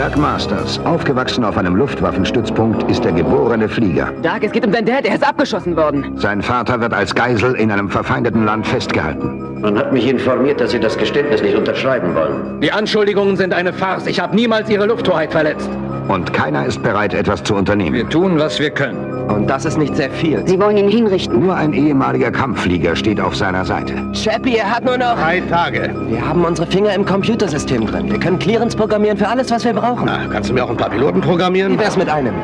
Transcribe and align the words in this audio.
Doug 0.00 0.16
Masters, 0.16 0.80
aufgewachsen 0.86 1.44
auf 1.44 1.58
einem 1.58 1.76
Luftwaffenstützpunkt, 1.76 2.90
ist 2.90 3.04
der 3.04 3.12
geborene 3.12 3.68
Flieger. 3.68 4.10
Doug, 4.22 4.38
es 4.40 4.50
geht 4.50 4.64
um 4.64 4.72
deinen 4.72 4.86
Dad, 4.86 5.04
er 5.04 5.14
ist 5.14 5.22
abgeschossen 5.22 5.76
worden. 5.76 6.16
Sein 6.16 6.40
Vater 6.40 6.80
wird 6.80 6.94
als 6.94 7.14
Geisel 7.14 7.52
in 7.56 7.70
einem 7.70 7.90
verfeindeten 7.90 8.46
Land 8.46 8.66
festgehalten. 8.66 9.60
Man 9.60 9.78
hat 9.78 9.92
mich 9.92 10.08
informiert, 10.08 10.58
dass 10.58 10.70
Sie 10.70 10.80
das 10.80 10.96
Geständnis 10.96 11.42
nicht 11.42 11.54
unterschreiben 11.54 12.14
wollen. 12.14 12.62
Die 12.62 12.72
Anschuldigungen 12.72 13.36
sind 13.36 13.52
eine 13.52 13.74
Farce. 13.74 14.06
Ich 14.06 14.18
habe 14.20 14.34
niemals 14.34 14.70
Ihre 14.70 14.86
Lufthoheit 14.86 15.32
verletzt. 15.32 15.68
Und 16.08 16.32
keiner 16.32 16.64
ist 16.64 16.82
bereit, 16.82 17.12
etwas 17.12 17.44
zu 17.44 17.54
unternehmen. 17.54 17.94
Wir 17.94 18.08
tun, 18.08 18.38
was 18.38 18.58
wir 18.58 18.70
können. 18.70 19.20
Und 19.30 19.48
das 19.48 19.64
ist 19.64 19.78
nicht 19.78 19.94
sehr 19.94 20.10
viel. 20.10 20.42
Sie 20.44 20.58
wollen 20.58 20.76
ihn 20.76 20.88
hinrichten. 20.88 21.38
Nur 21.38 21.54
ein 21.54 21.72
ehemaliger 21.72 22.32
Kampfflieger 22.32 22.96
steht 22.96 23.20
auf 23.20 23.36
seiner 23.36 23.64
Seite. 23.64 23.94
Chappie, 24.12 24.56
er 24.56 24.74
hat 24.74 24.84
nur 24.84 24.98
noch... 24.98 25.14
Drei 25.14 25.40
Tage. 25.40 25.94
Wir 26.08 26.26
haben 26.26 26.44
unsere 26.44 26.66
Finger 26.66 26.92
im 26.94 27.04
Computersystem 27.04 27.86
drin. 27.86 28.10
Wir 28.10 28.18
können 28.18 28.40
Clearance 28.40 28.76
programmieren 28.76 29.18
für 29.18 29.28
alles, 29.28 29.52
was 29.52 29.64
wir 29.64 29.72
brauchen. 29.72 29.89
Na, 30.04 30.26
kannst 30.28 30.50
du 30.50 30.54
mir 30.54 30.64
auch 30.64 30.70
ein 30.70 30.76
paar 30.76 30.90
Piloten 30.90 31.20
programmieren? 31.20 31.74
Wie 31.74 31.78
wär's 31.78 31.96
mit 31.96 32.08
einem? 32.08 32.34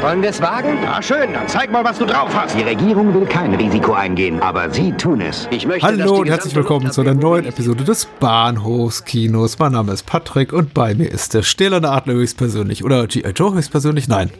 Wollen 0.00 0.22
wir 0.22 0.30
es 0.30 0.40
wagen? 0.40 0.78
Na 0.82 1.02
schön, 1.02 1.34
dann 1.34 1.46
zeig 1.46 1.70
mal, 1.70 1.84
was 1.84 1.98
du 1.98 2.06
drauf 2.06 2.30
hast. 2.34 2.56
Die 2.56 2.62
Regierung 2.62 3.12
will 3.12 3.26
kein 3.26 3.54
Risiko 3.54 3.92
eingehen, 3.92 4.40
aber 4.40 4.70
Sie 4.70 4.92
tun 4.92 5.20
es. 5.20 5.46
Ich 5.50 5.66
möchte, 5.66 5.86
dass 5.94 6.00
Hallo 6.00 6.20
und 6.20 6.28
herzlich 6.28 6.54
willkommen 6.54 6.90
zu 6.90 7.02
einer 7.02 7.12
neuen 7.14 7.44
Episode 7.44 7.84
des 7.84 8.06
Bahnhofskinos. 8.18 9.58
Mein 9.58 9.72
Name 9.72 9.92
ist 9.92 10.06
Patrick 10.06 10.54
und 10.54 10.72
bei 10.72 10.94
mir 10.94 11.10
ist 11.10 11.34
der 11.34 11.42
stählerne 11.42 11.90
Adler 11.90 12.14
höchstpersönlich. 12.14 12.82
Oder 12.82 13.06
G.I. 13.06 13.28
Joe 13.36 13.52
höchstpersönlich? 13.54 14.08
Nein, 14.08 14.30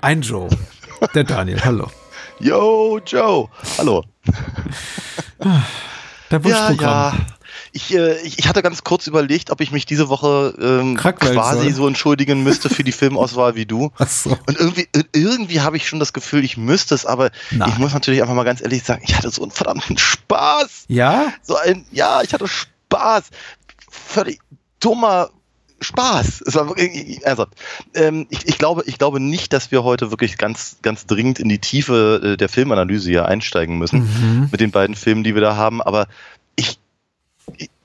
ein 0.00 0.22
Joe. 0.22 0.48
Der 1.14 1.24
Daniel, 1.24 1.60
hallo. 1.64 1.86
Yo, 2.38 2.98
Joe. 3.06 3.48
Hallo. 3.78 4.02
Der 5.44 6.38
Ja, 6.38 6.44
Wunschprogramm. 6.44 6.78
ja. 6.80 7.12
Ich, 7.72 7.94
äh, 7.94 8.20
ich, 8.22 8.48
hatte 8.48 8.62
ganz 8.62 8.82
kurz 8.82 9.06
überlegt, 9.06 9.50
ob 9.50 9.60
ich 9.60 9.70
mich 9.70 9.86
diese 9.86 10.08
Woche 10.08 10.54
ähm, 10.60 10.96
quasi 10.96 11.34
soll. 11.66 11.72
so 11.72 11.86
entschuldigen 11.86 12.42
müsste 12.42 12.68
für 12.68 12.82
die 12.82 12.92
Filmauswahl 12.92 13.54
wie 13.54 13.66
du. 13.66 13.90
Ach 13.98 14.08
so. 14.08 14.30
Und 14.46 14.58
irgendwie, 14.58 14.88
ir- 14.94 15.04
irgendwie 15.12 15.60
habe 15.60 15.76
ich 15.76 15.86
schon 15.88 16.00
das 16.00 16.12
Gefühl, 16.12 16.44
ich 16.44 16.56
müsste 16.56 16.94
es, 16.94 17.06
aber 17.06 17.30
Nein. 17.50 17.68
ich 17.70 17.78
muss 17.78 17.92
natürlich 17.94 18.22
einfach 18.22 18.34
mal 18.34 18.44
ganz 18.44 18.60
ehrlich 18.60 18.82
sagen, 18.82 19.02
ich 19.04 19.16
hatte 19.16 19.30
so 19.30 19.42
einen 19.42 19.52
verdammten 19.52 19.98
Spaß. 19.98 20.86
Ja? 20.88 21.32
So 21.42 21.56
ein, 21.56 21.84
ja, 21.92 22.22
ich 22.22 22.32
hatte 22.34 22.48
Spaß. 22.48 23.24
Völlig 23.88 24.40
dummer 24.80 25.30
Spaß. 25.80 26.42
Wirklich, 26.46 27.26
also, 27.26 27.46
ähm, 27.94 28.26
ich, 28.30 28.46
ich 28.46 28.58
glaube, 28.58 28.82
ich 28.86 28.98
glaube 28.98 29.20
nicht, 29.20 29.52
dass 29.52 29.70
wir 29.70 29.82
heute 29.84 30.10
wirklich 30.10 30.36
ganz, 30.38 30.76
ganz 30.82 31.06
dringend 31.06 31.38
in 31.38 31.48
die 31.48 31.58
Tiefe 31.58 32.20
äh, 32.32 32.36
der 32.36 32.48
Filmanalyse 32.48 33.08
hier 33.10 33.26
einsteigen 33.26 33.78
müssen 33.78 34.00
Mhm. 34.00 34.48
mit 34.50 34.60
den 34.60 34.72
beiden 34.72 34.94
Filmen, 34.96 35.24
die 35.24 35.34
wir 35.34 35.40
da 35.40 35.56
haben. 35.56 35.80
Aber 35.80 36.06
ich 36.56 36.78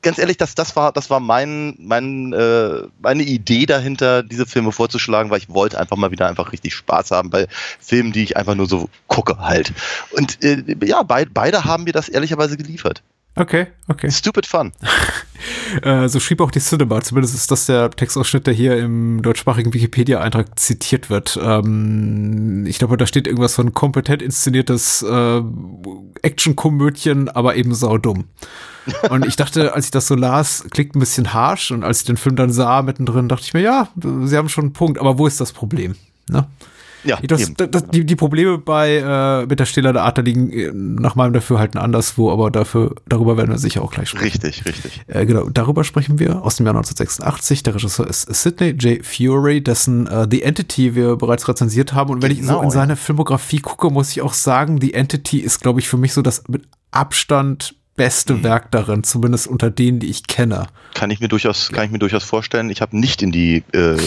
ganz 0.02 0.18
ehrlich, 0.18 0.38
das, 0.38 0.56
das 0.56 0.76
war, 0.76 0.92
das 0.92 1.10
war 1.10 1.20
mein, 1.20 1.76
mein, 1.80 2.34
äh, 2.34 2.84
meine 3.00 3.24
Idee 3.24 3.66
dahinter, 3.66 4.24
diese 4.24 4.46
Filme 4.46 4.72
vorzuschlagen, 4.72 5.32
weil 5.32 5.40
ich 5.40 5.50
wollte 5.50 5.80
einfach 5.80 5.98
mal 5.98 6.12
wieder 6.12 6.28
einfach 6.28 6.52
richtig 6.52 6.76
Spaß 6.76 7.12
haben 7.12 7.30
bei 7.30 7.48
Filmen, 7.80 8.12
die 8.12 8.24
ich 8.24 8.38
einfach 8.38 8.56
nur 8.56 8.68
so 8.68 8.90
gucke 9.08 9.38
halt. 9.40 9.74
Und 10.12 10.44
äh, 10.44 10.64
ja, 10.86 11.04
beid, 11.04 11.30
beide 11.34 11.66
haben 11.66 11.86
mir 11.86 11.94
das 11.94 12.10
ehrlicherweise 12.10 12.58
geliefert. 12.58 13.02
Okay, 13.38 13.68
okay. 13.88 14.10
Stupid 14.12 14.46
fun. 14.46 14.72
Äh, 15.82 16.08
so 16.08 16.20
schrieb 16.20 16.42
auch 16.42 16.52
die 16.52 16.60
Cinema. 16.60 17.02
Zumindest 17.02 17.36
ist 17.36 17.52
das 17.52 17.66
der 17.66 17.90
Textausschnitt, 17.92 18.48
der 18.48 18.54
hier 18.54 18.78
im 18.78 19.22
deutschsprachigen 19.22 19.74
Wikipedia-Eintrag 19.74 20.58
zitiert 20.58 21.10
wird. 21.10 21.38
Ähm, 21.42 22.66
ich 22.66 22.80
glaube, 22.80 22.98
da 22.98 23.06
steht 23.06 23.28
irgendwas 23.28 23.56
von 23.56 23.74
kompetent 23.74 24.22
inszeniertes 24.22 25.02
äh, 25.04 25.42
Action-Komödien, 26.22 27.30
aber 27.30 27.56
eben 27.56 27.76
saudumm. 27.76 28.26
Und 29.10 29.26
ich 29.26 29.36
dachte, 29.36 29.74
als 29.74 29.86
ich 29.86 29.92
das 29.92 30.08
so 30.08 30.16
las, 30.16 30.64
klingt 30.72 30.96
ein 30.96 31.00
bisschen 31.00 31.34
harsh. 31.34 31.72
Und 31.72 31.84
als 31.84 32.00
ich 32.02 32.06
den 32.06 32.18
Film 32.18 32.36
dann 32.36 32.52
sah 32.52 32.82
mittendrin, 32.82 33.30
dachte 33.30 33.44
ich 33.46 33.54
mir, 33.54 33.62
ja, 33.62 33.88
sie 34.24 34.38
haben 34.38 34.50
schon 34.50 34.66
einen 34.66 34.74
Punkt. 34.74 35.00
Aber 35.00 35.18
wo 35.18 35.28
ist 35.28 35.42
das 35.42 35.52
Problem? 35.54 35.96
Ne? 36.30 36.48
Ja, 37.04 37.20
Das, 37.22 37.40
eben. 37.42 37.54
das, 37.70 37.86
die, 37.86 38.04
die 38.04 38.16
Probleme 38.16 38.58
bei 38.58 38.96
äh, 38.98 39.46
mit 39.46 39.60
der 39.60 39.66
Stille 39.68 39.94
der 39.94 40.02
Art 40.02 40.18
liegen 40.26 40.50
äh, 40.52 40.72
nach 40.74 41.14
meinem 41.14 41.34
Dafürhalten 41.34 41.80
anderswo, 41.80 42.32
aber 42.32 42.50
dafür 42.50 42.96
darüber 43.08 43.38
werden 43.38 43.52
wir 43.52 43.60
sicher 43.60 43.84
auch 43.84 43.92
gleich 43.92 44.10
sprechen. 44.10 44.42
Richtig, 44.42 44.66
richtig. 44.66 45.02
Äh, 45.06 45.28
genau, 45.28 45.48
darüber 45.50 45.84
sprechen 45.84 46.18
wir 46.18 46.42
aus 46.42 46.56
dem 46.56 46.66
Jahr 46.66 46.74
1986. 46.76 47.62
Der 47.62 47.76
Regisseur 47.76 48.08
ist 48.08 48.34
Sidney 48.34 48.70
J. 48.72 49.06
Fury, 49.06 49.62
dessen 49.62 50.08
äh, 50.08 50.26
The 50.28 50.42
Entity 50.42 50.96
wir 50.96 51.16
bereits 51.16 51.48
rezensiert 51.48 51.94
haben. 51.94 52.10
Und 52.10 52.24
wenn 52.24 52.32
ich 52.32 52.40
so 52.42 52.48
Genau, 52.48 52.62
in 52.62 52.70
ja. 52.70 52.72
seine 52.72 52.96
Filmografie 52.96 53.60
gucke, 53.60 53.92
muss 53.92 54.10
ich 54.10 54.24
auch 54.24 54.34
sagen, 54.34 54.82
The 54.82 54.96
Entity 54.96 55.38
ist, 55.42 55.62
glaube 55.62 55.80
ich, 55.82 55.88
für 55.88 55.98
mich 55.98 56.12
so 56.12 56.24
das 56.24 56.48
mit 56.48 56.64
Abstand 56.90 57.76
beste 57.96 58.34
Mhm. 58.34 58.44
Werk 58.44 58.72
darin, 58.72 59.04
zumindest 59.04 59.48
unter 59.48 59.72
denen, 59.72 60.00
die 60.00 60.08
ich 60.08 60.28
kenne. 60.28 60.68
Kann 60.94 61.12
ich 61.12 61.20
mir 61.20 61.28
durchaus, 61.28 61.72
kann 61.72 61.86
ich 61.86 61.92
mir 61.92 62.00
durchaus 62.00 62.24
vorstellen. 62.24 62.70
Ich 62.70 62.82
habe 62.82 62.98
nicht 62.98 63.22
in 63.22 63.32
die 63.32 63.64
äh, 63.74 63.98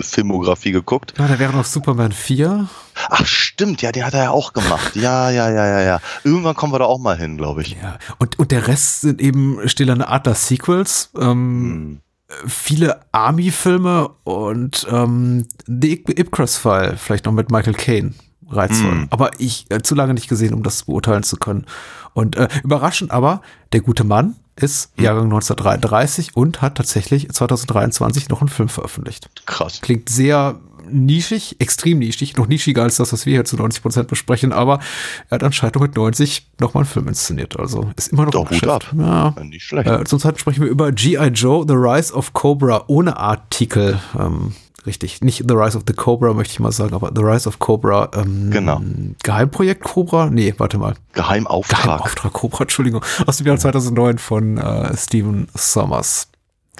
Filmografie 0.00 0.72
geguckt. 0.72 1.14
Ja, 1.18 1.26
da 1.28 1.38
wäre 1.38 1.52
noch 1.52 1.64
Superman 1.64 2.12
4. 2.12 2.68
Ach 3.10 3.26
stimmt, 3.26 3.82
ja, 3.82 3.92
den 3.92 4.04
hat 4.04 4.14
er 4.14 4.24
ja 4.24 4.30
auch 4.30 4.52
gemacht. 4.52 4.94
Ja, 4.96 5.30
ja, 5.30 5.50
ja, 5.50 5.66
ja, 5.66 5.80
ja. 5.82 6.00
Irgendwann 6.22 6.54
kommen 6.54 6.72
wir 6.72 6.78
da 6.78 6.84
auch 6.86 6.98
mal 7.00 7.16
hin, 7.16 7.36
glaube 7.36 7.62
ich. 7.62 7.76
Ja, 7.82 7.98
und, 8.18 8.38
und 8.38 8.50
der 8.50 8.66
Rest 8.68 9.00
sind 9.02 9.20
eben 9.20 9.58
Stillerne 9.68 10.08
Adler 10.08 10.34
Sequels. 10.34 11.10
Ähm, 11.18 12.00
Hm. 12.34 12.48
viele 12.48 13.00
Army-Filme 13.12 14.08
und 14.24 14.86
ähm, 14.90 15.46
The 15.66 16.02
Ipcross-File, 16.08 16.96
vielleicht 16.96 17.26
noch 17.26 17.32
mit 17.32 17.50
Michael 17.50 17.74
Caine. 17.74 18.12
Reizvoll. 18.50 18.94
Mm. 18.94 19.06
Aber 19.10 19.30
ich 19.38 19.66
äh, 19.70 19.82
zu 19.82 19.94
lange 19.94 20.14
nicht 20.14 20.28
gesehen, 20.28 20.54
um 20.54 20.62
das 20.62 20.84
beurteilen 20.84 21.22
zu 21.22 21.36
können. 21.36 21.66
Und 22.12 22.36
äh, 22.36 22.48
überraschend 22.62 23.10
aber, 23.10 23.42
der 23.72 23.80
gute 23.80 24.04
Mann 24.04 24.36
ist 24.56 24.92
Jahrgang 24.96 25.24
1933 25.24 26.36
und 26.36 26.62
hat 26.62 26.76
tatsächlich 26.76 27.28
2023 27.28 28.28
noch 28.28 28.40
einen 28.40 28.48
Film 28.48 28.68
veröffentlicht. 28.68 29.28
Krass. 29.46 29.80
Klingt 29.80 30.08
sehr 30.08 30.60
nischig, 30.90 31.56
extrem 31.60 31.98
nischig, 31.98 32.36
noch 32.36 32.46
nischiger 32.46 32.82
als 32.82 32.96
das, 32.96 33.12
was 33.12 33.26
wir 33.26 33.32
hier 33.32 33.44
zu 33.44 33.56
90 33.56 33.82
Prozent 33.82 34.08
besprechen, 34.08 34.52
aber 34.52 34.80
er 35.28 35.36
hat 35.36 35.42
anscheinend 35.42 35.80
mit 35.80 35.96
90 35.96 36.46
nochmal 36.60 36.82
einen 36.82 36.90
Film 36.90 37.08
inszeniert. 37.08 37.58
Also 37.58 37.90
ist 37.96 38.12
immer 38.12 38.24
noch 38.24 38.32
Doch, 38.32 38.48
Geschäft. 38.48 38.68
ab. 38.68 38.94
Ja. 38.96 39.34
Nicht 39.42 39.64
schlecht. 39.64 39.88
Äh, 39.88 40.04
zum 40.04 40.18
Zweiten 40.18 40.38
sprechen 40.38 40.62
wir 40.62 40.70
über 40.70 40.92
G.I. 40.92 41.28
Joe, 41.28 41.64
The 41.66 41.74
Rise 41.74 42.12
of 42.14 42.32
Cobra 42.32 42.84
ohne 42.86 43.16
Artikel. 43.16 43.98
Ähm, 44.18 44.52
richtig, 44.86 45.20
nicht 45.22 45.44
The 45.48 45.54
Rise 45.54 45.76
of 45.76 45.84
the 45.86 45.94
Cobra, 45.94 46.32
möchte 46.34 46.52
ich 46.52 46.60
mal 46.60 46.72
sagen, 46.72 46.94
aber 46.94 47.10
The 47.14 47.22
Rise 47.22 47.48
of 47.48 47.58
Cobra. 47.58 48.10
Ähm, 48.14 48.50
Genau. 48.50 48.80
Geheimprojekt 49.22 49.82
Cobra? 49.84 50.28
Nee, 50.30 50.54
warte 50.58 50.78
mal. 50.78 50.94
Geheimauftrag. 51.12 51.82
Geheimauftrag 51.84 52.32
Cobra, 52.32 52.62
Entschuldigung. 52.62 53.04
Aus 53.26 53.36
dem 53.38 53.46
Jahr 53.46 53.56
2009 53.58 54.18
von 54.18 54.58
äh, 54.58 54.96
Steven 54.96 55.48
Sommers. 55.54 56.28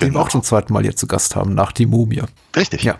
Den 0.00 0.06
wir 0.06 0.08
Genau. 0.12 0.20
auch 0.24 0.28
zum 0.28 0.42
zweiten 0.42 0.72
Mal 0.72 0.82
hier 0.82 0.96
zu 0.96 1.06
Gast 1.06 1.36
haben, 1.36 1.54
nach 1.54 1.72
Die 1.72 1.86
Mumie. 1.86 2.22
Richtig. 2.56 2.82
Ja. 2.82 2.96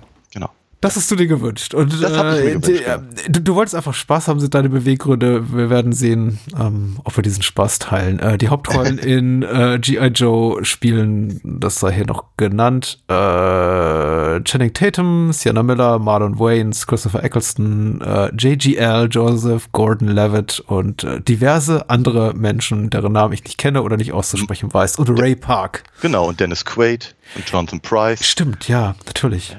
Das 0.85 0.97
hast 0.97 1.11
du 1.11 1.17
dir 1.17 1.27
gewünscht. 1.27 1.73
Und 1.73 2.03
Das 2.03 2.15
hab 2.15 2.35
ich 2.35 2.45
mir 2.45 2.51
äh, 2.51 2.55
gewünscht, 2.57 2.83
ja. 2.87 2.97
äh, 2.97 3.31
du, 3.31 3.41
du 3.41 3.55
wolltest 3.55 3.75
einfach 3.75 3.95
Spaß 3.95 4.29
haben, 4.29 4.39
sind 4.39 4.55
deine 4.55 4.69
Beweggründe. 4.69 5.51
Wir 5.51 5.71
werden 5.71 5.93
sehen, 5.93 6.39
ähm, 6.61 6.99
ob 7.05 7.17
wir 7.17 7.23
diesen 7.23 7.43
Spaß 7.43 7.79
teilen. 7.79 8.19
Äh, 8.19 8.37
die 8.37 8.51
Hauptrollen 8.51 8.99
in 8.99 9.43
äh, 9.43 9.79
G.I. 9.81 10.09
Joe 10.09 10.63
spielen, 10.63 11.41
das 11.43 11.81
sei 11.81 11.91
hier 11.91 12.05
noch 12.07 12.25
genannt, 12.37 12.99
äh, 13.09 14.43
Channing 14.43 14.75
Tatum, 14.75 15.33
Sienna 15.33 15.63
Miller, 15.63 15.99
Marlon 15.99 16.39
Wayans, 16.39 16.87
Christopher 16.87 17.25
Eccleston, 17.25 18.03
äh, 18.03 18.31
JGL, 18.37 19.09
Joseph 19.11 19.73
Gordon-Levitt 19.73 20.61
und 20.67 21.03
äh, 21.03 21.23
diverse 21.23 21.89
andere 21.89 22.35
Menschen, 22.35 22.91
deren 22.91 23.13
Namen 23.13 23.33
ich 23.33 23.43
nicht 23.45 23.57
kenne 23.57 23.83
oder 23.83 23.97
nicht 23.97 24.13
auszusprechen 24.13 24.75
weiß. 24.75 24.99
Und 24.99 25.19
Ray 25.19 25.35
Park. 25.35 25.85
Genau. 26.03 26.29
Und 26.29 26.41
Dennis 26.41 26.63
Quaid 26.63 27.15
und 27.37 27.49
Jonathan 27.49 27.81
Price. 27.81 28.23
Stimmt, 28.23 28.69
ja, 28.69 28.97
natürlich. 29.07 29.57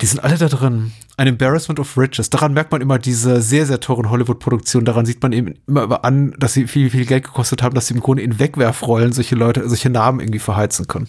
Die 0.00 0.06
sind 0.06 0.22
alle 0.22 0.38
da 0.38 0.48
drin. 0.48 0.92
Ein 1.16 1.26
Embarrassment 1.26 1.80
of 1.80 1.98
Riches. 1.98 2.30
Daran 2.30 2.52
merkt 2.52 2.70
man 2.70 2.80
immer 2.80 2.98
diese 2.98 3.42
sehr, 3.42 3.66
sehr 3.66 3.80
teuren 3.80 4.10
Hollywood-Produktionen. 4.10 4.84
Daran 4.84 5.06
sieht 5.06 5.20
man 5.20 5.32
eben 5.32 5.54
immer 5.66 6.04
an, 6.04 6.34
dass 6.38 6.54
sie 6.54 6.68
viel, 6.68 6.90
viel 6.90 7.04
Geld 7.04 7.24
gekostet 7.24 7.62
haben, 7.62 7.74
dass 7.74 7.88
sie 7.88 7.94
im 7.94 8.00
Grunde 8.00 8.22
in 8.22 8.38
Wegwerfrollen 8.38 9.12
solche 9.12 9.34
Leute, 9.34 9.68
solche 9.68 9.90
Namen 9.90 10.20
irgendwie 10.20 10.38
verheizen 10.38 10.86
können. 10.86 11.08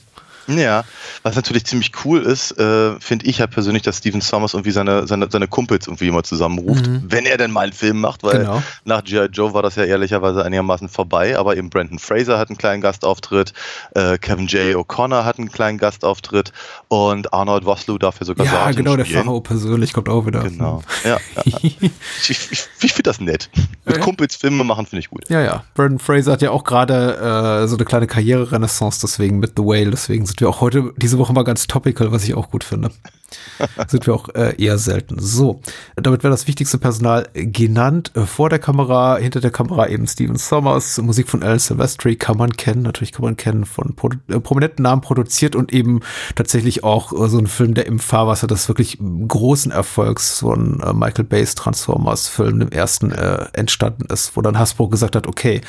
Ja, 0.58 0.84
was 1.24 1.36
natürlich 1.36 1.66
ziemlich 1.66 1.92
cool 2.06 2.22
ist, 2.22 2.58
äh, 2.60 3.00
finde 3.00 3.26
ich 3.26 3.40
halt 3.40 3.52
persönlich, 3.52 3.84
dass 3.84 3.98
Steven 4.00 4.22
Sommers 4.22 4.54
irgendwie 4.54 4.72
seine, 4.72 5.08
seine, 5.08 5.28
seine 5.30 5.48
Kumpels 5.48 5.88
irgendwie 5.88 6.08
immer 6.08 6.24
zusammenruft, 6.24 6.88
Mhm. 6.88 7.04
wenn 7.08 7.26
er 7.26 7.38
denn 7.38 7.52
mal 7.52 7.62
einen 7.62 7.74
Film 7.74 8.00
macht, 8.02 8.24
weil 8.24 8.40
Genau. 8.40 8.64
nach 8.86 9.04
G.I. 9.04 9.26
Joe 9.32 9.54
war 9.54 9.62
das 9.62 9.76
ja 9.76 9.84
ehrlicherweise 9.84 10.44
einigermaßen 10.44 10.90
vorbei, 10.90 11.38
aber 11.38 11.56
eben 11.58 11.70
Brandon 11.70 12.00
Fraser 12.00 12.38
hat 12.40 12.50
einen 12.50 12.58
kleinen 12.58 12.82
Gastauftritt, 12.82 13.54
äh, 13.96 14.18
Kevin 14.18 14.48
J. 14.48 14.76
O'Connor 14.76 15.24
hat 15.26 15.38
einen 15.40 15.52
kleinen 15.52 15.78
Gastauftritt 15.78 16.52
und 16.88 17.34
Arnold 17.34 17.66
Vosloo 17.66 17.98
darf 17.98 18.20
ja 18.20 18.26
sogar 18.26 18.46
Ja, 18.46 18.52
Sergeant 18.52 18.78
genau, 18.78 18.96
der. 18.96 19.06
Pharao 19.06 19.42
persönlich 19.42 19.94
kommt 19.94 20.10
auch 20.10 20.26
wieder. 20.26 20.42
Genau. 20.44 20.82
Ja, 21.04 21.18
ja, 21.46 21.46
ja. 21.46 21.60
Ich, 22.30 22.52
ich, 22.52 22.66
ich 22.82 22.94
finde 22.94 23.04
das 23.04 23.20
nett. 23.20 23.50
Mit 23.86 23.98
Ja. 23.98 24.02
Kumpels 24.04 24.36
Filme 24.36 24.64
machen 24.64 24.86
finde 24.86 25.00
ich 25.02 25.10
gut. 25.10 25.24
Ja, 25.30 25.42
ja. 25.42 25.64
Brandon 25.74 26.00
Fraser 26.00 26.34
hat 26.34 26.42
ja 26.42 26.52
auch 26.52 26.64
gerade 26.64 27.62
äh, 27.64 27.68
so 27.68 27.76
eine 27.76 27.86
kleine 27.86 28.08
Karriere-Renaissance 28.08 29.00
deswegen 29.02 29.40
mit 29.40 29.54
The 29.58 29.64
Whale. 29.64 29.92
Deswegen 29.92 30.26
sind 30.26 30.39
wir 30.42 30.50
auch 30.50 30.62
heute, 30.62 30.94
diese 30.98 31.18
Woche 31.18 31.34
mal 31.34 31.44
ganz 31.44 31.68
topical, 31.68 32.12
was 32.12 32.24
ich 32.24 32.36
auch 32.36 32.52
gut 32.52 32.64
finde. 32.64 32.92
sind 33.88 34.08
wir 34.08 34.14
auch 34.14 34.30
äh, 34.30 34.56
eher 34.58 34.78
selten. 34.78 35.18
So, 35.20 35.62
damit 35.96 36.24
wäre 36.24 36.32
das 36.32 36.48
wichtigste 36.48 36.78
Personal 36.78 37.28
genannt. 37.34 38.12
Äh, 38.16 38.22
vor 38.22 38.50
der 38.50 38.60
Kamera, 38.60 39.18
hinter 39.18 39.40
der 39.40 39.52
Kamera 39.52 39.88
eben 39.88 40.08
Steven 40.08 40.38
Sommers. 40.38 41.00
Musik 41.02 41.30
von 41.30 41.44
Alan 41.44 41.60
Silvestri 41.60 42.16
kann 42.16 42.38
man 42.38 42.52
kennen. 42.54 42.82
Natürlich 42.82 43.12
kann 43.12 43.26
man 43.26 43.38
kennen 43.38 43.66
von 43.66 43.96
Produ 43.96 44.18
äh, 44.30 44.40
prominenten 44.40 44.84
Namen 44.84 45.02
produziert 45.02 45.56
und 45.56 45.74
eben 45.74 46.02
tatsächlich 46.36 46.84
auch 46.84 47.12
äh, 47.14 47.30
so 47.30 47.38
ein 47.38 47.48
Film, 47.48 47.74
der 47.74 47.86
im 47.86 48.00
Fahrwasser 48.00 48.48
des 48.48 48.68
wirklich 48.68 48.98
großen 49.28 49.72
Erfolgs 49.72 50.40
von 50.40 50.82
äh, 50.82 50.94
Michael 50.94 51.26
Bays 51.26 51.56
Transformers-Film, 51.56 52.60
dem 52.60 52.70
ersten, 52.70 53.12
äh, 53.12 53.48
entstanden 53.54 54.06
ist, 54.12 54.36
wo 54.36 54.42
dann 54.42 54.58
Hasbro 54.58 54.88
gesagt 54.88 55.16
hat, 55.16 55.28
okay, 55.28 55.62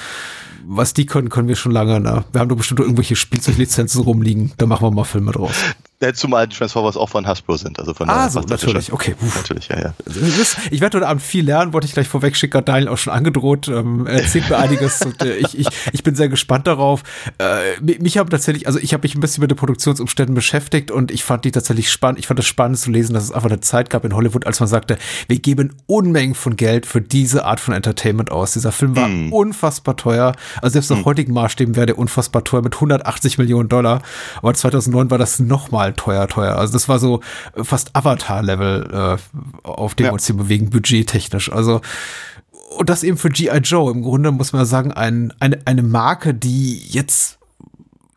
was 0.66 0.94
die 0.94 1.06
können, 1.06 1.28
können 1.28 1.48
wir 1.48 1.56
schon 1.56 1.72
lange. 1.72 2.00
Ne? 2.00 2.24
Wir 2.32 2.40
haben 2.40 2.48
doch 2.48 2.56
bestimmt 2.56 2.80
irgendwelche 2.80 3.16
Spielzeuglizenzen 3.16 4.02
rumliegen. 4.02 4.52
Da 4.58 4.66
machen 4.66 4.86
wir 4.86 4.90
mal 4.90 5.04
Filme 5.04 5.32
draus. 5.32 5.56
Ja, 6.02 6.14
zumal 6.14 6.46
die 6.48 6.56
Transformers 6.56 6.96
auch 6.96 7.10
von 7.10 7.26
Hasbro 7.26 7.56
sind. 7.58 7.78
Also 7.78 7.92
von 7.92 8.08
Ah, 8.08 8.30
so, 8.30 8.40
natürlich. 8.40 8.90
Okay. 8.90 9.14
Uff. 9.20 9.36
Natürlich, 9.36 9.68
ja, 9.68 9.78
ja. 9.80 9.94
Ich 10.70 10.80
werde 10.80 10.96
heute 10.96 11.06
Abend 11.06 11.22
viel 11.22 11.44
lernen, 11.44 11.74
wollte 11.74 11.86
ich 11.86 11.92
gleich 11.92 12.08
vorweg 12.08 12.36
schicken, 12.36 12.56
hat 12.56 12.68
Daniel 12.68 12.88
auch 12.88 12.96
schon 12.96 13.12
angedroht. 13.12 13.68
Ähm, 13.68 14.06
er 14.06 14.22
erzählt 14.22 14.48
mir 14.48 14.56
einiges 14.56 15.02
und 15.04 15.20
äh, 15.22 15.36
ich, 15.36 15.58
ich, 15.58 15.66
ich 15.92 16.02
bin 16.02 16.14
sehr 16.14 16.30
gespannt 16.30 16.66
darauf. 16.66 17.02
Äh, 17.38 17.78
mi- 17.82 17.98
mich 18.00 18.16
haben 18.16 18.30
tatsächlich, 18.30 18.66
also 18.66 18.78
ich 18.78 18.94
habe 18.94 19.02
mich 19.02 19.14
ein 19.14 19.20
bisschen 19.20 19.42
mit 19.42 19.50
den 19.50 19.58
Produktionsumständen 19.58 20.34
beschäftigt 20.34 20.90
und 20.90 21.10
ich 21.10 21.22
fand 21.22 21.44
die 21.44 21.50
tatsächlich 21.50 21.90
spannend. 21.92 22.18
Ich 22.18 22.26
fand 22.28 22.40
es 22.40 22.46
spannend 22.46 22.78
zu 22.78 22.90
lesen, 22.90 23.12
dass 23.12 23.24
es 23.24 23.32
einfach 23.32 23.50
eine 23.50 23.60
Zeit 23.60 23.90
gab 23.90 24.02
in 24.06 24.14
Hollywood, 24.14 24.46
als 24.46 24.58
man 24.58 24.70
sagte, 24.70 24.96
wir 25.28 25.38
geben 25.38 25.74
Unmengen 25.86 26.34
von 26.34 26.56
Geld 26.56 26.86
für 26.86 27.02
diese 27.02 27.44
Art 27.44 27.60
von 27.60 27.74
Entertainment 27.74 28.30
aus. 28.32 28.54
Dieser 28.54 28.72
Film 28.72 28.96
war 28.96 29.10
unfassbar 29.32 29.98
teuer. 29.98 30.32
Also 30.62 30.72
selbst 30.80 30.90
nach 30.90 31.04
heutigen 31.04 31.34
Maßstäben 31.34 31.76
wäre 31.76 31.84
der 31.84 31.98
unfassbar 31.98 32.42
teuer 32.42 32.62
mit 32.62 32.74
180 32.76 33.36
Millionen 33.36 33.68
Dollar. 33.68 34.00
Aber 34.38 34.54
2009 34.54 35.10
war 35.10 35.18
das 35.18 35.40
nochmal 35.40 35.89
teuer, 35.96 36.26
teuer. 36.28 36.56
Also 36.56 36.72
das 36.72 36.88
war 36.88 36.98
so 36.98 37.20
äh, 37.54 37.64
fast 37.64 37.94
Avatar-Level, 37.94 39.18
äh, 39.22 39.66
auf 39.68 39.94
dem 39.94 40.04
Ja. 40.06 40.10
wir 40.10 40.14
uns 40.14 40.26
hier 40.26 40.36
bewegen, 40.36 40.70
budgettechnisch. 40.70 41.52
Also 41.52 41.80
und 42.76 42.88
das 42.88 43.02
eben 43.02 43.16
für 43.18 43.30
G.I. 43.30 43.58
Joe. 43.58 43.90
Im 43.92 44.02
Grunde 44.02 44.30
muss 44.30 44.52
man 44.52 44.64
sagen, 44.64 44.92
ein, 44.92 45.32
eine, 45.40 45.58
eine 45.64 45.82
Marke, 45.82 46.32
die 46.32 46.78
jetzt 46.78 47.38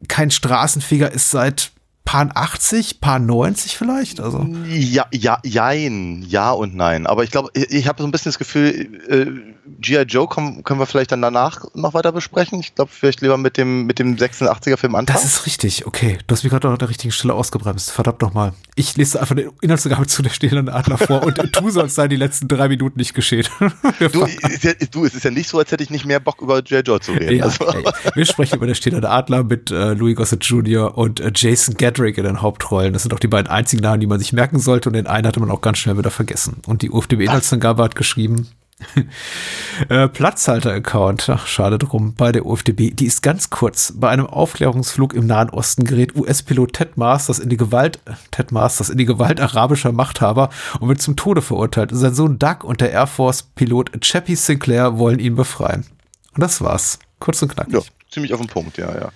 kein 0.08 0.32
Straßenfeger 0.32 1.12
ist 1.12 1.32
seit 1.32 1.73
Paar 2.06 2.30
80, 2.34 3.00
Paar 3.00 3.20
90 3.20 3.78
vielleicht. 3.78 4.20
Also 4.20 4.46
Ja, 4.68 5.06
ja, 5.12 5.40
jein, 5.44 6.24
ja 6.28 6.52
und 6.52 6.76
nein. 6.76 7.08
Aber 7.08 7.24
ich 7.24 7.32
glaube, 7.32 7.50
ich, 7.54 7.72
ich 7.72 7.88
habe 7.88 8.02
so 8.02 8.08
ein 8.08 8.12
bisschen 8.12 8.32
das 8.32 8.38
Gefühl, 8.38 9.00
äh, 9.10 9.54
G.I. 9.80 10.02
Joe 10.04 10.28
kommen, 10.28 10.64
können 10.64 10.80
wir 10.80 10.86
vielleicht 10.86 11.12
dann 11.12 11.22
danach 11.22 11.64
noch 11.74 11.94
weiter 11.94 12.12
besprechen. 12.12 12.60
Ich 12.60 12.76
glaube, 12.76 12.92
vielleicht 12.94 13.22
lieber 13.22 13.38
mit 13.38 13.58
dem, 13.58 13.86
mit 13.86 14.00
dem 14.00 14.18
86er 14.18 14.78
Film 14.78 14.96
anfangen. 14.96 15.18
das 15.22 15.24
ist 15.24 15.46
richtig. 15.46 15.88
Okay, 15.88 16.18
du 16.28 16.34
hast 16.34 16.44
mich 16.44 16.52
gerade 16.52 16.68
noch 16.68 16.74
an 16.74 16.80
der 16.80 16.90
richtigen 16.90 17.12
Stelle 17.12 17.34
ausgebremst. 17.34 17.92
Verdammt 17.92 18.22
nochmal. 18.22 18.54
Ich 18.76 18.96
lese 18.98 19.20
einfach 19.22 19.36
den 19.36 19.52
Inhaltsangabe 19.62 20.06
zu 20.08 20.22
der 20.22 20.32
stehenden 20.32 20.70
Adler 20.70 20.98
vor 20.98 21.24
und 21.24 21.38
tu 21.54 21.70
so, 21.70 21.82
als 21.82 21.96
sei 21.96 22.08
die 22.08 22.16
letzten 22.18 22.48
drei 22.48 22.68
Minuten 22.68 23.00
nicht 23.00 23.14
geschehen. 23.14 23.48
Du, 24.12 24.26
ist 24.26 24.64
ja, 24.64 24.74
du, 24.92 25.06
es 25.06 25.14
ist 25.14 25.24
ja 25.24 25.32
nicht 25.32 25.48
so, 25.48 25.60
als 25.60 25.72
hätte 25.72 25.84
ich 25.84 25.90
nicht 25.90 26.06
mehr 26.06 26.20
Bock 26.20 26.42
über 26.42 26.62
G.I. 26.62 26.82
Joe 26.82 27.00
zu 27.00 27.14
reden. 27.14 27.38
Ja, 27.38 27.46
also, 27.46 27.66
wir 28.14 28.26
sprechen 28.26 28.58
über 28.58 28.68
der 28.68 28.76
stehende 28.76 29.10
Adler 29.10 29.44
mit 29.44 29.72
äh, 29.72 29.94
Louis 29.94 30.16
Gossett 30.16 30.44
Jr. 30.44 30.98
und 30.98 31.20
äh, 31.20 31.32
Jason 31.34 31.76
Gedrick 31.94 32.18
in 32.18 32.24
den 32.24 32.42
Hauptrollen. 32.42 32.94
Das 32.94 33.04
sind 33.04 33.14
auch 33.14 33.20
die 33.20 33.28
beiden 33.28 33.50
einzigen 33.50 33.84
Namen, 33.84 34.00
die 34.00 34.08
man 34.08 34.20
sich 34.20 34.34
merken 34.34 34.60
sollte 34.60 34.90
und 34.90 34.94
den 34.94 35.08
einen 35.08 35.28
hatte 35.28 35.40
man 35.40 35.52
auch 35.52 35.62
ganz 35.62 35.78
schnell 35.78 35.98
wieder 35.98 36.12
vergessen. 36.12 36.62
Und 36.66 36.82
die 36.82 36.92
UFDB-Inhaltsangabe 36.92 37.84
hat 37.84 37.96
geschrieben, 37.96 38.48
äh, 39.90 40.08
Platzhalter-Account, 40.08 41.30
ach, 41.30 41.48
schade 41.48 41.78
drum, 41.78 42.16
bei 42.16 42.32
der 42.32 42.46
UFDB, 42.46 42.92
die 42.92 43.06
ist 43.06 43.22
ganz 43.22 43.50
kurz. 43.50 43.94
Bei 43.96 44.10
einem 44.10 44.26
Aufklärungsflug 44.26 45.14
im 45.14 45.28
Nahen 45.28 45.50
Osten 45.50 45.86
gerät 45.86 46.16
US-Pilot 46.16 46.74
Ted 46.74 46.98
Masters 46.98 47.40
in 47.40 47.50
die 47.50 47.58
Gewalt, 47.58 48.00
Ted 48.32 48.52
Masters 48.52 48.90
in 48.90 48.98
die 48.98 49.06
Gewalt 49.06 49.40
arabischer 49.40 49.92
Machthaber 49.92 50.50
und 50.80 50.90
wird 50.90 51.02
zum 51.02 51.16
Tode 51.16 51.42
verurteilt. 51.42 51.92
Sein 51.94 52.14
Sohn 52.14 52.40
Doug 52.40 52.64
und 52.64 52.82
der 52.82 52.92
Air 52.92 53.08
Force-Pilot 53.08 54.02
Chappie 54.02 54.36
Sinclair 54.36 54.98
wollen 54.98 55.20
ihn 55.20 55.36
befreien. 55.36 55.86
Und 56.34 56.42
das 56.42 56.62
war's. 56.62 57.00
Kurz 57.20 57.42
und 57.42 57.54
knackig. 57.54 57.74
ja, 57.74 57.82
ziemlich 58.12 58.34
auf 58.34 58.42
den 58.42 58.50
Punkt, 58.50 58.78
ja, 58.78 58.94
ja. 58.94 59.12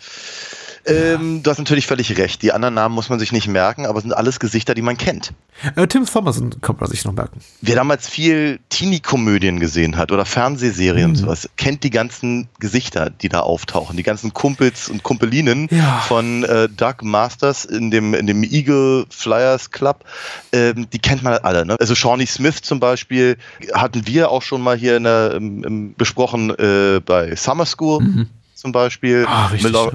Ähm, 0.88 1.44
du 1.44 1.50
hast 1.50 1.58
natürlich 1.58 1.86
völlig 1.88 2.18
recht. 2.18 2.42
Die 2.42 2.52
anderen 2.54 2.74
Namen 2.74 2.96
muss 2.96 3.10
man 3.10 3.20
sich 3.20 3.32
nicht 3.32 3.48
merken, 3.48 3.86
aber 3.86 3.98
es 3.98 4.04
sind 4.04 4.14
alles 4.14 4.40
Gesichter, 4.40 4.74
die 4.74 4.82
man 4.82 4.98
kennt. 4.98 5.34
Äh, 5.76 5.88
Tim 5.88 6.06
Thomason 6.06 6.62
kann 6.62 6.78
man 6.80 6.90
sich 6.90 7.04
noch 7.04 7.14
merken. 7.14 7.40
Wer 7.62 7.76
damals 7.76 8.08
viel 8.08 8.60
Teenie-Komödien 8.70 9.60
gesehen 9.60 9.98
hat 9.98 10.12
oder 10.12 10.26
Fernsehserien 10.26 11.10
und 11.12 11.16
sowas, 11.16 11.50
kennt 11.58 11.84
die 11.84 11.90
ganzen 11.90 12.48
Gesichter, 12.60 13.10
die 13.10 13.30
da 13.30 13.42
auftauchen. 13.42 13.98
Die 13.98 14.04
ganzen 14.04 14.34
Kumpels 14.34 14.88
und 14.90 15.04
Kumpelinen 15.04 15.68
Ja. 15.72 16.00
von 16.08 16.44
äh, 16.44 16.70
Doug 16.70 17.02
Masters 17.02 17.66
in 17.66 17.92
dem, 17.92 18.14
in 18.14 18.28
dem 18.28 18.44
Eagle 18.44 19.06
Flyers 19.10 19.72
Club. 19.72 20.06
Ähm, 20.54 20.88
die 20.92 21.00
kennt 21.00 21.24
man 21.24 21.34
halt 21.34 21.44
alle. 21.46 21.66
Ne? 21.66 21.76
Also 21.80 21.96
Shawnee 21.96 22.26
Smith 22.26 22.62
zum 22.62 22.80
Beispiel 22.80 23.38
hatten 23.74 24.08
wir 24.08 24.32
auch 24.32 24.42
schon 24.42 24.62
mal 24.62 24.78
hier 24.78 24.98
in 24.98 25.04
der, 25.04 25.34
im, 25.36 25.64
im, 25.64 25.94
besprochen 25.96 26.50
äh, 26.58 27.02
bei 27.06 27.36
Summer 27.36 27.66
School 27.66 28.28
zum 28.56 28.72
Beispiel. 28.72 29.26
Ah, 29.28 29.48
richtig, 29.48 29.72
ja. 29.74 29.92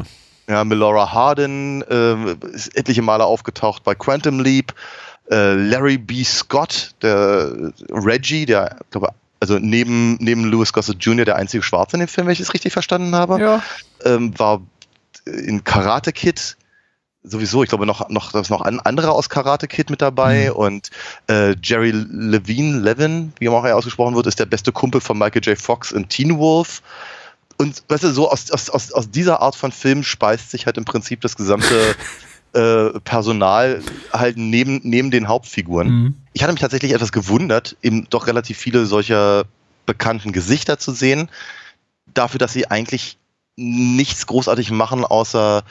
Ja, 0.49 0.65
Melora 0.65 1.12
Hardin 1.12 1.83
äh, 1.83 2.33
ist 2.55 2.77
etliche 2.77 3.03
Male 3.03 3.25
aufgetaucht 3.25 3.85
bei 3.85 3.94
Quantum 3.94 4.41
Leap. 4.41 4.75
Äh, 5.31 5.55
Larry 5.55 5.99
B. 5.99 6.25
Scott, 6.25 6.91
der 7.03 7.73
Reggie, 7.91 8.44
der, 8.44 8.77
glaube 8.91 9.11
also 9.41 9.59
neben, 9.59 10.15
neben 10.21 10.44
Louis 10.44 10.73
Gossett 10.73 11.03
Jr. 11.05 11.25
der 11.25 11.37
einzige 11.37 11.62
Schwarze 11.62 11.97
in 11.97 12.00
dem 12.00 12.09
Film, 12.09 12.27
wenn 12.27 12.33
ich 12.33 12.41
es 12.41 12.55
richtig 12.55 12.73
verstanden 12.73 13.15
habe, 13.15 13.41
Ja. 13.41 13.62
ähm, 14.05 14.39
war 14.39 14.61
in 15.27 15.65
Karate 15.65 16.12
Kid 16.12 16.56
sowieso, 17.25 17.62
ich 17.62 17.69
glaube 17.69 17.87
noch, 17.87 18.09
noch, 18.09 18.33
da 18.33 18.41
ist 18.41 18.50
noch 18.50 18.62
ein 18.62 18.81
anderer 18.81 19.12
aus 19.12 19.29
Karate 19.29 19.69
Kid 19.69 19.91
mit 19.91 20.03
dabei 20.03 20.49
Mhm. 20.50 20.56
und 20.56 20.91
äh, 21.29 21.55
Jerry 21.62 21.93
Levine, 21.93 22.79
Levin, 22.81 23.33
wie 23.39 23.49
auch 23.49 23.65
er 23.65 23.77
ausgesprochen 23.77 24.17
wird, 24.17 24.27
ist 24.27 24.41
der 24.41 24.47
beste 24.47 24.73
Kumpel 24.73 25.00
von 25.00 25.19
Michael 25.19 25.43
J. 25.44 25.56
Fox 25.59 25.93
in 25.93 26.09
Teen 26.09 26.39
Wolf. 26.39 26.83
Und 27.62 27.85
weißt 27.88 28.03
du, 28.03 28.11
so 28.12 28.29
aus, 28.29 28.50
aus, 28.50 28.69
aus, 28.69 28.93
aus 28.93 29.11
dieser 29.11 29.41
Art 29.41 29.55
von 29.55 29.70
Film 29.70 30.03
speist 30.03 30.50
sich 30.50 30.67
halt 30.67 30.76
im 30.79 30.85
Prinzip 30.85 31.20
das 31.20 31.37
gesamte 31.37 31.94
äh, 32.55 32.99
Personal 33.00 33.81
halt 34.12 34.37
neben, 34.37 34.81
neben 34.82 35.12
den 35.12 35.29
Hauptfiguren. 35.29 35.88
Mhm. 35.88 36.14
Ich 36.32 36.43
hatte 36.43 36.53
mich 36.53 36.61
tatsächlich 36.61 36.93
etwas 36.93 37.12
gewundert, 37.12 37.76
eben 37.81 38.09
doch 38.11 38.26
relativ 38.26 38.59
viele 38.59 38.85
solcher 38.85 39.44
bekannten 39.87 40.32
Gesichter 40.32 40.79
zu 40.79 40.91
sehen, 40.93 41.29
dafür, 42.12 42.38
dass 42.38 42.53
sie 42.53 42.69
eigentlich 42.69 43.17
nichts 43.56 44.26
großartig 44.26 44.73
machen, 44.73 45.05
außer 45.05 45.63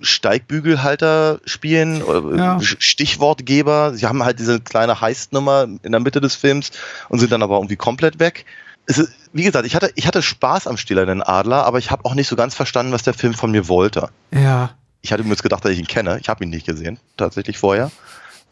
Steigbügelhalter 0.00 1.40
spielen, 1.44 2.02
oder 2.02 2.36
Ja. 2.36 2.60
Stichwortgeber. 2.60 3.94
Sie 3.94 4.06
haben 4.06 4.24
halt 4.24 4.38
diese 4.40 4.60
kleine 4.60 5.00
Heistnummer 5.00 5.68
in 5.82 5.92
der 5.92 6.00
Mitte 6.00 6.20
des 6.20 6.34
Films 6.34 6.72
und 7.08 7.18
sind 7.18 7.30
dann 7.30 7.42
aber 7.42 7.56
irgendwie 7.56 7.76
komplett 7.76 8.18
weg. 8.18 8.44
Es 8.86 8.98
ist, 8.98 9.12
wie 9.32 9.42
gesagt, 9.42 9.66
ich 9.66 9.74
hatte, 9.74 9.90
ich 9.94 10.06
hatte 10.06 10.22
Spaß 10.22 10.66
am 10.66 10.76
Stählernen 10.76 11.22
Adler, 11.22 11.64
aber 11.64 11.78
ich 11.78 11.90
habe 11.90 12.04
auch 12.04 12.14
nicht 12.14 12.28
so 12.28 12.36
ganz 12.36 12.54
verstanden, 12.54 12.92
was 12.92 13.02
der 13.02 13.14
Film 13.14 13.34
von 13.34 13.50
mir 13.50 13.68
wollte. 13.68 14.08
Ja. 14.32 14.70
Ich 15.02 15.12
hatte 15.12 15.24
mir 15.24 15.30
jetzt 15.30 15.42
gedacht, 15.42 15.64
dass 15.64 15.72
ich 15.72 15.78
ihn 15.78 15.86
kenne. 15.86 16.18
Ich 16.20 16.28
habe 16.28 16.44
ihn 16.44 16.50
nicht 16.50 16.66
gesehen, 16.66 16.98
tatsächlich 17.16 17.58
vorher. 17.58 17.90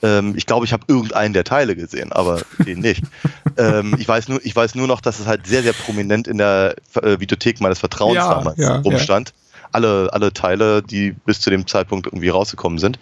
Ähm, 0.03 0.35
ich 0.37 0.47
glaube, 0.47 0.67
ich 0.67 0.73
habe 0.73 0.85
irgendeinen 0.88 1.35
der 1.35 1.45
Teile 1.45 1.76
gesehen, 1.76 2.12
aber 2.12 2.43
den 2.59 2.81
nicht. 2.81 3.03
ähm, 3.57 3.97
ich, 3.99 4.07
weiß 4.07 4.29
nur, 4.29 4.45
ich 4.45 4.55
weiß 4.55 4.75
nur 4.75 4.87
noch, 4.87 5.00
dass 5.00 5.21
es 5.21 5.26
halt 5.26 5.47
sehr, 5.47 5.62
sehr 5.62 5.73
prominent 5.73 6.29
in 6.29 6.38
der 6.38 6.76
äh, 7.00 7.19
Videothek 7.21 7.61
meines 7.61 7.79
Vertrauens 7.79 8.17
Ja, 8.17 8.35
damals 8.35 8.59
ja, 8.59 8.76
rumstand. 8.76 9.33
Alle, 9.73 10.11
alle 10.12 10.33
Teile, 10.33 10.83
die 10.83 11.12
bis 11.12 11.41
zu 11.41 11.50
dem 11.50 11.67
Zeitpunkt 11.67 12.07
irgendwie 12.07 12.29
rausgekommen 12.29 12.79
sind. 12.79 12.99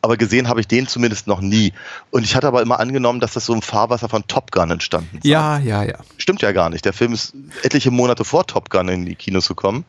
Aber 0.00 0.16
gesehen 0.16 0.48
habe 0.48 0.60
ich 0.60 0.68
den 0.68 0.86
zumindest 0.86 1.26
noch 1.26 1.40
nie. 1.40 1.72
Und 2.10 2.22
ich 2.22 2.36
hatte 2.36 2.46
aber 2.46 2.62
immer 2.62 2.78
angenommen, 2.78 3.18
dass 3.20 3.32
das 3.32 3.46
so 3.46 3.52
im 3.52 3.62
Fahrwasser 3.62 4.08
von 4.08 4.24
Top 4.28 4.52
Gun 4.52 4.70
entstanden 4.70 5.18
sei. 5.22 5.28
Ja, 5.28 5.58
ja, 5.58 5.82
ja. 5.82 5.98
Stimmt 6.18 6.40
ja 6.40 6.52
gar 6.52 6.70
nicht. 6.70 6.84
Der 6.84 6.92
Film 6.92 7.12
ist 7.12 7.34
etliche 7.62 7.90
Monate 7.90 8.24
vor 8.24 8.46
Top 8.46 8.70
Gun 8.70 8.88
in 8.88 9.06
die 9.06 9.16
Kinos 9.16 9.48
gekommen. 9.48 9.84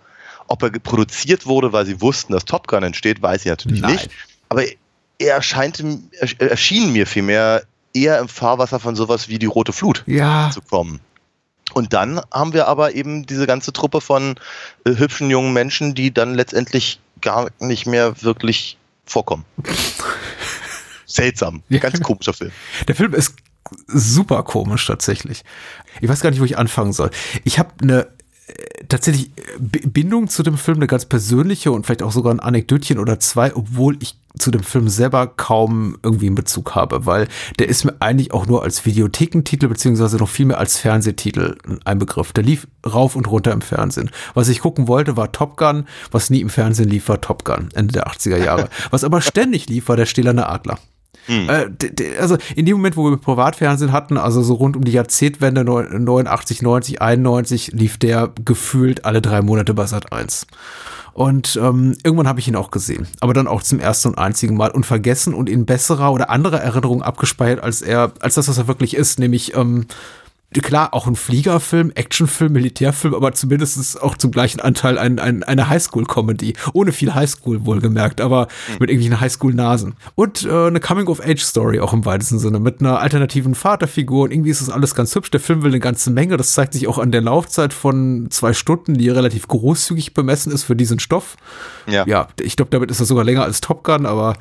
Ob 0.47 0.63
er 0.63 0.71
produziert 0.71 1.45
wurde, 1.45 1.73
weil 1.73 1.85
sie 1.85 2.01
wussten, 2.01 2.33
dass 2.33 2.45
Top 2.45 2.67
Gun 2.67 2.81
entsteht, 2.81 3.21
weiß 3.21 3.41
ich 3.41 3.47
natürlich 3.49 3.81
Nein. 3.81 3.91
nicht. 3.93 4.09
Aber 4.49 4.63
er 5.19 5.35
erscheinte, 5.35 5.99
er 6.39 6.49
erschien 6.49 6.91
mir 6.91 7.05
vielmehr 7.05 7.61
eher 7.93 8.17
im 8.19 8.27
Fahrwasser 8.27 8.79
von 8.79 8.95
sowas 8.95 9.29
wie 9.29 9.37
die 9.37 9.45
Rote 9.45 9.73
Flut 9.73 10.03
Ja. 10.07 10.49
zu 10.51 10.61
kommen. 10.61 11.01
Und 11.73 11.93
dann 11.93 12.19
haben 12.31 12.53
wir 12.53 12.67
aber 12.67 12.95
eben 12.95 13.27
diese 13.27 13.45
ganze 13.45 13.71
Truppe 13.73 14.01
von 14.01 14.35
äh, 14.85 14.95
hübschen 14.95 15.29
jungen 15.29 15.53
Menschen, 15.53 15.93
die 15.93 16.11
dann 16.11 16.33
letztendlich 16.33 16.99
gar 17.21 17.49
nicht 17.59 17.85
mehr 17.85 18.23
wirklich 18.23 18.78
vorkommen. 19.09 19.45
Seltsam. 21.05 21.63
Ja. 21.69 21.79
Ganz 21.79 21.99
komischer 22.01 22.33
Film. 22.33 22.51
Der 22.87 22.95
Film 22.95 23.13
ist 23.13 23.35
super 23.87 24.43
komisch 24.43 24.85
tatsächlich. 24.85 25.43
Ich 26.01 26.09
weiß 26.09 26.21
gar 26.21 26.29
nicht, 26.29 26.39
wo 26.39 26.45
ich 26.45 26.57
anfangen 26.57 26.93
soll. 26.93 27.09
Ich 27.43 27.57
habe 27.59 27.71
eine 27.81 28.07
äh, 28.47 28.85
tatsächlich 28.87 29.31
B- 29.59 29.85
Bindung 29.87 30.27
zu 30.27 30.43
dem 30.43 30.57
Film, 30.57 30.77
eine 30.77 30.87
ganz 30.87 31.05
persönliche 31.05 31.71
und 31.71 31.85
vielleicht 31.85 32.03
auch 32.03 32.11
sogar 32.11 32.33
ein 32.33 32.39
Anekdötchen 32.39 32.99
oder 32.99 33.19
zwei, 33.19 33.55
obwohl 33.55 33.97
ich 34.01 34.17
zu 34.39 34.51
dem 34.51 34.63
Film 34.63 34.89
selber 34.89 35.27
kaum 35.27 35.97
irgendwie 36.03 36.27
einen 36.27 36.35
Bezug 36.35 36.75
habe, 36.75 37.05
weil 37.05 37.27
der 37.59 37.69
ist 37.69 37.85
mir 37.85 37.95
eigentlich 37.99 38.33
auch 38.33 38.47
nur 38.47 38.63
als 38.63 38.85
Videothekentitel 38.85 39.67
beziehungsweise 39.67 40.17
noch 40.17 40.29
viel 40.29 40.45
mehr 40.45 40.57
als 40.57 40.77
Fernsehtitel 40.77 41.57
ein 41.85 41.99
Begriff. 41.99 42.33
Der 42.33 42.43
lief 42.43 42.67
rauf 42.85 43.15
und 43.15 43.29
runter 43.29 43.51
im 43.51 43.61
Fernsehen. 43.61 44.09
Was 44.33 44.49
ich 44.49 44.61
gucken 44.61 44.87
wollte, 44.87 45.17
war 45.17 45.31
Top 45.31 45.57
Gun. 45.57 45.85
Was 46.11 46.29
nie 46.29 46.41
im 46.41 46.49
Fernsehen 46.49 46.89
lief, 46.89 47.09
war 47.09 47.21
Top 47.21 47.45
Gun, 47.45 47.69
Ende 47.73 47.93
der 47.93 48.07
80er 48.07 48.37
Jahre. 48.37 48.69
Was 48.89 49.03
aber 49.03 49.21
ständig 49.21 49.67
lief, 49.67 49.89
war 49.89 49.97
der 49.97 50.05
Stählerne 50.05 50.47
Adler. 50.47 50.79
Äh, 51.27 51.69
d- 51.69 51.91
d- 51.91 52.17
also 52.17 52.37
in 52.55 52.65
dem 52.65 52.77
Moment, 52.77 52.97
wo 52.97 53.09
wir 53.09 53.17
Privatfernsehen 53.17 53.91
hatten, 53.91 54.17
also 54.17 54.41
so 54.41 54.55
rund 54.55 54.75
um 54.75 54.83
die 54.83 54.91
Jahrzehntwende 54.91 55.61
neun- 55.63 56.03
89, 56.03 56.61
90, 56.61 57.01
91, 57.01 57.71
lief 57.73 57.97
der 57.97 58.31
gefühlt 58.45 59.05
alle 59.05 59.21
drei 59.21 59.41
Monate 59.41 59.73
bei 59.73 59.85
Sat 59.85 60.11
1. 60.11 60.47
Und 61.13 61.59
ähm, 61.61 61.95
irgendwann 62.03 62.27
habe 62.27 62.39
ich 62.39 62.47
ihn 62.47 62.55
auch 62.55 62.71
gesehen, 62.71 63.07
aber 63.19 63.33
dann 63.33 63.47
auch 63.47 63.61
zum 63.61 63.79
ersten 63.79 64.09
und 64.09 64.17
einzigen 64.17 64.55
Mal. 64.55 64.71
Und 64.71 64.85
vergessen 64.85 65.33
und 65.33 65.49
in 65.49 65.65
besserer 65.65 66.11
oder 66.13 66.29
anderer 66.29 66.61
Erinnerung 66.61 67.01
abgespeichert, 67.03 67.61
als 67.61 67.81
er, 67.81 68.11
als 68.21 68.35
das, 68.35 68.47
was 68.47 68.57
er 68.57 68.67
wirklich 68.67 68.95
ist, 68.95 69.19
nämlich 69.19 69.55
ähm, 69.55 69.85
klar, 70.51 70.95
auch 70.95 71.05
ein 71.05 71.15
Fliegerfilm, 71.15 71.91
Actionfilm, 71.93 72.53
Militärfilm, 72.53 73.13
aber 73.13 73.33
zumindest 73.33 74.01
auch 74.01 74.17
zum 74.17 74.31
gleichen 74.31 74.59
Anteil 74.59 74.97
ein, 74.97 75.19
ein, 75.19 75.43
eine 75.43 75.69
Highschool-Comedy. 75.69 76.53
Ohne 76.73 76.91
viel 76.91 77.13
Highschool 77.13 77.65
wohlgemerkt, 77.65 78.19
aber 78.19 78.47
mit 78.79 78.89
irgendwelchen 78.89 79.21
Highschool-Nasen. 79.21 79.93
Und 80.15 80.45
äh, 80.45 80.67
eine 80.67 80.79
Coming-of-Age-Story 80.79 81.79
auch 81.81 81.93
im 81.93 82.03
weitesten 82.03 82.39
Sinne, 82.39 82.59
mit 82.59 82.79
einer 82.79 82.99
alternativen 82.99 83.53
Vaterfigur. 83.53 84.23
Und 84.23 84.31
irgendwie 84.31 84.49
ist 84.49 84.61
das 84.61 84.71
alles 84.71 84.95
ganz 84.95 85.13
hübsch. 85.13 85.29
Der 85.29 85.39
Film 85.39 85.61
will 85.61 85.69
eine 85.69 85.79
ganze 85.79 86.09
Menge. 86.09 86.35
Das 86.35 86.53
zeigt 86.53 86.73
sich 86.73 86.87
auch 86.87 86.97
an 86.97 87.11
der 87.11 87.21
Laufzeit 87.21 87.71
von 87.71 88.27
zwei 88.31 88.53
Stunden, 88.53 88.95
die 88.95 89.09
relativ 89.09 89.47
großzügig 89.47 90.15
bemessen 90.15 90.51
ist 90.51 90.63
für 90.63 90.75
diesen 90.75 90.99
Stoff. 90.99 91.37
Ja. 91.85 92.05
Ja, 92.07 92.27
ich 92.41 92.55
glaube, 92.55 92.71
damit 92.71 92.89
ist 92.89 92.99
er 92.99 93.05
sogar 93.05 93.23
länger 93.23 93.43
als 93.43 93.61
Top 93.61 93.83
Gun, 93.83 94.07
aber 94.07 94.35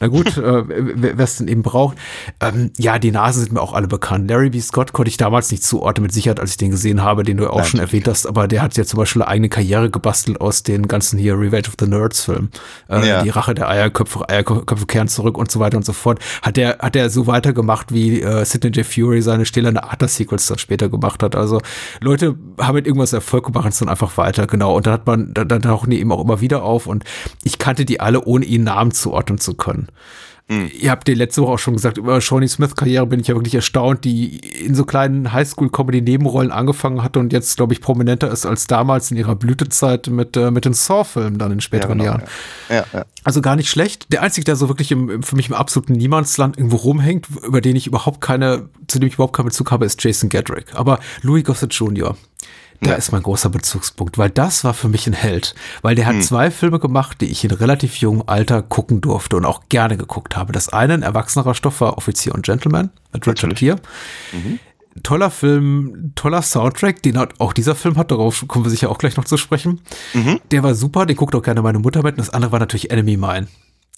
na 0.00 0.08
gut, 0.08 0.36
äh, 0.36 0.64
wer 0.66 1.18
es 1.18 1.36
denn 1.36 1.48
eben 1.48 1.62
braucht. 1.62 1.96
Ähm, 2.40 2.70
ja, 2.76 2.98
die 2.98 3.12
Nasen 3.12 3.44
sind 3.44 3.52
mir 3.54 3.62
auch 3.62 3.72
alle 3.72 3.88
bekannt. 3.88 4.28
Larry 4.28 4.50
B. 4.50 4.60
Scott 4.60 4.92
konnte 4.92 5.08
ich 5.08 5.16
damals 5.16 5.50
nicht 5.50 5.53
zuordnen, 5.62 6.02
mit 6.02 6.12
Sicherheit, 6.12 6.40
als 6.40 6.52
ich 6.52 6.56
den 6.56 6.70
gesehen 6.70 7.02
habe, 7.02 7.22
den 7.22 7.36
du 7.36 7.48
auch 7.48 7.58
Nein, 7.58 7.66
schon 7.66 7.80
erwähnt 7.80 8.08
hast, 8.08 8.26
aber 8.26 8.48
der 8.48 8.62
hat 8.62 8.76
ja 8.76 8.84
zum 8.84 8.98
Beispiel 8.98 9.22
eine 9.22 9.30
eigene 9.30 9.48
Karriere 9.48 9.90
gebastelt 9.90 10.40
aus 10.40 10.62
den 10.62 10.88
ganzen 10.88 11.18
hier 11.18 11.34
Revenge 11.38 11.68
of 11.68 11.74
the 11.78 11.86
Nerds 11.86 12.24
Filmen. 12.24 12.50
Äh, 12.88 13.08
Ja. 13.08 13.22
Die 13.22 13.30
Rache 13.30 13.54
der 13.54 13.68
Eierköpfe, 13.68 14.28
Eierköpfe 14.28 14.86
kehren 14.86 15.08
zurück 15.08 15.38
und 15.38 15.50
so 15.50 15.60
weiter 15.60 15.76
und 15.76 15.84
so 15.84 15.92
fort. 15.92 16.18
Hat 16.42 16.56
der, 16.56 16.78
hat 16.78 16.94
der 16.94 17.10
so 17.10 17.26
weitergemacht, 17.26 17.92
wie 17.92 18.20
äh, 18.22 18.44
Sidney 18.44 18.70
J. 18.70 18.86
Fury 18.86 19.22
seine 19.22 19.44
stählerne 19.46 19.82
Adler-Sequels 19.90 20.46
dann 20.46 20.58
später 20.58 20.88
gemacht 20.88 21.22
hat. 21.22 21.36
Also 21.36 21.60
Leute 22.00 22.36
haben 22.58 22.74
mit 22.74 22.86
irgendwas 22.86 23.12
Erfolg 23.12 23.46
gemacht 23.46 23.64
und 23.64 23.72
es 23.72 23.78
dann 23.78 23.88
einfach 23.88 24.16
weiter, 24.16 24.46
genau. 24.46 24.74
Und 24.76 24.86
dann 24.86 24.92
hat 24.94 25.06
man, 25.06 25.32
dann, 25.34 25.48
dann 25.48 25.62
tauchen 25.62 25.90
die 25.90 26.00
eben 26.00 26.12
auch 26.12 26.22
immer 26.22 26.40
wieder 26.40 26.62
auf 26.62 26.86
und 26.86 27.04
ich 27.42 27.58
kannte 27.58 27.84
die 27.84 28.00
alle, 28.00 28.24
ohne 28.24 28.44
ihnen 28.44 28.64
Namen 28.64 28.92
zuordnen 28.92 29.38
zu 29.38 29.54
können. 29.54 29.88
Ihr 30.46 30.90
habt 30.90 31.08
dir 31.08 31.16
letzte 31.16 31.40
Woche 31.40 31.52
auch 31.52 31.58
schon 31.58 31.72
gesagt, 31.72 31.96
über 31.96 32.20
Shawnee 32.20 32.48
Smith 32.48 32.76
Karriere 32.76 33.06
bin 33.06 33.18
ich 33.18 33.28
ja 33.28 33.34
wirklich 33.34 33.54
erstaunt, 33.54 34.04
die 34.04 34.36
in 34.36 34.74
so 34.74 34.84
kleinen 34.84 35.32
Highschool-Comedy-Nebenrollen 35.32 36.52
angefangen 36.52 37.02
hatte 37.02 37.18
und 37.18 37.32
jetzt, 37.32 37.56
glaube 37.56 37.72
ich, 37.72 37.80
prominenter 37.80 38.30
ist 38.30 38.44
als 38.44 38.66
damals 38.66 39.10
in 39.10 39.16
ihrer 39.16 39.36
Blütezeit 39.36 40.08
mit, 40.08 40.36
äh, 40.36 40.50
mit 40.50 40.66
den 40.66 40.74
Saw-Filmen 40.74 41.38
dann 41.38 41.50
in 41.50 41.62
späteren 41.62 41.96
genau, 41.96 42.04
Jahren. 42.04 42.22
Ja, 42.68 42.74
ja. 42.74 42.84
ja. 42.92 43.04
Also 43.24 43.40
gar 43.40 43.56
nicht 43.56 43.70
schlecht. 43.70 44.12
Der 44.12 44.20
einzige, 44.20 44.44
der 44.44 44.56
so 44.56 44.68
wirklich 44.68 44.92
im, 44.92 45.22
für 45.22 45.34
mich 45.34 45.48
im 45.48 45.54
absoluten 45.54 45.94
Niemandsland 45.94 46.58
irgendwo 46.58 46.76
rumhängt, 46.76 47.26
über 47.42 47.62
den 47.62 47.74
ich 47.74 47.86
überhaupt 47.86 48.20
keine, 48.20 48.68
zu 48.86 48.98
dem 48.98 49.08
ich 49.08 49.14
überhaupt 49.14 49.34
keinen 49.34 49.46
Bezug 49.46 49.70
habe, 49.70 49.86
ist 49.86 50.04
Jason 50.04 50.28
Gedrick. 50.28 50.74
Aber 50.74 50.98
Louis 51.22 51.44
Gossett 51.44 51.72
Jr., 51.72 52.18
da 52.80 52.90
Ja. 52.90 52.96
ist 52.96 53.12
mein 53.12 53.22
großer 53.22 53.48
Bezugspunkt, 53.48 54.18
weil 54.18 54.30
das 54.30 54.64
war 54.64 54.74
für 54.74 54.88
mich 54.88 55.06
ein 55.06 55.12
Held. 55.12 55.54
Weil 55.82 55.94
der 55.94 56.06
hat 56.06 56.22
zwei 56.22 56.50
Filme 56.50 56.78
gemacht, 56.78 57.20
die 57.20 57.26
ich 57.26 57.44
in 57.44 57.50
relativ 57.50 57.96
jungem 57.96 58.24
Alter 58.26 58.62
gucken 58.62 59.00
durfte 59.00 59.36
und 59.36 59.44
auch 59.44 59.62
gerne 59.68 59.96
geguckt 59.96 60.36
habe. 60.36 60.52
Das 60.52 60.68
eine, 60.68 60.94
ein 60.94 61.02
erwachsenerer 61.02 61.54
Stoff, 61.54 61.80
war 61.80 61.96
Offizier 61.98 62.34
und 62.34 62.44
Gentleman 62.44 62.90
mit 63.12 63.26
Richard 63.26 63.54
Gere. 63.56 63.76
Toller 65.02 65.30
Film, 65.30 66.12
toller 66.14 66.40
Soundtrack, 66.42 67.02
den 67.02 67.18
hat 67.18 67.40
auch 67.40 67.52
dieser 67.52 67.74
Film 67.74 67.96
hat, 67.96 68.12
darauf 68.12 68.44
kommen 68.46 68.64
wir 68.64 68.70
sicher 68.70 68.90
auch 68.90 68.98
gleich 68.98 69.16
noch 69.16 69.24
zu 69.24 69.36
sprechen. 69.36 69.80
Der 70.52 70.62
war 70.62 70.74
super, 70.76 71.04
den 71.04 71.16
guckt 71.16 71.34
auch 71.34 71.42
gerne 71.42 71.62
meine 71.62 71.80
Mutter 71.80 72.02
mit. 72.04 72.12
Und 72.12 72.18
das 72.20 72.30
andere 72.30 72.52
war 72.52 72.60
natürlich 72.60 72.90
Enemy 72.92 73.16
Mine 73.16 73.48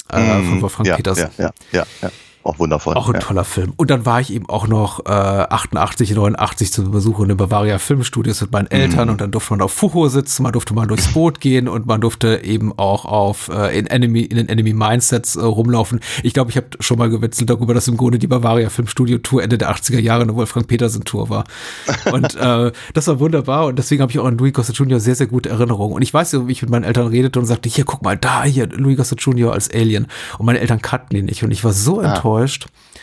äh, 0.09 0.43
von 0.43 0.63
Wolfgang 0.63 0.87
ja, 0.89 0.97
Petersen. 0.97 1.29
ja, 1.37 1.45
ja, 1.45 1.53
ja, 1.73 1.87
ja. 2.03 2.11
Auch 2.47 2.61
wundervoll. 2.61 2.95
Auch 2.95 3.09
ein 3.09 3.15
ja. 3.15 3.21
toller 3.21 3.45
Film. 3.45 3.73
Und 3.77 3.91
dann 3.91 4.07
war 4.07 4.21
ich 4.21 4.33
eben 4.33 4.49
auch 4.49 4.69
noch 4.69 5.05
äh, 5.05 5.11
88, 5.11 6.15
89 6.15 6.73
zu 6.73 6.89
Besuch 6.93 7.19
in 7.19 7.29
den 7.29 7.37
Bavaria 7.37 7.79
Filmstudios 7.79 8.41
mit 8.41 8.53
meinen 8.53 8.71
Eltern 8.71 9.11
und 9.11 9.21
dann 9.21 9.33
durfte 9.33 9.53
man 9.53 9.63
auf 9.63 9.73
Fucho 9.73 10.07
sitzen, 10.09 10.45
man 10.45 10.53
durfte 10.53 10.73
mal 10.73 10.87
durchs 10.87 11.13
Boot 11.13 11.41
gehen 11.41 11.67
und 11.67 11.87
man 11.87 12.01
durfte 12.01 12.45
eben 12.45 12.73
auch 12.79 13.05
auf 13.05 13.49
äh, 13.49 13.77
in 13.77 13.89
Enemy 13.89 14.21
in 14.21 14.37
den 14.37 14.49
Enemy 14.49 14.75
Mindsets 14.75 15.35
äh, 15.35 15.41
rumlaufen. 15.41 15.99
Ich 16.23 16.35
glaube, 16.35 16.53
ich 16.53 16.57
habe 16.57 16.69
schon 16.79 16.99
mal 16.99 17.11
gewitzelt 17.11 17.51
darüber, 17.51 17.75
dass 17.75 17.89
im 17.89 17.97
Grunde 17.97 18.21
die 18.21 18.29
Bavaria 18.29 18.71
Filmstudio 18.71 19.19
Tour 19.19 19.43
Ende 19.43 19.59
der 19.59 19.75
80er 19.75 19.99
Jahre 19.99 20.23
eine 20.23 20.37
Wolfgang 20.37 20.69
Petersen 20.69 21.03
Tour 21.03 21.29
war. 21.29 21.45
Und 22.13 22.37
äh, 22.37 22.71
das 22.95 23.09
war 23.09 23.19
wunderbar 23.19 23.67
und 23.67 23.79
deswegen 23.79 24.03
habe 24.03 24.13
ich 24.13 24.21
auch 24.21 24.25
an 24.25 24.39
Louis 24.39 24.53
Gossett 24.53 24.77
Jr. 24.77 25.01
sehr 25.01 25.17
sehr 25.17 25.27
gute 25.27 25.49
Erinnerungen. 25.49 25.97
Und 25.97 26.03
ich 26.03 26.15
weiß 26.15 26.31
ja, 26.31 26.47
wie 26.47 26.53
ich 26.53 26.63
mit 26.63 26.71
meinen 26.71 26.85
Eltern 26.85 27.09
redete 27.09 27.41
und 27.41 27.47
sagte, 27.47 27.69
hier 27.69 27.85
guck 27.85 28.03
mal 28.03 28.17
da 28.17 28.45
hier 28.45 28.69
Louis 28.69 28.97
Gossett 28.97 29.21
Jr. 29.21 29.53
als 29.53 29.69
Alien 29.69 30.07
und 30.39 30.47
meine 30.47 30.61
Eltern 30.61 30.81
kannten 30.81 31.17
ihn 31.17 31.25
nicht 31.25 31.43
und 31.43 31.51
ich 31.51 31.65
war 31.65 31.73
so 31.73 32.01
enttäuscht 32.01 32.36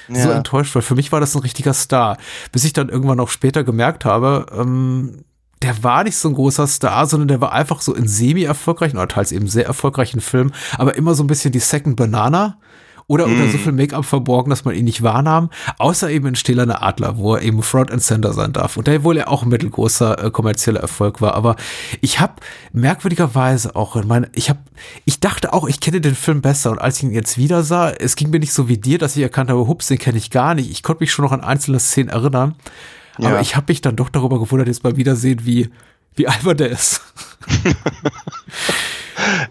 so 0.09 0.29
Ja. 0.29 0.31
enttäuscht, 0.35 0.75
weil 0.75 0.81
für 0.81 0.95
mich 0.95 1.11
war 1.11 1.19
das 1.19 1.35
ein 1.35 1.41
richtiger 1.41 1.73
Star. 1.73 2.17
Bis 2.51 2.63
ich 2.65 2.73
dann 2.73 2.89
irgendwann 2.89 3.19
auch 3.19 3.29
später 3.29 3.63
gemerkt 3.63 4.05
habe, 4.05 4.45
ähm, 4.57 5.23
der 5.61 5.81
war 5.81 6.03
nicht 6.03 6.17
so 6.17 6.27
ein 6.27 6.35
großer 6.35 6.67
Star, 6.67 7.05
sondern 7.05 7.29
der 7.29 7.39
war 7.41 7.53
einfach 7.53 7.81
so 7.81 7.93
in 7.93 8.07
semi-erfolgreichen 8.07 8.97
oder 8.97 9.07
teils 9.07 9.31
eben 9.31 9.47
sehr 9.47 9.65
erfolgreichen 9.65 10.19
Filmen, 10.19 10.53
aber 10.77 10.95
immer 10.95 11.15
so 11.15 11.23
ein 11.23 11.27
bisschen 11.27 11.53
die 11.53 11.59
Second 11.59 11.95
Banana. 11.95 12.57
Oder 13.07 13.25
unter 13.25 13.49
so 13.49 13.57
viel 13.57 13.71
Make-up 13.73 14.05
verborgen, 14.05 14.49
dass 14.49 14.63
man 14.65 14.75
ihn 14.75 14.85
nicht 14.85 15.03
wahrnahm, 15.03 15.49
außer 15.77 16.09
eben 16.09 16.27
in 16.27 16.35
Stählerne 16.35 16.81
Adler, 16.81 17.17
wo 17.17 17.35
er 17.35 17.41
eben 17.41 17.61
Front 17.61 17.91
and 17.91 18.01
Center 18.01 18.33
sein 18.33 18.53
darf. 18.53 18.77
Und 18.77 18.87
der 18.87 19.03
wohl 19.03 19.17
ja 19.17 19.27
auch 19.27 19.43
ein 19.43 19.49
mittelgroßer 19.49 20.23
äh, 20.25 20.31
kommerzieller 20.31 20.79
Erfolg 20.79 21.19
war. 21.21 21.35
Aber 21.35 21.55
ich 22.01 22.19
habe 22.19 22.33
merkwürdigerweise 22.71 23.75
auch 23.75 23.95
in 23.95 24.07
meine, 24.07 24.29
ich 24.33 24.49
habe, 24.49 24.59
ich 25.05 25.19
dachte 25.19 25.53
auch, 25.53 25.67
ich 25.67 25.79
kenne 25.79 26.01
den 26.01 26.15
Film 26.15 26.41
besser. 26.41 26.71
Und 26.71 26.79
als 26.79 26.97
ich 26.97 27.03
ihn 27.03 27.11
jetzt 27.11 27.37
wieder 27.37 27.63
sah, 27.63 27.89
es 27.91 28.15
ging 28.15 28.29
mir 28.29 28.39
nicht 28.39 28.53
so 28.53 28.69
wie 28.69 28.77
dir, 28.77 28.97
dass 28.97 29.15
ich 29.15 29.21
erkannt 29.21 29.49
habe, 29.49 29.67
hups, 29.67 29.87
den 29.87 29.97
kenne 29.99 30.17
ich 30.17 30.29
gar 30.29 30.55
nicht. 30.55 30.71
Ich 30.71 30.83
konnte 30.83 31.03
mich 31.03 31.11
schon 31.11 31.25
noch 31.25 31.31
an 31.31 31.41
einzelne 31.41 31.79
Szenen 31.79 32.09
erinnern. 32.09 32.55
Aber 33.17 33.33
Ja. 33.35 33.41
ich 33.41 33.55
habe 33.55 33.65
mich 33.69 33.81
dann 33.81 33.95
doch 33.95 34.09
darüber 34.09 34.39
gewundert, 34.39 34.67
jetzt 34.67 34.81
beim 34.83 34.95
Wiedersehen, 34.95 35.45
wie, 35.45 35.69
wie 36.15 36.27
albern 36.27 36.57
der 36.57 36.69
ist. 36.69 37.01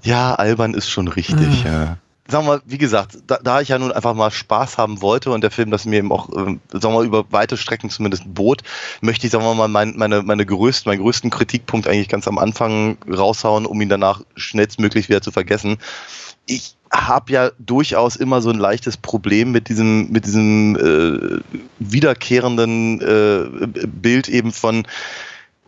Ja, 0.02 0.34
albern 0.34 0.74
ist 0.74 0.90
schon 0.90 1.08
richtig, 1.08 1.64
ja. 1.64 1.96
Sagen 2.32 2.46
wir 2.46 2.56
mal, 2.56 2.62
wie 2.64 2.78
gesagt, 2.78 3.18
da, 3.26 3.38
da 3.44 3.60
ich 3.60 3.68
ja 3.68 3.78
nun 3.78 3.92
einfach 3.92 4.14
mal 4.14 4.30
Spaß 4.30 4.78
haben 4.78 5.02
wollte 5.02 5.30
und 5.30 5.42
der 5.42 5.50
Film 5.50 5.70
das 5.70 5.84
mir 5.84 5.98
eben 5.98 6.10
auch, 6.10 6.30
ähm, 6.34 6.60
sagen 6.72 6.94
wir 6.94 7.02
über 7.02 7.30
weite 7.30 7.58
Strecken 7.58 7.90
zumindest 7.90 8.24
bot, 8.26 8.62
möchte 9.02 9.26
ich, 9.26 9.32
sagen 9.32 9.44
wir 9.44 9.52
mal, 9.54 9.68
mein, 9.68 9.92
meine, 9.98 10.22
meine 10.22 10.46
größten, 10.46 10.88
meinen 10.88 11.02
größten 11.02 11.28
Kritikpunkt 11.28 11.86
eigentlich 11.86 12.08
ganz 12.08 12.26
am 12.26 12.38
Anfang 12.38 12.96
raushauen, 13.06 13.66
um 13.66 13.78
ihn 13.82 13.90
danach 13.90 14.22
schnellstmöglich 14.34 15.10
wieder 15.10 15.20
zu 15.20 15.30
vergessen. 15.30 15.76
Ich 16.46 16.74
habe 16.90 17.32
ja 17.32 17.50
durchaus 17.58 18.16
immer 18.16 18.40
so 18.40 18.48
ein 18.48 18.58
leichtes 18.58 18.96
Problem 18.96 19.52
mit 19.52 19.68
diesem, 19.68 20.10
mit 20.10 20.24
diesem 20.24 20.76
äh, 20.76 21.58
wiederkehrenden 21.80 23.00
äh, 23.02 23.66
Bild 23.86 24.30
eben 24.30 24.52
von 24.52 24.86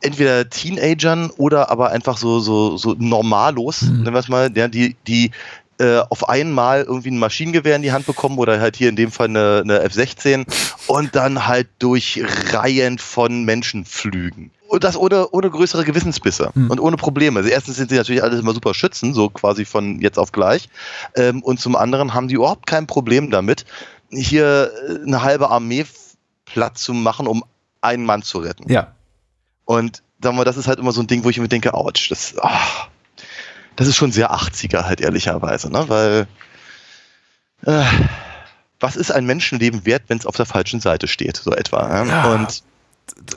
entweder 0.00 0.49
Teenagern 0.49 1.30
oder 1.37 1.71
aber 1.71 1.90
einfach 1.90 2.16
so, 2.16 2.40
so, 2.40 2.78
so 2.78 2.94
Normalos, 2.99 3.83
nennen 3.83 4.12
wir 4.12 4.18
es 4.18 4.28
mal, 4.28 4.50
ja, 4.54 4.68
die, 4.68 4.97
die 5.06 5.30
äh, 5.78 5.99
auf 6.11 6.28
einmal 6.28 6.83
irgendwie 6.83 7.11
ein 7.11 7.19
Maschinengewehr 7.19 7.76
in 7.76 7.83
die 7.83 7.93
Hand 7.93 8.07
bekommen 8.07 8.38
oder 8.38 8.61
halt 8.61 8.76
hier 8.76 8.88
in 8.88 8.97
dem 8.97 9.11
Fall 9.11 9.28
eine, 9.28 9.62
eine 9.64 9.81
F-16 9.81 10.47
und 10.87 11.14
dann 11.14 11.47
halt 11.47 11.69
durch 11.78 12.23
Reihen 12.52 12.99
von 12.99 13.45
Menschen 13.45 13.85
flügen. 13.85 14.50
Und 14.69 14.83
das 14.83 14.97
ohne, 14.97 15.28
ohne 15.31 15.50
größere 15.50 15.85
Gewissensbisse 15.85 16.50
und 16.54 16.81
ohne 16.81 16.97
Probleme. 16.97 17.38
Also 17.38 17.50
erstens 17.50 17.76
sind 17.76 17.90
sie 17.90 17.97
natürlich 17.97 18.23
alles 18.23 18.40
immer 18.40 18.54
super 18.54 18.75
Schützen, 18.75 19.14
so 19.14 19.28
quasi 19.28 19.64
von 19.64 20.00
jetzt 20.00 20.19
auf 20.19 20.33
gleich. 20.33 20.69
Ähm, 21.14 21.43
und 21.43 21.61
zum 21.61 21.76
anderen 21.76 22.14
haben 22.14 22.28
die 22.28 22.35
überhaupt 22.35 22.66
kein 22.66 22.87
Problem 22.87 23.31
damit, 23.31 23.66
hier 24.11 24.73
äh, 24.88 25.07
eine 25.07 25.23
halbe 25.23 25.50
Armee 25.50 25.85
platt 26.45 26.78
zu 26.78 26.93
machen, 26.93 27.26
um 27.26 27.45
einen 27.81 28.04
Mann 28.04 28.23
zu 28.23 28.38
retten. 28.38 28.71
Ja. 28.71 28.95
Und 29.64 30.02
sagen 30.23 30.37
wir, 30.37 30.45
das 30.45 30.57
ist 30.57 30.66
halt 30.66 30.78
immer 30.78 30.93
so 30.93 31.02
ein 31.02 31.07
Ding, 31.07 31.25
wo 31.25 31.31
ich 31.31 31.38
mir 31.38 31.49
denke, 31.49 31.75
ouch, 31.75 32.09
das, 32.09 32.35
ah, 32.38 32.88
das 33.76 33.88
ist 33.88 33.97
schon 33.97 34.12
sehr 34.12 34.33
80er 34.33 34.85
halt 34.85 35.00
ehrlicherweise, 35.00 35.71
ne? 35.71 35.88
Weil 35.88 36.26
äh, 37.66 37.85
was 38.81 38.97
ist 38.97 39.11
ein 39.11 39.25
Menschenleben 39.25 39.87
wert, 39.87 40.04
wenn 40.09 40.19
es 40.19 40.26
auf 40.26 40.37
der 40.37 40.47
falschen 40.47 40.81
Seite 40.81 41.09
steht, 41.09 41.37
so 41.37 41.52
etwa. 41.52 41.88
Ja? 41.88 42.04
Ja. 42.04 42.35
Und 42.35 42.62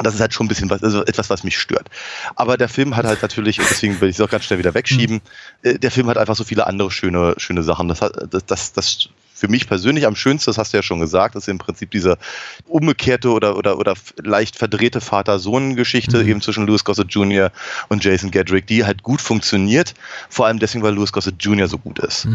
das 0.01 0.15
ist 0.15 0.21
halt 0.21 0.33
schon 0.33 0.45
ein 0.45 0.49
bisschen 0.49 0.69
was, 0.69 0.83
also 0.83 1.05
etwas, 1.05 1.29
was 1.29 1.43
mich 1.43 1.57
stört. 1.57 1.89
Aber 2.35 2.57
der 2.57 2.69
Film 2.69 2.95
hat 2.95 3.05
halt 3.05 3.21
natürlich, 3.21 3.59
und 3.59 3.69
deswegen 3.69 3.99
will 4.01 4.09
ich 4.09 4.15
es 4.15 4.21
auch 4.21 4.29
ganz 4.29 4.45
schnell 4.45 4.59
wieder 4.59 4.73
wegschieben, 4.73 5.21
äh, 5.63 5.77
der 5.77 5.91
Film 5.91 6.07
hat 6.07 6.17
einfach 6.17 6.35
so 6.35 6.43
viele 6.43 6.67
andere 6.67 6.91
schöne, 6.91 7.35
schöne 7.37 7.63
Sachen. 7.63 7.87
Das, 7.87 8.01
hat, 8.01 8.13
das, 8.31 8.45
das, 8.45 8.73
das 8.73 9.09
für 9.37 9.47
mich 9.47 9.67
persönlich 9.67 10.07
am 10.07 10.15
schönsten, 10.15 10.49
das 10.49 10.57
hast 10.57 10.73
du 10.73 10.77
ja 10.77 10.83
schon 10.83 10.99
gesagt, 10.99 11.35
ist 11.35 11.47
im 11.47 11.59
Prinzip 11.59 11.91
diese 11.91 12.17
umgekehrte 12.65 13.29
oder, 13.29 13.55
oder, 13.55 13.77
oder 13.77 13.93
leicht 14.23 14.55
verdrehte 14.55 14.99
Vater-Sohn-Geschichte 14.99 16.23
eben 16.23 16.41
zwischen 16.41 16.65
Louis 16.65 16.83
Gossett 16.83 17.11
Jr. 17.11 17.51
und 17.87 18.03
Jason 18.03 18.31
Gedrick, 18.31 18.65
die 18.65 18.83
halt 18.83 19.03
gut 19.03 19.21
funktioniert, 19.21 19.93
vor 20.29 20.47
allem 20.47 20.57
deswegen, 20.57 20.83
weil 20.83 20.95
Louis 20.95 21.11
Gossett 21.11 21.35
Jr. 21.39 21.67
so 21.67 21.77
gut 21.77 21.99
ist. 21.99 22.25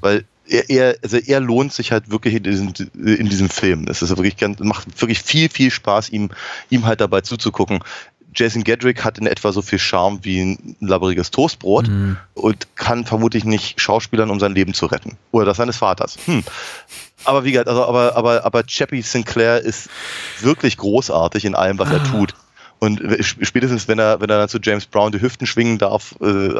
Weil 0.00 0.24
er, 0.46 0.68
er, 0.68 0.96
also 1.02 1.16
er 1.16 1.40
lohnt 1.40 1.72
sich 1.72 1.92
halt 1.92 2.10
wirklich 2.10 2.34
in 2.34 2.42
diesem, 2.42 2.72
in 2.94 3.28
diesem 3.28 3.48
Film. 3.48 3.86
Es 3.88 4.02
ist 4.02 4.10
wirklich 4.10 4.36
ganz, 4.36 4.58
macht 4.60 5.00
wirklich 5.00 5.22
viel, 5.22 5.48
viel 5.48 5.70
Spaß, 5.70 6.10
ihm, 6.10 6.30
ihm 6.68 6.84
halt 6.84 7.00
dabei 7.00 7.22
zuzugucken. 7.22 7.80
Jason 8.34 8.64
Gedrick 8.64 9.04
hat 9.04 9.18
in 9.18 9.26
etwa 9.26 9.52
so 9.52 9.62
viel 9.62 9.78
Charme 9.78 10.20
wie 10.22 10.40
ein 10.40 10.76
labberiges 10.80 11.30
Toastbrot 11.30 11.88
und 12.34 12.76
kann 12.76 13.04
vermutlich 13.04 13.44
nicht 13.44 13.80
Schauspielern, 13.80 14.30
um 14.30 14.40
sein 14.40 14.54
Leben 14.54 14.74
zu 14.74 14.86
retten. 14.86 15.16
Oder 15.32 15.46
das 15.46 15.56
seines 15.56 15.76
Vaters. 15.76 16.18
Hm. 16.26 16.42
Aber 17.24 17.44
wie 17.44 17.52
gesagt, 17.52 17.68
also, 17.68 17.84
aber, 17.84 18.16
aber, 18.16 18.44
aber 18.44 18.64
Chappie 18.64 19.02
Sinclair 19.02 19.60
ist 19.60 19.88
wirklich 20.40 20.76
großartig 20.76 21.44
in 21.44 21.54
allem, 21.54 21.78
was 21.78 21.90
er 21.90 22.02
tut. 22.04 22.34
Und 22.78 23.00
spätestens, 23.20 23.88
wenn 23.88 23.98
er, 23.98 24.20
wenn 24.20 24.28
er 24.28 24.38
dann 24.38 24.48
zu 24.48 24.58
James 24.62 24.84
Brown 24.84 25.12
die 25.12 25.20
Hüften 25.20 25.46
schwingen 25.46 25.78
darf, 25.78 26.14
äh, 26.20 26.54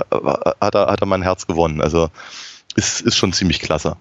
hat, 0.60 0.74
er, 0.74 0.86
hat 0.86 1.00
er 1.00 1.06
mein 1.06 1.22
Herz 1.22 1.46
gewonnen. 1.46 1.82
Also 1.82 2.08
ist, 2.76 3.02
ist 3.02 3.16
schon 3.16 3.32
ziemlich 3.32 3.60
klasse. 3.60 3.96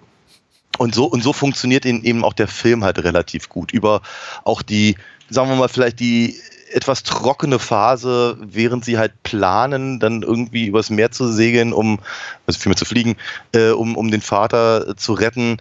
Und 0.78 0.94
so, 0.94 1.04
und 1.04 1.22
so 1.22 1.32
funktioniert 1.32 1.86
eben 1.86 2.24
auch 2.24 2.32
der 2.32 2.48
Film 2.48 2.82
halt 2.82 2.98
relativ 3.04 3.48
gut. 3.48 3.72
Über 3.72 4.00
auch 4.44 4.62
die, 4.62 4.96
sagen 5.28 5.48
wir 5.50 5.56
mal, 5.56 5.68
vielleicht 5.68 6.00
die 6.00 6.36
etwas 6.74 7.04
trockene 7.04 7.60
Phase, 7.60 8.36
während 8.40 8.84
sie 8.84 8.98
halt 8.98 9.22
planen, 9.22 10.00
dann 10.00 10.22
irgendwie 10.22 10.66
übers 10.66 10.90
Meer 10.90 11.12
zu 11.12 11.30
segeln, 11.30 11.72
um, 11.72 12.00
also 12.46 12.58
vielmehr 12.58 12.76
zu 12.76 12.84
fliegen, 12.84 13.16
äh, 13.52 13.70
um, 13.70 13.96
um 13.96 14.10
den 14.10 14.20
Vater 14.20 14.96
zu 14.96 15.12
retten. 15.12 15.58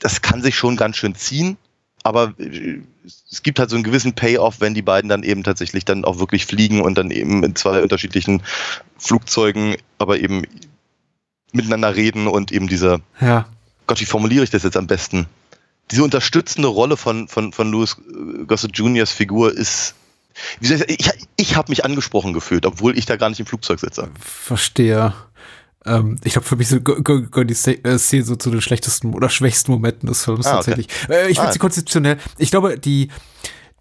Das 0.00 0.22
kann 0.22 0.42
sich 0.42 0.56
schon 0.56 0.76
ganz 0.76 0.96
schön 0.96 1.14
ziehen, 1.14 1.56
aber 2.02 2.34
äh, 2.38 2.80
es 3.30 3.42
gibt 3.44 3.60
halt 3.60 3.70
so 3.70 3.76
einen 3.76 3.84
gewissen 3.84 4.14
Payoff, 4.14 4.60
wenn 4.60 4.74
die 4.74 4.82
beiden 4.82 5.08
dann 5.08 5.22
eben 5.22 5.44
tatsächlich 5.44 5.84
dann 5.84 6.04
auch 6.04 6.18
wirklich 6.18 6.46
fliegen 6.46 6.80
und 6.80 6.98
dann 6.98 7.10
eben 7.12 7.44
in 7.44 7.54
zwei 7.54 7.80
unterschiedlichen 7.80 8.42
Flugzeugen, 8.98 9.76
aber 9.98 10.18
eben 10.18 10.42
miteinander 11.52 11.94
reden 11.94 12.26
und 12.26 12.50
eben 12.50 12.66
diese, 12.66 13.00
Ja. 13.20 13.46
Gott, 13.86 14.00
wie 14.00 14.06
formuliere 14.06 14.42
ich 14.42 14.50
das 14.50 14.64
jetzt 14.64 14.76
am 14.76 14.86
besten? 14.88 15.26
Diese 15.90 16.02
unterstützende 16.02 16.68
Rolle 16.68 16.96
von, 16.96 17.28
von, 17.28 17.52
von 17.52 17.70
Louis 17.70 17.96
Gossett 18.48 18.76
Juniors 18.76 19.12
Figur 19.12 19.52
ist, 19.52 19.94
ich 20.60 21.10
ich, 21.36 21.56
habe 21.56 21.70
mich 21.70 21.84
angesprochen 21.84 22.32
gefühlt, 22.32 22.66
obwohl 22.66 22.96
ich 22.98 23.06
da 23.06 23.16
gar 23.16 23.28
nicht 23.28 23.40
im 23.40 23.46
Flugzeug 23.46 23.80
sitze. 23.80 24.08
Verstehe. 24.20 25.14
Ähm, 25.86 26.18
ich 26.24 26.32
glaube, 26.32 26.46
für 26.46 26.56
mich 26.56 26.68
gehören 26.68 27.46
die 27.46 27.54
Szene 27.54 27.84
äh, 27.84 27.98
Szenen 27.98 28.24
so 28.24 28.36
zu 28.36 28.50
den 28.50 28.60
schlechtesten 28.62 29.12
oder 29.14 29.28
schwächsten 29.28 29.70
Momenten 29.70 30.08
des 30.08 30.24
Films 30.24 30.46
Ah, 30.46 30.58
okay. 30.58 30.70
tatsächlich. 30.70 30.88
Äh, 31.08 31.28
ich 31.28 31.36
finde 31.36 31.50
Ah. 31.50 31.52
sie 31.52 31.58
konzeptionell. 31.58 32.18
Ich 32.38 32.50
glaube, 32.50 32.78
die, 32.78 33.08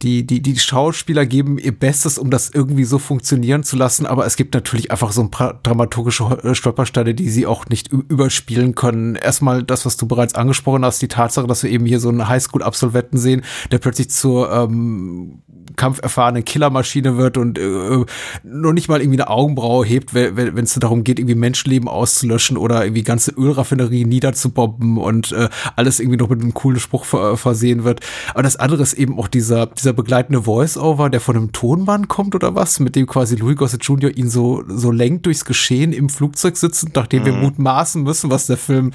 die, 0.04 0.28
die, 0.28 0.42
die 0.42 0.60
Schauspieler 0.60 1.26
geben 1.26 1.58
ihr 1.58 1.72
Bestes, 1.72 2.18
um 2.18 2.30
das 2.30 2.50
irgendwie 2.50 2.84
so 2.84 3.00
funktionieren 3.00 3.64
zu 3.64 3.78
lassen, 3.78 4.06
aber 4.06 4.26
es 4.26 4.36
gibt 4.36 4.54
natürlich 4.54 4.92
einfach 4.92 5.14
so 5.14 5.22
ein 5.22 5.32
paar 5.32 5.60
dramaturgische 5.64 6.26
äh, 6.44 6.54
Stolpersteine, 6.54 7.16
die 7.16 7.30
sie 7.30 7.48
auch 7.48 7.68
nicht 7.68 7.88
überspielen 7.88 8.76
können. 8.76 9.16
Erstmal 9.16 9.64
das, 9.64 9.86
was 9.86 9.96
du 9.96 10.06
bereits 10.06 10.36
angesprochen 10.36 10.84
hast, 10.84 11.02
die 11.02 11.08
Tatsache, 11.08 11.48
dass 11.48 11.64
wir 11.64 11.70
eben 11.70 11.86
hier 11.86 12.02
so 12.02 12.10
einen 12.10 12.28
Highschool-Absolventen 12.28 13.18
sehen, 13.18 13.44
der 13.72 13.80
plötzlich 13.80 14.10
zur 14.10 14.52
ähm, 14.52 15.42
kampferfahrenen 15.78 16.44
Killermaschine 16.44 17.18
wird 17.18 17.38
und 17.38 17.58
äh, 17.58 18.06
nur 18.44 18.74
nicht 18.74 18.90
mal 18.90 19.02
irgendwie 19.02 19.22
eine 19.22 19.30
Augenbraue 19.30 19.86
hebt, 19.86 20.14
wenn 20.14 20.58
es 20.58 20.74
darum 20.74 21.04
geht, 21.04 21.20
irgendwie 21.20 21.36
Menschenleben 21.36 21.88
auszulöschen 21.88 22.58
oder 22.58 22.84
irgendwie 22.84 23.04
ganze 23.04 23.32
Ölraffinerien 23.32 24.10
niederzubomben 24.10 24.98
und 24.98 25.32
äh, 25.32 25.50
alles 25.76 26.00
irgendwie 26.00 26.18
noch 26.18 26.30
mit 26.30 26.42
einem 26.42 26.54
coolen 26.54 26.80
Spruch 26.80 27.06
ver 27.06 27.38
versehen 27.38 27.84
wird. 27.84 28.02
Aber 28.34 28.44
das 28.44 28.58
andere 28.58 28.84
ist 28.84 28.94
eben 28.94 29.18
auch 29.18 29.28
dieser, 29.28 29.68
dieser 29.68 29.93
begleitende 29.94 30.44
Voice-Over, 30.44 31.10
der 31.10 31.22
von 31.22 31.36
einem 31.36 31.52
Tonband 31.52 32.08
kommt 32.08 32.36
oder 32.36 32.56
was, 32.56 32.80
mit 32.80 32.96
dem 32.96 33.08
quasi 33.08 33.36
Louis 33.36 33.56
Gossett 33.56 33.84
Jr. 33.84 34.16
ihn 34.16 34.30
so, 34.30 34.64
so 34.68 34.92
lenkt 34.92 35.26
durchs 35.26 35.46
Geschehen 35.46 35.94
im 35.94 36.10
Flugzeug 36.10 36.58
sitzend, 36.58 36.96
nachdem 36.96 37.26
wir 37.26 37.34
mutmaßen 37.34 38.04
müssen, 38.04 38.30
was 38.30 38.48
der 38.48 38.58
Film, 38.58 38.92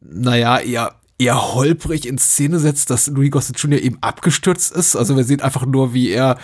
naja, 0.00 0.58
eher 0.58 0.94
eher 1.18 1.54
holprig 1.54 2.06
in 2.06 2.16
Szene 2.16 2.60
setzt, 2.60 2.90
dass 2.90 3.08
Louis 3.08 3.30
Gossett 3.30 3.58
Jr. 3.58 3.80
eben 3.80 3.98
abgestürzt 4.00 4.72
ist. 4.72 4.94
Also 4.94 5.16
wir 5.16 5.24
sehen 5.24 5.40
einfach 5.40 5.66
nur, 5.66 5.92
wie 5.92 6.10
er 6.10 6.38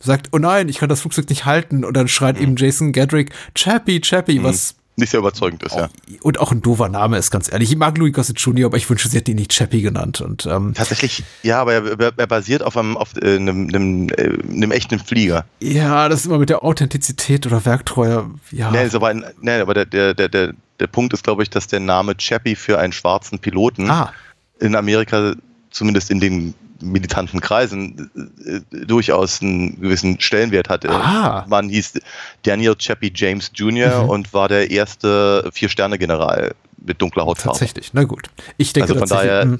sagt, 0.00 0.28
oh 0.32 0.38
nein, 0.38 0.68
ich 0.68 0.78
kann 0.78 0.88
das 0.88 1.00
Flugzeug 1.00 1.28
nicht 1.28 1.44
halten. 1.44 1.84
Und 1.84 1.96
dann 1.96 2.08
schreit 2.08 2.38
eben 2.38 2.56
Jason 2.56 2.92
Gedrick, 2.92 3.32
Chappie, 3.54 4.00
Chappie, 4.00 4.42
was 4.42 4.74
Nicht 4.98 5.10
sehr 5.10 5.20
überzeugend 5.20 5.62
ist, 5.62 5.76
ja. 5.76 5.88
und 6.22 6.40
auch 6.40 6.50
ein 6.50 6.60
doofer 6.60 6.88
Name 6.88 7.18
ist, 7.18 7.30
ganz 7.30 7.52
ehrlich. 7.52 7.70
Ich 7.70 7.76
mag 7.76 7.96
Louis 7.96 8.12
Gossett 8.12 8.40
Jr., 8.40 8.66
aber 8.66 8.78
ich 8.78 8.90
wünsche, 8.90 9.08
sie 9.08 9.16
hätte 9.16 9.30
ihn 9.30 9.36
nicht 9.36 9.52
Chappie 9.52 9.80
genannt. 9.80 10.20
Und 10.20 10.44
ähm, 10.46 10.74
Tatsächlich, 10.74 11.22
ja, 11.44 11.60
aber 11.60 11.74
er, 11.74 12.00
er, 12.00 12.12
er 12.16 12.26
basiert 12.26 12.64
auf 12.64 12.76
einem, 12.76 12.96
auf 12.96 13.14
äh, 13.14 13.36
einem, 13.36 13.68
einem, 13.68 14.08
äh, 14.08 14.36
einem 14.50 14.72
echten 14.72 14.98
Flieger. 14.98 15.44
ja, 15.60 16.08
das 16.08 16.20
ist 16.20 16.26
immer 16.26 16.38
mit 16.38 16.50
der 16.50 16.64
Authentizität 16.64 17.46
oder 17.46 17.64
Werktreue. 17.64 18.28
Ja, 18.50 18.72
Nee, 18.72 18.88
aber, 18.92 19.06
ein, 19.06 19.24
nee, 19.40 19.60
aber 19.60 19.74
der, 19.74 19.86
der, 19.86 20.14
der, 20.14 20.28
der, 20.28 20.54
der 20.80 20.86
Punkt 20.88 21.12
ist, 21.12 21.22
glaube 21.22 21.44
ich, 21.44 21.50
dass 21.50 21.68
der 21.68 21.78
Name 21.78 22.16
Chappie 22.16 22.56
für 22.56 22.80
einen 22.80 22.92
schwarzen 22.92 23.38
Piloten 23.38 23.88
ah, 23.88 24.12
in 24.58 24.74
Amerika, 24.74 25.34
zumindest 25.70 26.10
in 26.10 26.18
den 26.18 26.54
militanten 26.80 27.40
Kreisen, 27.40 28.10
äh, 28.44 28.56
äh, 28.56 28.86
durchaus 28.86 29.40
einen 29.42 29.80
gewissen 29.80 30.20
Stellenwert 30.20 30.68
hatte. 30.68 30.90
Ah. 30.90 31.44
Man 31.48 31.68
hieß 31.68 32.00
Daniel 32.42 32.74
Chappie 32.76 33.12
James 33.14 33.50
Jr. 33.54 34.04
Mhm. 34.04 34.08
und 34.08 34.32
war 34.34 34.48
der 34.48 34.70
erste 34.70 35.50
Vier-Sterne-General 35.52 36.54
mit 36.84 37.02
dunkler 37.02 37.24
Hautfarbe. 37.26 37.58
tatsächlich. 37.58 37.90
Na 37.92 38.04
gut. 38.04 38.28
Ich 38.56 38.72
denke 38.72 38.92
Also 38.92 39.00
von 39.00 39.08
daher, 39.08 39.44
mh, 39.44 39.58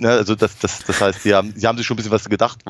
ne, 0.00 0.10
also 0.10 0.34
das, 0.34 0.58
das, 0.58 0.84
das 0.84 1.00
heißt, 1.00 1.22
sie 1.22 1.34
haben, 1.34 1.52
sie 1.54 1.66
haben 1.66 1.78
sich 1.78 1.86
schon 1.86 1.94
ein 1.94 1.98
bisschen 1.98 2.12
was 2.12 2.28
gedacht 2.28 2.60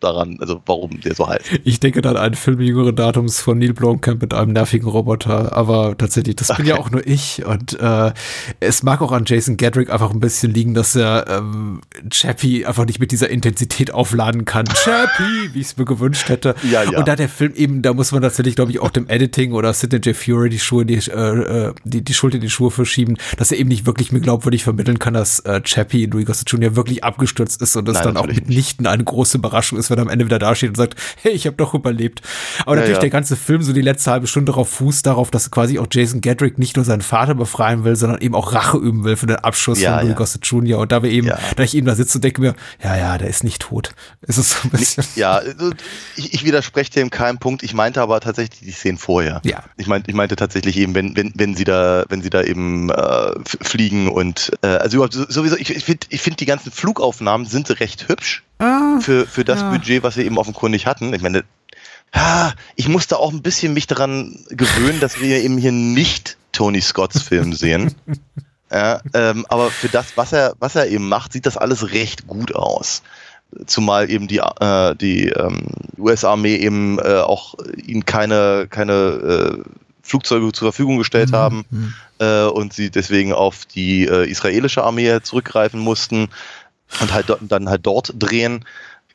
daran, 0.00 0.38
also 0.40 0.60
warum 0.66 1.00
der 1.00 1.14
so 1.14 1.28
heißt. 1.28 1.60
ich 1.64 1.80
denke 1.80 2.02
dann 2.02 2.16
an 2.16 2.22
einen 2.22 2.34
Film 2.34 2.60
jüngeren 2.60 2.96
Datums 2.96 3.40
von 3.40 3.58
Neil 3.58 3.72
Blomkamp 3.72 4.22
mit 4.22 4.34
einem 4.34 4.52
nervigen 4.52 4.88
Roboter, 4.88 5.54
aber 5.54 5.96
tatsächlich, 5.96 6.36
das 6.36 6.56
bin 6.56 6.66
ja 6.66 6.76
auch 6.78 6.90
nur 6.90 7.06
ich 7.06 7.44
und 7.44 7.78
äh, 7.78 8.12
es 8.60 8.82
mag 8.82 9.02
auch 9.02 9.12
an 9.12 9.24
Jason 9.26 9.56
Gedrick 9.56 9.90
einfach 9.90 10.10
ein 10.10 10.20
bisschen 10.20 10.52
liegen, 10.52 10.74
dass 10.74 10.94
er 10.96 11.26
ähm, 11.28 11.80
Chappie 12.10 12.64
einfach 12.64 12.86
nicht 12.86 13.00
mit 13.00 13.12
dieser 13.12 13.30
Intensität 13.30 13.92
aufladen 13.92 14.44
kann. 14.44 14.66
Chappie, 14.74 15.50
wie 15.52 15.60
ich 15.60 15.66
es 15.66 15.76
mir 15.76 15.84
gewünscht 15.84 16.28
hätte. 16.28 16.54
Ja, 16.70 16.82
ja. 16.82 16.98
Und 16.98 17.08
da 17.08 17.16
der 17.16 17.28
Film 17.28 17.54
eben, 17.54 17.82
da 17.82 17.92
muss 17.92 18.12
man 18.12 18.22
tatsächlich, 18.22 18.56
glaube 18.56 18.70
ich, 18.70 18.80
auch 18.80 18.90
dem 18.90 19.08
Editing 19.08 19.52
oder 19.52 19.72
Sidney 19.72 19.98
J. 19.98 20.16
Fury 20.16 20.50
die 20.50 20.58
Schuhe, 20.58 20.86
die, 20.86 20.94
äh, 20.94 21.68
äh, 21.68 21.74
die, 21.84 22.02
die 22.02 22.14
Schuld 22.14 22.34
in 22.34 22.40
die 22.40 22.50
Schuhe 22.50 22.70
verschieben, 22.70 23.16
dass 23.36 23.50
er 23.52 23.58
eben 23.58 23.68
nicht 23.68 23.86
wirklich 23.86 24.12
mir 24.12 24.20
glaubwürdig 24.20 24.64
vermitteln 24.64 24.98
kann, 24.98 25.14
dass 25.14 25.40
äh, 25.40 25.60
Chappie, 25.62 26.06
Louis 26.06 26.26
Gossett 26.26 26.50
Jr. 26.50 26.75
wirklich 26.76 27.02
abgestürzt 27.04 27.60
ist 27.62 27.76
und 27.76 27.86
das 27.86 27.94
Nein, 27.94 28.04
dann 28.04 28.16
auch 28.16 28.22
natürlich 28.22 28.40
nicht. 28.40 28.48
mitnichten 28.48 28.86
eine 28.86 29.04
große 29.04 29.38
Überraschung 29.38 29.78
ist, 29.78 29.90
wenn 29.90 29.98
er 29.98 30.02
am 30.02 30.08
Ende 30.08 30.24
wieder 30.26 30.38
dasteht 30.38 30.70
und 30.70 30.76
sagt, 30.76 30.94
hey, 31.22 31.32
ich 31.32 31.46
habe 31.46 31.56
doch 31.56 31.74
überlebt. 31.74 32.22
Aber 32.64 32.76
natürlich 32.76 32.96
ja. 32.96 33.00
der 33.00 33.10
ganze 33.10 33.36
Film, 33.36 33.62
so 33.62 33.72
die 33.72 33.80
letzte 33.82 34.10
halbe 34.10 34.26
Stunde 34.26 34.52
darauf 34.52 34.68
fußt, 34.68 35.06
darauf, 35.06 35.30
dass 35.30 35.50
quasi 35.50 35.78
auch 35.78 35.86
Jason 35.90 36.20
Gedrick 36.20 36.58
nicht 36.58 36.76
nur 36.76 36.84
seinen 36.84 37.02
Vater 37.02 37.34
befreien 37.34 37.84
will, 37.84 37.96
sondern 37.96 38.20
eben 38.20 38.34
auch 38.34 38.52
Rache 38.52 38.78
üben 38.78 39.04
will 39.04 39.16
für 39.16 39.26
den 39.26 39.36
Abschuss 39.36 39.80
Ja, 39.80 39.98
von 39.98 40.08
ja. 40.08 40.14
Gossett 40.14 40.44
Jr. 40.46 40.78
Und 40.78 40.92
da 40.92 41.02
wir 41.02 41.10
eben, 41.10 41.26
Ja. 41.28 41.38
da 41.56 41.62
ich 41.62 41.74
eben 41.76 41.86
da 41.86 41.94
sitze 41.94 42.18
und 42.18 42.24
denke 42.24 42.40
mir, 42.40 42.54
ja, 42.82 42.96
ja, 42.96 43.18
der 43.18 43.28
ist 43.28 43.44
nicht 43.44 43.62
tot. 43.62 43.94
Es 44.22 44.38
ist 44.38 44.50
so 44.50 44.56
ein 44.64 44.70
bisschen. 44.70 45.04
Ja, 45.16 45.34
also 45.36 45.70
ich, 46.16 46.34
ich 46.34 46.44
widerspreche 46.44 46.90
dem 46.92 47.10
keinen 47.10 47.38
Punkt. 47.38 47.62
Ich 47.62 47.74
meinte 47.74 48.00
aber 48.02 48.20
tatsächlich 48.20 48.60
die 48.60 48.70
Szenen 48.72 48.98
vorher. 48.98 49.40
Ja. 49.44 49.62
Ich 49.76 49.86
meinte, 49.86 50.10
ich 50.10 50.16
meinte 50.16 50.36
tatsächlich 50.36 50.76
eben, 50.76 50.94
wenn, 50.94 51.16
wenn, 51.16 51.32
wenn 51.34 51.54
sie 51.56 51.64
da, 51.64 52.04
wenn 52.08 52.22
sie 52.22 52.30
da 52.30 52.42
eben 52.42 52.90
äh, 52.90 53.32
fliegen 53.62 54.08
und 54.08 54.52
äh, 54.62 54.66
also 54.68 54.96
überhaupt 54.96 55.14
so- 55.14 55.26
sowieso, 55.28 55.56
ich, 55.56 55.70
ich 55.70 55.84
finde 55.84 56.06
ich 56.10 56.20
find 56.20 56.40
die 56.40 56.46
ganzen 56.46 56.65
Flugaufnahmen 56.70 57.46
sind 57.46 57.80
recht 57.80 58.08
hübsch 58.08 58.42
Ah, 58.58 59.00
für, 59.00 59.26
für 59.26 59.44
das 59.44 59.60
ja. 59.60 59.70
Budget, 59.70 60.02
was 60.02 60.16
wir 60.16 60.24
eben 60.24 60.38
offenkundig 60.38 60.86
hatten. 60.86 61.12
Ich 61.12 61.20
meine, 61.20 61.44
ah, 62.12 62.52
ich 62.74 62.88
musste 62.88 63.18
auch 63.18 63.30
ein 63.30 63.42
bisschen 63.42 63.74
mich 63.74 63.86
daran 63.86 64.38
gewöhnen, 64.48 65.00
dass 65.00 65.20
wir 65.20 65.42
eben 65.42 65.58
hier 65.58 65.72
nicht 65.72 66.38
Tony 66.52 66.80
Scotts 66.80 67.22
Film 67.22 67.52
sehen. 67.52 67.94
Ja, 68.68 69.00
ähm, 69.14 69.46
aber 69.48 69.70
für 69.70 69.88
das, 69.88 70.16
was 70.16 70.32
er, 70.32 70.54
was 70.58 70.74
er 70.74 70.88
eben 70.88 71.08
macht, 71.08 71.32
sieht 71.32 71.46
das 71.46 71.56
alles 71.56 71.92
recht 71.92 72.26
gut 72.26 72.52
aus. 72.52 73.04
Zumal 73.66 74.10
eben 74.10 74.26
die, 74.26 74.38
äh, 74.38 74.96
die 74.96 75.28
ähm, 75.28 75.68
US-Armee 75.96 76.56
eben 76.56 76.98
äh, 76.98 77.20
auch 77.20 77.54
ihnen 77.76 78.04
keine, 78.04 78.66
keine 78.68 78.92
äh, 78.92 79.62
Flugzeuge 80.06 80.52
zur 80.52 80.66
Verfügung 80.72 80.98
gestellt 80.98 81.32
haben 81.32 81.64
äh, 82.18 82.44
und 82.44 82.72
sie 82.72 82.90
deswegen 82.90 83.32
auf 83.32 83.66
die 83.66 84.06
äh, 84.06 84.28
israelische 84.30 84.84
Armee 84.84 85.20
zurückgreifen 85.22 85.80
mussten 85.80 86.28
und 87.00 87.12
halt 87.12 87.28
dort, 87.28 87.40
dann 87.42 87.68
halt 87.68 87.84
dort 87.84 88.14
drehen. 88.18 88.64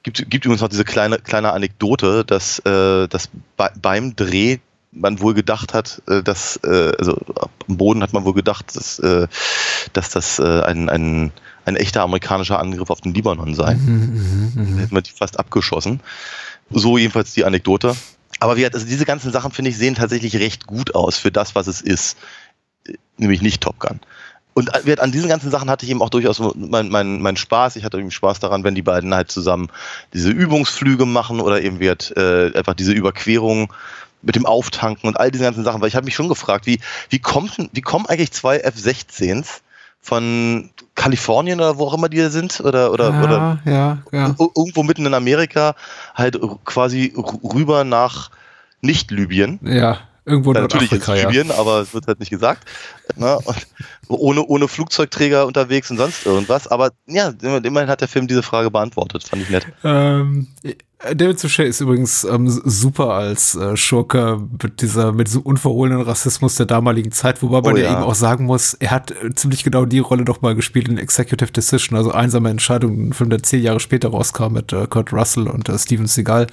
Gibt, 0.04 0.30
gibt 0.30 0.46
übrigens 0.46 0.62
noch 0.62 0.70
diese 0.70 0.84
kleine, 0.84 1.20
kleine 1.20 1.54
Anekdote, 1.54 2.26
dass, 2.26 2.60
äh, 2.60 3.08
dass 3.08 3.30
bei, 3.56 3.70
beim 3.82 4.16
Dreh 4.16 4.58
man 4.92 5.20
wohl 5.22 5.34
gedacht 5.34 5.74
hat, 5.74 6.02
äh, 6.08 6.22
dass, 6.22 6.58
äh, 6.64 6.92
also 7.00 7.18
am 7.68 7.78
Boden 7.78 8.04
hat 8.04 8.14
man 8.14 8.26
wohl 8.26 8.34
gedacht, 8.34 8.76
dass, 8.76 9.00
äh, 9.00 9.28
dass 9.94 10.10
das 10.10 10.40
ein, 10.40 10.90
ein, 10.90 11.32
ein 11.66 11.76
echter 11.76 12.02
amerikanischer 12.02 12.60
Angriff 12.60 12.90
auf 12.90 13.02
den 13.02 13.14
Libanon 13.14 13.56
sei. 13.56 13.76
Mhm, 13.76 14.52
Da 14.56 14.82
hätten 14.82 14.96
wir 14.96 15.02
die 15.02 15.12
fast 15.12 15.40
abgeschossen. 15.40 16.02
So 16.70 16.98
jedenfalls 16.98 17.34
die 17.34 17.46
Anekdote. 17.46 17.96
Aber 18.42 18.58
wie, 18.58 18.66
also 18.66 18.86
diese 18.88 19.06
ganzen 19.06 19.32
Sachen, 19.32 19.52
finde 19.52 19.70
ich, 19.70 19.78
sehen 19.78 19.94
tatsächlich 19.94 20.36
recht 20.38 20.66
gut 20.66 20.96
aus 20.96 21.16
für 21.16 21.32
das, 21.32 21.54
was 21.54 21.68
es 21.68 21.80
ist. 21.80 22.18
Nämlich 23.18 23.44
nicht 23.44 23.62
Top 23.62 23.78
Gun. 23.78 24.00
Und 24.56 25.00
an 25.00 25.12
diesen 25.12 25.30
ganzen 25.30 25.52
Sachen 25.52 25.70
hatte 25.70 25.86
ich 25.86 25.92
eben 25.92 26.02
auch 26.02 26.10
durchaus 26.10 26.40
meinen 26.40 26.90
mein, 26.90 27.22
mein 27.22 27.38
Spaß. 27.38 27.76
Ich 27.76 27.84
hatte 27.84 28.00
eben 28.00 28.10
Spaß 28.10 28.40
daran, 28.40 28.64
wenn 28.64 28.74
die 28.74 28.82
beiden 28.82 29.14
halt 29.14 29.30
zusammen 29.30 29.70
diese 30.12 30.32
Übungsflüge 30.32 31.06
machen 31.06 31.40
oder 31.40 31.62
eben 31.62 31.80
wird 31.80 32.18
äh, 32.18 32.52
einfach 32.56 32.74
diese 32.74 32.94
Überquerung 32.94 33.72
mit 34.24 34.36
dem 34.36 34.48
Auftanken 34.48 35.08
und 35.08 35.20
all 35.20 35.30
diese 35.30 35.44
ganzen 35.44 35.64
Sachen. 35.64 35.80
Weil 35.80 35.90
ich 35.90 35.96
habe 35.96 36.06
mich 36.06 36.16
schon 36.16 36.28
gefragt, 36.28 36.66
wie, 36.66 36.80
wie, 37.10 37.20
kommt, 37.20 37.58
wie 37.72 37.82
kommen 37.82 38.08
eigentlich 38.08 38.32
zwei 38.32 38.58
F-16s 38.58 39.62
von 40.02 40.72
Kalifornien 41.02 41.60
oder 41.60 41.80
wo 41.80 41.88
auch 41.88 41.96
immer 41.96 42.10
die 42.10 42.22
sind 42.30 42.62
oder 42.62 42.92
oder, 42.92 43.10
ja, 43.10 43.24
oder 43.24 43.60
ja, 43.66 43.98
ja. 44.12 44.36
irgendwo 44.38 44.84
mitten 44.84 45.08
in 45.08 45.16
Amerika 45.16 45.74
halt 46.14 46.40
quasi 46.64 47.12
rüber 47.44 47.84
nach 47.84 48.30
nicht 48.82 49.10
Libyen. 49.10 49.60
Ja, 49.64 49.98
irgendwo 50.26 50.52
in 50.52 50.58
ja, 50.58 50.62
Natürlich 50.62 50.92
ist 50.92 51.08
Libyen, 51.08 51.50
aber 51.50 51.80
es 51.80 51.96
wird 51.96 52.06
halt 52.06 52.20
nicht 52.20 52.30
gesagt. 52.30 52.68
Ne? 53.16 53.36
ohne, 54.10 54.44
ohne 54.46 54.68
Flugzeugträger 54.68 55.48
unterwegs 55.48 55.90
und 55.90 55.98
sonst 55.98 56.26
irgendwas. 56.26 56.68
Aber 56.68 56.92
ja, 57.08 57.30
immerhin 57.42 57.90
hat 57.90 58.02
der 58.02 58.08
Film 58.08 58.28
diese 58.28 58.44
Frage 58.44 58.70
beantwortet. 58.70 59.24
Fand 59.24 59.42
ich 59.42 59.50
nett. 59.50 59.66
Ähm, 59.84 60.50
David 61.16 61.40
Suchet 61.40 61.68
ist 61.68 61.82
übrigens 61.82 62.24
ähm, 62.24 62.48
super 62.48 63.14
als 63.14 63.56
äh, 63.56 63.76
Schurke 63.76 64.40
mit 64.62 64.82
dieser 64.82 65.12
mit 65.12 65.28
so 65.28 65.40
unverhohlenen 65.40 66.02
Rassismus 66.02 66.56
der 66.56 66.68
damaligen 66.68 67.12
Zeit, 67.12 67.42
wobei 67.42 67.62
man 67.62 67.74
oh, 67.74 67.78
ja. 67.78 67.94
eben 67.94 68.04
auch 68.04 68.14
sagen 68.14 68.46
muss, 68.46 68.76
er 68.76 68.92
hat 68.92 69.12
äh, 69.12 69.34
ziemlich 69.34 69.64
genau 69.64 69.86
die 69.86 69.98
Rolle 69.98 70.26
doch 70.26 70.42
mal 70.42 70.54
gespielt 70.54 70.88
in 70.90 71.00
Executive 71.00 71.52
Decision, 71.52 71.98
also 71.98 72.12
einsame 72.12 72.50
Entscheidung, 72.50 73.08
ein 73.08 73.14
Film, 73.14 73.32
der 73.32 73.42
zehn 73.42 73.64
Jahre 73.64 73.80
später 73.80 74.10
rauskam 74.10 74.54
mit 74.54 74.74
äh, 74.74 74.86
Kurt 74.88 75.12
Russell 75.12 75.48
und 75.48 75.70
äh, 75.70 75.80
Steven 75.80 76.06
Seagal. 76.06 76.46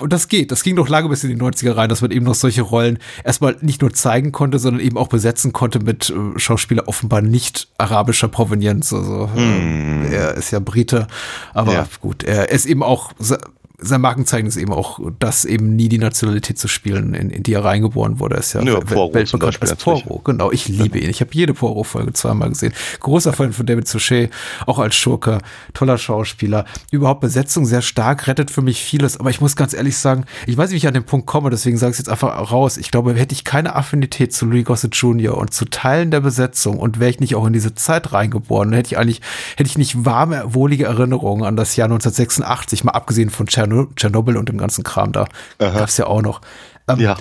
Und 0.00 0.12
das 0.12 0.26
geht, 0.26 0.50
das 0.50 0.64
ging 0.64 0.74
doch 0.74 0.88
lange 0.88 1.08
bis 1.08 1.22
in 1.22 1.30
die 1.30 1.40
90er 1.40 1.76
rein, 1.76 1.88
dass 1.88 2.02
man 2.02 2.10
eben 2.10 2.24
noch 2.24 2.34
solche 2.34 2.62
Rollen 2.62 2.98
erstmal 3.22 3.56
nicht 3.60 3.80
nur 3.82 3.92
zeigen 3.92 4.32
konnte, 4.32 4.58
sondern 4.58 4.82
eben 4.82 4.98
auch 4.98 5.08
besetzen 5.08 5.52
konnte 5.52 5.78
mit 5.78 6.10
äh, 6.10 6.38
Schauspieler 6.38 6.88
offenbar 6.88 7.22
nicht 7.22 7.68
arabischer 7.78 8.28
Provenienz. 8.28 8.92
Also 8.92 9.28
mm. 9.28 10.06
er 10.10 10.34
ist 10.34 10.50
ja 10.50 10.58
Brite, 10.58 11.06
aber 11.54 11.72
ja. 11.72 11.88
gut, 12.00 12.24
er 12.24 12.50
ist 12.50 12.66
eben 12.66 12.82
auch 12.82 13.12
sein 13.80 14.00
Markenzeichen 14.00 14.46
ist 14.46 14.56
eben 14.56 14.72
auch, 14.72 14.98
das 15.20 15.44
eben 15.44 15.76
nie 15.76 15.88
die 15.88 15.98
Nationalität 15.98 16.58
zu 16.58 16.66
spielen, 16.66 17.14
in, 17.14 17.30
in 17.30 17.44
die 17.44 17.52
er 17.52 17.64
reingeboren 17.64 18.18
wurde. 18.18 18.34
Er 18.34 18.40
ist 18.40 18.52
ja, 18.52 18.62
ja 18.62 18.80
Poirot 18.80 19.14
weltbekannt 19.14 19.62
als 19.62 19.76
Poirot. 19.76 20.24
Genau, 20.24 20.50
ich 20.50 20.66
liebe 20.66 20.98
ihn. 20.98 21.08
Ich 21.08 21.20
habe 21.20 21.30
jede 21.32 21.54
Poirot-Folge 21.54 22.12
zweimal 22.12 22.48
gesehen. 22.48 22.72
Großer 22.98 23.32
Fan 23.32 23.52
von 23.52 23.66
David 23.66 23.86
Suchet, 23.86 24.30
auch 24.66 24.80
als 24.80 24.96
Schurke, 24.96 25.38
toller 25.74 25.96
Schauspieler. 25.96 26.64
Überhaupt 26.90 27.20
Besetzung 27.20 27.66
sehr 27.66 27.82
stark, 27.82 28.26
rettet 28.26 28.50
für 28.50 28.62
mich 28.62 28.82
vieles. 28.82 29.18
Aber 29.20 29.30
ich 29.30 29.40
muss 29.40 29.54
ganz 29.54 29.74
ehrlich 29.74 29.96
sagen, 29.96 30.24
ich 30.46 30.56
weiß 30.56 30.70
nicht, 30.70 30.74
wie 30.74 30.78
ich 30.78 30.88
an 30.88 30.94
den 30.94 31.04
Punkt 31.04 31.26
komme, 31.26 31.50
deswegen 31.50 31.78
sage 31.78 31.90
ich 31.90 31.94
es 31.94 31.98
jetzt 31.98 32.08
einfach 32.08 32.50
raus. 32.50 32.78
Ich 32.78 32.90
glaube, 32.90 33.14
hätte 33.14 33.32
ich 33.32 33.44
keine 33.44 33.76
Affinität 33.76 34.34
zu 34.34 34.44
Louis 34.46 34.64
Gossett 34.64 34.96
Jr. 34.96 35.38
und 35.38 35.54
zu 35.54 35.64
Teilen 35.66 36.10
der 36.10 36.20
Besetzung 36.20 36.78
und 36.78 36.98
wäre 36.98 37.10
ich 37.10 37.20
nicht 37.20 37.36
auch 37.36 37.46
in 37.46 37.52
diese 37.52 37.76
Zeit 37.76 38.12
reingeboren, 38.12 38.72
hätte 38.72 38.88
ich 38.88 38.98
eigentlich, 38.98 39.20
hätte 39.56 39.70
ich 39.70 39.78
nicht 39.78 40.04
warme, 40.04 40.42
wohlige 40.48 40.86
Erinnerungen 40.86 41.44
an 41.44 41.54
das 41.54 41.76
Jahr 41.76 41.86
1986, 41.86 42.82
mal 42.82 42.92
abgesehen 42.92 43.30
von 43.30 43.46
Tschernobyl 43.46 43.67
Tschernobyl 43.96 44.36
und 44.36 44.48
dem 44.48 44.58
ganzen 44.58 44.84
Kram 44.84 45.12
da. 45.12 45.26
Gab 45.58 45.88
es 45.88 45.96
ja 45.96 46.06
auch 46.06 46.22
noch. 46.22 46.40
Ähm, 46.88 47.00
ja 47.00 47.16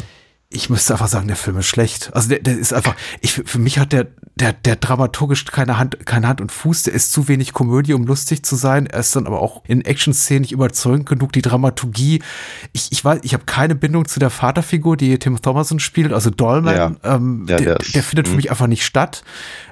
ich 0.49 0.69
müsste 0.69 0.93
einfach 0.93 1.09
sagen, 1.09 1.27
der 1.27 1.35
Film 1.35 1.57
ist 1.57 1.65
schlecht. 1.65 2.09
Also 2.13 2.29
der, 2.29 2.39
der 2.39 2.57
ist 2.57 2.73
einfach, 2.73 2.95
ich, 3.19 3.33
für 3.33 3.59
mich 3.59 3.79
hat 3.79 3.91
der, 3.91 4.07
der, 4.35 4.53
der 4.53 4.77
dramaturgisch 4.77 5.43
keine 5.43 5.77
Hand, 5.77 6.05
keine 6.05 6.29
Hand 6.29 6.39
und 6.39 6.53
Fuß. 6.53 6.83
Der 6.83 6.93
ist 6.93 7.11
zu 7.11 7.27
wenig 7.27 7.51
Komödie, 7.51 7.93
um 7.93 8.05
lustig 8.05 8.43
zu 8.43 8.55
sein. 8.55 8.85
Er 8.85 9.01
ist 9.01 9.13
dann 9.13 9.27
aber 9.27 9.41
auch 9.41 9.65
in 9.67 9.81
Action-Szenen 9.81 10.41
nicht 10.41 10.53
überzeugend 10.53 11.05
genug. 11.05 11.33
Die 11.33 11.41
Dramaturgie, 11.41 12.23
ich, 12.71 12.93
ich 12.93 13.03
weiß, 13.03 13.19
ich 13.23 13.33
habe 13.33 13.43
keine 13.43 13.75
Bindung 13.75 14.07
zu 14.07 14.21
der 14.21 14.29
Vaterfigur, 14.29 14.95
die 14.95 15.19
Tim 15.19 15.41
Thomason 15.41 15.79
spielt, 15.79 16.13
also 16.13 16.29
Dolman. 16.29 16.75
Ja. 16.75 17.15
Ähm, 17.15 17.45
ja, 17.49 17.57
der, 17.57 17.75
der, 17.79 18.03
findet 18.03 18.27
für 18.27 18.31
mhm. 18.31 18.37
mich 18.37 18.49
einfach 18.49 18.67
nicht 18.67 18.85
statt. 18.85 19.23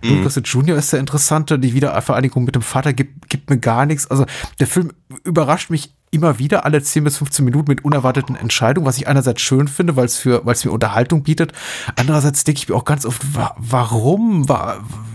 Mhm. 0.04 0.18
Lucas 0.18 0.42
Jr. 0.44 0.76
ist 0.76 0.92
der 0.92 1.00
Interessante. 1.00 1.58
Die 1.58 1.74
Wiedervereinigung 1.74 2.44
mit 2.44 2.56
dem 2.56 2.62
Vater 2.62 2.92
gibt, 2.92 3.30
gibt 3.30 3.50
mir 3.50 3.60
gar 3.60 3.86
nichts. 3.86 4.12
Also 4.12 4.26
der 4.60 4.68
Film 4.68 4.92
überrascht 5.24 5.70
mich 5.70 5.94
immer 6.16 6.40
wieder 6.40 6.66
alle 6.66 6.82
10 6.82 7.04
bis 7.04 7.18
15 7.18 7.46
Minuten 7.46 7.70
mit 7.70 7.86
unerwarteten 7.86 8.36
Entscheidungen, 8.36 8.88
was 8.88 8.98
ich 8.98 9.08
einerseits 9.08 9.42
schön 9.42 9.68
finde, 9.68 9.96
weil 9.96 10.06
es 10.06 10.18
für, 10.18 10.46
weil 10.46 10.54
es 10.54 10.66
mir 10.66 10.72
Unterhaltung 10.72 11.24
bietet. 11.24 11.54
Andererseits 11.96 12.44
denke 12.44 12.60
ich 12.60 12.70
mir 12.70 12.76
auch 12.76 12.86
ganz 12.86 13.06
oft, 13.06 13.22
warum, 13.58 14.48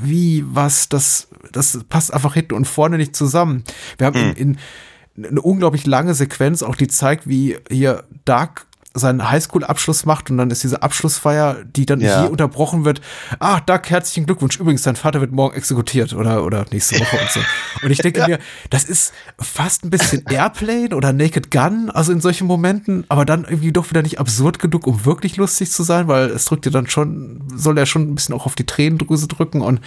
wie, 0.02 0.44
was, 0.46 0.88
das, 0.88 1.28
das 1.52 1.80
passt 1.88 2.12
einfach 2.12 2.34
hinten 2.34 2.54
und 2.54 2.66
vorne 2.66 2.96
nicht 2.96 3.16
zusammen. 3.16 3.64
Wir 3.98 4.06
haben 4.06 4.16
in, 4.16 4.28
hm. 4.28 4.36
in 4.36 5.26
eine 5.26 5.42
unglaublich 5.42 5.86
lange 5.86 6.14
Sequenz 6.14 6.62
auch, 6.62 6.76
die 6.76 6.88
zeigt, 6.88 7.28
wie 7.28 7.56
hier 7.70 8.04
Dark 8.24 8.66
seinen 8.92 9.30
Highschool-Abschluss 9.30 10.04
macht 10.04 10.30
und 10.30 10.38
dann 10.38 10.50
ist 10.50 10.64
diese 10.64 10.82
Abschlussfeier, 10.82 11.58
die 11.64 11.86
dann 11.86 12.00
ja. 12.00 12.22
hier 12.22 12.30
unterbrochen 12.30 12.84
wird. 12.84 13.00
Ah, 13.38 13.60
Doug, 13.60 13.82
herzlichen 13.84 14.26
Glückwunsch. 14.26 14.58
Übrigens, 14.58 14.82
dein 14.82 14.96
Vater 14.96 15.20
wird 15.20 15.30
morgen 15.30 15.54
exekutiert 15.56 16.12
oder, 16.12 16.44
oder 16.44 16.66
nächste 16.72 16.98
Woche 16.98 17.16
und 17.16 17.30
so. 17.30 17.40
Und 17.84 17.92
ich 17.92 17.98
denke 17.98 18.20
ja. 18.20 18.26
mir, 18.26 18.38
das 18.70 18.84
ist 18.84 19.12
fast 19.38 19.84
ein 19.84 19.90
bisschen 19.90 20.24
Airplane 20.28 20.96
oder 20.96 21.12
Naked 21.12 21.52
Gun, 21.52 21.90
also 21.90 22.10
in 22.10 22.20
solchen 22.20 22.48
Momenten, 22.48 23.04
aber 23.08 23.24
dann 23.24 23.44
irgendwie 23.44 23.72
doch 23.72 23.90
wieder 23.90 24.02
nicht 24.02 24.18
absurd 24.18 24.58
genug, 24.58 24.88
um 24.88 25.04
wirklich 25.04 25.36
lustig 25.36 25.70
zu 25.70 25.84
sein, 25.84 26.08
weil 26.08 26.30
es 26.30 26.46
drückt 26.46 26.66
dir 26.66 26.72
dann 26.72 26.88
schon, 26.88 27.44
soll 27.54 27.78
er 27.78 27.86
schon 27.86 28.10
ein 28.10 28.14
bisschen 28.16 28.34
auch 28.34 28.46
auf 28.46 28.56
die 28.56 28.66
Tränendrüse 28.66 29.28
drücken 29.28 29.60
und 29.60 29.80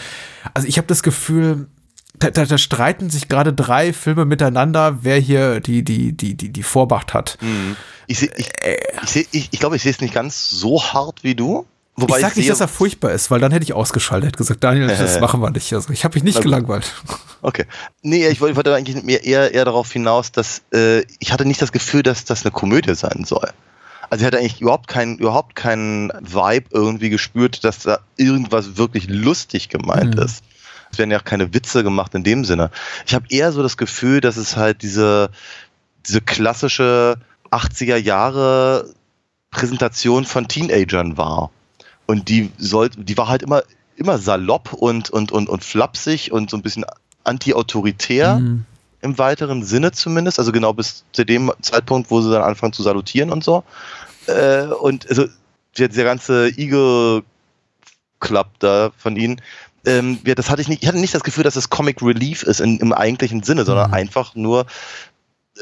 also 0.53 0.67
ich 0.67 0.77
habe 0.77 0.87
das 0.87 1.03
Gefühl, 1.03 1.67
da, 2.23 2.31
da, 2.31 2.45
da 2.45 2.57
streiten 2.57 3.09
sich 3.09 3.27
gerade 3.27 3.53
drei 3.53 3.93
Filme 3.93 4.25
miteinander, 4.25 4.99
wer 5.01 5.19
hier 5.19 5.59
die, 5.59 5.83
die, 5.83 6.13
die, 6.13 6.36
die, 6.36 6.49
die 6.49 6.63
Vormacht 6.63 7.13
hat. 7.13 7.38
Mhm. 7.41 7.75
Ich, 8.07 8.19
seh, 8.19 8.29
ich, 8.36 8.49
ich, 9.03 9.09
seh, 9.09 9.27
ich, 9.31 9.49
ich 9.51 9.59
glaube, 9.59 9.75
ich 9.75 9.83
sehe 9.83 9.91
es 9.91 10.01
nicht 10.01 10.13
ganz 10.13 10.49
so 10.49 10.83
hart 10.83 11.23
wie 11.23 11.36
du. 11.36 11.65
Wobei 11.95 12.15
ich 12.15 12.21
sag 12.21 12.31
ich 12.31 12.38
nicht, 12.38 12.49
dass 12.49 12.59
er 12.59 12.67
furchtbar 12.67 13.12
ist, 13.12 13.29
weil 13.29 13.39
dann 13.39 13.51
hätte 13.51 13.63
ich 13.63 13.73
ausgeschaltet, 13.73 14.29
hätte 14.29 14.38
gesagt, 14.38 14.63
Daniel, 14.63 14.88
das 14.88 15.19
machen 15.19 15.41
wir 15.41 15.51
nicht. 15.51 15.71
Also 15.73 15.93
ich 15.93 16.03
habe 16.03 16.15
mich 16.15 16.23
nicht 16.23 16.41
gelangweilt. 16.41 16.91
Okay. 17.43 17.65
Nee, 18.01 18.27
ich 18.29 18.41
wollte, 18.41 18.55
wollte 18.55 18.73
eigentlich 18.73 19.03
eher, 19.25 19.53
eher 19.53 19.65
darauf 19.65 19.91
hinaus, 19.91 20.31
dass 20.31 20.63
äh, 20.73 21.03
ich 21.19 21.31
hatte 21.31 21.45
nicht 21.45 21.62
das 21.62 21.71
Gefühl, 21.71 22.01
dass 22.01 22.25
das 22.25 22.43
eine 22.43 22.51
Komödie 22.51 22.95
sein 22.95 23.25
soll. 23.25 23.47
Also 24.09 24.23
ich 24.23 24.25
hatte 24.25 24.39
eigentlich 24.39 24.62
überhaupt 24.62 24.88
keinen, 24.88 25.17
überhaupt 25.17 25.55
keinen 25.55 26.09
Vibe 26.21 26.65
irgendwie 26.71 27.09
gespürt, 27.09 27.63
dass 27.63 27.79
da 27.79 27.99
irgendwas 28.17 28.77
wirklich 28.77 29.07
lustig 29.07 29.69
gemeint 29.69 30.15
mhm. 30.15 30.23
ist. 30.23 30.43
Es 30.93 30.99
werden 30.99 31.10
ja 31.10 31.19
auch 31.19 31.23
keine 31.23 31.53
Witze 31.53 31.84
gemacht 31.84 32.13
in 32.13 32.23
dem 32.23 32.45
Sinne. 32.45 32.69
Ich 33.08 33.15
habe 33.15 33.25
eher 33.29 33.51
so 33.51 33.63
das 33.63 33.77
Gefühl, 33.77 34.21
dass 34.21 34.38
es 34.38 34.56
halt 34.56 34.84
diese, 34.84 35.32
diese 36.06 36.21
klassische 36.21 37.17
80er 37.49 37.97
Jahre 37.97 38.93
Präsentation 39.49 40.25
von 40.25 40.47
Teenagern 40.47 41.17
war. 41.17 41.49
Und 42.06 42.29
die 42.29 42.51
sollte, 42.60 43.03
die 43.03 43.17
war 43.17 43.27
halt 43.27 43.41
immer, 43.41 43.63
immer 43.95 44.19
salopp 44.19 44.73
und, 44.73 45.10
und, 45.10 45.32
und, 45.32 45.49
und 45.49 45.63
flapsig 45.63 46.32
und 46.32 46.51
so 46.51 46.58
ein 46.58 46.62
bisschen 46.62 46.86
anti-autoritär. 47.23 48.36
Mhm. 48.36 48.65
Im 49.01 49.17
weiteren 49.17 49.63
Sinne 49.63 49.91
zumindest, 49.93 50.38
also 50.38 50.51
genau 50.51 50.73
bis 50.73 51.03
zu 51.12 51.25
dem 51.25 51.51
Zeitpunkt, 51.62 52.12
wo 52.12 52.21
sie 52.21 52.32
dann 52.32 52.43
anfangen 52.43 52.73
zu 52.73 52.84
salutieren 52.84 53.32
und 53.32 53.43
so. 53.43 53.63
Äh, 54.27 54.65
und 54.65 55.10
also 55.10 55.25
der 55.75 55.89
ganze 55.89 56.49
Eagle 56.56 57.23
Club 58.19 58.47
da 58.60 58.91
von 58.97 59.17
ihnen, 59.17 59.41
ähm, 59.85 60.19
ja, 60.25 60.35
das 60.35 60.49
hatte 60.49 60.61
ich 60.61 60.67
nicht, 60.67 60.81
ich 60.81 60.87
hatte 60.87 60.99
nicht 60.99 61.13
das 61.13 61.23
Gefühl, 61.23 61.43
dass 61.43 61.55
es 61.55 61.69
Comic 61.69 62.01
Relief 62.01 62.43
ist 62.43 62.61
in, 62.61 62.77
im 62.77 62.93
eigentlichen 62.93 63.43
Sinne, 63.43 63.65
sondern 63.65 63.89
mhm. 63.89 63.93
einfach 63.93 64.35
nur, 64.35 64.65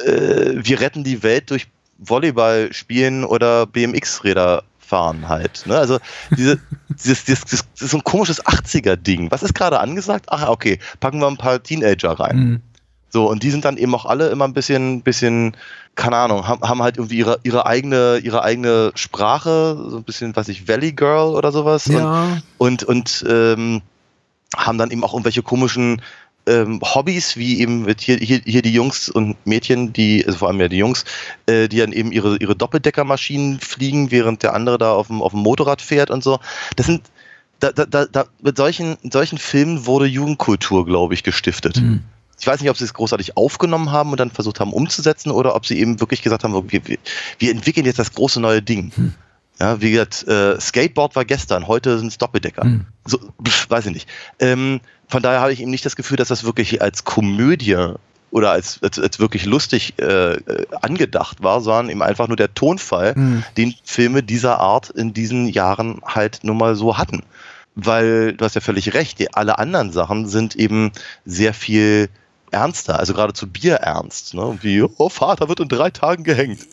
äh, 0.05 0.53
wir 0.55 0.79
retten 0.79 1.03
die 1.03 1.23
Welt 1.23 1.49
durch 1.49 1.67
Volleyball 1.97 2.73
spielen 2.73 3.23
oder 3.23 3.65
BMX-Räder 3.65 4.63
fahren 4.79 5.29
halt. 5.29 5.63
Ne? 5.65 5.77
Also 5.77 5.99
diese, 6.37 6.59
dieses, 6.89 7.25
dieses, 7.25 7.45
das 7.45 7.63
ist 7.79 7.91
so 7.91 7.97
ein 7.97 8.03
komisches 8.03 8.43
80er-Ding. 8.45 9.31
Was 9.31 9.43
ist 9.43 9.55
gerade 9.55 9.79
angesagt? 9.79 10.25
Ach, 10.29 10.49
okay, 10.49 10.79
packen 10.99 11.19
wir 11.19 11.27
ein 11.27 11.37
paar 11.37 11.63
Teenager 11.63 12.11
rein. 12.11 12.37
Mhm. 12.37 12.61
So, 13.09 13.29
und 13.29 13.43
die 13.43 13.51
sind 13.51 13.65
dann 13.65 13.77
eben 13.77 13.93
auch 13.93 14.05
alle 14.05 14.29
immer 14.29 14.45
ein 14.45 14.53
bisschen, 14.53 15.01
bisschen, 15.01 15.57
keine 15.95 16.15
Ahnung, 16.15 16.47
haben, 16.47 16.61
haben 16.61 16.81
halt 16.81 16.97
irgendwie 16.97 17.17
ihre, 17.17 17.39
ihre 17.43 17.65
eigene, 17.65 18.19
ihre 18.23 18.41
eigene 18.41 18.91
Sprache, 18.95 19.77
so 19.89 19.97
ein 19.97 20.03
bisschen, 20.03 20.35
was 20.35 20.47
ich, 20.47 20.67
Valley 20.67 20.93
Girl 20.93 21.35
oder 21.35 21.51
sowas. 21.51 21.87
Ja. 21.87 22.37
Und, 22.57 22.83
und, 22.83 23.23
und 23.23 23.25
ähm, 23.29 23.81
haben 24.55 24.77
dann 24.77 24.91
eben 24.91 25.03
auch 25.03 25.13
irgendwelche 25.13 25.43
komischen 25.43 26.01
ähm, 26.47 26.81
Hobbys, 26.81 27.37
wie 27.37 27.59
eben 27.59 27.83
mit 27.83 28.01
hier, 28.01 28.17
hier, 28.17 28.41
hier 28.43 28.61
die 28.61 28.73
Jungs 28.73 29.09
und 29.09 29.35
Mädchen, 29.45 29.93
die, 29.93 30.25
also 30.25 30.39
vor 30.39 30.47
allem 30.47 30.59
ja 30.59 30.67
die 30.67 30.77
Jungs, 30.77 31.05
äh, 31.45 31.67
die 31.67 31.77
dann 31.77 31.91
eben 31.91 32.11
ihre, 32.11 32.37
ihre 32.37 32.55
Doppeldeckermaschinen 32.55 33.59
fliegen, 33.59 34.11
während 34.11 34.43
der 34.43 34.53
andere 34.53 34.77
da 34.77 34.93
auf 34.93 35.07
dem, 35.07 35.21
auf 35.21 35.31
dem 35.33 35.41
Motorrad 35.41 35.81
fährt 35.81 36.09
und 36.09 36.23
so. 36.23 36.39
Das 36.75 36.87
sind, 36.87 37.03
da, 37.59 37.71
da, 37.71 38.05
da, 38.05 38.25
mit 38.41 38.57
solchen, 38.57 38.97
solchen 39.03 39.37
Filmen 39.37 39.85
wurde 39.85 40.07
Jugendkultur, 40.07 40.85
glaube 40.85 41.13
ich, 41.13 41.23
gestiftet. 41.23 41.79
Mhm. 41.79 42.03
Ich 42.39 42.47
weiß 42.47 42.59
nicht, 42.59 42.71
ob 42.71 42.77
sie 42.77 42.85
es 42.85 42.95
großartig 42.95 43.37
aufgenommen 43.37 43.91
haben 43.91 44.09
und 44.09 44.19
dann 44.19 44.31
versucht 44.31 44.59
haben 44.59 44.73
umzusetzen 44.73 45.29
oder 45.29 45.53
ob 45.53 45.67
sie 45.67 45.79
eben 45.79 45.99
wirklich 45.99 46.23
gesagt 46.23 46.43
haben, 46.43 46.71
wir, 46.71 46.81
wir 47.37 47.51
entwickeln 47.51 47.85
jetzt 47.85 47.99
das 47.99 48.13
große 48.13 48.41
neue 48.41 48.63
Ding. 48.63 48.91
Mhm. 48.95 49.13
Ja, 49.61 49.79
wie 49.79 49.91
gesagt, 49.91 50.27
äh, 50.27 50.59
Skateboard 50.59 51.15
war 51.15 51.23
gestern, 51.23 51.67
heute 51.67 51.99
sind 51.99 52.07
es 52.07 52.17
Doppeldecker. 52.17 52.65
Mhm. 52.65 52.85
So, 53.05 53.19
pf, 53.47 53.69
weiß 53.69 53.85
ich 53.85 53.93
nicht. 53.93 54.09
Ähm, 54.39 54.79
von 55.07 55.21
daher 55.21 55.39
habe 55.39 55.53
ich 55.53 55.61
eben 55.61 55.69
nicht 55.69 55.85
das 55.85 55.95
Gefühl, 55.95 56.17
dass 56.17 56.29
das 56.29 56.43
wirklich 56.43 56.81
als 56.81 57.03
Komödie 57.03 57.77
oder 58.31 58.49
als, 58.49 58.79
als, 58.81 58.97
als 58.97 59.19
wirklich 59.19 59.45
lustig 59.45 59.93
äh, 59.99 60.33
äh, 60.33 60.65
angedacht 60.81 61.43
war, 61.43 61.61
sondern 61.61 61.89
eben 61.89 62.01
einfach 62.01 62.27
nur 62.27 62.37
der 62.37 62.55
Tonfall, 62.55 63.13
Mhm. 63.15 63.43
den 63.55 63.75
Filme 63.83 64.23
dieser 64.23 64.59
Art 64.59 64.89
in 64.89 65.13
diesen 65.13 65.47
Jahren 65.47 66.01
halt 66.05 66.39
nun 66.41 66.57
mal 66.57 66.75
so 66.75 66.97
hatten. 66.97 67.21
Weil 67.75 68.33
du 68.33 68.43
hast 68.43 68.55
ja 68.55 68.61
völlig 68.61 68.95
recht, 68.95 69.19
die, 69.19 69.31
alle 69.31 69.59
anderen 69.59 69.91
Sachen 69.91 70.27
sind 70.27 70.55
eben 70.55 70.91
sehr 71.23 71.53
viel 71.53 72.09
ernster, 72.51 72.99
also 72.99 73.13
geradezu 73.13 73.47
bierernst, 73.47 74.33
ne? 74.33 74.57
Wie, 74.61 74.81
oh, 74.81 75.09
Vater 75.09 75.47
wird 75.49 75.61
in 75.61 75.69
drei 75.69 75.89
Tagen 75.89 76.23
gehängt. 76.23 76.67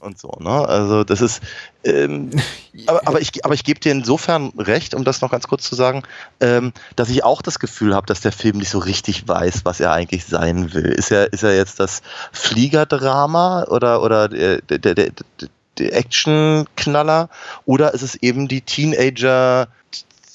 Und 0.00 0.18
so, 0.18 0.36
ne? 0.40 0.50
Also 0.50 1.04
das 1.04 1.20
ist, 1.20 1.40
ähm, 1.84 2.30
aber, 2.86 3.06
aber 3.06 3.20
ich, 3.20 3.44
aber 3.44 3.54
ich 3.54 3.64
gebe 3.64 3.80
dir 3.80 3.92
insofern 3.92 4.52
recht, 4.58 4.94
um 4.94 5.04
das 5.04 5.20
noch 5.20 5.30
ganz 5.30 5.46
kurz 5.46 5.62
zu 5.62 5.74
sagen, 5.76 6.02
ähm, 6.40 6.72
dass 6.96 7.08
ich 7.08 7.24
auch 7.24 7.42
das 7.42 7.58
Gefühl 7.58 7.94
habe, 7.94 8.06
dass 8.06 8.20
der 8.20 8.32
Film 8.32 8.58
nicht 8.58 8.70
so 8.70 8.78
richtig 8.78 9.26
weiß, 9.26 9.64
was 9.64 9.80
er 9.80 9.92
eigentlich 9.92 10.24
sein 10.24 10.74
will. 10.74 10.86
Ist 10.86 11.10
er, 11.10 11.32
ist 11.32 11.44
er 11.44 11.56
jetzt 11.56 11.80
das 11.80 12.02
Fliegerdrama 12.32 13.64
oder, 13.64 14.02
oder 14.02 14.28
der, 14.28 14.60
der, 14.62 14.78
der, 14.78 14.94
der, 15.78 15.96
Actionknaller 15.96 17.28
oder 17.64 17.94
ist 17.94 18.02
es 18.02 18.14
eben 18.14 18.46
die 18.46 18.60
Teenager, 18.60 19.66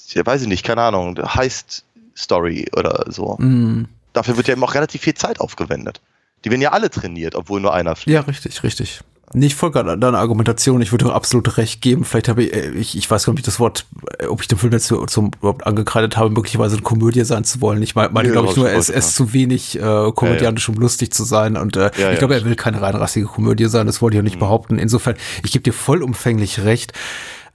ja, 0.08 0.26
weiß 0.26 0.42
ich 0.42 0.48
nicht, 0.48 0.64
keine 0.64 0.82
Ahnung, 0.82 1.16
Heist-Story 1.16 2.68
oder 2.74 3.06
so. 3.08 3.36
Mhm. 3.38 3.88
Dafür 4.12 4.36
wird 4.36 4.48
ja 4.48 4.52
eben 4.54 4.64
auch 4.64 4.74
relativ 4.74 5.02
viel 5.02 5.14
Zeit 5.14 5.40
aufgewendet. 5.40 6.00
Die 6.44 6.50
werden 6.50 6.62
ja 6.62 6.72
alle 6.72 6.90
trainiert, 6.90 7.34
obwohl 7.34 7.60
nur 7.60 7.74
einer 7.74 7.94
fliegt. 7.96 8.14
Ja, 8.14 8.20
richtig, 8.22 8.62
richtig. 8.62 9.00
Nicht 9.32 9.54
voll 9.54 9.70
gerade 9.70 9.96
deine 9.96 10.18
Argumentation, 10.18 10.82
ich 10.82 10.90
würde 10.90 11.04
dir 11.04 11.14
absolut 11.14 11.56
recht 11.56 11.80
geben. 11.82 12.04
Vielleicht 12.04 12.28
habe 12.28 12.42
ich, 12.42 12.52
äh, 12.52 12.70
ich, 12.70 12.96
ich 12.96 13.08
weiß 13.08 13.24
gar 13.24 13.32
nicht, 13.32 13.36
ob 13.36 13.38
ich 13.38 13.44
das 13.44 13.60
Wort, 13.60 13.86
äh, 14.18 14.26
ob 14.26 14.40
ich 14.42 14.48
den 14.48 14.58
Film 14.58 14.72
jetzt 14.72 14.88
so- 14.88 15.06
zum 15.06 15.30
überhaupt 15.38 15.68
angekreidet 15.68 16.16
habe, 16.16 16.30
möglicherweise 16.30 16.74
eine 16.74 16.82
Komödie 16.82 17.22
sein 17.24 17.44
zu 17.44 17.60
wollen. 17.60 17.80
Ich 17.80 17.94
meine, 17.94 18.08
Nee, 18.12 18.30
glaube 18.30 18.48
ich, 18.48 18.56
nur, 18.56 18.68
er 18.68 18.76
ist, 18.76 18.88
ich 18.88 19.04
zu 19.04 19.32
wenig 19.32 19.78
äh, 19.78 20.10
komödiantisch, 20.12 20.68
um 20.68 20.74
lustig 20.74 21.12
zu 21.14 21.22
sein. 21.22 21.56
Und 21.56 21.76
äh, 21.76 21.82
Ja, 21.82 21.90
ich 21.92 21.98
ja. 22.00 22.14
glaube, 22.16 22.34
er 22.34 22.44
will 22.44 22.56
keine 22.56 22.82
reinrassige 22.82 23.26
Komödie 23.26 23.66
sein, 23.66 23.86
das 23.86 24.02
wollte 24.02 24.16
ich 24.16 24.20
auch 24.20 24.24
nicht 24.24 24.40
behaupten. 24.40 24.80
Insofern, 24.80 25.14
ich 25.44 25.52
gebe 25.52 25.62
dir 25.62 25.72
vollumfänglich 25.74 26.64
recht. 26.64 26.92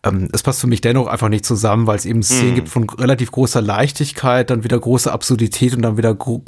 Ähm, 0.06 0.30
es 0.32 0.44
passt 0.44 0.62
für 0.62 0.68
mich 0.68 0.82
dennoch 0.82 1.08
einfach 1.08 1.30
nicht 1.30 1.46
zusammen, 1.46 1.88
weil 1.88 1.98
es 1.98 2.06
eben 2.06 2.22
Szenen 2.22 2.56
gibt 2.56 2.70
von 2.70 2.89
relativ 2.89 3.32
großer 3.32 3.62
Leichtigkeit, 3.62 4.50
dann 4.50 4.63
wieder 4.63 4.80
große 4.80 5.12
Absurdität 5.12 5.76
und 5.76 5.82
dann 5.82 5.98
wieder 5.98 6.13
gro 6.13 6.44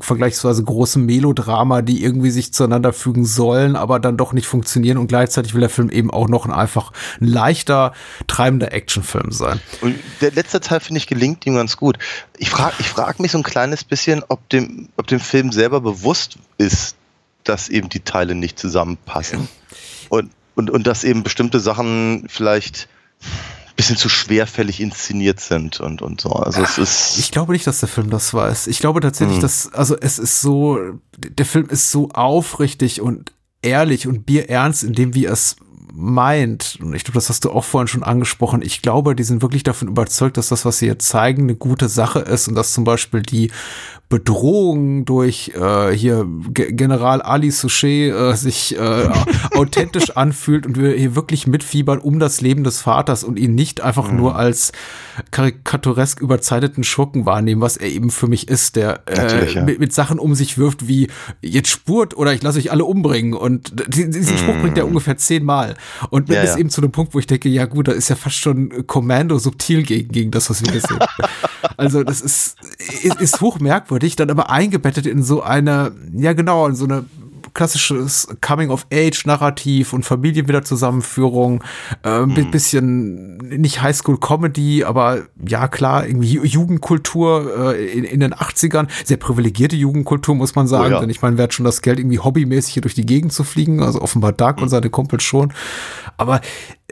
vergleichsweise 0.00 0.64
großem 0.64 1.04
Melodrama, 1.04 1.82
die 1.82 2.02
irgendwie 2.02 2.30
sich 2.30 2.52
zueinander 2.52 2.92
fügen 2.92 3.24
sollen, 3.24 3.76
aber 3.76 4.00
dann 4.00 4.16
doch 4.16 4.32
nicht 4.32 4.46
funktionieren 4.46 4.98
und 4.98 5.06
gleichzeitig 5.06 5.54
will 5.54 5.60
der 5.60 5.70
Film 5.70 5.90
eben 5.90 6.10
auch 6.10 6.28
noch 6.28 6.44
ein 6.44 6.52
einfach 6.52 6.92
ein 7.20 7.28
leichter, 7.28 7.92
treibender 8.26 8.72
Actionfilm 8.72 9.30
sein. 9.30 9.60
Und 9.80 9.96
der 10.20 10.32
letzte 10.32 10.60
Teil, 10.60 10.80
finde 10.80 10.98
ich, 10.98 11.06
gelingt 11.06 11.46
ihm 11.46 11.54
ganz 11.54 11.76
gut. 11.76 11.98
Ich 12.38 12.50
frage 12.50 12.74
ich 12.78 12.88
frag 12.88 13.20
mich 13.20 13.32
so 13.32 13.38
ein 13.38 13.44
kleines 13.44 13.84
bisschen, 13.84 14.22
ob 14.28 14.48
dem, 14.48 14.88
ob 14.96 15.06
dem 15.06 15.20
Film 15.20 15.52
selber 15.52 15.80
bewusst 15.80 16.38
ist, 16.58 16.96
dass 17.44 17.68
eben 17.68 17.88
die 17.88 18.00
Teile 18.00 18.34
nicht 18.34 18.58
zusammenpassen. 18.58 19.48
Und, 20.08 20.30
und, 20.54 20.70
und 20.70 20.86
dass 20.86 21.04
eben 21.04 21.22
bestimmte 21.22 21.60
Sachen 21.60 22.26
vielleicht 22.28 22.88
bisschen 23.76 23.96
zu 23.96 24.08
schwerfällig 24.08 24.80
inszeniert 24.80 25.40
sind 25.40 25.80
und, 25.80 26.02
und 26.02 26.20
so. 26.20 26.30
Also 26.30 26.62
es 26.62 26.78
ist. 26.78 27.18
Ich 27.18 27.30
glaube 27.30 27.52
nicht, 27.52 27.66
dass 27.66 27.80
der 27.80 27.88
Film 27.88 28.10
das 28.10 28.32
weiß. 28.32 28.66
Ich 28.66 28.78
glaube 28.78 29.00
tatsächlich, 29.00 29.38
dass, 29.38 29.72
also 29.72 29.96
es 29.98 30.18
ist 30.18 30.40
so, 30.40 30.78
der 31.16 31.46
Film 31.46 31.68
ist 31.68 31.90
so 31.90 32.10
aufrichtig 32.10 33.00
und 33.00 33.32
ehrlich 33.62 34.06
und 34.06 34.26
bierernst 34.26 34.82
in 34.82 34.92
dem, 34.92 35.14
wie 35.14 35.24
er 35.26 35.32
es 35.32 35.56
meint. 35.94 36.78
Und 36.80 36.94
ich 36.94 37.04
glaube, 37.04 37.14
das 37.14 37.28
hast 37.28 37.44
du 37.44 37.50
auch 37.50 37.64
vorhin 37.64 37.88
schon 37.88 38.02
angesprochen. 38.02 38.62
Ich 38.62 38.82
glaube, 38.82 39.14
die 39.14 39.24
sind 39.24 39.42
wirklich 39.42 39.62
davon 39.62 39.88
überzeugt, 39.88 40.36
dass 40.36 40.48
das, 40.48 40.64
was 40.64 40.78
sie 40.78 40.86
jetzt 40.86 41.06
zeigen, 41.08 41.42
eine 41.42 41.54
gute 41.54 41.88
Sache 41.88 42.20
ist 42.20 42.48
und 42.48 42.54
dass 42.54 42.72
zum 42.72 42.84
Beispiel 42.84 43.22
die 43.22 43.50
Bedrohung 44.08 45.06
durch 45.06 45.52
äh, 45.58 45.90
hier 45.96 46.26
Ge 46.48 46.72
General 46.72 47.22
Ali 47.22 47.50
Souchet 47.50 48.12
äh, 48.12 48.34
sich 48.36 48.78
äh, 48.78 49.08
authentisch 49.54 50.10
anfühlt 50.16 50.66
und 50.66 50.76
wir 50.78 50.92
hier 50.92 51.14
wirklich 51.14 51.46
mitfiebern 51.46 51.98
um 51.98 52.18
das 52.18 52.40
Leben 52.42 52.62
des 52.62 52.82
Vaters 52.82 53.24
und 53.24 53.38
ihn 53.38 53.54
nicht 53.54 53.80
einfach 53.80 54.10
Mhm. 54.10 54.16
nur 54.16 54.36
als 54.36 54.72
karikaturesk 55.32 56.20
überzeichneten 56.20 56.84
Schurken 56.84 57.26
wahrnehmen, 57.26 57.60
was 57.60 57.76
er 57.76 57.88
eben 57.88 58.10
für 58.10 58.28
mich 58.28 58.48
ist, 58.48 58.76
der 58.76 59.00
äh, 59.06 59.52
ja. 59.52 59.64
mit, 59.64 59.80
mit 59.80 59.92
Sachen 59.92 60.18
um 60.20 60.34
sich 60.36 60.58
wirft 60.58 60.86
wie 60.86 61.08
jetzt 61.40 61.68
spurt 61.68 62.16
oder 62.16 62.32
ich 62.32 62.42
lasse 62.42 62.58
euch 62.58 62.70
alle 62.70 62.84
umbringen 62.84 63.34
und 63.34 63.72
die- 63.96 64.08
diesen 64.08 64.38
Spruch 64.38 64.56
bringt 64.60 64.78
er 64.78 64.86
ungefähr 64.86 65.16
zehnmal 65.16 65.74
und. 66.10 66.28
Ja, 66.28 66.40
bis 66.42 66.50
ja. 66.52 66.58
eben 66.58 66.70
zu 66.70 66.80
dem 66.80 66.92
Punkt, 66.92 67.14
wo 67.14 67.18
ich 67.18 67.26
denke, 67.26 67.48
ja 67.48 67.64
gut, 67.66 67.88
da 67.88 67.92
ist 67.92 68.08
ja 68.08 68.14
fast 68.16 68.36
schon 68.36 68.86
Kommando 68.86 69.38
subtil 69.38 69.82
gegen, 69.82 70.12
gegen 70.12 70.30
das, 70.30 70.48
was 70.48 70.62
wir 70.64 70.70
hier 70.70 70.80
sehen. 70.80 70.98
Also 71.76 72.02
das 72.02 72.20
ist, 72.20 72.56
ist, 73.02 73.20
ist 73.20 73.40
hoch 73.40 73.58
merkwürdig, 73.58 74.14
dann 74.16 74.30
aber 74.30 74.50
eingebettet 74.50 75.06
in 75.06 75.22
so 75.22 75.42
eine, 75.42 75.92
ja 76.12 76.32
genau, 76.32 76.66
in 76.66 76.74
so 76.74 76.84
eine 76.84 77.04
klassisches 77.54 78.28
Coming-of-Age-Narrativ 78.40 79.92
und 79.92 80.04
Familienwiederzusammenführung, 80.04 81.62
äh, 82.04 82.08
ein 82.22 82.34
bi- 82.34 82.44
bisschen 82.44 83.36
nicht 83.38 83.82
Highschool-Comedy, 83.82 84.84
aber 84.84 85.22
ja 85.46 85.68
klar, 85.68 86.06
irgendwie 86.06 86.38
Ju- 86.38 86.44
Jugendkultur 86.44 87.74
äh, 87.76 87.92
in, 87.92 88.04
in 88.04 88.20
den 88.20 88.34
80ern, 88.34 88.88
sehr 89.04 89.16
privilegierte 89.16 89.76
Jugendkultur, 89.76 90.34
muss 90.34 90.54
man 90.54 90.66
sagen, 90.66 90.86
Oh 90.86 90.96
ja. 90.96 91.00
denn 91.00 91.10
ich 91.10 91.22
meine, 91.22 91.36
wer 91.38 91.44
hat 91.44 91.54
schon 91.54 91.64
das 91.64 91.82
Geld, 91.82 91.98
irgendwie 91.98 92.18
hobbymäßig 92.18 92.74
hier 92.74 92.82
durch 92.82 92.94
die 92.94 93.06
Gegend 93.06 93.32
zu 93.32 93.44
fliegen, 93.44 93.82
also 93.82 94.00
offenbar 94.00 94.32
Doug 94.32 94.54
und 94.60 94.68
seine 94.68 94.90
Kumpels 94.90 95.22
schon, 95.22 95.52
aber 96.16 96.40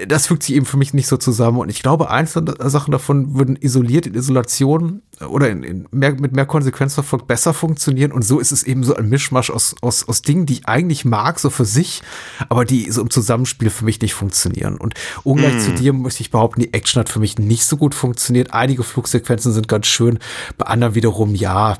das 0.06 0.26
fügt 0.26 0.42
sich 0.42 0.54
eben 0.54 0.66
für 0.66 0.76
mich 0.76 0.94
nicht 0.94 1.06
so 1.06 1.16
zusammen 1.16 1.58
und 1.58 1.68
ich 1.68 1.82
glaube, 1.82 2.10
einzelne 2.10 2.54
Sachen 2.70 2.92
davon 2.92 3.34
würden 3.34 3.56
isoliert 3.56 4.06
in 4.06 4.14
Isolation 4.14 5.02
oder 5.28 5.50
in, 5.50 5.62
in 5.62 5.88
mehr, 5.90 6.12
mit 6.12 6.32
mehr 6.32 6.46
Konsequenz 6.46 6.94
verfolgt 6.94 7.26
besser 7.26 7.52
funktionieren 7.54 8.12
und 8.12 8.22
so 8.22 8.38
ist 8.38 8.52
es 8.52 8.62
eben 8.62 8.84
so 8.84 8.94
ein 8.94 9.08
Mischmasch 9.08 9.50
aus, 9.50 9.74
aus, 9.80 10.08
aus 10.08 10.22
Dingen, 10.22 10.46
die 10.46 10.54
ich 10.54 10.68
eigentlich 10.68 11.04
mag, 11.04 11.38
so 11.38 11.50
für 11.50 11.64
sich, 11.64 12.02
aber 12.48 12.64
die 12.64 12.90
so 12.90 13.02
im 13.02 13.10
Zusammenspiel 13.10 13.70
für 13.70 13.84
mich 13.84 14.00
nicht 14.00 14.14
funktionieren. 14.14 14.76
Und 14.76 14.94
ungleich 15.24 15.58
zu 15.60 15.72
dir 15.72 15.92
möchte 15.92 16.22
ich 16.22 16.30
behaupten, 16.30 16.60
die 16.60 16.72
Action 16.72 17.00
hat 17.00 17.08
für 17.08 17.20
mich 17.20 17.38
nicht 17.38 17.64
so 17.64 17.76
gut 17.76 17.94
funktioniert. 17.94 18.52
Einige 18.52 18.82
Flugsequenzen 18.82 19.52
sind 19.52 19.68
ganz 19.68 19.86
schön, 19.86 20.18
bei 20.56 20.66
anderen 20.66 20.94
wiederum, 20.94 21.34
ja, 21.34 21.78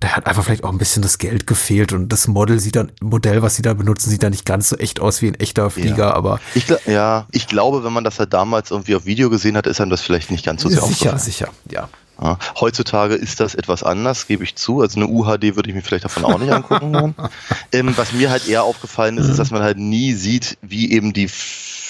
da 0.00 0.08
hat 0.08 0.26
einfach 0.26 0.44
vielleicht 0.44 0.64
auch 0.64 0.72
ein 0.72 0.78
bisschen 0.78 1.02
das 1.02 1.18
Geld 1.18 1.46
gefehlt 1.46 1.92
und 1.92 2.08
das 2.08 2.28
Model 2.28 2.58
sieht 2.58 2.76
dann, 2.76 2.92
Modell, 3.00 3.42
was 3.42 3.56
sie 3.56 3.62
da 3.62 3.74
benutzen, 3.74 4.10
sieht 4.10 4.22
dann 4.22 4.30
nicht 4.30 4.46
ganz 4.46 4.68
so 4.70 4.76
echt 4.76 5.00
aus 5.00 5.22
wie 5.22 5.28
ein 5.28 5.34
echter 5.34 5.70
Flieger, 5.70 6.14
aber 6.14 6.40
Ich, 6.54 6.66
ja, 6.86 7.26
ich 7.32 7.46
glaube, 7.46 7.84
wenn 7.84 7.92
man 7.92 8.04
das 8.04 8.18
halt 8.18 8.32
damals 8.32 8.70
irgendwie 8.70 8.94
auf 8.94 9.04
Video 9.04 9.30
gesehen 9.30 9.56
hat, 9.56 9.66
ist 9.66 9.80
einem 9.80 9.90
das 9.90 10.00
vielleicht 10.00 10.30
nicht 10.30 10.44
ganz 10.44 10.62
so 10.62 10.68
sehr 10.68 10.80
sicher, 10.80 10.90
aufgefallen. 10.90 11.18
sicher, 11.18 11.48
ja. 11.70 11.88
Ja. 12.20 12.38
Heutzutage 12.58 13.14
ist 13.14 13.40
das 13.40 13.54
etwas 13.54 13.82
anders, 13.82 14.26
gebe 14.26 14.42
ich 14.42 14.56
zu. 14.56 14.80
Also 14.80 14.98
eine 14.98 15.06
UHD 15.06 15.54
würde 15.54 15.68
ich 15.68 15.74
mir 15.74 15.82
vielleicht 15.82 16.06
davon 16.06 16.24
auch 16.24 16.38
nicht 16.38 16.50
angucken. 16.50 17.14
Ähm, 17.72 17.92
was 17.96 18.12
mir 18.12 18.30
halt 18.30 18.48
eher 18.48 18.62
aufgefallen 18.62 19.18
ist, 19.18 19.28
ist, 19.28 19.38
dass 19.38 19.50
man 19.50 19.62
halt 19.62 19.76
nie 19.76 20.14
sieht, 20.14 20.56
wie 20.62 20.92
eben 20.92 21.12
die 21.12 21.28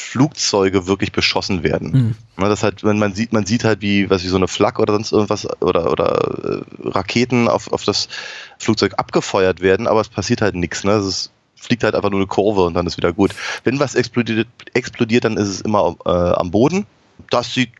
Flugzeuge 0.07 0.87
wirklich 0.87 1.13
beschossen 1.13 1.63
werden. 1.63 2.17
Mhm. 2.37 2.49
Das 2.49 2.63
halt, 2.63 2.85
wenn 2.85 2.99
man 2.99 3.15
sieht, 3.15 3.33
man 3.33 3.47
sieht 3.47 3.65
halt 3.65 3.81
wie, 3.81 4.09
was 4.09 4.23
wie 4.25 4.29
so 4.29 4.37
eine 4.37 4.49
Flak 4.49 4.79
oder 4.79 4.93
sonst 4.93 5.13
irgendwas 5.13 5.47
oder 5.61 5.91
oder 5.91 6.65
äh, 6.83 6.89
Raketen 6.89 7.49
auf, 7.49 7.73
auf 7.73 7.85
das 7.85 8.09
Flugzeug 8.59 8.95
abgefeuert 8.99 9.61
werden, 9.61 9.87
aber 9.87 10.01
es 10.01 10.09
passiert 10.09 10.43
halt 10.43 10.55
nichts. 10.55 10.85
Ne? 10.85 10.93
Es 10.93 11.31
fliegt 11.57 11.83
halt 11.83 11.95
einfach 11.95 12.11
nur 12.11 12.21
eine 12.21 12.29
Kurve 12.29 12.65
und 12.65 12.75
dann 12.75 12.87
ist 12.87 12.97
wieder 12.97 13.13
gut. 13.13 13.35
Wenn 13.65 13.81
was 13.81 13.95
explodiert, 13.95 14.49
explodiert 14.75 15.25
dann 15.25 15.37
ist 15.37 15.49
es 15.49 15.61
immer 15.61 15.97
äh, 16.05 16.11
am 16.11 16.51
Boden. 16.51 16.87
Das 17.31 17.53
sieht, 17.53 17.73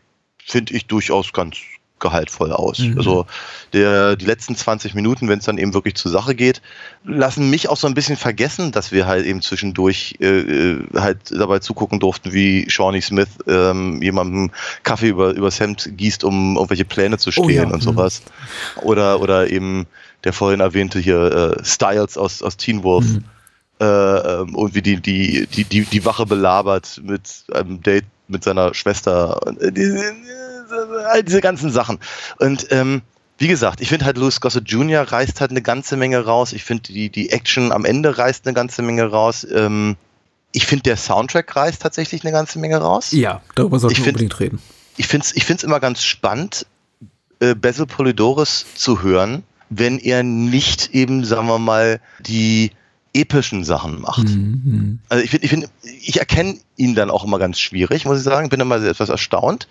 finde 0.43 0.73
ich, 0.73 0.87
durchaus 0.87 1.31
ganz 1.31 1.57
gehaltvoll 1.99 2.51
aus. 2.51 2.79
Mhm. 2.79 2.97
Also 2.97 3.25
der, 3.73 4.15
die 4.15 4.25
letzten 4.25 4.55
20 4.55 4.93
Minuten, 4.93 5.27
wenn 5.27 5.39
es 5.39 5.45
dann 5.45 5.57
eben 5.57 5.73
wirklich 5.73 5.95
zur 5.95 6.11
Sache 6.11 6.35
geht, 6.35 6.61
lassen 7.03 7.49
mich 7.49 7.69
auch 7.69 7.77
so 7.77 7.87
ein 7.87 7.93
bisschen 7.93 8.17
vergessen, 8.17 8.71
dass 8.71 8.91
wir 8.91 9.07
halt 9.07 9.25
eben 9.25 9.41
zwischendurch 9.41 10.15
äh, 10.19 10.25
äh, 10.27 10.83
halt 10.95 11.17
dabei 11.31 11.59
zugucken 11.59 11.99
durften, 11.99 12.33
wie 12.33 12.69
Shawnee 12.69 13.01
Smith 13.01 13.29
ähm, 13.47 14.01
jemandem 14.01 14.51
Kaffee 14.83 15.09
über, 15.09 15.31
übers 15.31 15.59
Hemd 15.59 15.89
gießt, 15.97 16.23
um 16.23 16.55
irgendwelche 16.55 16.85
Pläne 16.85 17.17
zu 17.17 17.29
Oh 17.37 17.43
ja, 17.43 17.49
stehlen 17.49 17.71
und 17.71 17.81
mhm. 17.81 17.85
sowas. 17.85 18.21
Oder, 18.81 19.21
oder 19.21 19.49
eben 19.49 19.87
der 20.23 20.33
vorhin 20.33 20.59
erwähnte 20.59 20.99
hier 20.99 21.57
äh, 21.57 21.63
Styles 21.63 22.17
aus, 22.17 22.41
aus 22.41 22.57
Teen 22.57 22.83
Wolf. 22.83 23.05
Mhm. 23.05 23.23
Äh, 23.79 23.85
ähm, 23.85 24.55
und 24.55 24.73
wie 24.73 24.81
die, 24.81 24.99
die, 24.99 25.45
die, 25.47 25.63
die, 25.63 25.81
die 25.81 26.05
Wache 26.05 26.25
belabert 26.25 26.99
mit 27.03 27.43
einem 27.53 27.81
Date 27.81 28.05
mit 28.27 28.43
seiner 28.43 28.73
Schwester. 28.73 29.45
Und, 29.45 29.61
äh, 29.61 29.71
all 31.09 31.23
diese 31.23 31.41
ganzen 31.41 31.71
Sachen. 31.71 31.99
Und 32.39 32.67
ähm, 32.71 33.01
wie 33.37 33.47
gesagt, 33.47 33.81
ich 33.81 33.89
finde 33.89 34.05
halt 34.05 34.17
Louis 34.17 34.41
Gossett 34.41 34.69
Jr. 34.69 35.01
reißt 35.03 35.41
halt 35.41 35.51
eine 35.51 35.61
ganze 35.61 35.95
Menge 35.97 36.25
raus. 36.25 36.53
Ich 36.53 36.63
finde 36.63 36.83
die, 36.91 37.09
die 37.09 37.29
Action 37.29 37.71
am 37.71 37.85
Ende 37.85 38.17
reißt 38.17 38.45
eine 38.47 38.53
ganze 38.55 38.81
Menge 38.81 39.05
raus. 39.05 39.45
Ähm, 39.51 39.95
ich 40.53 40.65
finde 40.65 40.83
der 40.83 40.97
Soundtrack 40.97 41.55
reißt 41.55 41.81
tatsächlich 41.81 42.23
eine 42.23 42.31
ganze 42.31 42.57
Menge 42.57 42.77
raus. 42.77 43.11
Ja, 43.11 43.41
darüber 43.55 43.79
sollten 43.79 43.93
Ich 43.93 43.99
wir 43.99 44.05
find- 44.05 44.15
unbedingt 44.17 44.39
reden. 44.39 44.61
Ich 44.99 45.07
finde 45.07 45.25
es 45.27 45.35
ich 45.35 45.45
find's 45.45 45.63
immer 45.63 45.79
ganz 45.79 46.03
spannend, 46.03 46.65
äh, 47.39 47.53
Basil 47.53 47.85
Polidorus 47.85 48.65
zu 48.73 49.03
hören, 49.03 49.43
wenn 49.69 49.99
er 49.99 50.23
nicht 50.23 50.95
eben, 50.95 51.23
sagen 51.23 51.45
wir 51.47 51.59
mal, 51.59 51.99
die 52.19 52.71
epischen 53.13 53.63
Sachen 53.63 54.01
macht. 54.01 54.29
Mhm. 54.29 54.99
Also 55.09 55.23
ich 55.23 55.29
finde, 55.29 55.45
ich, 55.45 55.49
find, 55.51 55.69
ich 55.83 56.17
erkenne 56.19 56.57
ihn 56.77 56.95
dann 56.95 57.11
auch 57.11 57.23
immer 57.23 57.37
ganz 57.37 57.59
schwierig, 57.59 58.05
muss 58.05 58.17
ich 58.17 58.23
sagen. 58.23 58.49
Bin 58.49 58.59
immer 58.59 58.81
etwas 58.81 59.09
erstaunt. 59.09 59.67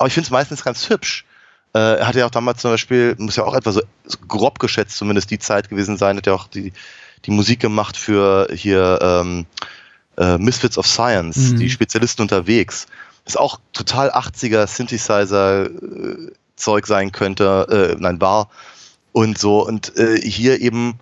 Aber 0.00 0.08
ich 0.08 0.14
finde 0.14 0.28
es 0.28 0.30
meistens 0.30 0.64
ganz 0.64 0.88
hübsch. 0.88 1.26
Äh, 1.74 1.98
er 1.98 2.06
hat 2.06 2.14
ja 2.14 2.24
auch 2.24 2.30
damals 2.30 2.62
zum 2.62 2.70
Beispiel, 2.70 3.14
muss 3.18 3.36
ja 3.36 3.44
auch 3.44 3.54
etwa 3.54 3.72
so, 3.72 3.82
grob 4.26 4.58
geschätzt 4.58 4.96
zumindest 4.96 5.30
die 5.30 5.38
Zeit 5.38 5.68
gewesen 5.68 5.98
sein, 5.98 6.16
hat 6.16 6.26
ja 6.26 6.32
auch 6.32 6.48
die, 6.48 6.72
die 7.26 7.30
Musik 7.30 7.60
gemacht 7.60 7.98
für 7.98 8.48
hier 8.50 8.98
ähm, 9.02 9.44
äh, 10.16 10.38
Misfits 10.38 10.78
of 10.78 10.86
Science, 10.86 11.52
Mhm. 11.52 11.58
die 11.58 11.68
Spezialisten 11.68 12.22
unterwegs. 12.22 12.86
Ist 13.26 13.38
auch 13.38 13.60
total 13.74 14.10
80er 14.10 14.66
Synthesizer-Zeug 14.66 16.86
sein 16.86 17.12
könnte, 17.12 17.94
äh, 17.94 17.96
nein, 18.00 18.22
war. 18.22 18.48
Und 19.12 19.36
so, 19.36 19.66
und 19.66 19.94
äh, 19.98 20.18
hier 20.18 20.62
eben 20.62 20.94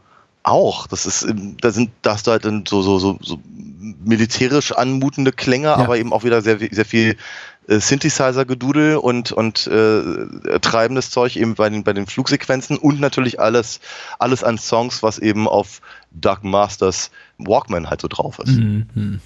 auch. 0.42 0.88
Das 0.88 1.06
ist, 1.06 1.22
ähm, 1.22 1.56
da 1.60 1.70
sind, 1.70 1.92
da 2.02 2.14
hast 2.14 2.26
du 2.26 2.32
halt 2.32 2.42
so, 2.42 2.82
so, 2.82 2.98
so, 2.98 3.16
so 3.22 3.38
militärisch 4.04 4.72
anmutende 4.72 5.30
Klänge, 5.30 5.76
aber 5.76 5.98
eben 5.98 6.12
auch 6.12 6.24
wieder 6.24 6.42
sehr, 6.42 6.58
sehr 6.58 6.84
viel 6.84 7.16
äh, 7.68 7.78
Synthesizer-Gedudel 7.78 8.96
und, 8.96 9.30
und 9.30 9.66
äh, 9.66 10.58
treibendes 10.60 11.10
Zeug 11.10 11.36
eben 11.36 11.54
bei 11.54 11.70
den, 11.70 11.84
bei 11.84 11.92
den 11.92 12.06
Flugsequenzen 12.06 12.78
und 12.78 12.98
natürlich 12.98 13.38
alles, 13.38 13.80
alles 14.18 14.42
an 14.42 14.58
Songs, 14.58 15.02
was 15.02 15.18
eben 15.18 15.46
auf 15.46 15.80
Doug 16.10 16.38
Masters 16.42 17.10
Walkman 17.38 17.90
halt 17.90 18.00
so 18.00 18.08
drauf 18.08 18.38
ist. 18.40 18.56
Mhm. 18.56 19.20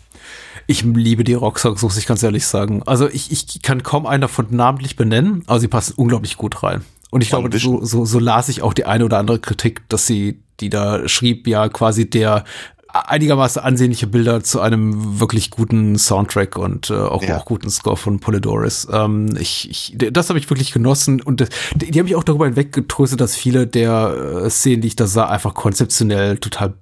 Ich 0.66 0.83
liebe 0.83 1.24
die 1.24 1.35
Rocksongs, 1.35 1.83
muss 1.83 1.96
ich 1.96 2.07
ganz 2.07 2.22
ehrlich 2.22 2.46
sagen. 2.46 2.83
Also 2.85 3.09
ich, 3.09 3.33
ich 3.33 3.62
kann 3.62 3.83
kaum 3.83 4.07
einen 4.07 4.22
davon 4.22 4.48
namentlich 4.50 4.96
benennen, 4.96 5.44
aber 5.46 5.61
sie 5.61 5.68
passen 5.68 5.94
unglaublich 5.96 6.37
gut 6.37 6.62
rein. 6.62 6.85
Und 7.11 7.20
ich 7.20 7.33
One 7.33 7.48
glaube, 7.48 7.59
so, 7.59 7.85
so, 7.85 8.05
so 8.05 8.18
las 8.18 8.48
ich 8.48 8.62
auch 8.62 8.72
die 8.72 8.87
eine 8.87 9.05
oder 9.05 9.18
andere 9.18 9.38
Kritik, 9.38 9.88
dass 9.88 10.07
sie, 10.07 10.42
die 10.61 10.70
da 10.70 11.09
schrieb, 11.09 11.46
ja 11.46 11.68
quasi 11.68 12.09
der 12.09 12.44
einigermaßen 12.92 13.62
ansehnliche 13.62 14.07
Bilder 14.07 14.42
zu 14.44 14.61
einem 14.61 15.18
wirklich 15.20 15.50
guten 15.50 15.96
Soundtrack 15.98 16.57
und 16.57 16.90
äh, 16.90 16.94
auch, 16.94 17.22
Ja. 17.22 17.38
auch 17.38 17.44
guten 17.44 17.70
Score 17.70 17.96
von 17.96 18.20
Polydorus. 18.20 18.87
Ähm, 18.92 19.37
ich, 19.38 19.70
ich, 19.70 19.96
das 20.12 20.28
habe 20.28 20.38
ich 20.38 20.48
wirklich 20.50 20.72
genossen 20.72 21.20
und 21.22 21.40
das, 21.40 21.48
die, 21.74 21.90
die 21.90 21.98
haben 21.98 22.05
mich 22.07 22.16
auch 22.16 22.24
darüber 22.24 22.44
hinweggetröstet, 22.46 23.20
dass 23.20 23.35
viele 23.37 23.66
der 23.66 24.42
äh, 24.44 24.50
Szenen, 24.50 24.83
die 24.83 24.88
ich 24.88 24.96
da 24.96 25.07
sah, 25.07 25.26
einfach 25.28 25.55
konzeptionell 25.55 26.38
total 26.38 26.74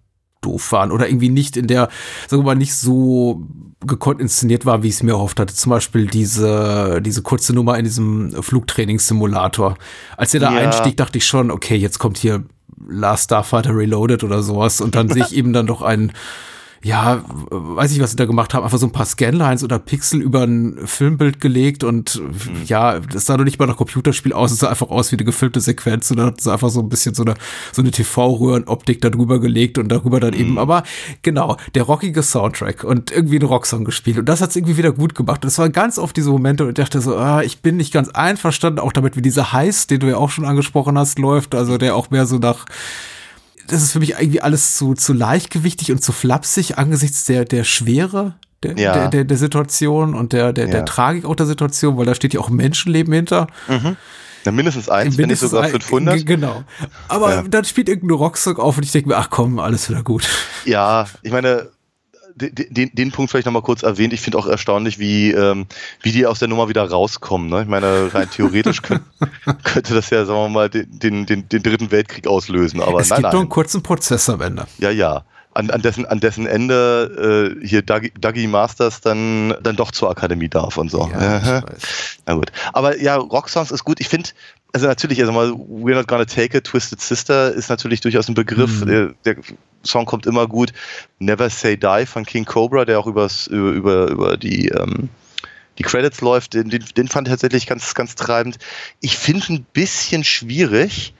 doof 0.43 0.73
waren 0.73 0.91
oder 0.91 1.07
irgendwie 1.07 1.29
nicht 1.29 1.57
in 1.59 1.67
der, 1.67 1.91
sagen 2.27 2.43
wir 2.43 2.47
mal, 2.47 2.55
nicht 2.55 2.75
so 2.75 3.47
gekonnt 3.87 4.21
inszeniert 4.21 4.65
war, 4.67 4.83
wie 4.83 4.89
ich 4.89 4.95
es 4.95 5.03
mir 5.03 5.13
erhofft 5.13 5.39
hatte. 5.39 5.55
Zum 5.55 5.71
Beispiel 5.71 6.07
diese, 6.07 7.01
diese 7.03 7.21
kurze 7.23 7.53
Nummer 7.55 7.79
in 7.79 7.85
diesem 7.85 8.43
Flugtrainingssimulator. 8.43 9.77
Als 10.17 10.35
er 10.35 10.41
da 10.41 10.53
Ja. 10.53 10.59
einstieg, 10.61 10.97
dachte 10.97 11.19
ich 11.19 11.27
schon, 11.27 11.51
okay, 11.51 11.77
jetzt 11.77 11.99
kommt 11.99 12.19
hier 12.19 12.45
Last 12.89 13.25
Starfighter 13.25 13.77
Reloaded 13.77 14.25
oder 14.25 14.43
sowas 14.43 14.81
und 14.81 14.95
dann 14.95 15.09
sehe 15.09 15.25
ich 15.25 15.33
eben 15.37 15.53
dann 15.53 15.67
doch 15.67 15.83
einen 15.83 16.13
ja, 16.83 17.23
weiß 17.51 17.93
ich, 17.93 18.01
was 18.01 18.13
sie 18.13 18.17
da 18.17 18.25
gemacht 18.25 18.55
haben, 18.55 18.65
einfach 18.65 18.79
so 18.79 18.87
ein 18.87 18.93
paar 18.93 19.05
Scanlines 19.05 19.63
oder 19.63 19.79
Pixel 19.79 20.23
über 20.23 20.45
ein 20.45 20.79
Filmbild 20.87 21.39
gelegt 21.39 21.85
und 21.85 22.23
ja, 22.65 23.01
das 23.01 23.27
sah 23.27 23.37
doch 23.37 23.45
nicht 23.45 23.59
mal 23.59 23.67
nach 23.67 23.77
Computerspiel 23.77 24.33
aus, 24.33 24.51
es 24.51 24.61
sah 24.61 24.71
einfach 24.71 24.89
aus 24.89 25.13
wie 25.13 25.17
eine 25.17 25.25
gefilmte 25.25 25.61
Sequenz 25.61 26.11
und 26.11 26.17
dann 26.17 26.27
hat 26.27 26.41
sie 26.41 26.51
einfach 26.51 26.71
so 26.71 26.81
ein 26.81 26.89
bisschen 26.89 27.15
so 27.15 27.23
eine, 27.23 27.35
so 27.73 27.83
eine 27.83 27.91
TV-Röhrenoptik 27.91 29.03
da 29.03 29.11
drüber 29.11 29.41
gelegt 29.41 29.77
und 29.77 29.89
darüber 29.89 30.21
dann 30.21 30.33
eben, 30.33 30.59
aber 30.59 30.85
genau, 31.21 31.59
der 31.75 31.83
rockige 31.83 32.23
Soundtrack 32.23 32.83
und 32.83 33.11
irgendwie 33.11 33.39
ein 33.39 33.45
Rocksong 33.45 33.85
gespielt 33.85 34.19
und 34.19 34.29
das 34.29 34.41
hat 34.41 34.49
es 34.51 34.57
irgendwie 34.57 34.79
wieder 34.79 34.93
gut 34.93 35.15
gemacht. 35.15 35.45
Und 35.45 35.49
es 35.49 35.59
waren 35.59 35.73
ganz 35.73 35.99
oft 35.99 36.17
diese 36.17 36.31
Momente 36.31 36.65
und 36.65 36.71
ich 36.71 36.83
dachte 36.83 37.03
so, 37.03 37.17
ah, 37.17 37.43
ich 37.43 37.61
bin 37.61 37.77
nicht 37.77 37.93
ganz 37.93 38.09
einverstanden, 38.09 38.79
auch 38.79 38.93
damit, 38.93 39.17
wie 39.17 39.23
dieser 39.23 39.53
Heiß, 39.53 39.87
den 39.87 40.01
du 40.01 40.07
ja 40.09 40.17
auch 40.17 40.31
schon 40.31 40.47
angesprochen 40.47 40.97
hast, 40.97 41.19
läuft, 41.19 41.55
also 41.55 41.77
der 41.77 41.95
auch 41.95 42.11
mehr 42.11 42.25
so 42.25 42.39
nach 42.39 42.65
das 43.71 43.83
ist 43.83 43.93
für 43.93 44.01
mich 44.01 44.11
irgendwie 44.19 44.41
alles 44.41 44.77
zu, 44.77 44.95
zu 44.95 45.13
leichtgewichtig 45.13 45.93
und 45.93 46.03
zu 46.03 46.13
flapsig 46.13 46.79
angesichts 46.79 47.25
der, 47.25 47.45
der 47.45 47.65
Schwere 47.65 48.35
der, 48.63 48.77
Ja. 48.77 48.93
der, 48.93 49.09
der, 49.09 49.25
der 49.25 49.37
Situation 49.39 50.15
und 50.15 50.33
der, 50.35 50.53
der, 50.53 50.67
der 50.67 50.81
Ja. 50.81 50.85
Tragik 50.85 51.25
auch 51.25 51.35
der 51.37 51.47
Situation, 51.47 51.97
weil 51.97 52.05
da 52.07 52.15
steht 52.15 52.35
ja 52.35 52.41
auch 52.41 52.51
Menschenleben 52.51 53.13
hinter. 53.15 53.47
Na, 54.45 54.53
mindestens 54.53 54.89
eins, 54.89 55.05
wenn 55.05 55.09
nicht 55.09 55.19
Mindestens 55.43 55.51
sogar 55.51 55.65
ein- 55.65 55.71
500. 55.71 56.17
g- 56.19 56.25
Genau. 56.25 56.65
Aber 57.09 57.35
Ja. 57.37 57.43
dann 57.43 57.65
spielt 57.65 57.89
irgendein 57.89 58.17
Rocksong 58.19 58.57
auf 58.59 58.77
und 58.77 58.83
ich 58.85 58.93
denke 58.93 59.09
mir, 59.09 59.17
ach 59.17 59.29
komm, 59.31 59.59
alles 59.59 59.89
wieder 59.89 60.03
gut. 60.03 60.29
Ja, 60.65 61.07
ich 61.23 61.31
meine, 61.33 61.69
den, 62.41 62.91
den, 62.95 63.13
Punkt 63.13 63.31
vielleicht 63.31 63.47
nochmal 63.47 63.63
kurz 63.63 63.83
erwähnt. 63.83 64.13
Ich 64.13 64.21
finde 64.21 64.39
auch 64.39 64.47
erstaunlich, 64.47 64.99
wie, 64.99 65.31
ähm, 65.33 65.67
wie 66.03 66.13
die 66.13 66.27
aus 66.27 66.39
der 66.39 66.49
Nummer 66.49 66.69
wieder 66.69 66.89
rauskommen. 66.89 67.49
Ne? 67.49 67.63
Ich 67.63 67.69
meine, 67.69 68.13
rein 68.13 68.29
theoretisch 68.31 68.83
könnt, 68.83 69.03
könnte 69.65 69.95
das 69.95 70.11
ja, 70.11 70.25
sagen 70.25 70.39
wir 70.39 70.49
mal, 70.49 70.71
den, 70.71 71.27
den, 71.27 71.49
den, 71.49 71.63
dritten 71.63 71.91
Weltkrieg 71.91 72.27
auslösen. 72.27 72.81
Aber 72.83 73.01
es 73.01 73.11
nein, 73.11 73.19
gibt 73.19 73.23
nein. 73.25 73.33
nur 73.33 73.41
einen 73.43 73.51
kurzen 73.51 73.83
Prozess 73.83 74.29
am 74.29 74.41
Ende. 74.41 74.67
Ja, 74.79 74.91
ja. 74.91 75.25
An, 75.53 75.69
an, 75.71 75.83
dessen, 75.83 76.07
an 76.07 76.21
dessen 76.21 76.47
Ende 76.47 77.57
äh, 77.61 77.67
hier 77.67 77.83
Dougie, 77.83 78.13
Dougie 78.21 78.47
Masters 78.47 79.01
dann, 79.01 79.53
dann 79.63 79.75
doch 79.75 79.91
zur 79.91 80.09
Akademie 80.09 80.49
darf 80.49 80.77
und 80.77 80.93
so. 80.93 81.11
Ja. 81.13 81.65
Na 82.27 82.35
gut. 82.35 82.53
Aber 82.73 83.01
ja, 83.01 83.17
Rocksongs 83.17 83.73
ist 83.73 83.85
gut. 83.85 83.99
Ich 84.01 84.09
finde, 84.09 84.31
also 84.73 84.87
natürlich, 84.87 85.21
also 85.21 85.33
mal, 85.33 85.51
We're 85.51 85.95
Not 85.95 86.09
Gonna 86.09 86.25
Take 86.25 86.57
It, 86.57 86.65
Twisted 86.65 87.01
Sister 87.01 87.53
ist 87.53 87.69
natürlich 87.69 88.01
durchaus 88.01 88.29
ein 88.29 88.35
Begriff. 88.35 88.83
Mhm. 88.83 88.87
Der, 88.87 89.15
der 89.25 89.37
Song 89.85 90.05
kommt 90.05 90.27
immer 90.27 90.47
gut. 90.47 90.73
Never 91.19 91.49
Say 91.51 91.77
Die 91.77 92.07
von 92.07 92.25
King 92.25 92.45
Cobra, 92.45 92.85
der 92.85 92.99
auch 93.01 93.07
übers, 93.07 93.47
über, 93.47 93.71
über, 93.71 94.09
über 94.11 94.37
die, 94.37 94.69
ähm, 94.69 95.09
die 95.79 95.83
Credits 95.83 96.21
läuft, 96.21 96.55
den, 96.55 96.69
den, 96.69 97.09
fand 97.09 97.29
ich 97.29 97.33
tatsächlich 97.33 97.67
ganz, 97.67 97.95
ganz 97.95 98.15
treibend. 98.15 98.59
Ich 99.01 99.17
finde 99.17 99.53
ein 99.53 99.67
bisschen 99.73 100.25
schwierig, 100.25 101.15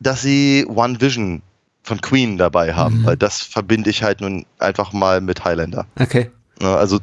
dass 0.00 0.22
sie 0.22 0.64
One 0.66 1.00
Vision 1.00 1.42
von 1.82 2.00
Queen 2.00 2.38
dabei 2.38 2.74
haben, 2.74 3.00
Mhm. 3.00 3.04
weil 3.06 3.16
das 3.16 3.40
verbinde 3.40 3.90
ich 3.90 4.02
halt 4.02 4.20
nun 4.20 4.46
einfach 4.58 4.92
mal 4.92 5.20
mit 5.20 5.44
Highlander. 5.44 5.86
Okay. 5.98 6.30
Also 6.60 7.00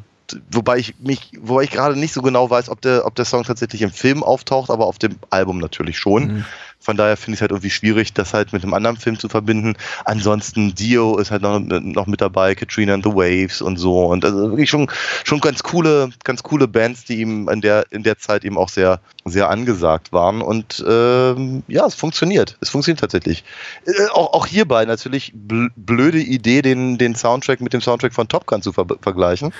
wobei 0.52 0.78
ich 0.78 0.96
mich, 1.00 1.32
wobei 1.40 1.64
ich 1.64 1.72
gerade 1.72 1.98
nicht 1.98 2.14
so 2.14 2.22
genau 2.22 2.50
weiß, 2.50 2.70
ob 2.70 2.82
der, 2.82 3.06
ob 3.06 3.16
der 3.16 3.26
Song 3.26 3.44
tatsächlich 3.44 3.82
im 3.82 3.92
Film 3.92 4.24
auftaucht, 4.24 4.70
aber 4.70 4.86
auf 4.86 4.98
dem 4.98 5.18
Album 5.30 5.60
natürlich 5.60 5.98
schon. 5.98 6.28
Mhm. 6.28 6.46
Von 6.86 6.98
daher 6.98 7.18
finde 7.18 7.34
ich 7.34 7.38
es 7.38 7.42
halt 7.42 7.50
irgendwie 7.50 7.72
schwierig, 7.72 8.14
das 8.14 8.36
halt 8.36 8.54
mit 8.54 8.62
einem 8.62 8.76
anderen 8.76 8.98
Film 8.98 9.18
zu 9.18 9.28
verbinden. 9.28 9.76
Ansonsten 10.04 10.76
Dio 10.76 11.18
ist 11.18 11.32
halt 11.32 11.42
noch, 11.42 11.60
noch 11.60 12.06
mit 12.06 12.22
dabei, 12.22 12.54
Katrina 12.54 12.94
and 12.94 13.04
the 13.04 13.10
Waves 13.10 13.60
und 13.60 13.78
so. 13.78 14.06
Und 14.06 14.24
also 14.24 14.52
wirklich 14.52 14.70
schon, 14.70 14.88
schon 15.24 15.40
ganz 15.40 15.64
coole, 15.64 16.12
ganz 16.24 16.44
coole 16.44 16.68
Bands, 16.68 17.04
die 17.06 17.22
ihm 17.22 17.50
in 17.50 17.62
der, 17.62 17.86
in 17.90 18.04
der 18.04 18.20
Zeit 18.20 18.46
eben 18.46 18.60
auch 18.60 18.70
sehr, 18.70 19.00
sehr 19.26 19.50
angesagt 19.50 20.14
waren. 20.14 20.44
Und 20.44 20.86
ähm, 20.88 21.64
ja, 21.68 21.88
es 21.88 21.96
funktioniert. 21.96 22.56
Es 22.62 22.70
funktioniert 22.70 23.00
tatsächlich. 23.00 23.44
Äh, 23.88 24.06
auch, 24.12 24.34
auch 24.34 24.46
hierbei 24.46 24.86
natürlich 24.86 25.32
bl 25.34 25.70
blöde 25.76 26.20
Idee, 26.20 26.62
den, 26.62 27.00
den 27.00 27.16
Soundtrack 27.16 27.62
mit 27.62 27.74
dem 27.74 27.82
Soundtrack 27.82 28.14
von 28.14 28.28
Top 28.28 28.46
Gun 28.46 28.62
zu 28.62 28.72
ver 28.72 28.86
vergleichen. 29.02 29.54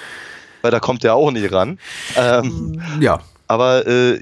Weil 0.66 0.72
da 0.72 0.80
kommt 0.80 1.04
der 1.04 1.14
auch 1.14 1.30
nicht 1.30 1.52
ran. 1.52 1.78
Ähm, 2.18 2.82
Ja. 3.00 3.20
aber 3.46 3.86
äh, 3.86 4.14
äh, 4.16 4.22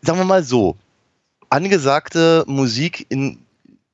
sagen 0.00 0.18
wir 0.18 0.24
mal 0.24 0.42
so, 0.42 0.76
angesagte 1.50 2.44
Musik 2.46 3.04
in, 3.10 3.36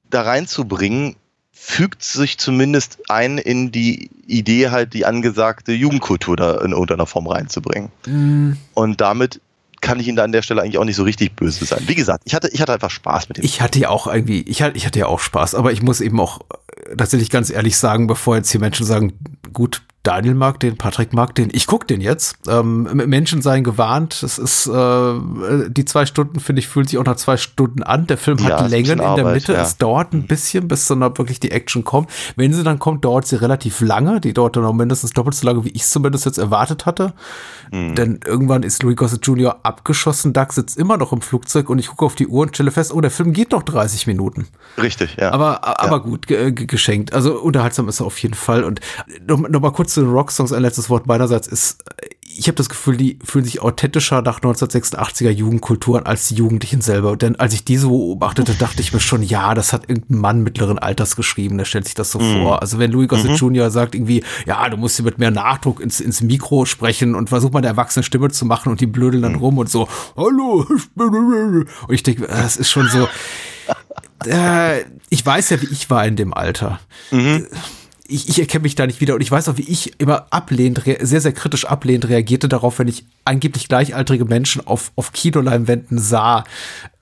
da 0.08 0.22
reinzubringen, 0.22 1.16
fügt 1.50 2.04
sich 2.04 2.38
zumindest 2.38 2.98
ein 3.10 3.38
in 3.38 3.72
die 3.72 4.08
Idee, 4.28 4.70
halt 4.70 4.94
die 4.94 5.04
angesagte 5.04 5.72
Jugendkultur 5.72 6.36
da 6.36 6.60
in 6.60 6.70
irgendeiner 6.70 7.06
Form 7.06 7.26
reinzubringen. 7.26 7.90
Mm, 8.06 8.52
Und 8.74 9.00
damit 9.00 9.40
kann 9.80 9.98
ich 9.98 10.06
Ihnen 10.06 10.16
da 10.16 10.22
an 10.22 10.30
der 10.30 10.42
Stelle 10.42 10.62
eigentlich 10.62 10.78
auch 10.78 10.84
nicht 10.84 10.94
so 10.94 11.02
richtig 11.02 11.34
böse 11.34 11.64
sein. 11.64 11.82
Wie 11.88 11.96
gesagt, 11.96 12.22
ich 12.26 12.34
hatte, 12.36 12.48
ich 12.52 12.60
hatte 12.60 12.72
einfach 12.74 12.90
Spaß 12.90 13.28
mit 13.28 13.38
dem. 13.38 13.44
Ich 13.44 13.60
hatte 13.60 13.80
ja 13.80 13.88
auch 13.88 14.06
irgendwie, 14.06 14.42
ich 14.42 14.62
hatte, 14.62 14.76
ich 14.76 14.86
hatte 14.86 15.00
ja 15.00 15.06
auch 15.06 15.18
Spaß, 15.18 15.56
aber 15.56 15.72
ich 15.72 15.82
muss 15.82 16.00
eben 16.00 16.20
auch 16.20 16.40
äh, 16.86 16.94
tatsächlich 16.96 17.30
ganz 17.30 17.50
ehrlich 17.50 17.76
sagen, 17.76 18.06
bevor 18.06 18.36
jetzt 18.36 18.50
hier 18.52 18.60
Menschen 18.60 18.86
sagen, 18.86 19.12
gut, 19.52 19.82
Daniel 20.08 20.34
mag 20.34 20.58
den, 20.58 20.78
Patrick 20.78 21.12
mag 21.12 21.34
den, 21.34 21.50
ich 21.52 21.66
guck 21.66 21.86
den 21.86 22.00
jetzt. 22.00 22.38
Ähm, 22.48 22.84
Menschen 22.94 23.42
seien 23.42 23.62
gewarnt. 23.62 24.22
Es 24.22 24.38
ist 24.38 24.66
äh, 24.66 25.14
die 25.68 25.84
zwei 25.84 26.06
Stunden, 26.06 26.40
finde 26.40 26.60
ich, 26.60 26.68
fühlt 26.68 26.88
sich 26.88 26.98
auch 26.98 27.04
nach 27.04 27.16
zwei 27.16 27.36
Stunden 27.36 27.82
an. 27.82 28.06
Der 28.06 28.16
Film 28.16 28.42
hat 28.42 28.48
Ja, 28.48 28.56
ein 28.56 28.70
Längen 28.70 28.92
in 28.92 28.98
der 28.98 29.06
Arbeit, 29.06 29.34
Mitte. 29.34 29.52
ja. 29.52 29.60
Es 29.60 29.76
dauert 29.76 30.14
ein 30.14 30.26
bisschen, 30.26 30.66
bis 30.66 30.86
dann 30.86 31.00
wirklich 31.00 31.40
die 31.40 31.50
Action 31.50 31.84
kommt. 31.84 32.08
Wenn 32.36 32.54
sie 32.54 32.62
dann 32.62 32.78
kommt, 32.78 33.04
dauert 33.04 33.26
sie 33.26 33.36
relativ 33.36 33.82
lange. 33.82 34.18
Die 34.22 34.32
dauert 34.32 34.56
dann 34.56 34.64
auch 34.64 34.72
mindestens 34.72 35.12
doppelt 35.12 35.34
so 35.34 35.46
lange, 35.46 35.66
wie 35.66 35.70
ich 35.70 35.82
es 35.82 35.90
zumindest 35.90 36.24
jetzt 36.24 36.38
erwartet 36.38 36.86
hatte. 36.86 37.12
Hm. 37.70 37.94
Denn 37.94 38.20
irgendwann 38.24 38.62
ist 38.62 38.82
Louis 38.82 38.96
Gossett 38.96 39.26
Jr. 39.26 39.58
abgeschossen. 39.62 40.32
Doug 40.32 40.52
sitzt 40.52 40.78
immer 40.78 40.96
noch 40.96 41.12
im 41.12 41.20
Flugzeug 41.20 41.68
und 41.68 41.78
ich 41.78 41.88
gucke 41.88 42.06
auf 42.06 42.14
die 42.14 42.28
Uhr 42.28 42.44
und 42.46 42.54
stelle 42.54 42.70
fest, 42.70 42.94
oh, 42.94 43.02
der 43.02 43.10
Film 43.10 43.34
geht 43.34 43.52
noch 43.52 43.62
30 43.62 44.06
Minuten. 44.06 44.46
Richtig, 44.80 45.16
ja. 45.18 45.32
Aber, 45.32 45.80
aber 45.82 46.00
gut, 46.00 46.26
ge 46.26 46.50
ge 46.52 46.64
geschenkt. 46.64 47.12
Also 47.12 47.38
unterhaltsam 47.38 47.88
ist 47.90 48.00
er 48.00 48.06
auf 48.06 48.18
jeden 48.20 48.32
Fall. 48.34 48.64
Und 48.64 48.80
noch, 49.26 49.38
noch 49.46 49.60
mal 49.60 49.72
kurz 49.72 49.97
zu 49.98 50.04
den 50.04 50.12
Rocksongs, 50.12 50.52
ein 50.52 50.62
letztes 50.62 50.88
Wort 50.90 51.08
meinerseits 51.08 51.48
ist, 51.48 51.82
ich 52.22 52.46
habe 52.46 52.54
das 52.54 52.68
Gefühl, 52.68 52.96
die 52.96 53.18
fühlen 53.24 53.44
sich 53.44 53.60
authentischer 53.60 54.22
nach 54.22 54.40
1986er 54.40 55.30
Jugendkulturen 55.30 56.06
als 56.06 56.28
die 56.28 56.36
Jugendlichen 56.36 56.80
selber. 56.80 57.16
Denn 57.16 57.34
als 57.34 57.52
ich 57.52 57.64
diese 57.64 57.88
beobachtete, 57.88 58.54
dachte 58.54 58.80
ich 58.80 58.92
mir 58.92 59.00
schon, 59.00 59.24
ja, 59.24 59.54
das 59.54 59.72
hat 59.72 59.88
irgendein 59.88 60.18
Mann 60.18 60.42
mittleren 60.44 60.78
Alters 60.78 61.16
geschrieben, 61.16 61.58
der 61.58 61.64
stellt 61.64 61.86
sich 61.86 61.94
das 61.94 62.12
so 62.12 62.20
vor. 62.20 62.62
Also 62.62 62.78
wenn 62.78 62.92
Louis 62.92 63.08
Gossett 63.08 63.36
Jr. 63.40 63.72
sagt 63.72 63.96
irgendwie, 63.96 64.22
ja, 64.46 64.68
du 64.68 64.76
musst 64.76 64.94
hier 64.94 65.04
mit 65.04 65.18
mehr 65.18 65.32
Nachdruck 65.32 65.80
ins, 65.80 65.98
ins 65.98 66.20
Mikro 66.20 66.64
sprechen 66.64 67.16
und 67.16 67.28
versuch 67.28 67.50
mal 67.50 67.58
eine 67.58 67.66
erwachsene 67.66 68.04
Stimme 68.04 68.30
zu 68.30 68.46
machen 68.46 68.70
und 68.70 68.80
die 68.80 68.86
blödeln 68.86 69.24
dann 69.24 69.34
rum 69.34 69.58
und 69.58 69.68
so, 69.68 69.88
hallo, 70.16 70.64
ich 70.76 70.88
bin, 70.90 71.66
und 71.88 71.94
ich 71.94 72.04
denke, 72.04 72.28
das 72.28 72.56
ist 72.56 72.70
schon 72.70 72.86
so, 72.86 73.08
äh, 74.30 74.84
ich 75.08 75.26
weiß 75.26 75.50
ja, 75.50 75.60
wie 75.60 75.72
ich 75.72 75.90
war 75.90 76.06
in 76.06 76.14
dem 76.14 76.32
Alter. 76.32 76.78
Ich, 78.08 78.28
ich 78.28 78.38
erkenne 78.40 78.62
mich 78.62 78.74
da 78.74 78.86
nicht 78.86 79.00
wieder 79.00 79.14
und 79.14 79.20
ich 79.20 79.30
weiß 79.30 79.48
auch, 79.48 79.56
wie 79.58 79.68
ich 79.68 80.00
immer 80.00 80.26
ablehnend, 80.30 80.82
sehr, 81.00 81.20
sehr 81.20 81.32
kritisch 81.32 81.66
ablehnend 81.66 82.08
reagierte 82.08 82.48
darauf, 82.48 82.78
wenn 82.78 82.88
ich 82.88 83.04
angeblich 83.24 83.68
gleichaltrige 83.68 84.24
Menschen 84.24 84.66
auf, 84.66 84.90
auf 84.96 85.12
Kinoleinwänden 85.12 85.98
sah, 85.98 86.44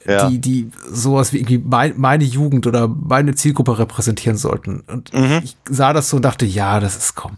Ja. 0.05 0.29
die, 0.29 0.39
die 0.41 0.71
sowas 0.91 1.33
wie 1.33 1.39
irgendwie 1.39 1.59
mein, 1.59 1.95
meine 1.97 2.25
Jugend 2.25 2.67
oder 2.67 2.89
meine 2.89 3.35
Zielgruppe 3.37 3.79
repräsentieren 3.79 4.37
sollten. 4.37 4.81
Und 4.81 5.13
Mhm. 5.15 5.41
ich 5.45 5.57
sah 5.69 5.93
das 5.93 6.11
so 6.11 6.17
und 6.17 6.25
dachte, 6.25 6.45
ja, 6.45 6.81
das 6.81 6.97
ist 6.97 7.15
komm. 7.15 7.37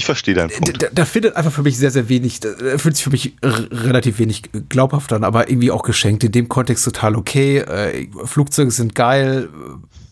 Ich 0.00 0.06
verstehe 0.06 0.34
deinen 0.34 0.48
Da, 0.48 0.56
Punkt. 0.56 0.82
da, 0.82 0.86
da 0.90 1.04
findet 1.04 1.36
einfach 1.36 1.52
für 1.52 1.62
mich 1.62 1.76
sehr, 1.76 1.90
sehr 1.90 2.08
wenig, 2.08 2.40
da 2.40 2.48
fühlt 2.78 2.96
sich 2.96 3.04
für 3.04 3.10
mich 3.10 3.34
relativ 3.42 4.18
wenig 4.18 4.44
glaubhaft 4.70 5.12
an, 5.12 5.24
aber 5.24 5.50
irgendwie 5.50 5.70
auch 5.70 5.82
geschenkt. 5.82 6.24
In 6.24 6.32
dem 6.32 6.48
Kontext 6.48 6.86
total 6.86 7.16
okay. 7.16 7.58
Äh, 7.58 8.08
Flugzeuge 8.24 8.70
sind 8.70 8.94
geil, 8.94 9.50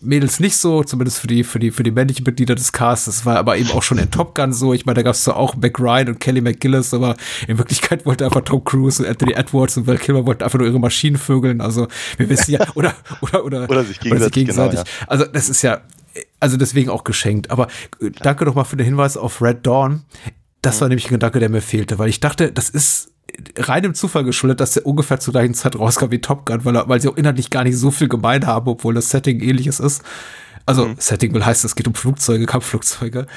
Mädels 0.01 0.39
nicht 0.39 0.57
so, 0.57 0.83
zumindest 0.83 1.17
für 1.19 1.25
die, 1.25 1.43
für 1.43 1.57
die, 1.57 1.71
für 1.71 1.81
die 1.81 1.89
männlichen 1.89 2.23
Mitglieder 2.23 2.53
des 2.53 2.71
Casts. 2.71 3.05
Das 3.05 3.25
war 3.25 3.37
aber 3.37 3.57
eben 3.57 3.71
auch 3.71 3.81
schon 3.81 3.97
in 3.97 4.11
Top 4.11 4.35
Gun 4.35 4.53
so. 4.53 4.73
Ich 4.73 4.85
meine, 4.85 4.97
da 4.97 5.01
gab 5.01 5.15
es 5.15 5.23
zwar 5.23 5.37
auch 5.37 5.55
Mac 5.55 5.79
Ryan 5.79 6.09
und 6.09 6.19
Kelly 6.19 6.41
McGillis, 6.41 6.93
aber 6.93 7.17
in 7.47 7.57
Wirklichkeit 7.57 8.05
wollte 8.05 8.25
einfach 8.25 8.41
Tom 8.41 8.63
Cruise 8.63 9.01
und 9.01 9.09
Anthony 9.09 9.33
Edwards 9.33 9.75
und 9.75 9.87
Val 9.87 9.97
Kilmer 9.97 10.25
wollten 10.25 10.43
einfach 10.43 10.59
nur 10.59 10.67
ihre 10.67 10.79
Maschinen 10.79 11.17
vögeln. 11.17 11.61
Also 11.61 11.87
wir 12.17 12.29
wissen 12.29 12.51
ja, 12.51 12.65
oder, 12.75 12.93
oder, 13.21 13.43
oder, 13.43 13.69
Oder 13.69 13.83
sich 13.83 13.99
gegenseitig, 13.99 14.45
genau, 14.47 14.71
ja. 14.71 14.83
Also 15.07 15.25
das 15.25 15.49
ist 15.49 15.63
ja, 15.63 15.81
also 16.39 16.57
deswegen 16.57 16.89
auch 16.89 17.03
geschenkt. 17.03 17.51
Aber 17.51 17.67
äh, 18.01 18.11
danke 18.21 18.45
doch 18.45 18.55
mal 18.55 18.63
für 18.63 18.77
den 18.77 18.85
Hinweis 18.85 19.17
auf 19.17 19.41
Red 19.41 19.65
Dawn. 19.65 20.03
Das 20.61 20.81
war 20.81 20.89
nämlich 20.89 21.07
ein 21.07 21.13
Gedanke, 21.13 21.39
der 21.39 21.49
mir 21.49 21.61
fehlte, 21.61 21.99
weil 21.99 22.09
ich 22.09 22.19
dachte, 22.19 22.51
das 22.51 22.69
ist 22.69 23.13
reinem 23.57 23.93
Zufall 23.93 24.23
geschuldet, 24.23 24.59
dass 24.59 24.73
der 24.73 24.85
ungefähr 24.85 25.19
zur 25.19 25.33
gleichen 25.33 25.53
Zeit 25.53 25.77
rauskam 25.77 26.11
wie 26.11 26.19
Top 26.19 26.45
Gun, 26.45 26.65
weil, 26.65 26.75
weil 26.87 26.99
sie 26.99 27.07
auch 27.07 27.17
inhaltlich 27.17 27.49
gar 27.49 27.63
nicht 27.63 27.77
so 27.77 27.91
viel 27.91 28.09
gemein 28.09 28.45
haben, 28.45 28.67
obwohl 28.67 28.93
das 28.93 29.09
Setting 29.09 29.39
ähnliches 29.41 29.79
ist. 29.79 30.03
Also 30.69 30.89
Setting 30.97 31.33
will 31.33 31.45
heißen, 31.45 31.67
es 31.67 31.75
geht 31.75 31.87
um 31.87 31.93
Flugzeuge, 31.95 32.45
Kampfflugzeuge. 32.45 33.27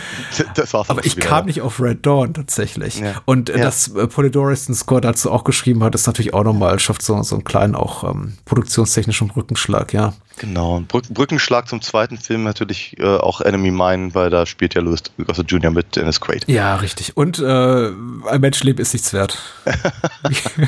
Das 0.54 0.72
war's 0.74 0.90
Aber 0.90 1.04
ich 1.04 1.16
wieder, 1.16 1.26
kam 1.26 1.46
nicht 1.46 1.60
auf 1.62 1.80
Red 1.80 2.04
Dawn 2.06 2.34
tatsächlich. 2.34 3.00
Ja. 3.00 3.14
Und 3.24 3.50
äh, 3.50 3.58
Ja. 3.58 3.64
dass 3.64 3.88
äh, 3.94 4.06
Polydorus 4.06 4.66
den 4.66 4.74
Score 4.74 5.00
dazu 5.00 5.30
auch 5.30 5.44
geschrieben 5.44 5.82
hat, 5.82 5.94
ist 5.94 6.06
natürlich 6.06 6.34
auch 6.34 6.44
nochmal, 6.44 6.78
schafft 6.78 7.02
so, 7.02 7.20
so 7.22 7.34
einen 7.36 7.44
kleinen 7.44 7.74
auch 7.74 8.04
ähm, 8.04 8.34
produktionstechnischen 8.44 9.30
Rückenschlag, 9.30 9.92
ja. 9.92 10.12
Genau. 10.38 10.76
Und 10.76 10.88
Brück 10.88 11.08
Brückenschlag 11.10 11.68
zum 11.68 11.82
zweiten 11.82 12.16
Film 12.16 12.42
natürlich 12.42 12.98
äh, 12.98 13.04
auch 13.04 13.40
Enemy 13.42 13.70
Mine, 13.70 14.14
weil 14.14 14.30
da 14.30 14.46
spielt 14.46 14.74
ja 14.74 14.80
Louis 14.80 15.02
Gossett 15.26 15.50
Jr. 15.50 15.70
mit 15.70 15.94
Dennis 15.96 16.20
Quaid. 16.20 16.48
Ja, 16.48 16.76
richtig. 16.76 17.16
Und 17.16 17.38
äh, 17.38 17.88
ein 18.28 18.40
Menschenleben 18.40 18.80
ist 18.80 18.92
nichts 18.94 19.12
wert. 19.12 19.38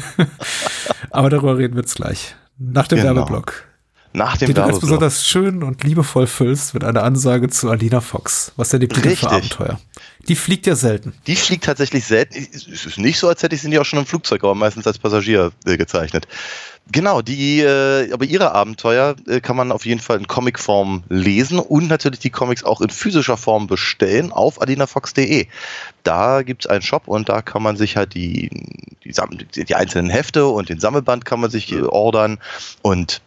Aber 1.11 1.31
darüber 1.31 1.57
reden 1.59 1.75
wir 1.75 1.83
jetzt 1.83 1.97
gleich. 1.97 2.35
Nach 2.59 2.87
dem 2.89 2.99
Genau. 3.01 3.15
Werbeblock. 3.17 3.65
Nach 4.17 4.37
dem 4.37 4.47
Den 4.47 4.55
du 4.55 4.62
ganz 4.62 4.79
besonders 4.79 5.27
schön 5.27 5.65
und 5.65 5.83
liebevoll 5.83 6.29
füllst 6.29 6.73
mit 6.73 6.85
einer 6.85 7.03
Ansage 7.03 7.49
zu 7.51 7.69
Alina 7.69 8.01
Fox. 8.01 8.53
Was 8.55 8.73
erlebt 8.73 8.97
ihr 8.97 9.03
denn 9.03 9.17
für. 9.17 9.29
Abenteuer? 9.29 9.81
Die 10.29 10.37
fliegt 10.37 10.69
ja 10.69 10.77
selten. 10.77 11.12
Die 11.27 11.35
fliegt 11.35 11.65
tatsächlich 11.65 12.05
selten. 12.05 12.47
Es 12.55 12.87
ist 12.87 12.97
nicht 12.97 13.19
so, 13.19 13.27
als 13.27 13.43
hätte 13.43 13.57
ich 13.57 13.62
sie 13.62 13.69
nie 13.69 13.79
auch 13.81 13.85
schon 13.85 13.99
im 13.99 14.07
Flugzeug, 14.07 14.45
aber 14.45 14.55
meistens 14.55 14.87
als 14.87 14.99
Passagier 14.99 15.51
äh, 15.67 15.77
gezeichnet. 15.77 16.29
Genau, 16.93 17.23
die, 17.23 17.61
äh, 17.61 18.12
aber 18.12 18.25
ihre 18.25 18.53
Abenteuer 18.53 19.17
äh, 19.27 19.41
kann 19.41 19.57
man 19.57 19.73
auf 19.73 19.85
jeden 19.85 20.01
Fall 20.01 20.19
in 20.19 20.29
Comicform 20.29 21.03
lesen 21.09 21.59
und 21.59 21.89
natürlich 21.89 22.21
die 22.21 22.31
Comics 22.31 22.62
auch 22.62 22.81
in 22.81 22.91
physischer 22.91 23.37
Form 23.37 23.67
bestellen 23.67 24.31
auf 24.31 24.62
adinafox.de. 24.62 25.49
Da 26.05 26.43
gibt's 26.43 26.69
einen 26.69 26.83
Shop 26.83 27.09
und 27.09 27.29
da 27.29 27.43
kann 27.43 27.65
man 27.65 27.77
sich 27.77 27.97
halt 27.97 28.15
die, 28.15 28.49
die, 29.03 29.12
die, 29.57 29.65
die 29.65 29.75
einzelnen 29.75 30.11
Hefte 30.11 30.47
und 30.47 30.69
den 30.69 30.79
Sammelband 30.79 31.25
kann 31.25 31.41
man 31.41 31.51
sich 31.51 31.73
äh, 31.73 31.83
ordern 31.83 32.39
und 32.83 33.21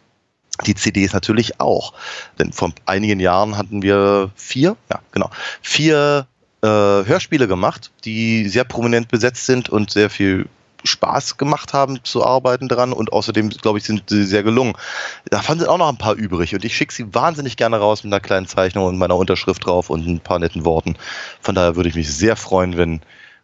die 0.66 0.74
CDs 0.74 1.12
natürlich 1.12 1.60
auch. 1.60 1.92
Denn 2.38 2.52
vor 2.52 2.72
einigen 2.86 3.20
Jahren 3.20 3.56
hatten 3.56 3.82
wir 3.82 4.30
vier, 4.36 4.76
ja, 4.90 5.00
genau, 5.12 5.30
vier 5.62 6.26
äh, 6.62 6.66
Hörspiele 6.66 7.48
gemacht, 7.48 7.90
die 8.04 8.48
sehr 8.48 8.64
prominent 8.64 9.08
besetzt 9.08 9.46
sind 9.46 9.68
und 9.68 9.90
sehr 9.90 10.10
viel 10.10 10.46
Spaß 10.84 11.36
gemacht 11.36 11.72
haben 11.72 12.04
zu 12.04 12.24
arbeiten 12.24 12.68
dran 12.68 12.92
und 12.92 13.12
außerdem, 13.12 13.50
glaube 13.50 13.78
ich, 13.78 13.84
sind 13.84 14.04
sie 14.08 14.24
sehr 14.24 14.42
gelungen. 14.42 14.74
Davon 15.30 15.58
sind 15.58 15.68
auch 15.68 15.78
noch 15.78 15.88
ein 15.88 15.98
paar 15.98 16.14
übrig 16.14 16.54
und 16.54 16.64
ich 16.64 16.76
schicke 16.76 16.94
sie 16.94 17.14
wahnsinnig 17.14 17.56
gerne 17.56 17.78
raus 17.78 18.04
mit 18.04 18.12
einer 18.12 18.20
kleinen 18.20 18.46
Zeichnung 18.46 18.86
und 18.86 18.98
meiner 18.98 19.16
Unterschrift 19.16 19.66
drauf 19.66 19.90
und 19.90 20.06
ein 20.06 20.20
paar 20.20 20.38
netten 20.38 20.64
Worten. 20.64 20.96
Von 21.40 21.54
daher 21.54 21.76
würde 21.76 21.88
ich 21.88 21.96
mich 21.96 22.12
sehr 22.12 22.36
freuen, 22.36 22.76
wenn 22.76 23.00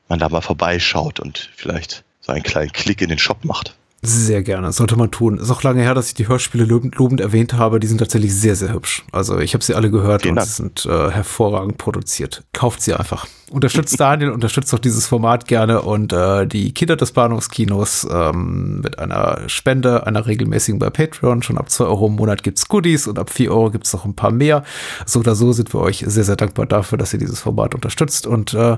man 0.09 0.19
da 0.19 0.29
mal 0.29 0.43
vorbeischaut 0.43 1.21
und 1.21 1.51
vielleicht 1.57 2.05
so 2.21 2.33
einen 2.33 2.43
kleinen 2.43 2.73
Klick 2.73 3.03
in 3.03 3.09
den 3.09 3.19
Shop 3.19 3.45
macht. 3.45 3.75
Sehr 4.07 4.43
gerne, 4.43 4.73
sollte 4.73 4.97
man 4.97 5.11
tun. 5.11 5.39
Ist 5.39 5.51
auch 5.51 5.63
lange 5.63 5.81
her, 5.83 5.95
dass 5.95 6.09
ich 6.09 6.15
die 6.15 6.29
Hörspiele 6.29 6.65
lobend, 6.65 6.97
lobend 6.97 7.21
erwähnt 7.21 7.55
habe. 7.55 7.81
Die 7.81 7.87
sind 7.87 7.99
tatsächlich 7.99 8.35
sehr, 8.35 8.55
sehr 8.55 8.73
hübsch. 8.73 9.05
Also 9.13 9.39
ich 9.39 9.55
habe 9.55 9.65
sie 9.65 9.75
alle 9.75 9.91
gehört 9.91 10.23
Vielen 10.23 10.33
und 10.33 10.37
Dank. 10.37 10.49
sie 10.49 10.55
sind 10.55 10.87
äh, 10.87 11.11
hervorragend 11.11 11.79
produziert. 11.79 12.45
Kauft 12.53 12.83
sie 12.83 12.93
einfach. 12.93 13.27
Unterstützt 13.51 13.99
Daniel, 14.01 14.31
unterstützt 14.31 14.75
auch 14.75 14.79
dieses 14.79 15.07
Format 15.07 15.47
gerne 15.47 15.83
und 15.83 16.13
äh, 16.13 16.47
die 16.47 16.73
Kinder 16.73 16.97
des 16.97 17.13
Bahnhofskinos 17.13 18.07
ähm, 18.11 18.81
mit 18.81 18.99
einer 18.99 19.49
Spende, 19.49 20.07
einer 20.07 20.27
regelmäßigen 20.27 20.79
bei 20.79 20.91
Patreon. 20.91 21.43
Schon 21.43 21.57
ab 21.57 21.71
2 21.71 21.85
Euro 21.85 22.09
im 22.09 22.17
Monat 22.17 22.43
gibt's 22.43 22.69
Goodies 22.69 23.07
und 23.07 23.19
ab 23.19 23.31
4 23.31 23.51
Euro 23.51 23.71
gibt's 23.71 23.93
noch 23.93 24.05
ein 24.05 24.15
paar 24.15 24.33
mehr. 24.33 24.65
So 25.07 25.21
oder 25.21 25.35
so 25.35 25.53
sind 25.53 25.73
wir 25.73 25.81
euch 25.81 26.05
sehr, 26.07 26.25
sehr 26.25 26.37
dankbar 26.37 26.67
dafür, 26.67 26.99
dass 26.99 27.13
ihr 27.13 27.19
dieses 27.19 27.41
Format 27.41 27.75
unterstützt 27.75 28.27
und 28.27 28.53
äh, 28.55 28.77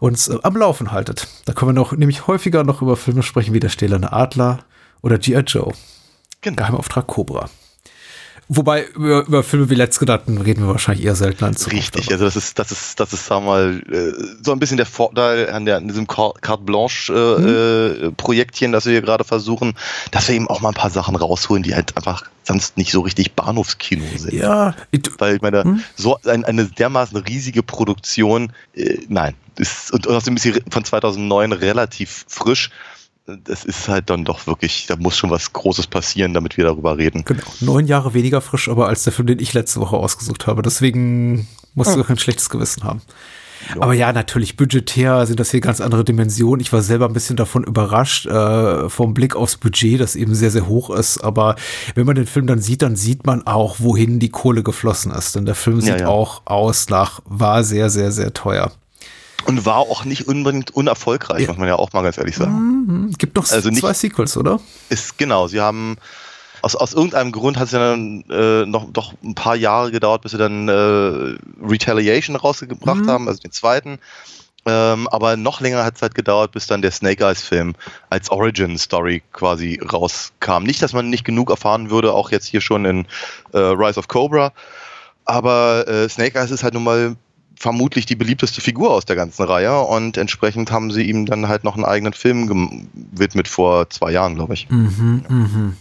uns 0.00 0.28
äh, 0.28 0.38
am 0.42 0.56
Laufen 0.56 0.90
haltet. 0.90 1.28
Da 1.44 1.52
können 1.52 1.70
wir 1.70 1.74
noch 1.74 1.92
nämlich 1.92 2.26
häufiger 2.26 2.64
noch 2.64 2.82
über 2.82 2.96
Filme 2.96 3.22
sprechen 3.22 3.54
wie 3.54 3.60
Der 3.60 3.68
stählerne 3.68 4.12
Adler 4.12 4.58
oder 5.02 5.18
G.I. 5.18 5.40
Joe. 5.40 5.72
Genau. 6.40 6.56
Geheimauftrag 6.56 7.06
Cobra. 7.06 7.48
Wobei 8.52 8.84
über, 8.96 9.24
über 9.28 9.42
Filme 9.44 9.70
wie 9.70 9.76
Letztgenannten 9.76 10.38
reden 10.38 10.62
wir 10.64 10.70
wahrscheinlich 10.72 11.06
eher 11.06 11.14
selten 11.14 11.44
an. 11.44 11.54
Richtig, 11.54 12.06
aber- 12.06 12.12
also 12.14 12.24
das 12.24 12.34
ist, 12.34 12.58
das 12.58 12.72
ist, 12.72 12.98
das 12.98 13.12
ist, 13.12 13.24
sagen 13.26 13.44
wir 13.44 13.50
mal, 13.52 13.80
äh, 13.88 14.12
so 14.42 14.50
ein 14.50 14.58
bisschen 14.58 14.76
der 14.76 14.86
Vorteil 14.86 15.48
an, 15.50 15.66
der, 15.66 15.76
an 15.76 15.86
diesem 15.86 16.08
Car- 16.08 16.34
Carte 16.40 16.64
Blanche 16.64 17.12
äh, 17.12 17.40
Mhm. 17.40 18.08
äh, 18.08 18.10
Projektchen, 18.16 18.72
das 18.72 18.86
wir 18.86 18.92
hier 18.92 19.02
gerade 19.02 19.22
versuchen, 19.22 19.74
dass 20.10 20.26
wir 20.26 20.34
eben 20.34 20.48
auch 20.48 20.60
mal 20.60 20.70
ein 20.70 20.74
paar 20.74 20.90
Sachen 20.90 21.14
rausholen, 21.14 21.62
die 21.62 21.76
halt 21.76 21.96
einfach 21.96 22.24
sonst 22.42 22.76
nicht 22.76 22.90
so 22.90 23.02
richtig 23.02 23.34
Bahnhofskino 23.34 24.04
sind. 24.16 24.32
Ja, 24.32 24.74
Weil 25.18 25.36
ich 25.36 25.42
meine, 25.42 25.62
Hm? 25.62 25.84
so 25.94 26.18
ein, 26.24 26.44
eine 26.44 26.64
dermaßen 26.64 27.16
riesige 27.18 27.62
Produktion, 27.62 28.52
äh, 28.74 28.98
nein, 29.08 29.34
ist, 29.58 29.92
und 29.92 30.08
außerdem 30.08 30.34
ist 30.36 30.42
sie 30.42 30.60
von 30.70 30.84
2009 30.84 31.52
relativ 31.52 32.24
frisch. 32.26 32.70
Das 33.44 33.64
ist 33.64 33.88
halt 33.88 34.10
dann 34.10 34.24
doch 34.24 34.46
wirklich, 34.46 34.86
da 34.86 34.96
muss 34.96 35.16
schon 35.16 35.30
was 35.30 35.52
Großes 35.52 35.86
passieren, 35.86 36.34
damit 36.34 36.56
wir 36.56 36.64
darüber 36.64 36.98
reden. 36.98 37.24
genau. 37.24 37.42
Neun 37.60 37.86
Jahre 37.86 38.14
weniger 38.14 38.40
frisch, 38.40 38.68
aber 38.68 38.88
als 38.88 39.04
der 39.04 39.12
Film, 39.12 39.26
den 39.26 39.38
ich 39.38 39.52
letzte 39.54 39.80
Woche 39.80 39.96
ausgesucht 39.96 40.46
habe. 40.46 40.62
Deswegen 40.62 41.48
musst 41.74 41.94
du 41.94 42.04
kein 42.04 42.18
schlechtes 42.18 42.50
Gewissen 42.50 42.84
haben. 42.84 43.02
Aber 43.78 43.92
ja, 43.92 44.12
natürlich, 44.12 44.56
budgetär 44.56 45.26
sind 45.26 45.38
das 45.38 45.50
hier 45.50 45.60
ganz 45.60 45.80
andere 45.80 46.02
Dimensionen. 46.02 46.60
Ich 46.60 46.72
war 46.72 46.80
selber 46.82 47.06
ein 47.06 47.12
bisschen 47.12 47.36
davon 47.36 47.62
überrascht, 47.64 48.26
äh, 48.26 48.88
vom 48.88 49.12
Blick 49.12 49.36
aufs 49.36 49.58
Budget, 49.58 50.00
das 50.00 50.16
eben 50.16 50.34
sehr, 50.34 50.50
sehr 50.50 50.66
hoch 50.66 50.90
ist. 50.90 51.18
Aber 51.18 51.56
wenn 51.94 52.06
man 52.06 52.14
den 52.16 52.26
Film 52.26 52.46
dann 52.46 52.60
sieht, 52.60 52.82
dann 52.82 52.96
sieht 52.96 53.26
man 53.26 53.46
auch, 53.46 53.76
wohin 53.78 54.18
die 54.18 54.30
Kohle 54.30 54.62
geflossen 54.62 55.12
ist. 55.12 55.36
Denn 55.36 55.44
der 55.44 55.54
Film 55.54 55.80
Ja, 55.80 55.84
sieht 55.84 56.00
ja. 56.00 56.08
auch 56.08 56.42
aus 56.46 56.88
nach, 56.88 57.20
war 57.26 57.62
sehr, 57.62 57.90
sehr, 57.90 58.12
sehr 58.12 58.32
teuer. 58.32 58.72
Und 59.46 59.64
war 59.66 59.78
auch 59.78 60.04
nicht 60.04 60.28
unbedingt 60.28 60.70
unerfolgreich, 60.74 61.42
Ja. 61.42 61.48
muss 61.48 61.56
man 61.58 61.68
ja 61.68 61.76
auch 61.76 61.92
mal 61.92 62.02
ganz 62.02 62.18
ehrlich 62.18 62.36
sagen. 62.36 62.52
Mhm. 63.08 63.12
Gibt 63.18 63.36
noch 63.36 63.50
Also 63.50 63.68
nicht- 63.70 63.80
zwei 63.80 63.94
Sequels, 63.94 64.36
oder? 64.36 64.60
Ist 64.88 65.18
genau, 65.18 65.46
sie 65.48 65.60
haben 65.60 65.96
aus, 66.62 66.76
aus 66.76 66.92
irgendeinem 66.92 67.32
Grund 67.32 67.56
hat 67.58 67.66
es 67.66 67.72
ja 67.72 67.78
dann 67.78 68.22
äh, 68.30 68.66
noch 68.66 68.92
doch 68.92 69.14
ein 69.24 69.34
paar 69.34 69.56
Jahre 69.56 69.90
gedauert, 69.90 70.22
bis 70.22 70.32
sie 70.32 70.38
dann 70.38 70.68
äh, 70.68 71.38
Retaliation 71.66 72.36
rausgebracht 72.36 73.06
haben, 73.06 73.28
also 73.28 73.40
den 73.40 73.50
zweiten. 73.52 73.98
Ähm, 74.66 75.08
aber 75.08 75.38
noch 75.38 75.62
länger 75.62 75.84
hat 75.84 75.96
es 75.96 76.02
halt 76.02 76.14
gedauert, 76.14 76.52
bis 76.52 76.66
dann 76.66 76.82
der 76.82 76.90
Snake 76.90 77.24
Eyes 77.24 77.40
Film 77.42 77.74
als 78.10 78.30
Origin 78.30 78.76
Story 78.76 79.22
quasi 79.32 79.80
rauskam. 79.90 80.64
Nicht, 80.64 80.82
dass 80.82 80.92
man 80.92 81.08
nicht 81.08 81.24
genug 81.24 81.48
erfahren 81.48 81.88
würde, 81.90 82.12
auch 82.12 82.30
jetzt 82.30 82.44
hier 82.46 82.60
schon 82.60 82.84
in 82.84 83.06
äh, 83.54 83.58
Rise 83.58 83.98
of 83.98 84.08
Cobra. 84.08 84.52
Aber 85.24 85.88
äh, 85.88 86.08
Snake 86.10 86.38
Eyes 86.38 86.50
ist 86.50 86.62
halt 86.62 86.74
nun 86.74 86.84
mal 86.84 87.16
vermutlich 87.60 88.06
die 88.06 88.16
beliebteste 88.16 88.62
Figur 88.62 88.90
aus 88.90 89.04
der 89.04 89.16
ganzen 89.16 89.42
Reihe 89.42 89.80
und 89.80 90.16
entsprechend 90.16 90.72
haben 90.72 90.90
sie 90.90 91.02
ihm 91.02 91.26
dann 91.26 91.46
halt 91.46 91.62
noch 91.62 91.74
einen 91.74 91.84
eigenen 91.84 92.14
Film 92.14 92.46
gewidmet 92.46 93.48
vor 93.48 93.90
zwei 93.90 94.12
Jahren, 94.12 94.34
glaube 94.34 94.54
ich. 94.54 94.70
Mhm, 94.70 95.24
mhm. 95.28 95.76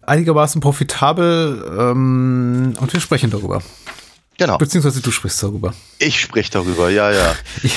Einigermaßen 0.00 0.62
profitabel 0.62 1.70
ähm, 1.78 2.72
und 2.80 2.92
wir 2.94 3.00
sprechen 3.00 3.30
darüber. 3.30 3.62
Genau. 4.38 4.56
Beziehungsweise 4.56 5.02
du 5.02 5.10
sprichst 5.10 5.42
darüber. 5.42 5.74
Ich 5.98 6.18
spreche 6.18 6.50
darüber, 6.50 6.88
ja, 6.88 7.12
ja. 7.12 7.34
Ich, 7.62 7.74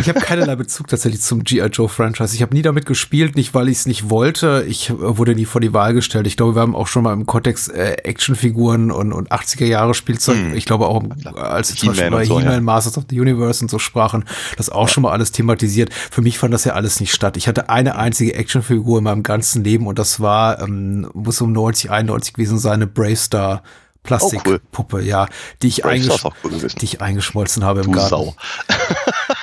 ich 0.00 0.08
habe 0.08 0.20
keinerlei 0.20 0.56
Bezug 0.56 0.88
tatsächlich 0.88 1.20
zum 1.20 1.44
G.I. 1.44 1.66
Joe 1.66 1.88
Franchise. 1.88 2.34
Ich 2.34 2.42
habe 2.42 2.54
nie 2.54 2.62
damit 2.62 2.86
gespielt, 2.86 3.36
nicht 3.36 3.54
weil 3.54 3.68
ich 3.68 3.78
es 3.78 3.86
nicht 3.86 4.10
wollte. 4.10 4.64
Ich 4.68 4.90
äh, 4.90 4.94
wurde 4.98 5.34
nie 5.34 5.44
vor 5.44 5.60
die 5.60 5.72
Wahl 5.72 5.94
gestellt. 5.94 6.26
Ich 6.26 6.36
glaube, 6.36 6.54
wir 6.54 6.62
haben 6.62 6.74
auch 6.74 6.86
schon 6.86 7.04
mal 7.04 7.12
im 7.12 7.26
Kontext 7.26 7.72
äh, 7.72 7.94
Actionfiguren 8.04 8.90
und, 8.90 9.12
und 9.12 9.32
80er 9.32 9.64
Jahre 9.64 9.94
Spielzeug. 9.94 10.36
Hm. 10.36 10.54
Ich 10.54 10.64
glaube 10.64 10.86
auch, 10.86 11.02
als 11.34 11.70
wir 11.70 11.76
zum 11.76 11.88
Beispiel 11.90 12.10
bei 12.10 12.24
so, 12.24 12.38
He-Man, 12.38 12.54
ja. 12.54 12.60
Masters 12.60 12.98
of 12.98 13.04
the 13.10 13.20
Universe 13.20 13.64
und 13.64 13.68
so 13.68 13.78
sprachen, 13.78 14.24
das 14.56 14.70
auch 14.70 14.88
schon 14.88 15.02
mal 15.02 15.12
alles 15.12 15.32
thematisiert. 15.32 15.92
Für 15.92 16.22
mich 16.22 16.38
fand 16.38 16.54
das 16.54 16.64
ja 16.64 16.74
alles 16.74 17.00
nicht 17.00 17.12
statt. 17.12 17.36
Ich 17.36 17.48
hatte 17.48 17.68
eine 17.68 17.96
einzige 17.96 18.34
Actionfigur 18.34 18.98
in 18.98 19.04
meinem 19.04 19.22
ganzen 19.22 19.64
Leben 19.64 19.86
und 19.86 19.98
das 19.98 20.20
war, 20.20 20.60
ähm, 20.60 21.08
muss 21.14 21.40
um 21.40 21.52
90, 21.52 21.90
91 21.90 22.34
gewesen 22.34 22.58
sein, 22.58 22.74
eine 22.74 22.86
Brave 22.86 23.16
Star 23.16 23.62
Plastikpuppe, 24.04 25.02
ja, 25.02 25.26
die 25.62 25.68
ich, 25.68 25.84
eingesch 25.84 26.24
cool 26.44 26.52
die 26.52 26.84
ich 26.84 27.00
eingeschmolzen 27.00 27.64
habe 27.64 27.80
im 27.80 27.86
Du 27.86 27.92
Garten. 27.92 28.10
Sau. 28.10 28.34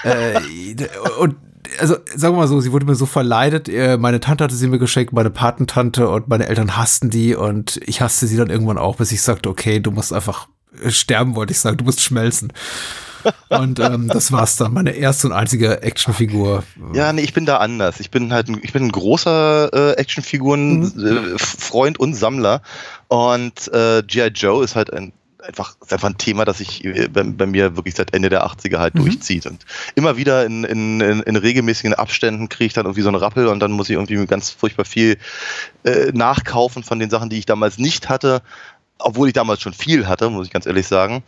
Äh, 0.03 0.39
und 1.19 1.35
also 1.79 1.95
sagen 2.15 2.35
wir 2.35 2.39
mal 2.39 2.47
so, 2.47 2.59
sie 2.59 2.71
wurde 2.71 2.85
mir 2.85 2.95
so 2.95 3.05
verleidet. 3.05 3.69
Äh, 3.69 3.97
Meine 3.97 4.19
Tante 4.19 4.43
hatte 4.43 4.55
sie 4.55 4.67
mir 4.67 4.79
geschenkt, 4.79 5.13
meine 5.13 5.29
Patentante 5.29 6.09
und 6.09 6.27
meine 6.27 6.47
Eltern 6.47 6.77
hassten 6.77 7.09
die 7.09 7.35
und 7.35 7.79
ich 7.85 8.01
hasste 8.01 8.27
sie 8.27 8.37
dann 8.37 8.49
irgendwann 8.49 8.77
auch, 8.77 8.97
bis 8.97 9.11
ich 9.11 9.21
sagte, 9.21 9.49
okay, 9.49 9.79
du 9.79 9.91
musst 9.91 10.13
einfach 10.13 10.47
äh, 10.83 10.91
sterben, 10.91 11.35
wollte 11.35 11.51
ich 11.51 11.59
sagen, 11.59 11.77
du 11.77 11.85
musst 11.85 12.01
schmelzen. 12.01 12.53
Und 13.49 13.79
ähm, 13.79 14.07
das 14.07 14.31
war's 14.31 14.55
dann, 14.55 14.73
meine 14.73 14.91
erste 14.91 15.27
und 15.27 15.33
einzige 15.33 15.83
Actionfigur. 15.83 16.63
Ja, 16.93 17.13
nee, 17.13 17.21
ich 17.21 17.33
bin 17.33 17.45
da 17.45 17.57
anders. 17.57 17.99
Ich 17.99 18.09
bin 18.09 18.33
halt 18.33 18.47
ein, 18.47 18.59
ich 18.63 18.73
bin 18.73 18.85
ein 18.85 18.91
großer 18.91 19.69
äh, 19.71 19.91
Actionfiguren-Freund 19.93 21.99
und 21.99 22.15
Sammler. 22.15 22.63
Und 23.11 23.67
äh, 23.73 24.01
G.I. 24.07 24.27
Joe 24.27 24.63
ist 24.63 24.77
halt 24.77 24.93
ein, 24.93 25.11
einfach, 25.45 25.75
ist 25.81 25.91
einfach 25.91 26.07
ein 26.07 26.17
Thema, 26.17 26.45
das 26.45 26.59
sich 26.59 26.85
äh, 26.85 27.09
bei, 27.09 27.23
bei 27.23 27.45
mir 27.45 27.75
wirklich 27.75 27.95
seit 27.95 28.13
Ende 28.13 28.29
der 28.29 28.45
80er 28.45 28.77
halt 28.77 28.97
durchzieht. 28.97 29.45
Und 29.47 29.65
immer 29.95 30.15
wieder 30.15 30.45
in, 30.45 30.63
in, 30.63 31.01
in, 31.01 31.19
in 31.19 31.35
regelmäßigen 31.35 31.93
Abständen 31.93 32.47
kriege 32.47 32.67
ich 32.67 32.73
dann 32.73 32.85
irgendwie 32.85 33.01
so 33.01 33.09
einen 33.09 33.17
Rappel 33.17 33.47
und 33.47 33.59
dann 33.59 33.71
muss 33.73 33.89
ich 33.89 33.95
irgendwie 33.95 34.25
ganz 34.27 34.49
furchtbar 34.51 34.85
viel 34.85 35.17
äh, 35.83 36.13
nachkaufen 36.13 36.83
von 36.83 36.99
den 36.99 37.09
Sachen, 37.09 37.29
die 37.29 37.37
ich 37.37 37.45
damals 37.45 37.77
nicht 37.77 38.07
hatte. 38.07 38.41
Obwohl 38.97 39.27
ich 39.27 39.33
damals 39.33 39.59
schon 39.59 39.73
viel 39.73 40.07
hatte, 40.07 40.29
muss 40.29 40.47
ich 40.47 40.53
ganz 40.53 40.65
ehrlich 40.65 40.87
sagen. 40.87 41.21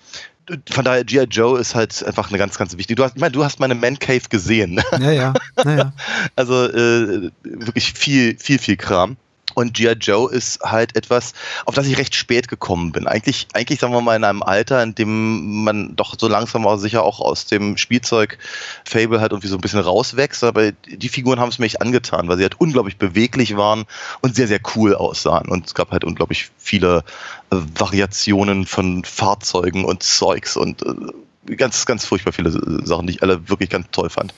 Von 0.72 0.86
daher, 0.86 1.04
G.I. 1.04 1.24
Joe 1.24 1.60
ist 1.60 1.76
halt 1.76 2.02
einfach 2.06 2.30
eine 2.30 2.38
ganz, 2.38 2.58
ganz 2.58 2.78
wichtige. 2.78 2.96
Du 2.96 3.04
hast, 3.04 3.18
ich 3.18 3.22
meine, 3.22 3.34
du 3.34 3.44
hast 3.44 3.60
meine 3.60 3.76
Man 3.76 4.00
Cave 4.00 4.30
gesehen. 4.30 4.82
Ja, 5.02 5.12
ja, 5.12 5.34
naja. 5.62 5.92
Also 6.38 6.64
äh, 6.64 7.30
wirklich 7.44 7.92
viel, 7.92 8.38
viel, 8.40 8.60
viel 8.60 8.78
Kram. 8.78 9.18
Und 9.54 9.74
G.I. 9.74 9.94
Joe 9.94 10.32
ist 10.32 10.62
halt 10.62 10.96
etwas, 10.96 11.34
auf 11.66 11.76
das 11.76 11.88
ich 11.88 11.98
recht 11.98 12.16
spät 12.16 12.48
gekommen 12.48 12.92
bin. 12.92 13.08
Eigentlich, 13.08 13.48
eigentlich 13.54 13.80
sagen 13.80 13.94
wir 13.94 14.02
mal 14.02 14.16
in 14.16 14.24
einem 14.24 14.44
Alter, 14.44 14.82
in 14.84 14.96
dem 14.96 15.64
man 15.64 15.96
doch 15.96 16.16
so 16.20 16.28
langsam 16.28 16.66
aber 16.66 16.78
sicher 16.78 17.04
auch 17.04 17.20
aus 17.20 17.46
dem 17.46 17.78
Spielzeug-Fable 17.78 19.22
halt 19.22 19.32
irgendwie 19.32 19.48
so 19.48 19.56
ein 19.56 19.62
bisschen 19.62 19.80
rauswächst. 19.80 20.44
Aber 20.44 20.72
die 20.72 21.10
Figuren 21.10 21.40
haben 21.40 21.50
es 21.50 21.60
mir 21.60 21.66
echt 21.66 21.82
angetan, 21.82 22.28
weil 22.28 22.38
sie 22.38 22.44
halt 22.44 22.60
unglaublich 22.60 22.98
beweglich 22.98 23.56
waren 23.58 23.86
und 24.22 24.36
sehr, 24.36 24.48
sehr 24.48 24.60
cool 24.76 24.96
aussahen. 24.96 25.50
Und 25.50 25.68
es 25.68 25.74
gab 25.74 25.92
halt 25.92 26.04
unglaublich 26.04 26.50
viele 26.58 27.04
äh, 27.52 27.58
Variationen 27.76 28.66
von 28.66 29.04
Fahrzeugen 29.04 29.86
und 29.86 30.04
Zeugs 30.04 30.58
und 30.58 30.82
äh, 30.84 31.56
ganz, 31.56 31.86
ganz 31.86 32.06
furchtbar 32.06 32.34
viele 32.34 32.52
Sachen, 32.86 33.08
die 33.08 33.14
ich 33.14 33.24
alle 33.24 33.50
wirklich 33.50 33.70
ganz 33.70 33.88
toll 33.92 34.10
fand. 34.10 34.34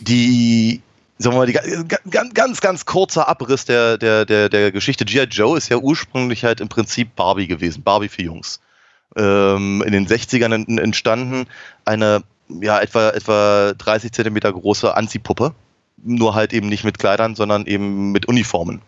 Die 0.00 0.82
sagen 1.18 1.34
wir 1.34 1.38
mal, 1.38 1.46
die, 1.46 1.88
ganz, 2.10 2.34
ganz, 2.34 2.60
ganz 2.60 2.84
kurzer 2.84 3.28
Abriss 3.28 3.64
der, 3.64 3.98
der, 3.98 4.24
der, 4.24 4.48
der 4.48 4.72
Geschichte. 4.72 5.04
G.I. 5.04 5.24
Joe 5.24 5.56
ist 5.56 5.68
ja 5.68 5.78
ursprünglich 5.78 6.44
halt 6.44 6.60
im 6.60 6.68
Prinzip 6.68 7.14
Barbie 7.16 7.46
gewesen, 7.46 7.82
Barbie 7.82 8.08
für 8.08 8.22
Jungs. 8.22 8.60
Ähm, 9.16 9.82
in 9.86 9.92
den 9.92 10.06
60ern 10.06 10.54
ent- 10.54 10.80
entstanden 10.80 11.46
eine 11.84 12.22
ja, 12.48 12.78
etwa, 12.80 13.10
etwa 13.10 13.72
30 13.76 14.12
Zentimeter 14.12 14.52
große 14.52 14.94
Anziehpuppe. 14.94 15.54
Nur 16.04 16.34
halt 16.34 16.52
eben 16.52 16.68
nicht 16.68 16.84
mit 16.84 16.98
Kleidern, 16.98 17.34
sondern 17.34 17.66
eben 17.66 18.12
mit 18.12 18.26
Uniformen. 18.26 18.82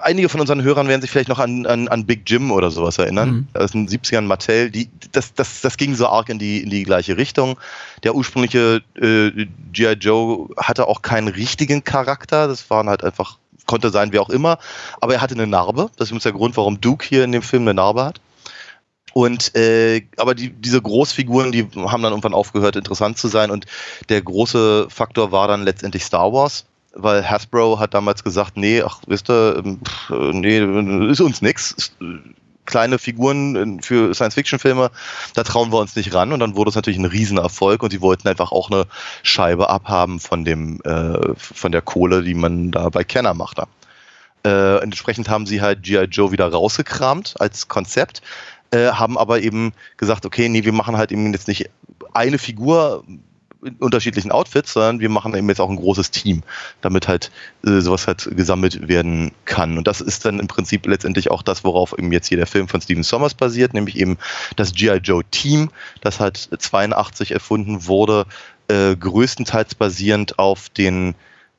Einige 0.00 0.30
von 0.30 0.40
unseren 0.40 0.62
Hörern 0.62 0.88
werden 0.88 1.02
sich 1.02 1.10
vielleicht 1.10 1.28
noch 1.28 1.38
an, 1.38 1.66
an, 1.66 1.88
an 1.88 2.06
Big 2.06 2.22
Jim 2.26 2.50
oder 2.52 2.70
sowas 2.70 2.96
erinnern. 2.96 3.30
Mhm. 3.30 3.48
Das 3.52 3.66
ist 3.66 3.74
in 3.74 3.86
den 3.86 4.00
70ern 4.00 4.22
Mattel. 4.22 4.70
Die, 4.70 4.88
das, 5.12 5.34
das, 5.34 5.60
das 5.60 5.76
ging 5.76 5.94
so 5.94 6.06
arg 6.06 6.30
in 6.30 6.38
die, 6.38 6.62
in 6.62 6.70
die 6.70 6.84
gleiche 6.84 7.18
Richtung. 7.18 7.58
Der 8.02 8.14
ursprüngliche 8.14 8.82
äh, 8.94 9.46
G.I. 9.72 9.92
Joe 10.00 10.48
hatte 10.56 10.88
auch 10.88 11.02
keinen 11.02 11.28
richtigen 11.28 11.84
Charakter. 11.84 12.48
Das 12.48 12.70
waren 12.70 12.88
halt 12.88 13.04
einfach, 13.04 13.38
konnte 13.66 13.90
sein 13.90 14.12
wie 14.12 14.18
auch 14.18 14.30
immer. 14.30 14.58
Aber 15.02 15.14
er 15.14 15.20
hatte 15.20 15.34
eine 15.34 15.46
Narbe. 15.46 15.90
Das 15.96 16.06
ist 16.06 16.10
übrigens 16.12 16.22
der 16.22 16.32
Grund, 16.32 16.56
warum 16.56 16.80
Duke 16.80 17.06
hier 17.06 17.22
in 17.24 17.32
dem 17.32 17.42
Film 17.42 17.64
eine 17.64 17.74
Narbe 17.74 18.04
hat. 18.04 18.20
Und 19.14 19.54
äh, 19.54 20.02
aber 20.16 20.34
die, 20.34 20.50
diese 20.50 20.82
Großfiguren, 20.82 21.52
die 21.52 21.68
haben 21.76 22.02
dann 22.02 22.12
irgendwann 22.12 22.34
aufgehört, 22.34 22.74
interessant 22.74 23.16
zu 23.16 23.28
sein. 23.28 23.50
Und 23.50 23.66
der 24.08 24.20
große 24.22 24.88
Faktor 24.90 25.30
war 25.30 25.46
dann 25.46 25.62
letztendlich 25.62 26.04
Star 26.04 26.32
Wars, 26.32 26.64
weil 26.94 27.28
Hasbro 27.28 27.78
hat 27.78 27.94
damals 27.94 28.24
gesagt, 28.24 28.56
nee, 28.56 28.82
ach, 28.82 29.00
wisst 29.06 29.28
ihr, 29.30 29.62
ähm, 29.64 29.80
pff, 29.84 30.10
äh, 30.10 30.32
nee, 30.32 31.10
ist 31.10 31.20
uns 31.20 31.42
nix. 31.42 31.92
Äh, 32.00 32.04
Kleine 32.66 32.98
Figuren 32.98 33.56
in- 33.56 33.82
für 33.82 34.14
Science-Fiction-Filme, 34.14 34.90
da 35.34 35.42
trauen 35.42 35.70
wir 35.70 35.78
uns 35.80 35.96
nicht 35.96 36.14
ran. 36.14 36.32
Und 36.32 36.40
dann 36.40 36.56
wurde 36.56 36.70
es 36.70 36.74
natürlich 36.74 36.98
ein 36.98 37.04
Riesenerfolg 37.04 37.82
und 37.82 37.90
sie 37.90 38.00
wollten 38.00 38.26
einfach 38.26 38.52
auch 38.52 38.70
eine 38.70 38.86
Scheibe 39.22 39.68
abhaben 39.68 40.18
von 40.18 40.46
dem, 40.46 40.80
äh, 40.82 41.34
von 41.36 41.72
der 41.72 41.82
Kohle, 41.82 42.22
die 42.22 42.32
man 42.32 42.70
da 42.70 42.88
bei 42.88 43.04
Kenner 43.04 43.34
machte. 43.34 43.64
Äh, 44.46 44.78
entsprechend 44.78 45.28
haben 45.28 45.44
sie 45.44 45.60
halt 45.60 45.82
G.I. 45.82 46.04
Joe 46.04 46.32
wieder 46.32 46.50
rausgekramt 46.50 47.34
als 47.38 47.68
Konzept, 47.68 48.22
äh, 48.70 48.92
haben 48.92 49.18
aber 49.18 49.42
eben 49.42 49.74
gesagt, 49.98 50.24
okay, 50.24 50.48
nee, 50.48 50.64
wir 50.64 50.72
machen 50.72 50.96
halt 50.96 51.12
eben 51.12 51.32
jetzt 51.34 51.48
nicht 51.48 51.68
eine 52.14 52.38
Figur 52.38 53.04
in 53.64 53.76
unterschiedlichen 53.76 54.30
Outfits, 54.30 54.72
sondern 54.72 55.00
wir 55.00 55.08
machen 55.08 55.34
eben 55.34 55.48
jetzt 55.48 55.60
auch 55.60 55.70
ein 55.70 55.76
großes 55.76 56.10
Team, 56.10 56.42
damit 56.80 57.08
halt 57.08 57.30
äh, 57.66 57.80
sowas 57.80 58.06
halt 58.06 58.28
gesammelt 58.36 58.88
werden 58.88 59.32
kann. 59.44 59.78
Und 59.78 59.86
das 59.86 60.00
ist 60.00 60.24
dann 60.24 60.38
im 60.38 60.46
Prinzip 60.46 60.86
letztendlich 60.86 61.30
auch 61.30 61.42
das, 61.42 61.64
worauf 61.64 61.96
eben 61.98 62.12
jetzt 62.12 62.28
hier 62.28 62.38
der 62.38 62.46
Film 62.46 62.68
von 62.68 62.80
Steven 62.80 63.02
Sommers 63.02 63.34
basiert, 63.34 63.74
nämlich 63.74 63.98
eben 63.98 64.18
das 64.56 64.72
G.I. 64.72 64.98
Joe 64.98 65.24
Team, 65.30 65.70
das 66.00 66.20
halt 66.20 66.36
82 66.36 67.32
erfunden 67.32 67.86
wurde, 67.86 68.26
äh, 68.68 68.94
größtenteils 68.96 69.74
basierend 69.74 70.38
auf 70.38 70.68
den 70.68 71.14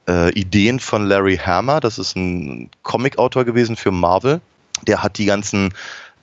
äh, 0.07 0.31
Ideen 0.33 0.79
von 0.79 1.05
Larry 1.05 1.37
Hammer. 1.37 1.79
Das 1.79 1.99
ist 1.99 2.15
ein 2.15 2.69
Comic-Autor 2.83 3.45
gewesen 3.45 3.75
für 3.75 3.91
Marvel. 3.91 4.41
Der 4.87 5.03
hat 5.03 5.17
die 5.17 5.25
ganzen 5.25 5.73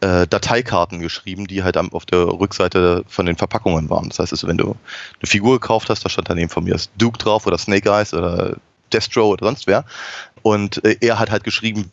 äh, 0.03 0.27
Dateikarten 0.27 0.99
geschrieben, 0.99 1.47
die 1.47 1.63
halt 1.63 1.77
auf 1.77 2.05
der 2.07 2.27
Rückseite 2.27 3.05
von 3.07 3.25
den 3.25 3.37
Verpackungen 3.37 3.89
waren. 3.89 4.09
Das 4.09 4.19
heißt, 4.19 4.33
also, 4.33 4.49
wenn 4.49 4.59
du 4.59 4.71
eine 4.71 5.27
Figur 5.27 5.61
gekauft 5.61 5.89
hast, 5.89 6.05
da 6.05 6.09
stand 6.09 6.29
daneben 6.29 6.51
von 6.51 6.65
mir 6.65 6.77
Duke 6.99 7.19
drauf 7.19 7.47
oder 7.47 7.57
Snake 7.57 7.89
Eyes 7.89 8.13
oder 8.13 8.57
Destro 8.93 9.29
oder 9.29 9.47
sonst 9.47 9.67
wer. 9.67 9.85
Und 10.43 10.85
äh, 10.85 10.97
er 11.01 11.19
hat 11.19 11.31
halt 11.31 11.45
geschrieben, 11.45 11.93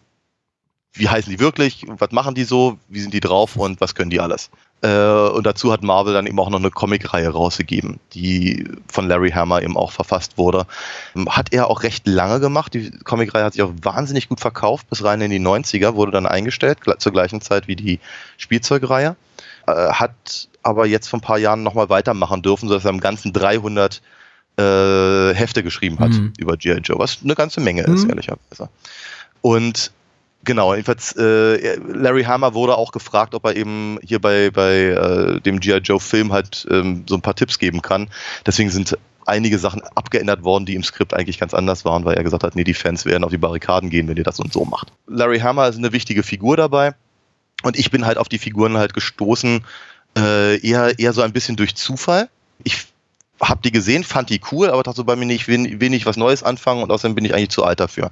wie 0.93 1.07
heißen 1.07 1.31
die 1.31 1.39
wirklich, 1.39 1.85
was 1.87 2.11
machen 2.11 2.35
die 2.35 2.43
so, 2.43 2.77
wie 2.87 2.99
sind 2.99 3.13
die 3.13 3.19
drauf 3.19 3.55
und 3.55 3.79
was 3.79 3.95
können 3.95 4.09
die 4.09 4.19
alles. 4.19 4.49
Äh, 4.81 4.87
und 4.97 5.45
dazu 5.45 5.71
hat 5.71 5.83
Marvel 5.83 6.13
dann 6.13 6.25
eben 6.25 6.39
auch 6.39 6.49
noch 6.49 6.59
eine 6.59 6.71
Comicreihe 6.71 7.29
rausgegeben, 7.29 7.99
die 8.13 8.67
von 8.87 9.07
Larry 9.07 9.31
Hammer 9.31 9.61
eben 9.61 9.77
auch 9.77 9.91
verfasst 9.91 10.37
wurde. 10.37 10.65
Hat 11.27 11.51
er 11.53 11.67
auch 11.69 11.83
recht 11.83 12.07
lange 12.07 12.39
gemacht. 12.39 12.73
Die 12.73 12.89
Comicreihe 12.91 13.43
hat 13.43 13.53
sich 13.53 13.61
auch 13.61 13.73
wahnsinnig 13.81 14.29
gut 14.29 14.39
verkauft, 14.39 14.89
bis 14.89 15.03
rein 15.03 15.21
in 15.21 15.31
die 15.31 15.39
90er, 15.39 15.95
wurde 15.95 16.11
dann 16.11 16.25
eingestellt, 16.25 16.79
zur 16.97 17.11
gleichen 17.11 17.41
Zeit 17.41 17.67
wie 17.67 17.75
die 17.75 17.99
Spielzeugreihe. 18.37 19.15
Äh, 19.67 19.71
hat 19.91 20.47
aber 20.63 20.85
jetzt 20.87 21.07
vor 21.07 21.19
ein 21.19 21.23
paar 21.23 21.37
Jahren 21.39 21.61
nochmal 21.63 21.89
weitermachen 21.89 22.41
dürfen, 22.41 22.67
sodass 22.67 22.85
er 22.85 22.91
im 22.91 22.99
Ganzen 22.99 23.31
300 23.33 24.01
äh, 24.57 25.33
Hefte 25.35 25.63
geschrieben 25.63 25.99
hat 25.99 26.11
Mhm. 26.11 26.33
über 26.37 26.57
G.I. 26.57 26.79
Joe, 26.83 26.99
was 26.99 27.19
eine 27.23 27.35
ganze 27.35 27.61
Menge 27.61 27.83
ist, 27.83 28.03
Mhm. 28.03 28.09
ehrlicherweise. 28.09 28.69
Und 29.41 29.91
Genau, 30.45 30.73
jedenfalls, 30.73 31.15
äh, 31.17 31.75
Larry 31.75 32.23
Hammer 32.23 32.53
wurde 32.53 32.77
auch 32.77 32.91
gefragt, 32.91 33.35
ob 33.35 33.45
er 33.45 33.55
eben 33.55 33.99
hier 34.01 34.19
bei, 34.19 34.49
bei 34.51 34.73
äh, 34.73 35.41
dem 35.41 35.59
G.I. 35.59 35.79
Joe 35.79 35.99
Film 35.99 36.31
halt 36.31 36.65
ähm, 36.71 37.03
so 37.07 37.15
ein 37.15 37.21
paar 37.21 37.35
Tipps 37.35 37.59
geben 37.59 37.81
kann. 37.81 38.09
Deswegen 38.45 38.69
sind 38.69 38.97
einige 39.25 39.59
Sachen 39.59 39.81
abgeändert 39.95 40.43
worden, 40.43 40.65
die 40.65 40.75
im 40.75 40.83
Skript 40.83 41.13
eigentlich 41.13 41.39
ganz 41.39 41.53
anders 41.53 41.85
waren, 41.85 42.05
weil 42.05 42.15
er 42.15 42.23
gesagt 42.23 42.43
hat, 42.43 42.55
nee, 42.55 42.63
die 42.63 42.73
Fans 42.73 43.05
werden 43.05 43.23
auf 43.23 43.31
die 43.31 43.37
Barrikaden 43.37 43.89
gehen, 43.89 44.07
wenn 44.07 44.17
ihr 44.17 44.23
das 44.23 44.39
und 44.39 44.51
so 44.51 44.65
macht. 44.65 44.91
Larry 45.07 45.39
Hammer 45.39 45.67
ist 45.67 45.77
eine 45.77 45.91
wichtige 45.91 46.23
Figur 46.23 46.57
dabei 46.57 46.95
und 47.63 47.77
ich 47.77 47.91
bin 47.91 48.05
halt 48.05 48.17
auf 48.17 48.29
die 48.29 48.39
Figuren 48.39 48.77
halt 48.77 48.93
gestoßen, 48.93 49.63
äh, 50.17 50.67
eher, 50.67 50.97
eher 50.97 51.13
so 51.13 51.21
ein 51.21 51.33
bisschen 51.33 51.55
durch 51.55 51.75
Zufall. 51.75 52.29
Ich 52.63 52.87
habe 53.41 53.61
die 53.63 53.71
gesehen, 53.71 54.03
fand 54.03 54.29
die 54.29 54.41
cool, 54.51 54.69
aber 54.69 54.83
dachte 54.83 54.97
so 54.97 55.03
bei 55.03 55.15
mir 55.15 55.25
nicht, 55.25 55.47
will, 55.47 55.79
will 55.79 55.89
nicht 55.89 56.05
was 56.05 56.17
Neues 56.17 56.43
anfangen 56.43 56.83
und 56.83 56.91
außerdem 56.91 57.15
bin 57.15 57.25
ich 57.25 57.33
eigentlich 57.33 57.49
zu 57.49 57.63
alt 57.63 57.79
dafür. 57.79 58.11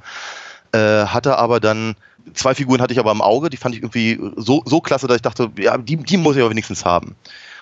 Äh, 0.71 1.05
hatte 1.05 1.37
aber 1.37 1.59
dann, 1.59 1.95
zwei 2.33 2.53
Figuren 2.55 2.81
hatte 2.81 2.93
ich 2.93 2.99
aber 2.99 3.11
im 3.11 3.21
Auge, 3.21 3.49
die 3.49 3.57
fand 3.57 3.75
ich 3.75 3.81
irgendwie 3.81 4.19
so, 4.35 4.63
so 4.65 4.81
klasse, 4.81 5.07
dass 5.07 5.17
ich 5.17 5.21
dachte, 5.21 5.51
ja, 5.57 5.77
die, 5.77 5.97
die 5.97 6.17
muss 6.17 6.35
ich 6.35 6.41
aber 6.41 6.51
wenigstens 6.51 6.85
haben. 6.85 7.15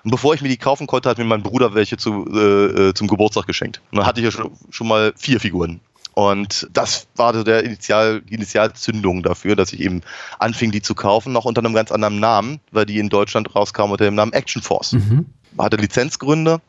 Und 0.04 0.12
bevor 0.12 0.34
ich 0.36 0.42
mir 0.42 0.50
die 0.50 0.58
kaufen 0.58 0.86
konnte, 0.86 1.10
hat 1.10 1.18
mir 1.18 1.26
mein 1.26 1.42
Bruder 1.44 1.74
welche 1.74 1.98
zu, 1.98 2.26
äh, 2.32 2.90
äh, 2.90 2.94
zum 2.94 3.08
Geburtstag 3.08 3.48
geschenkt. 3.48 3.82
Und 3.92 3.98
dann 3.98 4.06
hatte 4.06 4.20
ich 4.20 4.26
ja 4.26 4.32
schon, 4.32 4.52
schon 4.70 4.88
mal 4.88 5.14
vier 5.16 5.40
Figuren. 5.40 5.82
Und 6.16 6.70
das 6.72 7.08
war 7.18 7.34
so 7.34 7.44
der 7.44 7.64
Initial, 7.64 8.22
die 8.22 8.36
Initialzündung 8.36 9.22
dafür, 9.22 9.58
dass 9.58 9.74
ich 9.74 9.82
eben 9.82 10.02
anfing, 10.40 10.72
die 10.72 10.82
zu 10.82 10.96
kaufen, 10.96 11.34
noch 11.34 11.44
unter 11.44 11.60
einem 11.60 11.74
ganz 11.74 11.92
anderen 11.92 12.22
Namen, 12.22 12.62
weil 12.72 12.86
die 12.86 13.00
in 13.00 13.10
Deutschland 13.10 13.54
rauskamen 13.54 13.92
unter 13.92 14.06
dem 14.06 14.16
Namen 14.16 14.32
Action 14.32 14.62
Force. 14.62 14.94
Mhm. 14.94 15.26
Hatte 15.58 15.76
Lizenzgründe 15.76 16.62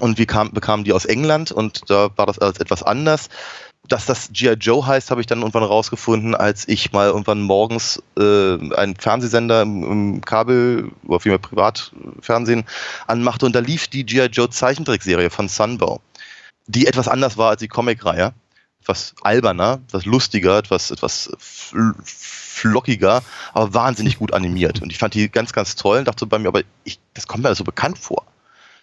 und 0.00 0.16
wir 0.16 0.26
kam, 0.26 0.52
bekamen 0.52 0.84
die 0.84 0.92
aus 0.92 1.06
England 1.06 1.50
und 1.50 1.90
da 1.90 2.10
war 2.16 2.26
das 2.26 2.38
alles 2.38 2.58
etwas 2.58 2.84
anders. 2.84 3.28
Dass 3.92 4.06
das 4.06 4.30
G.I. 4.32 4.54
Joe 4.54 4.86
heißt, 4.86 5.10
habe 5.10 5.20
ich 5.20 5.26
dann 5.26 5.40
irgendwann 5.40 5.64
rausgefunden, 5.64 6.34
als 6.34 6.66
ich 6.66 6.92
mal 6.92 7.08
irgendwann 7.08 7.42
morgens 7.42 8.02
äh, 8.18 8.54
einen 8.74 8.96
Fernsehsender 8.96 9.60
im, 9.60 9.82
im 9.84 10.20
Kabel 10.22 10.92
oder 11.06 11.20
vielmehr 11.20 11.38
Privatfernsehen 11.38 12.64
anmachte 13.06 13.44
und 13.44 13.54
da 13.54 13.60
lief 13.60 13.88
die 13.88 14.06
G.I. 14.06 14.28
Joe 14.32 14.48
Zeichentrickserie 14.48 15.28
von 15.28 15.46
Sunbow, 15.46 16.00
die 16.68 16.86
etwas 16.86 17.06
anders 17.06 17.36
war 17.36 17.50
als 17.50 17.60
die 17.60 17.68
Comicreihe. 17.68 18.32
etwas 18.80 19.14
alberner, 19.20 19.82
etwas 19.86 20.06
lustiger, 20.06 20.56
etwas, 20.56 20.90
etwas 20.90 21.30
fl 21.38 21.92
flockiger, 22.02 23.22
aber 23.52 23.74
wahnsinnig 23.74 24.18
gut 24.18 24.32
animiert. 24.32 24.80
Und 24.80 24.90
ich 24.90 24.96
fand 24.96 25.12
die 25.12 25.28
ganz, 25.28 25.52
ganz 25.52 25.76
toll 25.76 25.98
und 25.98 26.08
dachte 26.08 26.20
so 26.20 26.26
bei 26.26 26.38
mir, 26.38 26.48
aber 26.48 26.62
ich, 26.84 26.98
das 27.12 27.26
kommt 27.26 27.42
mir 27.42 27.50
also 27.50 27.62
bekannt 27.62 27.98
vor. 27.98 28.24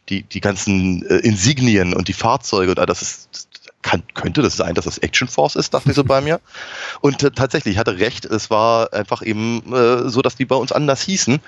Die, 0.09 0.21
die 0.21 0.41
ganzen 0.41 1.03
äh, 1.07 1.17
Insignien 1.17 1.95
und 1.95 2.07
die 2.07 2.13
Fahrzeuge 2.13 2.71
und 2.71 2.79
all 2.79 2.85
das 2.85 3.01
ist, 3.01 3.48
kann, 3.81 4.03
könnte 4.13 4.41
das 4.41 4.57
sein, 4.57 4.75
dass 4.75 4.85
das 4.85 4.97
Action 4.97 5.27
Force 5.27 5.55
ist, 5.55 5.73
dachte 5.73 5.89
ich 5.89 5.95
so 5.95 6.03
bei 6.03 6.21
mir. 6.21 6.39
Und 7.01 7.23
äh, 7.23 7.31
tatsächlich, 7.31 7.75
ich 7.75 7.79
hatte 7.79 7.99
recht, 7.99 8.25
es 8.25 8.49
war 8.49 8.93
einfach 8.93 9.21
eben 9.21 9.73
äh, 9.73 10.09
so, 10.09 10.21
dass 10.21 10.35
die 10.35 10.45
bei 10.45 10.55
uns 10.55 10.71
anders 10.71 11.01
hießen. 11.01 11.39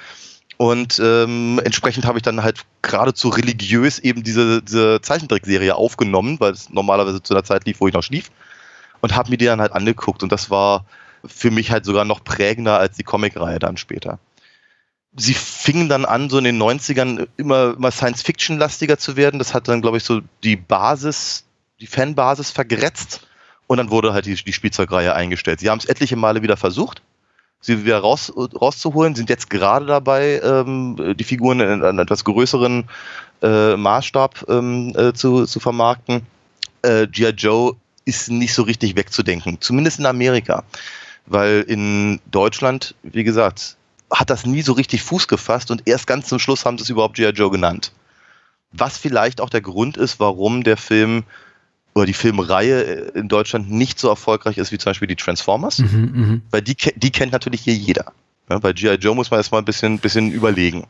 Und 0.57 0.99
ähm, 1.03 1.59
entsprechend 1.63 2.05
habe 2.05 2.19
ich 2.19 2.23
dann 2.23 2.43
halt 2.43 2.61
geradezu 2.83 3.29
religiös 3.29 3.97
eben 3.97 4.21
diese, 4.21 4.61
diese 4.61 5.01
Zeichentrickserie 5.01 5.75
aufgenommen, 5.75 6.39
weil 6.39 6.53
es 6.53 6.69
normalerweise 6.69 7.23
zu 7.23 7.33
einer 7.33 7.43
Zeit 7.43 7.65
lief, 7.65 7.79
wo 7.79 7.87
ich 7.87 7.93
noch 7.93 8.03
schlief. 8.03 8.29
Und 9.01 9.15
habe 9.15 9.31
mir 9.31 9.37
die 9.37 9.45
dann 9.45 9.59
halt 9.59 9.71
angeguckt. 9.71 10.21
Und 10.21 10.31
das 10.31 10.51
war 10.51 10.85
für 11.25 11.49
mich 11.49 11.71
halt 11.71 11.85
sogar 11.85 12.05
noch 12.05 12.23
prägender 12.23 12.77
als 12.77 12.95
die 12.95 13.03
Comicreihe 13.03 13.59
dann 13.59 13.77
später. 13.77 14.19
Sie 15.15 15.33
fingen 15.33 15.89
dann 15.89 16.05
an, 16.05 16.29
so 16.29 16.37
in 16.37 16.43
den 16.43 16.61
90ern 16.61 17.27
immer, 17.37 17.73
immer 17.75 17.91
Science-Fiction-lastiger 17.91 18.97
zu 18.97 19.15
werden. 19.15 19.39
Das 19.39 19.53
hat 19.53 19.67
dann, 19.67 19.81
glaube 19.81 19.97
ich, 19.97 20.03
so 20.03 20.21
die 20.43 20.55
Basis, 20.55 21.45
die 21.81 21.87
Fanbasis 21.87 22.51
vergrätzt. 22.51 23.27
Und 23.67 23.77
dann 23.77 23.89
wurde 23.89 24.13
halt 24.13 24.25
die, 24.25 24.35
die 24.35 24.53
Spielzeugreihe 24.53 25.13
eingestellt. 25.13 25.59
Sie 25.59 25.69
haben 25.69 25.79
es 25.79 25.85
etliche 25.85 26.15
Male 26.15 26.41
wieder 26.41 26.57
versucht 26.57 27.01
sie 27.61 27.85
wieder 27.85 27.99
raus, 27.99 28.33
rauszuholen, 28.35 29.15
sind 29.15 29.29
jetzt 29.29 29.49
gerade 29.49 29.85
dabei, 29.85 30.41
ähm, 30.43 31.15
die 31.15 31.23
Figuren 31.23 31.59
in 31.59 31.83
einem 31.83 31.99
etwas 31.99 32.25
größeren 32.25 32.89
äh, 33.41 33.77
Maßstab 33.77 34.45
ähm, 34.49 34.93
äh, 34.97 35.13
zu, 35.13 35.45
zu 35.45 35.59
vermarkten. 35.59 36.23
Äh, 36.81 37.07
G.I. 37.07 37.29
Joe 37.29 37.75
ist 38.03 38.29
nicht 38.29 38.53
so 38.53 38.63
richtig 38.63 38.95
wegzudenken, 38.95 39.61
zumindest 39.61 39.99
in 39.99 40.07
Amerika. 40.07 40.63
Weil 41.27 41.61
in 41.61 42.19
Deutschland, 42.31 42.95
wie 43.03 43.23
gesagt, 43.23 43.77
hat 44.11 44.31
das 44.31 44.45
nie 44.45 44.63
so 44.63 44.73
richtig 44.73 45.03
Fuß 45.03 45.27
gefasst 45.27 45.71
und 45.71 45.83
erst 45.85 46.07
ganz 46.07 46.27
zum 46.27 46.39
Schluss 46.39 46.65
haben 46.65 46.77
sie 46.77 46.83
es 46.83 46.89
überhaupt 46.89 47.15
G.I. 47.15 47.29
Joe 47.29 47.51
genannt. 47.51 47.91
Was 48.71 48.97
vielleicht 48.97 49.39
auch 49.39 49.49
der 49.49 49.61
Grund 49.61 49.97
ist, 49.97 50.19
warum 50.19 50.63
der 50.63 50.77
Film 50.77 51.23
oder 51.93 52.05
die 52.05 52.13
Filmreihe 52.13 52.81
in 53.13 53.27
Deutschland 53.27 53.69
nicht 53.69 53.99
so 53.99 54.09
erfolgreich 54.09 54.57
ist 54.57 54.71
wie 54.71 54.77
zum 54.77 54.91
Beispiel 54.91 55.07
die 55.07 55.15
Transformers, 55.15 55.79
mhm, 55.79 56.41
weil 56.51 56.61
die, 56.61 56.75
die 56.95 57.11
kennt 57.11 57.31
natürlich 57.31 57.61
hier 57.61 57.73
jeder. 57.73 58.13
Ja, 58.49 58.59
bei 58.59 58.73
G.I. 58.73 58.95
Joe 58.95 59.15
muss 59.15 59.31
man 59.31 59.39
erstmal 59.39 59.61
ein 59.61 59.65
bisschen, 59.65 59.99
bisschen 59.99 60.31
überlegen. 60.31 60.85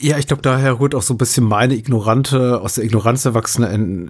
Ja, 0.00 0.16
ich 0.16 0.28
glaube, 0.28 0.42
daher 0.42 0.78
rührt 0.78 0.94
auch 0.94 1.02
so 1.02 1.12
ein 1.12 1.18
bisschen 1.18 1.42
meine 1.42 1.74
ignorante, 1.74 2.60
aus 2.60 2.74
der 2.74 2.84
Ignoranz 2.84 3.24
erwachsene 3.24 4.08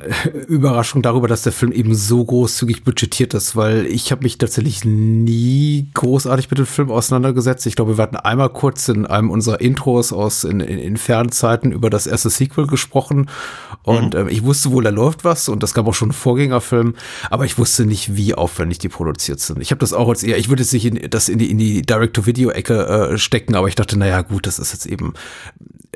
Überraschung 0.49 1.01
darüber, 1.01 1.29
dass 1.29 1.43
der 1.43 1.53
Film 1.53 1.73
eben 1.73 1.95
so 1.95 2.23
großzügig 2.23 2.85
budgetiert 2.85 3.33
ist, 3.33 3.57
weil 3.57 3.87
ich 3.87 4.13
habe 4.13 4.25
mich 4.25 4.37
tatsächlich 4.37 4.85
nie 4.85 5.89
großartig 5.95 6.51
mit 6.51 6.59
dem 6.59 6.67
Film 6.67 6.91
auseinandergesetzt. 6.91 7.65
Ich 7.65 7.75
glaube, 7.75 7.97
wir 7.97 8.03
hatten 8.03 8.17
einmal 8.17 8.51
kurz 8.51 8.89
in 8.89 9.07
einem 9.07 9.31
unserer 9.31 9.63
Intros 9.63 10.13
aus 10.13 10.45
in, 10.45 10.61
in, 10.61 10.79
in 10.79 10.99
fernen 10.99 11.33
Zeiten 11.33 11.73
über 11.73 11.89
das 11.89 12.07
erste 12.07 12.29
Sequel 12.29 12.67
gesprochen 12.67 13.31
und 13.87 14.15
mhm. 14.15 14.21
ähm, 14.21 14.29
ich 14.29 14.43
wusste 14.43 14.73
wohl, 14.73 14.83
da 14.83 14.91
läuft 14.91 15.25
was 15.25 15.49
und 15.49 15.63
das 15.63 15.73
gab 15.73 15.87
auch 15.87 15.95
schon 15.95 16.11
einen 16.11 16.19
Vorgängerfilm, 16.19 16.95
aber 17.31 17.45
ich 17.45 17.57
wusste 17.57 17.87
nicht, 17.87 18.17
wie 18.17 18.35
aufwendig 18.35 18.79
die 18.79 18.89
produziert 18.89 19.39
sind. 19.39 19.63
Ich 19.63 19.71
habe 19.71 19.79
das 19.79 19.93
auch 19.93 20.09
als 20.09 20.25
eher, 20.25 20.37
ich 20.39 20.49
würde 20.49 20.63
jetzt 20.63 20.73
nicht 20.73 20.87
in, 20.87 21.09
das 21.09 21.29
in 21.29 21.39
die, 21.39 21.51
in 21.51 21.59
die 21.59 21.83
Direct-to-Video-Ecke 21.83 22.87
äh, 23.13 23.19
stecken, 23.19 23.55
aber 23.55 23.69
ich 23.69 23.77
dachte, 23.77 23.97
naja, 23.97 24.23
gut, 24.23 24.47
das 24.47 24.59
ist 24.59 24.73
jetzt 24.73 24.87
eben 24.87 25.15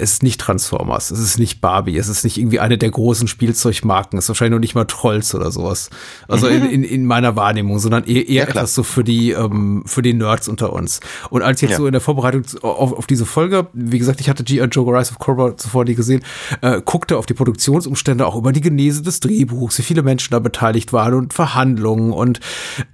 es 0.00 0.14
ist 0.14 0.22
nicht 0.22 0.40
Transformers, 0.40 1.10
es 1.10 1.20
ist 1.20 1.38
nicht 1.38 1.60
Barbie, 1.60 1.96
es 1.96 2.08
ist 2.08 2.24
nicht 2.24 2.38
irgendwie 2.38 2.60
eine 2.60 2.78
der 2.78 2.90
großen 2.90 3.28
Spielzeugmarken, 3.28 4.18
es 4.18 4.24
ist 4.24 4.28
wahrscheinlich 4.30 4.52
noch 4.52 4.60
nicht 4.60 4.74
mal 4.74 4.86
Trolls 4.86 5.34
oder 5.34 5.50
sowas. 5.50 5.90
Also 6.26 6.48
in, 6.48 6.64
in, 6.64 6.84
in 6.84 7.04
meiner 7.04 7.36
Wahrnehmung, 7.36 7.78
sondern 7.78 8.04
eher, 8.04 8.26
eher 8.28 8.44
ja, 8.44 8.48
etwas 8.48 8.74
so 8.74 8.82
für 8.82 9.04
die, 9.04 9.32
ähm, 9.32 9.82
für 9.86 10.02
die 10.02 10.14
Nerds 10.14 10.48
unter 10.48 10.72
uns. 10.72 11.00
Und 11.28 11.42
als 11.42 11.60
jetzt 11.60 11.72
ja. 11.72 11.76
so 11.76 11.86
in 11.86 11.92
der 11.92 12.00
Vorbereitung 12.00 12.44
auf, 12.62 12.92
auf 12.92 13.06
diese 13.06 13.26
Folge, 13.26 13.66
wie 13.72 13.98
gesagt, 13.98 14.20
ich 14.20 14.28
hatte 14.28 14.42
G.I. 14.42 14.64
Joe 14.64 14.86
Rise 14.86 15.12
of 15.12 15.18
Cobra 15.18 15.56
zuvor 15.56 15.84
nie 15.84 15.94
gesehen, 15.94 16.22
äh, 16.62 16.80
guckte 16.82 17.18
auf 17.18 17.26
die 17.26 17.34
Produktionsumstände, 17.80 18.26
auch 18.26 18.36
über 18.36 18.52
die 18.52 18.60
Genese 18.60 19.02
des 19.02 19.20
Drehbuchs, 19.20 19.78
wie 19.78 19.82
viele 19.82 20.02
Menschen 20.02 20.32
da 20.32 20.38
beteiligt 20.38 20.92
waren 20.92 21.14
und 21.14 21.32
Verhandlungen 21.34 22.12
und 22.12 22.40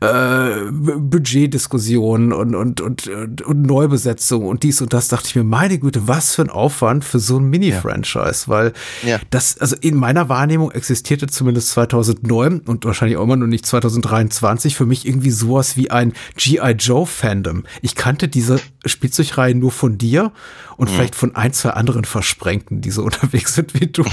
äh, 0.00 0.70
Budgetdiskussionen 0.70 2.32
und, 2.32 2.54
und, 2.54 2.80
und, 2.80 3.08
und, 3.08 3.42
und 3.42 3.62
Neubesetzung 3.62 4.46
und 4.46 4.62
dies 4.62 4.80
und 4.80 4.92
das, 4.92 5.08
dachte 5.08 5.26
ich 5.28 5.36
mir, 5.36 5.44
meine 5.44 5.78
Güte, 5.78 6.08
was 6.08 6.34
für 6.34 6.42
ein 6.42 6.50
Aufwand 6.50 7.04
für 7.04 7.18
so 7.18 7.38
ein 7.38 7.44
Mini-Franchise, 7.44 8.44
ja. 8.46 8.48
weil 8.48 8.72
ja. 9.04 9.18
das, 9.30 9.58
also 9.58 9.76
in 9.80 9.96
meiner 9.96 10.28
Wahrnehmung 10.28 10.70
existierte 10.70 11.26
zumindest 11.26 11.70
2009 11.70 12.60
und 12.60 12.84
wahrscheinlich 12.84 13.16
auch 13.16 13.24
immer 13.24 13.36
noch 13.36 13.46
nicht 13.46 13.66
2023 13.66 14.76
für 14.76 14.86
mich 14.86 15.06
irgendwie 15.06 15.30
sowas 15.30 15.76
wie 15.76 15.90
ein 15.90 16.12
G.I. 16.36 16.72
Joe-Fandom. 16.72 17.64
Ich 17.82 17.94
kannte 17.94 18.28
diese 18.28 18.60
Spielzeugreihe 18.84 19.54
nur 19.54 19.72
von 19.72 19.98
dir 19.98 20.32
und 20.76 20.90
mhm. 20.90 20.94
vielleicht 20.94 21.14
von 21.14 21.34
ein, 21.34 21.52
zwei 21.52 21.70
anderen 21.70 22.04
Versprengten, 22.04 22.80
die 22.80 22.90
so 22.90 23.02
unterwegs 23.06 23.54
sind 23.54 23.74
wie 23.80 23.86
du. 23.86 24.04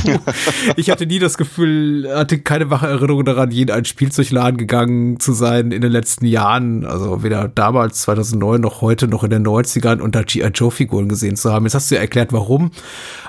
Ich 0.76 0.90
hatte 0.90 1.06
nie 1.06 1.20
das 1.20 1.38
Gefühl, 1.38 2.10
hatte 2.14 2.40
keine 2.40 2.70
wache 2.70 2.88
Erinnerung 2.88 3.26
daran, 3.26 3.52
je 3.52 3.64
in 3.64 3.72
einen 3.72 3.86
Spielzeugladen 3.86 4.58
gegangen 4.58 5.20
zu 5.20 5.34
sein 5.34 5.72
in 5.72 5.82
den 5.82 5.92
letzten 5.92 6.26
Jahren, 6.26 6.86
also 6.86 7.24
weder 7.24 7.48
damals 7.48 8.02
2009 8.02 8.62
noch 8.62 8.82
heute 8.82 9.08
noch 9.08 9.24
in 9.24 9.30
den 9.30 9.46
90ern 9.46 10.00
und 10.00 10.16
da 10.16 10.24
G.I. 10.24 10.48
Joe 10.54 10.72
Figuren 10.72 11.10
gesehen 11.10 11.36
zu 11.36 11.52
haben. 11.52 11.66
Jetzt 11.66 11.76
hast 11.76 11.92
du 11.92 11.96
ja 11.96 12.02
erklärt, 12.02 12.34
warum, 12.34 12.72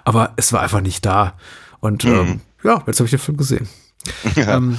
aber 0.04 0.32
es 0.36 0.52
war 0.52 0.60
einfach 0.60 0.80
nicht 0.80 1.04
da. 1.04 1.34
Und 1.80 2.04
mhm. 2.04 2.12
ähm, 2.12 2.40
ja, 2.62 2.82
jetzt 2.86 3.00
habe 3.00 3.06
ich 3.06 3.10
den 3.10 3.20
Film 3.20 3.36
gesehen. 3.36 3.68
Ja. 4.36 4.56
Ähm, 4.56 4.78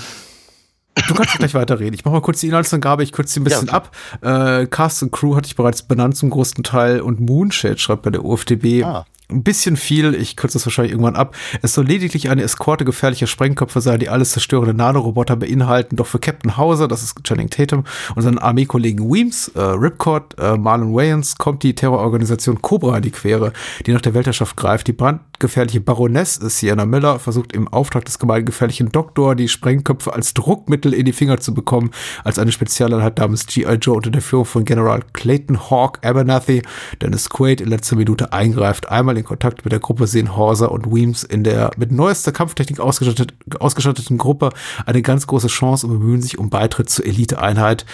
Du 1.09 1.13
kannst 1.13 1.37
gleich 1.37 1.53
weiterreden. 1.53 1.93
Ich 1.93 2.05
mache 2.05 2.13
mal 2.13 2.21
kurz 2.21 2.39
die 2.39 2.47
Inhaltsangabe, 2.47 3.03
ich 3.03 3.11
kürze 3.11 3.33
sie 3.33 3.39
ein 3.41 3.43
bisschen 3.43 3.67
ja, 3.67 3.73
okay. 3.73 3.87
ab. 4.21 4.61
Äh, 4.61 4.67
Cast 4.67 5.03
und 5.03 5.11
Crew 5.11 5.35
hatte 5.35 5.47
ich 5.47 5.57
bereits 5.57 5.83
benannt 5.83 6.15
zum 6.15 6.29
größten 6.29 6.63
Teil 6.63 7.01
und 7.01 7.19
Moonshade 7.19 7.77
schreibt 7.77 8.03
bei 8.03 8.11
der 8.11 8.23
UFDB. 8.23 8.83
Ah 8.83 9.05
ein 9.29 9.43
bisschen 9.43 9.75
viel, 9.75 10.13
ich 10.13 10.35
kürze 10.35 10.57
das 10.57 10.65
wahrscheinlich 10.65 10.91
irgendwann 10.91 11.15
ab. 11.15 11.35
Es 11.61 11.73
soll 11.73 11.85
lediglich 11.85 12.29
eine 12.29 12.43
Eskorte 12.43 12.85
gefährlicher 12.85 13.27
Sprengköpfe 13.27 13.81
sein, 13.81 13.99
die 13.99 14.09
alles 14.09 14.31
zerstörende 14.31 14.73
Nanoroboter 14.73 15.35
beinhalten. 15.35 15.95
Doch 15.95 16.05
für 16.05 16.19
Captain 16.19 16.57
Hauser, 16.57 16.87
das 16.87 17.01
ist 17.01 17.23
Channing 17.23 17.49
Tatum, 17.49 17.85
und 18.15 18.21
seinen 18.21 18.37
Armeekollegen 18.37 19.11
Weems, 19.11 19.49
äh, 19.49 19.61
Ripcord, 19.61 20.37
äh, 20.39 20.57
Marlon 20.57 20.93
Wayans, 20.93 21.37
kommt 21.37 21.63
die 21.63 21.73
Terrororganisation 21.73 22.61
Cobra 22.61 22.97
in 22.97 23.01
die 23.03 23.11
Quere, 23.11 23.51
die 23.85 23.93
nach 23.93 24.01
der 24.01 24.13
Weltherrschaft 24.13 24.55
greift. 24.57 24.87
Die 24.87 24.93
brandgefährliche 24.93 25.81
Baroness 25.81 26.35
Sienna 26.35 26.85
Miller 26.85 27.17
versucht 27.17 27.53
im 27.53 27.67
Auftrag 27.67 28.05
des 28.05 28.19
gemeingefährlichen 28.19 28.91
Doktor, 28.91 29.35
die 29.35 29.47
Sprengköpfe 29.47 30.13
als 30.13 30.33
Druckmittel 30.35 30.93
in 30.93 31.05
die 31.05 31.13
Finger 31.13 31.39
zu 31.39 31.53
bekommen, 31.53 31.91
als 32.23 32.37
eine 32.37 32.51
Spezialeinheit 32.51 33.17
namens 33.17 33.47
G.I. 33.47 33.73
Joe 33.75 33.95
unter 33.95 34.11
der 34.11 34.21
Führung 34.21 34.45
von 34.45 34.65
General 34.65 35.01
Clayton 35.13 35.69
Hawk 35.69 36.05
Abernathy, 36.05 36.61
Dennis 37.01 37.29
Quaid 37.29 37.61
in 37.61 37.69
letzter 37.69 37.95
Minute 37.95 38.31
eingreift. 38.31 38.89
Einmal 38.89 39.14
in 39.17 39.23
Kontakt 39.23 39.65
mit 39.65 39.71
der 39.71 39.79
Gruppe 39.79 40.07
sehen 40.07 40.35
Horser 40.35 40.71
und 40.71 40.93
Weems 40.93 41.23
in 41.23 41.43
der 41.43 41.71
mit 41.77 41.91
neuester 41.91 42.31
Kampftechnik 42.31 42.79
ausgestattet, 42.79 43.33
ausgestatteten 43.59 44.17
Gruppe 44.17 44.49
eine 44.85 45.01
ganz 45.01 45.27
große 45.27 45.47
Chance 45.47 45.87
und 45.87 45.99
bemühen 45.99 46.21
sich 46.21 46.37
um 46.37 46.49
Beitritt 46.49 46.89
zur 46.89 47.05
Eliteeinheit 47.05 47.85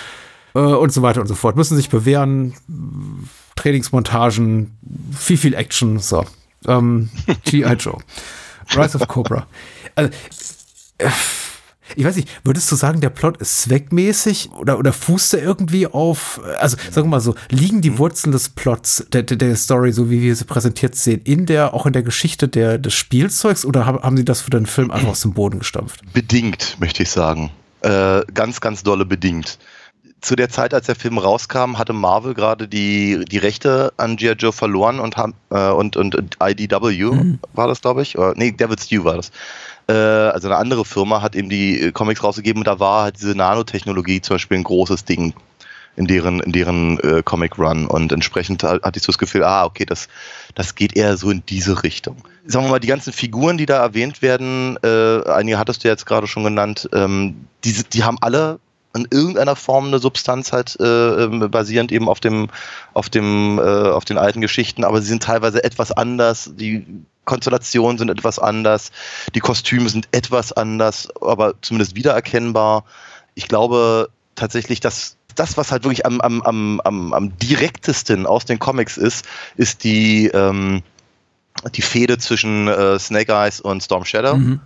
äh, 0.53 0.59
und 0.59 0.91
so 0.91 1.01
weiter 1.01 1.21
und 1.21 1.27
so 1.27 1.35
fort. 1.35 1.55
Müssen 1.55 1.77
sich 1.77 1.89
bewähren, 1.89 2.53
Trainingsmontagen, 3.55 4.77
viel, 5.17 5.37
viel 5.37 5.53
Action, 5.53 5.99
so. 5.99 6.25
Ähm, 6.67 7.09
G.I. 7.45 7.73
Joe. 7.73 7.97
Rise 8.75 8.97
of 8.97 9.07
Cobra. 9.07 9.45
Also, 9.95 10.11
äh, 10.97 11.09
ich 11.95 12.05
weiß 12.05 12.15
nicht, 12.15 12.29
würdest 12.43 12.71
du 12.71 12.75
sagen, 12.75 13.01
der 13.01 13.09
Plot 13.09 13.37
ist 13.37 13.63
zweckmäßig 13.63 14.51
oder, 14.51 14.77
oder 14.77 14.93
fußt 14.93 15.35
er 15.35 15.43
irgendwie 15.43 15.87
auf, 15.87 16.41
also 16.59 16.77
sagen 16.77 17.07
wir 17.07 17.11
mal 17.11 17.21
so, 17.21 17.35
liegen 17.49 17.81
die 17.81 17.97
Wurzeln 17.97 18.31
des 18.31 18.49
Plots, 18.49 19.05
der, 19.11 19.23
der, 19.23 19.37
der 19.37 19.55
Story, 19.55 19.91
so 19.91 20.09
wie 20.09 20.21
wir 20.21 20.35
sie 20.35 20.45
präsentiert 20.45 20.95
sehen, 20.95 21.21
in 21.23 21.45
der, 21.45 21.73
auch 21.73 21.85
in 21.85 21.93
der 21.93 22.03
Geschichte 22.03 22.47
der, 22.47 22.77
des 22.77 22.93
Spielzeugs 22.93 23.65
oder 23.65 23.85
haben, 23.85 23.99
haben 23.99 24.17
sie 24.17 24.25
das 24.25 24.41
für 24.41 24.51
den 24.51 24.65
Film 24.65 24.91
einfach 24.91 25.09
aus 25.09 25.21
dem 25.21 25.33
Boden 25.33 25.59
gestampft? 25.59 26.01
Bedingt, 26.13 26.77
möchte 26.79 27.03
ich 27.03 27.09
sagen. 27.09 27.51
Äh, 27.81 28.21
ganz, 28.33 28.61
ganz 28.61 28.83
dolle 28.83 29.05
bedingt 29.05 29.57
zu 30.21 30.35
der 30.35 30.49
Zeit, 30.49 30.73
als 30.73 30.85
der 30.85 30.95
Film 30.95 31.17
rauskam, 31.17 31.77
hatte 31.77 31.93
Marvel 31.93 32.33
gerade 32.33 32.67
die, 32.67 33.25
die 33.25 33.39
Rechte 33.39 33.91
an 33.97 34.15
G.I. 34.15 34.33
Joe 34.33 34.53
verloren 34.53 34.99
und, 34.99 35.17
haben, 35.17 35.33
äh, 35.49 35.69
und, 35.71 35.97
und 35.97 36.37
IDW 36.39 37.11
mhm. 37.11 37.39
war 37.53 37.67
das, 37.67 37.81
glaube 37.81 38.03
ich. 38.03 38.17
Oder, 38.17 38.33
nee, 38.35 38.53
David 38.55 38.79
Stew 38.79 39.03
war 39.03 39.15
das. 39.15 39.31
Äh, 39.87 39.93
also 39.93 40.47
eine 40.47 40.57
andere 40.57 40.85
Firma 40.85 41.21
hat 41.21 41.35
eben 41.35 41.49
die 41.49 41.79
äh, 41.79 41.91
Comics 41.91 42.23
rausgegeben 42.23 42.61
und 42.61 42.67
da 42.67 42.79
war 42.79 43.03
halt 43.03 43.17
diese 43.19 43.35
Nanotechnologie 43.35 44.21
zum 44.21 44.35
Beispiel 44.35 44.57
ein 44.57 44.63
großes 44.63 45.05
Ding 45.05 45.33
in 45.95 46.07
deren, 46.07 46.39
in 46.39 46.51
deren 46.51 46.99
äh, 46.99 47.21
Comic 47.23 47.57
Run 47.57 47.85
und 47.85 48.11
entsprechend 48.11 48.63
hatte 48.63 48.97
ich 48.97 49.03
so 49.03 49.11
das 49.11 49.17
Gefühl, 49.17 49.43
ah, 49.43 49.65
okay, 49.65 49.85
das, 49.85 50.07
das 50.55 50.75
geht 50.75 50.95
eher 50.95 51.17
so 51.17 51.29
in 51.29 51.43
diese 51.47 51.83
Richtung. 51.83 52.15
Sagen 52.45 52.65
wir 52.65 52.71
mal, 52.71 52.79
die 52.79 52.87
ganzen 52.87 53.11
Figuren, 53.11 53.57
die 53.57 53.65
da 53.65 53.77
erwähnt 53.77 54.21
werden, 54.21 54.77
äh, 54.83 55.21
einige 55.29 55.59
hattest 55.59 55.83
du 55.83 55.89
jetzt 55.89 56.05
gerade 56.05 56.27
schon 56.27 56.43
genannt, 56.43 56.89
ähm, 56.93 57.45
die, 57.65 57.83
die 57.83 58.03
haben 58.03 58.17
alle 58.21 58.59
in 58.95 59.07
irgendeiner 59.09 59.55
Form 59.55 59.87
eine 59.87 59.99
Substanz 59.99 60.51
halt 60.51 60.77
äh, 60.79 60.83
ähm, 61.23 61.49
basierend 61.49 61.91
eben 61.91 62.09
auf 62.09 62.19
dem 62.19 62.49
auf 62.93 63.09
dem 63.09 63.57
äh, 63.57 63.61
auf 63.61 64.05
den 64.05 64.17
alten 64.17 64.41
Geschichten, 64.41 64.83
aber 64.83 65.01
sie 65.01 65.07
sind 65.07 65.23
teilweise 65.23 65.63
etwas 65.63 65.91
anders. 65.91 66.51
Die 66.55 66.85
Konstellationen 67.25 67.97
sind 67.97 68.09
etwas 68.09 68.39
anders, 68.39 68.91
die 69.35 69.39
Kostüme 69.39 69.89
sind 69.89 70.07
etwas 70.11 70.51
anders, 70.51 71.09
aber 71.21 71.53
zumindest 71.61 71.95
wiedererkennbar. 71.95 72.83
ich 73.35 73.47
glaube 73.47 74.09
tatsächlich, 74.35 74.79
dass 74.79 75.17
das, 75.35 75.57
was 75.57 75.71
halt 75.71 75.83
wirklich 75.83 76.05
am, 76.05 76.19
am, 76.21 76.41
am, 76.41 76.81
am, 76.81 77.13
am 77.13 77.37
direktesten 77.37 78.25
aus 78.25 78.45
den 78.45 78.59
Comics 78.59 78.97
ist, 78.97 79.25
ist 79.55 79.83
die, 79.83 80.27
ähm, 80.27 80.83
die 81.75 81.81
Fehde 81.81 82.17
zwischen 82.17 82.67
äh, 82.67 82.99
Snake 82.99 83.31
Eyes 83.31 83.61
und 83.61 83.81
Storm 83.81 84.05
Shadow. 84.05 84.35
Mhm. 84.35 84.59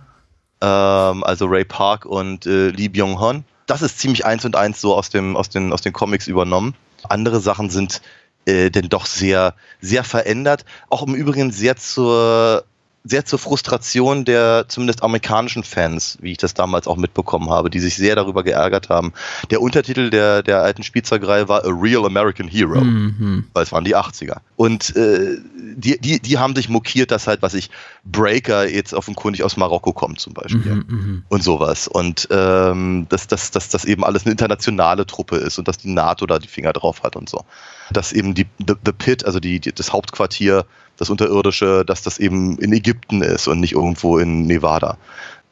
Ähm, 0.60 1.24
also 1.24 1.46
Ray 1.46 1.64
Park 1.64 2.06
und 2.06 2.46
äh, 2.46 2.68
Lee 2.68 2.88
Byung-hun. 2.88 3.44
Das 3.66 3.82
ist 3.82 3.98
ziemlich 3.98 4.24
eins 4.24 4.44
und 4.44 4.56
eins 4.56 4.80
so 4.80 4.94
aus, 4.94 5.10
dem, 5.10 5.36
aus, 5.36 5.48
den, 5.48 5.72
aus 5.72 5.82
den 5.82 5.92
Comics 5.92 6.26
übernommen. 6.26 6.74
Andere 7.08 7.40
Sachen 7.40 7.70
sind 7.70 8.00
äh, 8.46 8.70
denn 8.70 8.88
doch 8.88 9.06
sehr, 9.06 9.54
sehr 9.80 10.04
verändert. 10.04 10.64
Auch 10.88 11.02
im 11.02 11.14
Übrigen 11.14 11.52
sehr 11.52 11.76
zur 11.76 12.64
sehr 13.08 13.24
zur 13.24 13.38
Frustration 13.38 14.24
der 14.24 14.66
zumindest 14.68 15.02
amerikanischen 15.02 15.62
Fans, 15.64 16.18
wie 16.20 16.32
ich 16.32 16.38
das 16.38 16.54
damals 16.54 16.86
auch 16.88 16.96
mitbekommen 16.96 17.50
habe, 17.50 17.70
die 17.70 17.78
sich 17.78 17.96
sehr 17.96 18.16
darüber 18.16 18.42
geärgert 18.42 18.88
haben. 18.88 19.12
Der 19.50 19.60
Untertitel 19.62 20.10
der, 20.10 20.42
der 20.42 20.62
alten 20.62 20.82
Spielzeugreihe 20.82 21.48
war 21.48 21.64
A 21.64 21.68
Real 21.68 22.04
American 22.04 22.48
Hero, 22.48 22.80
Mhm. 22.80 23.44
weil 23.52 23.62
es 23.62 23.72
waren 23.72 23.84
die 23.84 23.96
80er. 23.96 24.38
Und 24.56 24.94
äh, 24.96 25.36
die, 25.76 25.98
die, 26.00 26.20
die 26.20 26.38
haben 26.38 26.56
sich 26.56 26.68
mokiert, 26.68 27.10
dass 27.10 27.26
halt, 27.26 27.42
was 27.42 27.54
ich, 27.54 27.70
Breaker 28.04 28.68
jetzt 28.68 28.94
offenkundig 28.94 29.42
aus 29.44 29.56
Marokko 29.56 29.92
kommt 29.92 30.20
zum 30.20 30.32
Beispiel 30.34 30.74
Mhm, 30.74 30.84
mhm. 30.88 31.22
und 31.28 31.42
sowas. 31.42 31.88
Und 31.88 32.28
ähm, 32.30 33.06
dass, 33.08 33.26
dass, 33.28 33.50
dass 33.50 33.68
das 33.68 33.84
eben 33.84 34.04
alles 34.04 34.24
eine 34.24 34.32
internationale 34.32 35.06
Truppe 35.06 35.36
ist 35.36 35.58
und 35.58 35.68
dass 35.68 35.78
die 35.78 35.92
NATO 35.92 36.26
da 36.26 36.38
die 36.38 36.48
Finger 36.48 36.72
drauf 36.72 37.02
hat 37.02 37.16
und 37.16 37.28
so. 37.28 37.44
Dass 37.90 38.12
eben 38.12 38.34
die 38.34 38.46
The, 38.58 38.74
the 38.84 38.92
Pit, 38.92 39.24
also 39.24 39.38
die, 39.38 39.60
die, 39.60 39.72
das 39.72 39.92
Hauptquartier, 39.92 40.64
das 40.96 41.10
Unterirdische, 41.10 41.84
dass 41.84 42.02
das 42.02 42.18
eben 42.18 42.58
in 42.58 42.72
Ägypten 42.72 43.22
ist 43.22 43.48
und 43.48 43.60
nicht 43.60 43.72
irgendwo 43.72 44.18
in 44.18 44.46
Nevada. 44.46 44.98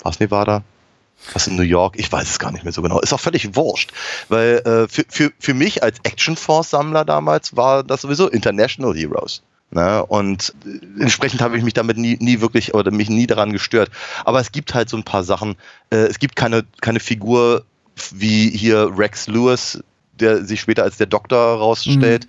War 0.03 0.13
es 0.13 0.21
Nevada? 0.21 0.63
Was 1.33 1.47
in 1.47 1.57
New 1.57 1.63
York? 1.63 1.95
Ich 1.99 2.11
weiß 2.11 2.29
es 2.29 2.39
gar 2.39 2.53
nicht 2.53 2.65
mehr 2.65 2.73
so 2.73 2.83
genau. 2.83 3.01
Ist 3.01 3.13
auch 3.13 3.21
völlig 3.21 3.57
wurscht. 3.57 3.93
Weil 4.29 4.59
äh, 4.67 4.89
für, 4.89 5.05
für, 5.09 5.33
für 5.39 5.55
mich 5.55 5.83
als 5.83 5.99
Action 6.03 6.37
Force-Sammler 6.37 7.05
damals 7.05 7.57
war 7.57 7.83
das 7.83 8.03
sowieso 8.03 8.29
International 8.29 8.95
Heroes. 8.95 9.43
Ne? 9.71 10.05
Und 10.07 10.55
entsprechend 11.01 11.41
habe 11.41 11.57
ich 11.57 11.65
mich 11.65 11.75
damit 11.75 11.97
nie, 11.97 12.17
nie 12.21 12.41
wirklich 12.41 12.75
oder 12.75 12.91
mich 12.91 13.09
nie 13.09 13.27
daran 13.27 13.53
gestört. 13.53 13.91
Aber 14.25 14.41
es 14.41 14.53
gibt 14.53 14.75
halt 14.75 14.89
so 14.89 14.97
ein 14.97 15.05
paar 15.05 15.25
Sachen. 15.25 15.57
Äh, 15.91 15.97
es 15.97 16.19
gibt 16.19 16.37
keine, 16.37 16.65
keine 16.81 17.01
Figur 17.01 17.65
wie 18.13 18.51
hier 18.51 18.91
Rex 18.97 19.27
Lewis, 19.27 19.83
der 20.21 20.45
sich 20.45 20.61
später 20.61 20.83
als 20.83 20.97
der 20.97 21.07
Doktor 21.07 21.39
rausstellt. 21.59 22.27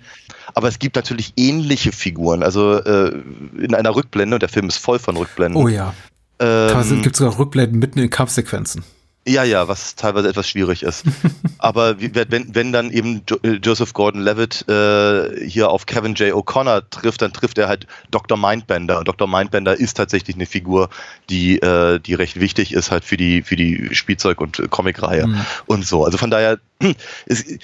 Aber 0.54 0.68
es 0.68 0.78
gibt 0.78 0.96
natürlich 0.96 1.32
ähnliche 1.36 1.92
Figuren. 1.92 2.42
Also 2.42 2.78
äh, 2.78 3.12
in 3.58 3.74
einer 3.74 3.94
Rückblende, 3.94 4.36
und 4.36 4.40
der 4.40 4.48
Film 4.48 4.68
ist 4.68 4.78
voll 4.78 4.98
von 4.98 5.16
Rückblenden. 5.16 5.60
Oh 5.60 5.68
ja. 5.68 5.94
Ähm, 6.38 7.02
gibt 7.02 7.16
es 7.16 7.18
sogar 7.18 7.38
Rückblenden 7.38 7.78
mitten 7.78 7.98
in 7.98 8.10
Kampfsequenzen. 8.10 8.84
Ja, 9.26 9.42
ja, 9.44 9.66
was 9.66 9.96
teilweise 9.96 10.28
etwas 10.28 10.48
schwierig 10.48 10.82
ist. 10.82 11.04
Aber 11.58 12.00
wenn, 12.00 12.54
wenn 12.54 12.72
dann 12.72 12.90
eben 12.90 13.22
jo 13.28 13.38
äh, 13.42 13.58
Joseph 13.62 13.92
Gordon-Levitt 13.92 14.68
äh, 14.68 15.46
hier 15.48 15.70
auf 15.70 15.86
Kevin 15.86 16.14
J. 16.14 16.32
O'Connor 16.32 16.82
trifft, 16.90 17.22
dann 17.22 17.32
trifft 17.32 17.58
er 17.58 17.68
halt 17.68 17.86
Dr. 18.10 18.38
Mindbender. 18.38 18.98
Und 18.98 19.08
Dr. 19.08 19.26
Mindbender 19.26 19.76
ist 19.76 19.96
tatsächlich 19.96 20.36
eine 20.36 20.46
Figur, 20.46 20.88
die, 21.28 21.58
äh, 21.60 21.98
die 21.98 22.14
recht 22.14 22.38
wichtig 22.38 22.72
ist 22.72 22.90
halt 22.90 23.04
für 23.04 23.16
die, 23.16 23.42
für 23.42 23.56
die 23.56 23.94
Spielzeug- 23.94 24.40
und 24.40 24.58
äh, 24.60 24.68
Comicreihe 24.68 25.26
Mhm. 25.26 25.40
und 25.66 25.86
so. 25.86 26.04
Also 26.04 26.18
von 26.18 26.30
daher, 26.30 26.58
ist, 27.26 27.58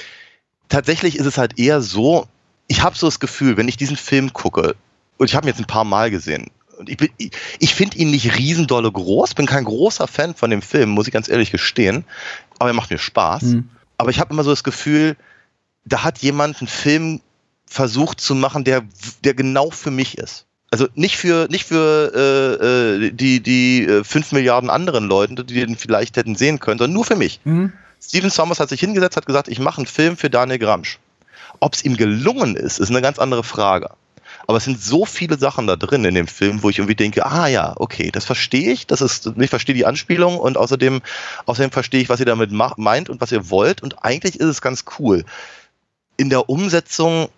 tatsächlich 0.69 1.17
ist 1.17 1.27
es 1.27 1.39
halt 1.39 1.59
eher 1.59 1.81
so, 1.81 2.27
ich 2.67 2.83
habe 2.83 2.97
so 2.97 3.07
das 3.07 3.21
Gefühl, 3.21 3.57
wenn 3.57 3.69
ich 3.69 3.77
diesen 3.77 3.97
Film 3.97 4.33
gucke, 4.33 4.75
und 5.19 5.29
ich 5.29 5.37
habe 5.37 5.47
ihn 5.47 5.51
jetzt 5.51 5.61
ein 5.61 5.67
paar 5.67 5.85
Mal 5.85 6.11
gesehen, 6.11 6.51
ich, 6.87 6.97
bin- 6.97 7.11
ich, 7.19 7.31
ich 7.59 7.75
finde 7.75 7.99
ihn 7.99 8.11
nicht 8.11 8.37
riesendolle 8.39 8.91
groß, 8.91 9.35
bin 9.35 9.47
kein 9.47 9.65
großer 9.65 10.07
Fan 10.07 10.35
von 10.35 10.51
dem 10.51 10.63
Film, 10.63 10.91
muss 10.91 11.07
ich 11.07 11.13
ganz 11.13 11.29
ehrlich 11.29 11.51
gestehen, 11.51 12.05
aber 12.59 12.71
er 12.71 12.75
macht 12.75 12.91
mir 12.91 12.99
Spaß. 12.99 13.43
Mhm. 13.43 13.69
Aber 13.99 14.11
ich 14.11 14.19
habe 14.21 14.33
immer 14.33 14.45
so 14.45 14.51
das 14.51 14.65
Gefühl, 14.65 15.17
da 15.85 16.03
hat 16.05 16.19
jemand 16.19 16.61
einen 16.61 16.69
Film 16.69 17.21
versucht 17.67 18.21
zu 18.21 18.35
machen, 18.35 18.65
der, 18.65 18.83
der 19.25 19.35
genau 19.35 19.71
für 19.71 19.91
mich 19.91 20.19
ist. 20.19 20.47
Also 20.71 20.89
nicht 20.95 21.17
für, 21.17 21.49
nicht 21.51 21.65
für 21.65 22.13
äh, 22.61 23.07
äh, 23.07 23.11
die, 23.13 23.41
die 23.41 23.85
äh, 23.85 24.05
5 24.05 24.33
Milliarden 24.33 24.71
anderen 24.71 25.05
Leuten, 25.05 25.37
die 25.37 25.55
den 25.55 25.77
vielleicht 25.77 26.17
hätten 26.17 26.35
sehen 26.35 26.61
können, 26.61 26.79
sondern 26.79 26.95
nur 26.95 27.05
für 27.05 27.17
mich. 27.17 27.41
Mhm. 27.45 27.73
Steven 28.03 28.31
Sommers 28.31 28.59
hat 28.59 28.71
sich 28.71 28.81
hingesetzt, 28.81 29.17
hat 29.17 29.27
gesagt, 29.27 29.49
ich 29.49 29.59
mache 29.59 29.79
einen 29.79 29.87
Film 29.87 30.17
für 30.17 30.31
Daniel 30.31 30.59
Gramsch. 30.59 30.99
Ob 31.61 31.75
es 31.75 31.85
ihm 31.85 31.97
gelungen 31.97 32.57
ist, 32.57 32.79
ist 32.81 32.91
eine 32.91 33.03
ganz 33.03 33.19
andere 33.19 33.45
Frage. 33.45 33.91
Aber 34.47 34.59
es 34.59 34.65
sind 34.65 34.83
so 34.83 35.05
viele 35.05 35.39
Sachen 35.39 35.67
da 35.67 35.77
drin 35.77 36.05
in 36.05 36.15
dem 36.15 36.27
Film, 36.27 36.63
wo 36.63 36.71
ich 36.71 36.79
irgendwie 36.79 36.95
denke, 36.97 37.25
ah 37.27 37.47
ja, 37.47 37.75
okay, 37.77 38.11
das 38.11 38.25
verstehe 38.25 38.73
ich, 38.73 38.87
das 38.87 39.01
ist, 39.01 39.33
ich 39.39 39.51
verstehe 39.51 39.75
die 39.75 39.87
Anspielung 39.87 40.39
und 40.39 40.57
außerdem, 40.57 41.01
außerdem 41.47 41.71
verstehe 41.71 42.01
ich, 42.01 42.09
was 42.09 42.21
ihr 42.21 42.27
damit 42.27 42.51
meint 42.51 43.09
und 43.09 43.21
was 43.21 43.33
ihr 43.33 43.51
wollt 43.51 43.83
und 43.83 44.05
eigentlich 44.05 44.41
ist 44.41 44.47
es 44.47 44.61
ganz 44.61 44.85
cool. 44.99 45.25
In 46.17 46.31
der 46.31 46.49
Umsetzung 46.49 47.29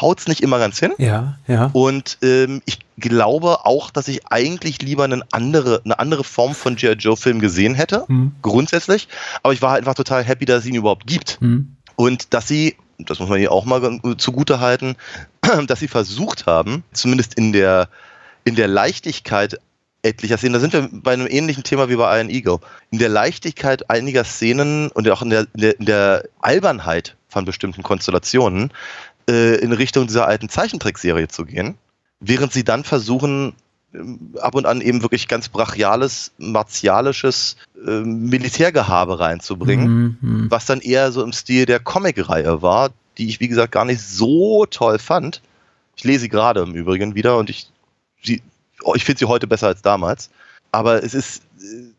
haut 0.00 0.20
es 0.20 0.28
nicht 0.28 0.42
immer 0.42 0.58
ganz 0.58 0.78
hin. 0.78 0.92
Ja, 0.98 1.38
ja. 1.46 1.70
Und 1.72 2.18
ähm, 2.22 2.62
ich 2.66 2.78
glaube 2.98 3.64
auch, 3.64 3.90
dass 3.90 4.08
ich 4.08 4.26
eigentlich 4.26 4.82
lieber 4.82 5.04
eine 5.04 5.22
andere, 5.32 5.80
eine 5.84 5.98
andere 5.98 6.24
Form 6.24 6.54
von 6.54 6.76
G.I. 6.76 6.92
Joe-Film 6.92 7.40
gesehen 7.40 7.74
hätte, 7.74 8.04
Mhm. 8.08 8.32
grundsätzlich. 8.42 9.08
Aber 9.42 9.52
ich 9.52 9.62
war 9.62 9.72
halt 9.72 9.80
einfach 9.80 9.94
total 9.94 10.24
happy, 10.24 10.44
dass 10.44 10.60
es 10.60 10.66
ihn 10.66 10.74
überhaupt 10.74 11.06
gibt. 11.06 11.38
Mhm. 11.40 11.76
Und 11.96 12.34
dass 12.34 12.48
sie, 12.48 12.76
das 13.04 13.18
muss 13.18 13.28
man 13.28 13.38
hier 13.38 13.52
auch 13.52 13.64
mal 13.64 14.00
zugute 14.16 14.60
halten, 14.60 14.96
dass 15.66 15.80
sie 15.80 15.88
versucht 15.88 16.46
haben, 16.46 16.84
zumindest 16.92 17.34
in 17.34 17.52
der, 17.52 17.88
in 18.44 18.54
der 18.54 18.68
Leichtigkeit 18.68 19.58
etlicher 20.02 20.36
Szenen, 20.36 20.54
da 20.54 20.60
sind 20.60 20.72
wir 20.72 20.88
bei 20.92 21.12
einem 21.12 21.28
ähnlichen 21.28 21.62
Thema 21.62 21.88
wie 21.88 21.96
bei 21.96 22.18
Iron 22.18 22.30
Eagle, 22.30 22.58
in 22.90 22.98
der 22.98 23.08
Leichtigkeit 23.08 23.88
einiger 23.88 24.24
Szenen 24.24 24.90
und 24.90 25.08
auch 25.08 25.22
in 25.22 25.30
der, 25.30 25.46
in 25.54 25.60
der, 25.60 25.78
in 25.78 25.86
der 25.86 26.28
Albernheit 26.40 27.16
von 27.28 27.44
bestimmten 27.44 27.82
Konstellationen 27.82 28.72
äh, 29.28 29.56
in 29.60 29.72
Richtung 29.72 30.06
dieser 30.06 30.26
alten 30.26 30.48
Zeichentrickserie 30.48 31.28
zu 31.28 31.44
gehen, 31.44 31.76
während 32.20 32.52
sie 32.52 32.64
dann 32.64 32.84
versuchen, 32.84 33.54
ab 34.40 34.54
und 34.54 34.66
an 34.66 34.80
eben 34.80 35.02
wirklich 35.02 35.28
ganz 35.28 35.48
brachiales, 35.48 36.32
martialisches 36.38 37.56
äh, 37.86 38.00
Militärgehabe 38.00 39.20
reinzubringen 39.20 39.82
Mhm. 39.92 40.16
Mhm. 40.20 40.50
was 40.50 40.66
dann 40.66 40.80
eher 40.80 41.12
so 41.12 41.22
im 41.22 41.32
Stil 41.32 41.66
der 41.66 41.78
Comic-Reihe 41.80 42.62
war, 42.62 42.90
die 43.18 43.28
ich, 43.28 43.40
wie 43.40 43.48
gesagt, 43.48 43.72
gar 43.72 43.84
nicht 43.84 44.00
so 44.00 44.64
toll 44.66 44.98
fand. 44.98 45.42
Ich 45.96 46.04
lese 46.04 46.20
sie 46.20 46.28
gerade 46.30 46.60
im 46.62 46.74
Übrigen 46.74 47.14
wieder 47.14 47.36
und 47.36 47.50
ich, 47.50 47.66
sie, 48.22 48.40
oh, 48.82 48.94
ich 48.94 49.04
finde 49.04 49.18
sie 49.18 49.26
heute 49.26 49.46
besser 49.46 49.66
als 49.66 49.82
damals. 49.82 50.30
Aber 50.70 51.04
es 51.04 51.12
ist, 51.12 51.42
äh, 51.60 51.91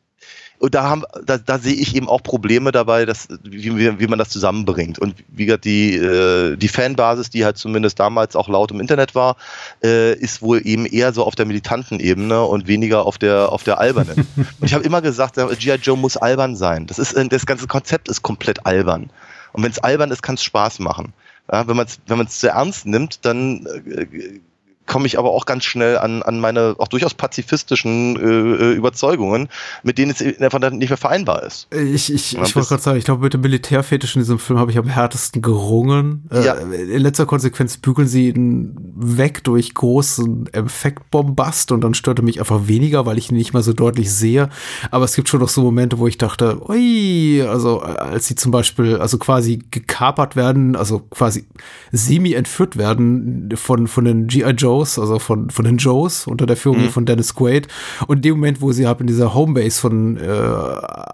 und 0.60 0.76
da, 0.76 0.84
haben, 0.84 1.04
da, 1.26 1.38
da 1.38 1.60
sehe 1.60 1.74
ich 1.74 1.96
eben 1.96 2.08
auch 2.08 2.24
Probleme 2.24 2.72
dabei, 2.72 3.06
dass, 3.06 3.28
wie, 3.44 4.00
wie, 4.00 4.08
man 4.08 4.18
das 4.18 4.30
zusammenbringt. 4.30 4.98
Und 4.98 5.16
wie 5.28 5.46
gesagt, 5.46 5.66
die, 5.66 5.96
äh, 5.96 6.56
die 6.56 6.68
Fanbasis, 6.68 7.30
die 7.30 7.44
halt 7.44 7.58
zumindest 7.58 8.00
damals 8.00 8.36
auch 8.36 8.48
laut 8.48 8.72
im 8.72 8.80
Internet 8.80 9.14
war, 9.14 9.36
äh, 9.84 10.14
ist 10.14 10.42
wohl 10.42 10.66
eben 10.66 10.86
eher 10.86 11.12
so 11.12 11.26
auf 11.26 11.36
der 11.36 11.46
militanten 11.46 12.00
Ebene 12.00 12.44
und 12.44 12.68
weniger 12.68 13.06
auf 13.06 13.18
der, 13.18 13.52
auf 13.52 13.64
der 13.64 13.80
albernen. 13.80 14.26
und 14.36 14.64
ich 14.64 14.74
habe 14.74 14.84
immer 14.84 15.02
gesagt, 15.02 15.38
äh, 15.38 15.48
G.I. 15.56 15.76
Joe 15.76 15.98
muss 15.98 16.18
albern 16.18 16.56
sein. 16.56 16.88
Das, 16.88 16.98
ist, 16.98 17.14
äh, 17.14 17.28
das 17.28 17.46
ganze 17.46 17.68
Konzept 17.68 18.08
ist 18.08 18.22
komplett 18.22 18.66
albern. 18.66 19.10
Und 19.52 19.64
wenn 19.64 19.72
es 19.72 19.80
albern 19.80 20.12
ist, 20.12 20.24
kann 20.24 20.36
es 20.36 20.44
Spaß 20.44 20.80
machen. 20.80 21.14
Ja, 21.52 21.68
wenn 21.68 21.76
man 21.76 21.88
es 21.88 22.00
wenn 22.08 22.18
man's 22.18 22.40
zu 22.40 22.48
ernst 22.48 22.86
nimmt, 22.86 23.26
dann 23.26 23.66
äh, 23.66 24.40
komme 24.86 25.06
ich 25.08 25.18
aber 25.18 25.32
auch 25.32 25.46
ganz 25.46 25.64
schnell 25.64 25.98
an, 25.98 26.24
an 26.24 26.40
meine 26.40 26.76
auch 26.78 26.88
durchaus 26.88 27.14
pazifistischen 27.14 28.16
äh, 28.18 28.72
äh, 28.72 28.74
Überzeugungen, 28.74 29.50
mit 29.84 29.98
denen 29.98 30.12
es 30.12 30.22
einfach 30.42 30.60
nicht 30.72 30.90
mehr 30.90 30.98
vereinbar 30.98 31.44
ist. 31.44 31.68
Ich, 31.72 32.14
ich, 32.14 32.38
ich 32.38 32.56
wollte 32.56 32.70
gerade 32.70 32.82
sagen, 32.82 32.98
ich 32.98 33.06
glaube, 33.06 33.24
mit 33.24 33.34
dem 33.34 33.42
Militärfetisch 33.42 34.16
in 34.16 34.22
diesem 34.22 34.40
Film 34.40 34.60
habe 34.60 34.72
ich 34.72 34.78
am 34.78 34.88
härtesten 34.88 35.42
gerungen. 35.42 36.28
Ja. 36.32 36.56
Äh, 36.56 36.96
in 36.96 37.02
letzter 37.02 37.26
Konsequenz 37.26 37.78
bügeln 37.78 38.08
sie 38.08 38.30
ihn 38.30 38.76
weg 38.96 39.44
durch 39.44 39.74
großen 39.74 40.52
Effektbombast 40.54 41.72
und 41.72 41.82
dann 41.82 41.94
störte 41.94 42.22
mich 42.22 42.40
einfach 42.40 42.68
weniger, 42.68 43.06
weil 43.06 43.18
ich 43.18 43.32
ihn 43.32 43.38
nicht 43.38 43.54
mehr 43.54 43.64
so 43.64 43.74
deutlich 43.74 44.14
sehe. 44.14 44.50
Aber 44.92 45.06
es 45.06 45.16
gibt 45.16 45.30
schon 45.30 45.40
noch 45.40 45.50
so 45.50 45.62
Momente, 45.62 46.00
wo 46.00 46.08
ich 46.08 46.18
dachte, 46.18 46.62
ui, 46.70 47.42
also 47.48 47.82
äh, 47.82 47.86
als 47.86 48.28
sie 48.28 48.36
zum 48.36 48.52
Beispiel, 48.52 48.98
also 48.98 49.18
quasi 49.18 49.60
gekapert 49.72 50.36
werden, 50.36 50.76
also 50.76 51.00
quasi 51.00 51.46
semi 51.92 52.34
entführt 52.34 52.78
werden 52.78 53.50
von, 53.56 53.88
von 53.88 54.06
den 54.06 54.28
G.I. 54.28 54.54
Joes, 54.74 54.98
also 55.00 55.20
von, 55.20 55.50
von 55.50 55.66
den 55.66 55.78
Joes 55.78 56.28
unter 56.28 56.46
der 56.46 56.58
Führung 56.58 56.90
von 56.90 57.06
Dennis 57.06 57.36
Quaid. 57.36 57.68
Und 58.08 58.18
in 58.18 58.22
dem 58.24 58.36
Moment, 58.36 58.62
wo 58.62 58.72
sie 58.72 58.88
halt 58.88 59.00
in 59.02 59.08
dieser 59.08 59.34
Homebase 59.34 59.80
von 59.80 60.18
äh, 60.18 60.28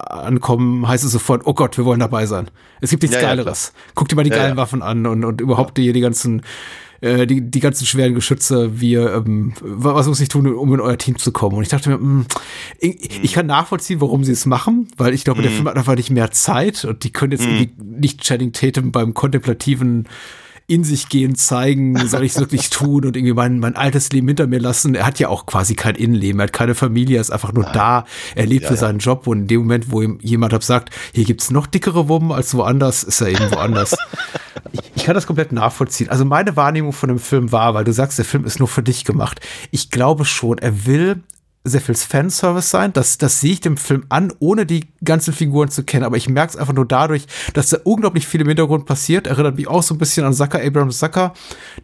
ankommen, 0.08 0.86
heißt 0.88 1.04
es 1.04 1.12
sofort, 1.12 1.42
oh 1.46 1.54
Gott, 1.54 1.76
wir 1.76 1.84
wollen 1.84 2.00
dabei 2.00 2.26
sein. 2.26 2.48
Es 2.80 2.90
gibt 2.90 3.02
nichts 3.02 3.16
Ja, 3.16 3.22
ja, 3.22 3.28
Geileres. 3.28 3.72
Guck 3.94 4.08
dir 4.08 4.16
mal 4.16 4.24
die 4.24 4.30
Ja, 4.30 4.36
geilen 4.36 4.50
ja. 4.52 4.56
Waffen 4.56 4.82
an 4.82 5.06
und, 5.06 5.24
und 5.24 5.40
überhaupt 5.40 5.76
die, 5.76 5.92
die 5.92 6.00
ganzen 6.00 6.42
äh, 7.02 7.26
die, 7.26 7.40
die 7.40 7.60
ganzen 7.60 7.86
schweren 7.86 8.14
Geschütze, 8.14 8.78
wir, 8.78 9.14
ähm, 9.14 9.54
wa- 9.62 9.94
was 9.94 10.06
muss 10.06 10.20
ich 10.20 10.28
tun, 10.28 10.46
um 10.54 10.74
in 10.74 10.80
euer 10.80 10.98
Team 10.98 11.16
zu 11.16 11.32
kommen? 11.32 11.56
Und 11.56 11.62
ich 11.62 11.70
dachte 11.70 11.88
mir, 11.88 11.96
mh, 11.98 12.24
ich, 12.78 13.24
ich 13.24 13.32
kann 13.32 13.46
nachvollziehen, 13.46 14.02
warum 14.02 14.22
sie 14.22 14.32
es 14.32 14.44
machen, 14.44 14.88
weil 14.98 15.14
ich 15.14 15.24
glaube, 15.24 15.40
der 15.40 15.50
Film 15.50 15.66
hat 15.66 15.76
einfach 15.76 15.96
nicht 15.96 16.10
mehr 16.10 16.30
Zeit 16.30 16.84
und 16.84 17.02
die 17.04 17.10
können 17.10 17.32
jetzt 17.32 17.46
irgendwie 17.46 17.70
nicht 17.82 18.20
Channing 18.22 18.52
Tatum 18.52 18.92
beim 18.92 19.14
kontemplativen 19.14 20.08
in 20.70 20.84
sich 20.84 21.08
gehen 21.08 21.34
zeigen, 21.34 22.06
soll 22.06 22.22
ich 22.22 22.32
es 22.32 22.38
wirklich 22.38 22.70
tun 22.70 23.04
und 23.04 23.16
irgendwie 23.16 23.34
mein, 23.34 23.58
mein 23.58 23.74
altes 23.74 24.12
Leben 24.12 24.28
hinter 24.28 24.46
mir 24.46 24.60
lassen. 24.60 24.94
Er 24.94 25.04
hat 25.04 25.18
ja 25.18 25.28
auch 25.28 25.44
quasi 25.44 25.74
kein 25.74 25.96
Innenleben, 25.96 26.40
er 26.40 26.44
hat 26.44 26.52
keine 26.52 26.76
Familie, 26.76 27.18
er 27.18 27.22
ist 27.22 27.32
einfach 27.32 27.52
nur 27.52 27.64
da, 27.64 28.04
er 28.36 28.46
lebt 28.46 28.62
Ja, 28.62 28.68
für 28.68 28.74
ja. 28.74 28.80
seinen 28.80 29.00
Job 29.00 29.26
und 29.26 29.40
in 29.40 29.46
dem 29.48 29.60
Moment, 29.62 29.90
wo 29.90 30.00
ihm 30.00 30.18
jemand 30.22 30.52
hat 30.52 30.62
sagt, 30.62 30.90
hier 31.12 31.24
gibt's 31.24 31.50
noch 31.50 31.66
dickere 31.66 32.08
Wummen 32.08 32.30
als 32.30 32.54
woanders, 32.54 33.02
ist 33.02 33.20
er 33.20 33.28
eben 33.28 33.50
woanders. 33.50 33.96
ich, 34.72 34.80
ich 34.94 35.04
kann 35.04 35.14
das 35.14 35.26
komplett 35.26 35.50
nachvollziehen. 35.50 36.08
Also 36.08 36.24
meine 36.24 36.54
Wahrnehmung 36.54 36.92
von 36.92 37.08
dem 37.08 37.18
Film 37.18 37.50
war, 37.50 37.74
weil 37.74 37.84
du 37.84 37.92
sagst, 37.92 38.18
der 38.18 38.24
Film 38.24 38.44
ist 38.44 38.60
nur 38.60 38.68
für 38.68 38.84
dich 38.84 39.04
gemacht. 39.04 39.40
Ich 39.72 39.90
glaube 39.90 40.24
schon, 40.24 40.58
er 40.58 40.86
will 40.86 41.22
sehr 41.64 41.80
viel 41.80 41.94
Fanservice 41.96 42.70
sein. 42.70 42.92
Das, 42.92 43.18
das 43.18 43.40
sehe 43.40 43.52
ich 43.52 43.60
dem 43.60 43.76
Film 43.76 44.04
an, 44.08 44.32
ohne 44.38 44.66
die 44.66 44.86
ganzen 45.04 45.32
Figuren 45.32 45.68
zu 45.70 45.82
kennen. 45.84 46.04
Aber 46.04 46.16
ich 46.16 46.28
merke 46.28 46.50
es 46.50 46.56
einfach 46.56 46.72
nur 46.74 46.86
dadurch, 46.86 47.26
dass 47.54 47.70
da 47.70 47.78
unglaublich 47.84 48.26
viel 48.26 48.40
im 48.40 48.48
Hintergrund 48.48 48.86
passiert. 48.86 49.26
Erinnert 49.26 49.56
mich 49.56 49.68
auch 49.68 49.82
so 49.82 49.94
ein 49.94 49.98
bisschen 49.98 50.24
an 50.26 50.34
Zucker, 50.34 50.60
Abraham 50.64 50.90
Zucker, 50.90 51.32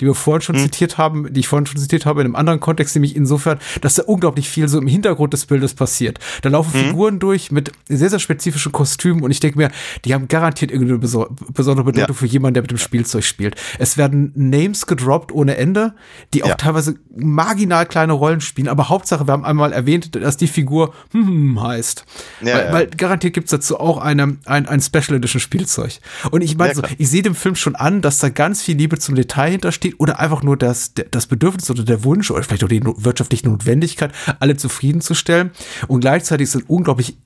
die 0.01 0.07
wir 0.07 0.15
vorhin 0.15 0.41
schon 0.43 0.57
zitiert 0.57 0.99
haben, 0.99 1.33
die 1.33 1.41
ich 1.41 1.49
vorhin 1.49 1.67
schon 1.67 1.79
zitiert 1.79 2.07
habe, 2.07 2.21
in 2.21 2.27
einem 2.27 2.37
anderen 2.37 2.61
Kontext, 2.61 2.95
nämlich 2.95 3.17
insofern, 3.17 3.59
dass 3.81 3.95
da 3.95 4.03
unglaublich 4.05 4.49
viel 4.49 4.69
so 4.69 4.79
im 4.79 4.87
Hintergrund 4.87 5.33
des 5.33 5.47
Bildes 5.47 5.75
passiert. 5.75 6.19
Da 6.43 6.49
laufen 6.49 6.73
Figuren 6.73 7.19
durch 7.19 7.51
mit 7.51 7.73
sehr, 7.89 8.11
sehr 8.11 8.19
spezifischen 8.19 8.73
Kostümen 8.73 9.23
und 9.23 9.31
ich 9.31 9.41
denke 9.41 9.59
mir, 9.59 9.71
die 10.05 10.15
haben 10.15 10.29
garantiert 10.29 10.71
irgendeine 10.71 10.99
beso 10.99 11.29
besondere 11.53 11.85
Bedeutung 11.87 12.15
Ja. 12.15 12.19
für 12.19 12.27
jemanden, 12.27 12.55
der 12.55 12.63
mit 12.63 12.71
dem 12.71 12.79
Spielzeug 12.79 13.25
spielt. 13.25 13.57
Es 13.79 13.97
werden 13.97 14.33
Names 14.35 14.87
gedroppt 14.87 15.33
ohne 15.33 15.57
Ende, 15.57 15.95
die 16.35 16.43
auch 16.45 16.49
Ja. 16.49 16.55
teilweise 16.57 16.97
marginal 17.17 17.87
kleine 17.87 18.13
Rollen 18.13 18.41
spielen, 18.41 18.69
aber 18.69 18.89
Hauptsache, 18.89 19.27
wir 19.27 19.33
haben 19.33 19.45
einmal 19.45 19.73
erwähnt, 19.73 20.15
dass 20.15 20.37
die 20.37 20.47
Figur 20.49 20.93
hm 21.13 21.61
heißt. 21.67 22.05
Ja, 22.43 22.55
weil, 22.57 22.73
weil 22.73 22.87
garantiert 23.07 23.35
gibt's 23.35 23.51
dazu 23.51 23.79
auch 23.79 23.99
eine, 23.99 24.37
ein, 24.45 24.67
ein 24.67 24.81
Special 24.81 25.17
Edition 25.17 25.41
Spielzeug. 25.41 26.01
Und 26.31 26.43
ich 26.43 26.57
meine, 26.57 26.71
Ja, 26.71 26.75
so, 26.75 26.83
ich 26.99 27.09
sehe 27.09 27.23
dem 27.23 27.35
Film 27.35 27.55
schon 27.55 27.77
an, 27.77 28.03
dass 28.03 28.19
da 28.19 28.29
ganz 28.29 28.63
viel 28.63 28.77
Liebe 28.77 28.99
zum 28.99 29.15
Detail 29.15 29.53
hintersteht 29.53 29.95
oder 29.99 30.19
einfach 30.21 30.43
nur 30.43 30.57
das, 30.57 30.93
das 30.95 31.27
Bedürfnis 31.27 31.71
oder 31.71 31.85
der 31.85 32.05
Wunsch 32.05 32.31
oder 32.31 32.43
vielleicht 32.43 32.65
auch 32.65 32.69
die 32.69 32.83
wirtschaftliche 32.85 33.49
Notwendigkeit, 33.49 34.13
alle 34.41 34.57
zufriedenzustellen. 34.57 35.51
Und 35.89 36.01
gleichzeitig 36.01 36.51
sind 36.51 36.69
unglaublich 36.69 37.19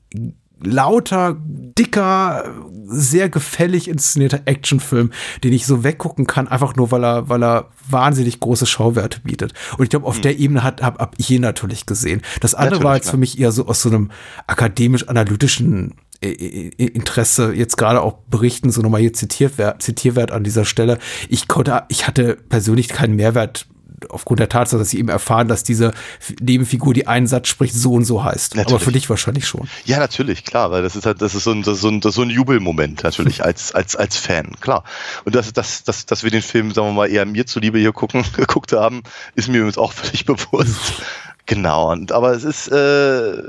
lauter, 0.62 1.36
dicker, 1.40 2.44
sehr 2.86 3.28
gefällig 3.28 3.88
inszenierter 3.88 4.42
Actionfilm, 4.46 5.10
den 5.44 5.52
ich 5.52 5.66
so 5.66 5.84
weggucken 5.84 6.26
kann, 6.26 6.48
einfach 6.48 6.76
nur, 6.76 6.90
weil 6.90 7.04
er, 7.04 7.28
weil 7.28 7.42
er 7.42 7.70
wahnsinnig 7.88 8.40
große 8.40 8.66
Schauwerte 8.66 9.20
bietet. 9.20 9.54
Und 9.78 9.84
ich 9.84 9.90
glaube, 9.90 10.06
auf 10.06 10.20
der 10.20 10.38
Ebene 10.38 10.62
hat, 10.62 10.82
hab, 10.82 10.98
hab 10.98 11.14
ich 11.18 11.30
ihn 11.30 11.42
natürlich 11.42 11.86
gesehen. 11.86 12.22
Das 12.40 12.54
andere 12.54 12.82
war 12.82 12.92
Natürlich, 12.92 12.96
jetzt 12.96 13.04
klar. 13.04 13.12
für 13.12 13.18
mich 13.18 13.38
eher 13.38 13.52
so 13.52 13.66
aus 13.66 13.82
so 13.82 13.90
einem 13.90 14.10
akademisch-analytischen 14.46 15.94
äh, 16.22 16.30
äh, 16.30 16.86
Interesse 16.86 17.54
jetzt 17.54 17.76
gerade 17.76 18.02
auch 18.02 18.18
berichten, 18.28 18.70
so 18.70 18.82
nochmal 18.82 19.00
hier 19.00 19.12
Zitierwert, 19.12 19.82
Zitierwert 19.82 20.32
an 20.32 20.44
dieser 20.44 20.64
Stelle. 20.64 20.98
Ich 21.28 21.48
konnte, 21.48 21.84
ich 21.88 22.06
hatte 22.06 22.36
persönlich 22.48 22.88
keinen 22.88 23.16
Mehrwert 23.16 23.66
aufgrund 24.08 24.40
der 24.40 24.48
Tatsache, 24.48 24.78
dass 24.78 24.90
sie 24.90 24.98
eben 24.98 25.08
erfahren, 25.08 25.48
dass 25.48 25.62
diese 25.62 25.92
Nebenfigur, 26.40 26.94
die 26.94 27.06
einen 27.06 27.26
Satz 27.26 27.48
spricht, 27.48 27.74
so 27.74 27.92
und 27.92 28.04
so 28.04 28.24
heißt. 28.24 28.54
Aber 28.54 28.62
Natürlich. 28.62 28.82
für 28.82 28.92
dich 28.92 29.10
wahrscheinlich 29.10 29.46
schon. 29.46 29.68
Ja, 29.84 29.98
natürlich, 29.98 30.44
klar, 30.44 30.70
weil 30.70 30.82
das 30.82 30.96
ist 30.96 31.06
halt, 31.06 31.20
das 31.22 31.34
ist 31.34 31.44
so 31.44 31.52
ein, 31.52 31.62
das 31.62 31.76
ist 31.76 31.80
so 31.82 31.88
ein, 31.88 32.00
das 32.00 32.10
ist 32.10 32.16
so 32.16 32.22
ein 32.22 32.30
Jubelmoment 32.30 33.02
natürlich 33.02 33.44
als, 33.44 33.72
als, 33.74 33.96
als 33.96 34.16
Fan, 34.16 34.52
klar. 34.60 34.84
Und 35.24 35.34
dass, 35.34 35.52
dass, 35.52 35.84
dass, 35.84 36.06
dass 36.06 36.22
wir 36.24 36.30
den 36.30 36.42
Film, 36.42 36.72
sagen 36.72 36.88
wir 36.88 36.92
mal, 36.92 37.10
eher 37.10 37.26
mir 37.26 37.46
zuliebe 37.46 37.78
hier 37.78 37.92
gucken, 37.92 38.24
geguckt 38.36 38.72
haben, 38.72 39.02
ist 39.34 39.48
mir 39.48 39.58
übrigens 39.58 39.78
auch 39.78 39.92
völlig 39.92 40.24
bewusst. 40.26 41.02
genau. 41.46 41.92
Und, 41.92 42.12
aber 42.12 42.32
es 42.32 42.44
ist, 42.44 42.68
äh, 42.68 43.42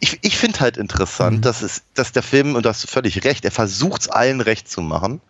ich, 0.00 0.18
ich 0.22 0.36
finde 0.36 0.60
halt 0.60 0.76
interessant, 0.76 1.44
dass 1.44 1.62
es, 1.62 1.82
dass 1.94 2.12
der 2.12 2.22
Film, 2.22 2.54
und 2.54 2.64
du 2.64 2.68
hast 2.68 2.88
völlig 2.88 3.24
recht, 3.24 3.44
er 3.44 3.50
versucht 3.50 4.02
es 4.02 4.08
allen 4.08 4.40
recht 4.40 4.68
zu 4.68 4.82
machen, 4.82 5.20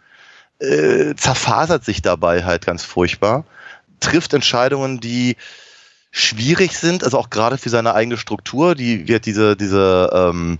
äh, 0.61 1.15
zerfasert 1.15 1.85
sich 1.85 2.03
dabei 2.03 2.45
halt 2.45 2.67
ganz 2.67 2.83
furchtbar, 2.83 3.45
trifft 4.01 4.35
Entscheidungen, 4.35 5.01
die 5.01 5.37
schwierig 6.11 6.77
sind, 6.77 7.05
also 7.05 7.19
auch 7.19 7.31
gerade 7.31 7.59
für 7.59 7.69
seine 7.69 7.95
eigene 7.95 8.17
Struktur, 8.17 8.75
die 8.75 9.09
wird 9.09 9.27
diese, 9.27 9.57
diese, 9.57 10.11
ähm, 10.13 10.59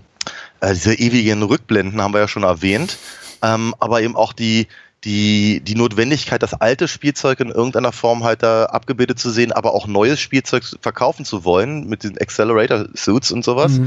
äh, 0.61 0.73
diese 0.73 0.93
ewigen 0.93 1.43
Rückblenden 1.43 2.01
haben 2.01 2.13
wir 2.13 2.21
ja 2.21 2.27
schon 2.27 2.43
erwähnt, 2.43 2.97
ähm, 3.41 3.73
aber 3.79 4.01
eben 4.01 4.15
auch 4.15 4.33
die, 4.33 4.67
die, 5.03 5.61
die 5.61 5.75
Notwendigkeit, 5.75 6.43
das 6.43 6.53
alte 6.53 6.87
Spielzeug 6.87 7.39
in 7.39 7.49
irgendeiner 7.49 7.91
Form 7.91 8.23
halt 8.23 8.43
da 8.43 8.65
abgebildet 8.65 9.17
zu 9.17 9.29
sehen, 9.29 9.51
aber 9.51 9.73
auch 9.73 9.87
neues 9.87 10.19
Spielzeug 10.19 10.63
verkaufen 10.81 11.25
zu 11.25 11.45
wollen 11.45 11.87
mit 11.87 12.03
den 12.03 12.17
Accelerator-Suits 12.17 13.31
und 13.31 13.45
sowas, 13.45 13.79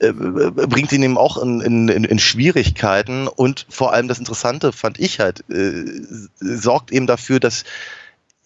äh, 0.00 0.12
bringt 0.12 0.92
ihn 0.92 1.02
eben 1.02 1.16
auch 1.16 1.42
in, 1.42 1.60
in, 1.60 1.88
in, 1.88 2.18
Schwierigkeiten. 2.18 3.26
Und 3.26 3.66
vor 3.70 3.92
allem 3.92 4.08
das 4.08 4.18
Interessante 4.18 4.72
fand 4.72 4.98
ich 4.98 5.20
halt, 5.20 5.44
äh, 5.50 5.84
sorgt 6.40 6.92
eben 6.92 7.06
dafür, 7.06 7.40
dass 7.40 7.64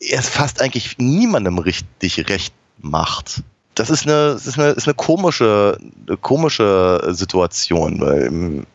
es 0.00 0.28
fast 0.28 0.60
eigentlich 0.60 0.98
niemandem 0.98 1.58
richtig 1.58 2.28
recht 2.28 2.54
macht. 2.78 3.42
Das 3.74 3.90
ist 3.90 4.06
eine, 4.06 4.32
das 4.32 4.46
ist 4.46 4.58
eine, 4.58 4.70
ist 4.70 4.86
eine 4.86 4.94
komische, 4.94 5.78
eine 6.06 6.16
komische 6.16 7.08
Situation. 7.10 8.00
weil, 8.00 8.26
ähm, 8.26 8.66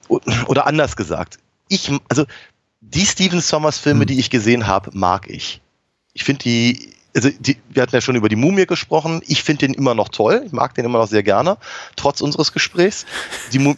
Oder 0.47 0.65
anders 0.65 0.95
gesagt, 0.95 1.39
ich, 1.67 1.91
also 2.09 2.25
die 2.81 3.05
Steven 3.05 3.41
Sommers 3.41 3.77
Filme, 3.77 4.05
die 4.05 4.19
ich 4.19 4.29
gesehen 4.29 4.67
habe, 4.67 4.91
mag 4.93 5.29
ich. 5.29 5.61
Ich 6.13 6.23
finde 6.23 6.43
die, 6.43 6.93
also 7.15 7.29
die, 7.39 7.57
wir 7.69 7.81
hatten 7.81 7.95
ja 7.95 8.01
schon 8.01 8.15
über 8.15 8.29
die 8.29 8.35
Mumie 8.35 8.65
gesprochen. 8.65 9.21
Ich 9.27 9.43
finde 9.43 9.67
den 9.67 9.73
immer 9.73 9.95
noch 9.95 10.09
toll. 10.09 10.43
Ich 10.45 10.51
mag 10.51 10.73
den 10.75 10.85
immer 10.85 10.99
noch 10.99 11.07
sehr 11.07 11.23
gerne, 11.23 11.57
trotz 11.95 12.21
unseres 12.21 12.53
Gesprächs. 12.53 13.05
Die, 13.51 13.75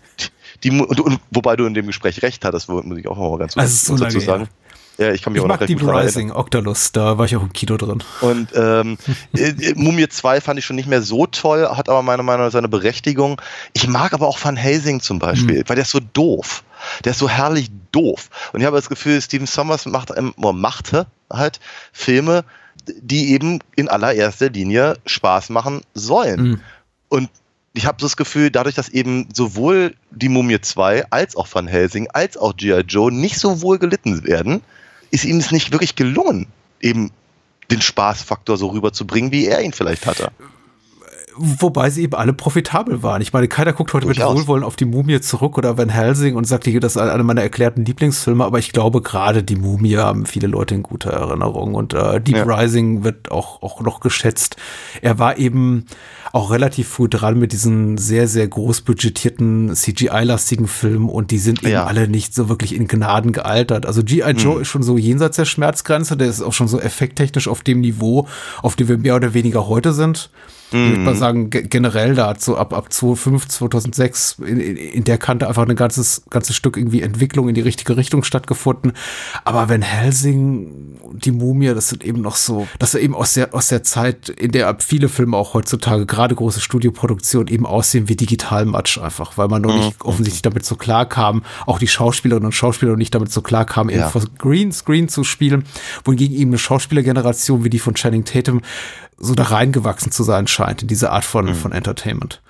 die, 0.64 0.72
und, 0.72 1.00
und, 1.00 1.20
wobei 1.32 1.56
du 1.56 1.66
in 1.66 1.74
dem 1.74 1.88
Gespräch 1.88 2.22
recht 2.22 2.46
hattest, 2.46 2.70
muss 2.70 2.98
ich 2.98 3.08
auch 3.08 3.18
noch 3.18 3.32
mal 3.32 3.40
ganz 3.40 3.58
Also, 3.58 3.94
kurz 3.94 4.02
dazu 4.02 4.18
lange 4.18 4.26
sagen. 4.26 4.44
Ja, 4.44 4.65
ich 4.98 5.22
kann 5.22 5.34
mich 5.34 5.40
Ich 5.40 5.44
auch 5.44 5.48
noch 5.48 5.56
mag 5.56 5.62
recht 5.62 5.70
Deep. 5.70 5.84
Rising, 5.84 6.32
Octalus, 6.32 6.92
da 6.92 7.18
war 7.18 7.26
ich 7.26 7.36
auch 7.36 7.42
im 7.42 7.54
Kino 7.54 7.78
drin. 7.78 8.04
Und 8.22 8.50
ähm, 8.56 8.98
äh, 9.38 9.50
äh, 9.50 9.74
Mumie 9.76 10.08
2 10.08 10.42
fand 10.42 10.60
ich 10.60 10.66
schon 10.66 10.76
nicht 10.76 10.88
mehr 10.88 11.02
so 11.02 11.26
toll, 11.26 11.68
hat 11.68 11.90
aber 11.90 12.02
meiner 12.02 12.24
Meinung 12.24 12.46
nach 12.46 12.52
seine 12.52 12.70
Berechtigung. 12.70 13.42
Ich 13.74 13.88
mag 13.88 14.14
aber 14.14 14.28
auch 14.28 14.44
Van 14.44 14.56
Helsing 14.56 15.02
zum 15.02 15.20
Beispiel, 15.20 15.64
weil 15.68 15.76
der 15.76 15.84
ist 15.84 15.92
so 15.92 16.00
doof. 16.14 16.64
Der 17.04 17.12
ist 17.12 17.20
so 17.20 17.30
herrlich 17.30 17.70
doof. 17.92 18.30
Und 18.54 18.62
ich 18.62 18.66
habe 18.66 18.76
das 18.76 18.90
Gefühl, 18.90 19.22
Steven 19.22 19.48
Sommers 19.48 19.86
macht, 19.86 20.12
ähm, 20.16 20.34
oder 20.38 20.54
machte 20.54 21.08
halt 21.32 21.60
Filme, 21.92 22.46
die 22.88 23.32
eben 23.32 23.60
in 23.76 23.90
allererster 23.90 24.50
Linie 24.50 24.98
Spaß 25.06 25.50
machen 25.50 25.82
sollen. 25.94 26.42
Mhm. 26.42 26.62
Und 27.10 27.30
ich 27.74 27.86
habe 27.86 27.98
so 28.00 28.06
das 28.06 28.18
Gefühl, 28.18 28.52
dadurch, 28.52 28.76
dass 28.76 28.90
eben 28.90 29.28
sowohl 29.34 29.96
die 30.12 30.30
Mumie 30.30 30.62
2 30.62 31.12
als 31.12 31.36
auch 31.36 31.48
Van 31.52 31.68
Helsing 31.68 32.08
als 32.14 32.38
auch 32.38 32.56
G.I. 32.56 32.82
Joe 32.88 33.12
nicht 33.12 33.38
so 33.38 33.62
wohl 33.62 33.80
gelitten 33.80 34.24
werden, 34.24 34.62
ist 35.16 35.26
ihm 35.26 35.38
es 35.38 35.52
nicht 35.52 35.72
wirklich 35.72 35.96
gelungen, 35.96 36.48
eben 36.82 37.12
den 37.72 37.82
Spaßfaktor 37.82 38.58
so 38.58 38.68
rüberzubringen, 38.68 39.32
wie 39.32 39.48
er 39.48 39.62
ihn 39.62 39.74
vielleicht 39.74 40.06
hatte. 40.06 40.32
Wobei 41.38 41.90
sie 41.90 42.04
eben 42.04 42.16
alle 42.16 42.32
profitabel 42.34 43.04
waren. 43.04 43.22
Ich 43.22 43.34
meine, 43.34 43.48
keiner 43.50 43.74
guckt 43.74 43.94
heute 43.94 44.08
mit 44.08 44.18
Durchaus. 44.18 44.38
Wohlwollen 44.38 44.64
auf 44.64 44.76
die 44.78 44.86
Mumie 44.86 45.20
zurück 45.20 45.58
oder 45.58 45.78
Van 45.78 45.90
Helsing 45.90 46.36
und 46.36 46.46
sagt, 46.46 46.64
hier, 46.66 46.80
das 46.80 46.96
ist 46.96 47.02
einer 47.02 47.24
meiner 47.24 47.42
erklärten 47.42 47.84
Lieblingsfilme, 47.84 48.44
aber 48.46 48.60
ich 48.60 48.72
glaube, 48.72 49.02
gerade 49.02 49.44
die 49.44 49.58
Mumie 49.58 49.98
haben 49.98 50.26
viele 50.26 50.48
Leute 50.48 50.76
in 50.76 50.84
guter 50.84 51.12
Erinnerung 51.12 51.74
und 51.76 51.94
äh, 51.94 52.22
Deep 52.22 52.38
Ja. 52.38 52.44
Rising 52.44 53.04
wird 53.04 53.32
auch, 53.32 53.62
auch 53.62 53.82
noch 53.82 54.00
geschätzt. 54.00 54.56
Er 55.02 55.20
war 55.20 55.38
eben 55.38 55.86
auch 56.32 56.52
relativ 56.52 56.88
früh 56.88 57.10
dran 57.10 57.38
mit 57.40 57.52
diesen 57.52 57.98
sehr, 57.98 58.28
sehr 58.28 58.48
groß 58.48 58.82
budgetierten 58.82 59.74
CGI-lastigen 59.76 60.68
Filmen 60.68 61.10
und 61.10 61.32
die 61.32 61.38
sind 61.38 61.64
eben 61.64 61.72
Ja. 61.74 61.86
alle 61.86 62.08
nicht 62.08 62.34
so 62.34 62.50
wirklich 62.50 62.76
in 62.76 62.88
Gnaden 62.88 63.32
gealtert. 63.32 63.86
Also 63.86 64.04
G.I. 64.04 64.32
Joe 64.32 64.62
ist 64.62 64.68
schon 64.70 64.84
so 64.84 64.98
jenseits 64.98 65.36
der 65.38 65.46
Schmerzgrenze, 65.46 66.16
der 66.18 66.28
ist 66.28 66.42
auch 66.42 66.54
schon 66.54 66.68
so 66.68 66.80
effekttechnisch 66.80 67.48
auf 67.48 67.62
dem 67.62 67.82
Niveau, 67.82 68.28
auf 68.62 68.76
dem 68.76 68.88
wir 68.88 68.98
mehr 68.98 69.16
oder 69.16 69.34
weniger 69.34 69.68
heute 69.68 69.94
sind. 69.94 70.30
Ich 70.72 70.78
würde 70.80 70.98
mal 71.02 71.16
sagen, 71.16 71.50
ge- 71.52 71.62
generell 71.70 72.16
da 72.16 72.28
hat 72.30 72.42
so 72.42 72.58
ab, 72.58 72.74
ab 72.74 72.92
2005, 72.92 73.48
2006 73.48 74.38
in, 74.46 74.60
in, 74.60 74.76
in 74.78 75.04
der 75.04 75.18
Kante 75.18 75.48
einfach 75.48 75.68
ein 75.68 75.76
ganzes, 75.76 76.24
ganzes 76.30 76.56
Stück 76.56 76.76
irgendwie 76.76 77.02
Entwicklung 77.02 77.48
in 77.48 77.56
die 77.56 77.62
richtige 77.62 77.96
Richtung 77.98 78.24
stattgefunden. 78.24 78.94
Aber 79.44 79.70
wenn 79.70 79.82
Helsing, 79.84 80.98
die 81.14 81.32
Mumie, 81.32 81.68
das 81.74 81.90
sind 81.90 82.04
eben 82.04 82.22
noch 82.22 82.36
so, 82.36 82.68
das 82.80 82.94
ist 82.94 83.02
eben 83.02 83.14
aus 83.16 83.34
der, 83.36 83.54
aus 83.54 83.68
der 83.68 83.84
Zeit, 83.84 84.30
in 84.30 84.52
der 84.52 84.76
viele 84.80 85.08
Filme 85.08 85.38
auch 85.38 85.54
heutzutage, 85.54 86.06
gerade 86.06 86.36
große 86.36 86.60
Studioproduktionen 86.60 87.48
eben 87.54 87.66
aussehen 87.66 88.10
wie 88.10 88.16
Digitalmatsch 88.16 88.98
einfach, 88.98 89.38
weil 89.38 89.48
man 89.48 89.62
noch 89.62 89.76
nicht 89.76 90.02
offensichtlich 90.04 90.42
damit 90.42 90.66
so 90.66 90.76
klar 90.76 91.06
kam, 91.08 91.44
auch 91.68 91.80
die 91.80 91.88
Schauspielerinnen 91.88 92.48
und 92.48 92.52
Schauspieler 92.54 92.92
noch 92.92 92.98
nicht 92.98 93.14
damit 93.16 93.32
so 93.32 93.42
klar 93.42 93.66
kamen, 93.66 93.90
eben 93.92 94.00
Ja. 94.00 94.10
vor 94.10 94.24
Greenscreen 94.40 95.10
zu 95.10 95.24
spielen, 95.24 95.64
wohingegen 96.04 96.36
eben 96.36 96.50
eine 96.50 96.58
Schauspielergeneration 96.58 97.64
wie 97.64 97.70
die 97.70 97.80
von 97.80 97.94
Channing 97.94 98.26
Tatum 98.26 98.62
so 99.18 99.34
da 99.34 99.44
reingewachsen 99.44 100.12
zu 100.12 100.24
sein 100.24 100.48
scheint 100.48 100.82
in 100.82 100.88
diese 100.88 101.12
Art 101.12 101.26
von, 101.26 101.54
von 101.56 101.72
Entertainment. 101.72 102.42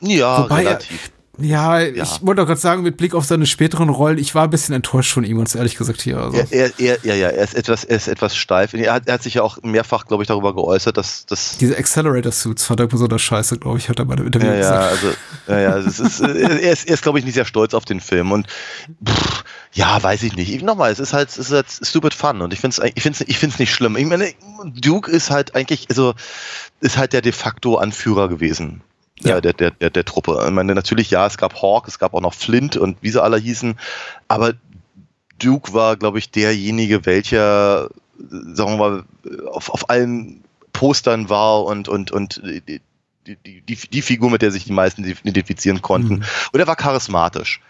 Ja, 0.00 0.44
Wobei 0.44 0.58
relativ. 0.66 1.10
Ja, 1.40 1.80
ich 1.80 2.22
wollte 2.22 2.42
auch 2.42 2.46
gerade 2.46 2.60
sagen, 2.60 2.82
mit 2.82 2.96
Blick 2.96 3.14
auf 3.14 3.24
seine 3.24 3.46
späteren 3.46 3.88
Rollen, 3.88 4.18
ich 4.18 4.34
war 4.34 4.44
ein 4.44 4.50
bisschen 4.50 4.74
enttäuscht 4.74 5.12
von 5.12 5.24
ihm, 5.24 5.38
ganz 5.38 5.54
ehrlich 5.54 5.76
gesagt 5.76 6.00
hier. 6.02 6.18
Also. 6.18 6.36
Er, 6.36 6.50
er, 6.50 6.70
er, 6.78 6.98
ja, 7.02 7.14
ja, 7.14 7.28
er 7.28 7.42
ist 7.44 7.54
etwas, 7.54 7.84
er 7.84 7.96
ist 7.96 8.08
etwas 8.08 8.36
steif. 8.36 8.74
Er 8.74 8.92
hat, 8.92 9.08
er 9.08 9.14
hat 9.14 9.22
sich 9.22 9.34
ja 9.34 9.42
auch 9.42 9.58
mehrfach, 9.62 10.06
glaube 10.06 10.22
ich, 10.22 10.28
darüber 10.28 10.54
geäußert, 10.54 10.96
dass, 10.96 11.26
dass 11.26 11.56
Diese 11.58 11.76
Accelerator-Suits 11.76 12.64
fand 12.64 12.80
er 12.80 12.86
besonders 12.86 13.22
scheiße, 13.22 13.58
glaube 13.58 13.78
ich, 13.78 13.88
hat 13.88 13.98
er 13.98 14.04
bei 14.04 14.16
dem 14.16 14.26
Interview 14.26 14.48
ja, 14.48 14.54
ja, 14.56 14.90
gesagt. 14.90 14.90
also, 14.90 15.08
ja, 15.48 15.60
ja, 15.60 15.78
es 15.78 15.98
ist, 16.00 16.20
er 16.20 16.72
ist, 16.72 16.88
er 16.88 16.94
ist 16.94 17.02
glaube 17.02 17.18
ich, 17.18 17.24
nicht 17.24 17.34
sehr 17.34 17.44
stolz 17.44 17.74
auf 17.74 17.84
den 17.84 18.00
Film 18.00 18.32
und 18.32 18.46
pff, 19.06 19.44
ja, 19.72 20.02
weiß 20.02 20.22
ich 20.24 20.34
nicht. 20.36 20.52
Ich- 20.52 20.62
Nochmal, 20.62 20.90
es 20.92 20.98
ist 20.98 21.12
halt, 21.12 21.28
es 21.30 21.38
ist 21.38 21.52
halt 21.52 21.66
stupid 21.70 22.14
fun 22.14 22.42
und 22.42 22.52
ich 22.52 22.60
finde 22.60 22.76
es 22.82 22.92
ich 22.94 23.02
find's, 23.02 23.20
ich 23.20 23.38
find's 23.38 23.58
nicht 23.58 23.72
schlimm. 23.72 23.96
Ich 23.96 24.06
meine, 24.06 24.32
Duke 24.80 25.10
ist 25.10 25.30
halt 25.30 25.54
eigentlich, 25.54 25.86
also, 25.90 26.14
ist 26.80 26.96
halt 26.96 27.12
der 27.12 27.22
de 27.22 27.32
facto 27.32 27.76
Anführer 27.76 28.28
gewesen. 28.28 28.82
Ja. 29.22 29.40
Der, 29.40 29.52
der, 29.52 29.70
der, 29.70 29.90
der 29.90 30.04
Truppe. 30.04 30.42
Ich 30.46 30.50
meine, 30.50 30.74
natürlich, 30.74 31.10
ja, 31.10 31.26
es 31.26 31.36
gab 31.36 31.60
Hawk, 31.60 31.88
es 31.88 31.98
gab 31.98 32.14
auch 32.14 32.22
noch 32.22 32.34
Flint 32.34 32.76
und 32.76 32.96
wie 33.02 33.10
sie 33.10 33.22
alle 33.22 33.36
hießen, 33.36 33.78
aber 34.28 34.54
Duke 35.38 35.72
war, 35.72 35.96
glaube 35.96 36.18
ich, 36.18 36.30
derjenige, 36.30 37.06
welcher, 37.06 37.90
sagen 38.18 38.72
wir 38.72 38.76
mal, 38.76 39.04
auf, 39.50 39.70
auf 39.70 39.90
allen 39.90 40.44
Postern 40.72 41.28
war 41.28 41.64
und, 41.64 41.88
und, 41.88 42.10
und 42.10 42.40
die, 42.44 42.80
die, 43.26 43.36
die, 43.44 43.60
die, 43.62 43.76
die 43.76 44.02
Figur, 44.02 44.30
mit 44.30 44.42
der 44.42 44.50
sich 44.50 44.64
die 44.64 44.72
meisten 44.72 45.04
identifizieren 45.04 45.82
konnten. 45.82 46.16
Mhm. 46.16 46.24
Und 46.52 46.60
er 46.60 46.66
war 46.66 46.76
charismatisch. 46.76 47.60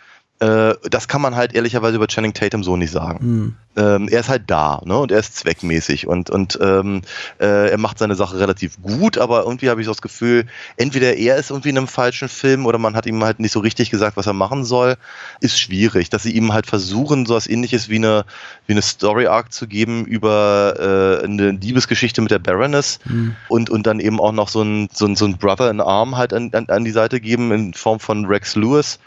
Äh, 0.41 0.75
das 0.89 1.07
kann 1.07 1.21
man 1.21 1.37
halt 1.37 1.55
ehrlicherweise 1.55 1.97
über 1.97 2.07
Channing 2.07 2.33
Tatum 2.33 2.65
so 2.65 2.77
nicht 2.77 2.91
sagen. 2.91 3.21
Hm. 3.21 3.55
Ähm, 3.77 4.09
er 4.09 4.21
ist 4.21 4.29
halt 4.29 4.45
da, 4.47 4.81
ne? 4.85 4.99
Und 4.99 5.13
er 5.13 5.21
ist 5.21 5.37
zweckmäßig 5.37 6.09
und, 6.09 6.29
und 6.29 6.59
ähm, 6.61 7.03
äh, 7.39 7.71
er 7.71 7.79
macht 7.79 7.99
seine 7.99 8.17
Sache 8.17 8.41
relativ 8.41 8.83
gut, 8.83 9.17
aber 9.17 9.45
irgendwie 9.45 9.71
habe 9.71 9.81
ich 9.81 9.85
so 9.85 9.93
das 9.93 10.03
Gefühl, 10.03 10.47
entweder 10.77 11.15
er 11.17 11.37
ist 11.37 11.51
irgendwie 11.51 11.69
in 11.69 11.79
einem 11.79 11.87
falschen 11.87 12.29
Film 12.29 12.67
oder 12.67 12.79
man 12.79 12.97
hat 12.97 13.07
ihm 13.07 13.23
halt 13.23 13.39
nicht 13.39 13.53
so 13.53 13.61
richtig 13.61 13.91
gesagt, 13.91 14.17
was 14.17 14.27
er 14.27 14.33
machen 14.33 14.65
soll. 14.65 14.97
Ist 15.41 15.61
schwierig, 15.61 16.11
dass 16.11 16.25
sie 16.25 16.33
ihm 16.33 16.53
halt 16.53 16.67
versuchen, 16.67 17.27
so 17.27 17.35
was 17.35 17.47
ähnliches 17.47 17.89
wie 17.89 17.97
eine, 17.97 18.25
wie 18.67 18.73
eine 18.73 18.83
Story 18.83 19.27
Arc 19.27 19.53
zu 19.53 19.69
geben 19.69 20.05
über 20.05 21.21
äh, 21.21 21.25
eine 21.25 21.51
Liebesgeschichte 21.51 22.23
mit 22.23 22.31
der 22.31 22.39
Baroness 22.39 22.99
Hm. 23.05 23.37
und, 23.49 23.71
und 23.71 23.87
dann 23.87 24.01
eben 24.01 24.21
auch 24.21 24.33
noch 24.33 24.49
so 24.49 24.63
ein, 24.63 24.89
so 24.93 25.07
ein, 25.07 25.17
so 25.17 25.27
ein 25.27 25.37
Brother 25.37 25.71
in 25.71 25.81
Arm 25.81 26.17
halt 26.17 26.33
an, 26.33 26.51
an, 26.53 26.67
an 26.69 26.85
die 26.85 26.91
Seite 26.91 27.21
geben 27.21 27.53
in 27.53 27.75
Form 27.75 28.01
von 28.01 28.25
Rex 28.25 28.57
Lewis 28.57 28.99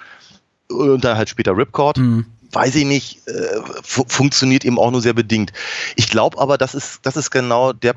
und 0.74 1.03
dann 1.03 1.17
halt 1.17 1.30
später 1.30 1.55
Ripcord. 1.55 1.97
Hm. 1.97 2.26
Weiß 2.51 2.76
ich 2.76 2.86
nicht, 2.86 3.28
äh, 3.28 3.61
fu 3.82 4.05
funktioniert 4.07 4.63
eben 4.63 4.78
auch 4.78 4.91
nur 4.91 5.01
sehr 5.01 5.13
bedingt. 5.13 5.53
Ich 5.95 6.09
glaube 6.09 6.38
aber, 6.39 6.57
das 6.57 6.76
ist, 6.76 6.99
das 7.03 7.15
ist 7.15 7.32
genau 7.32 7.74
der, 7.74 7.95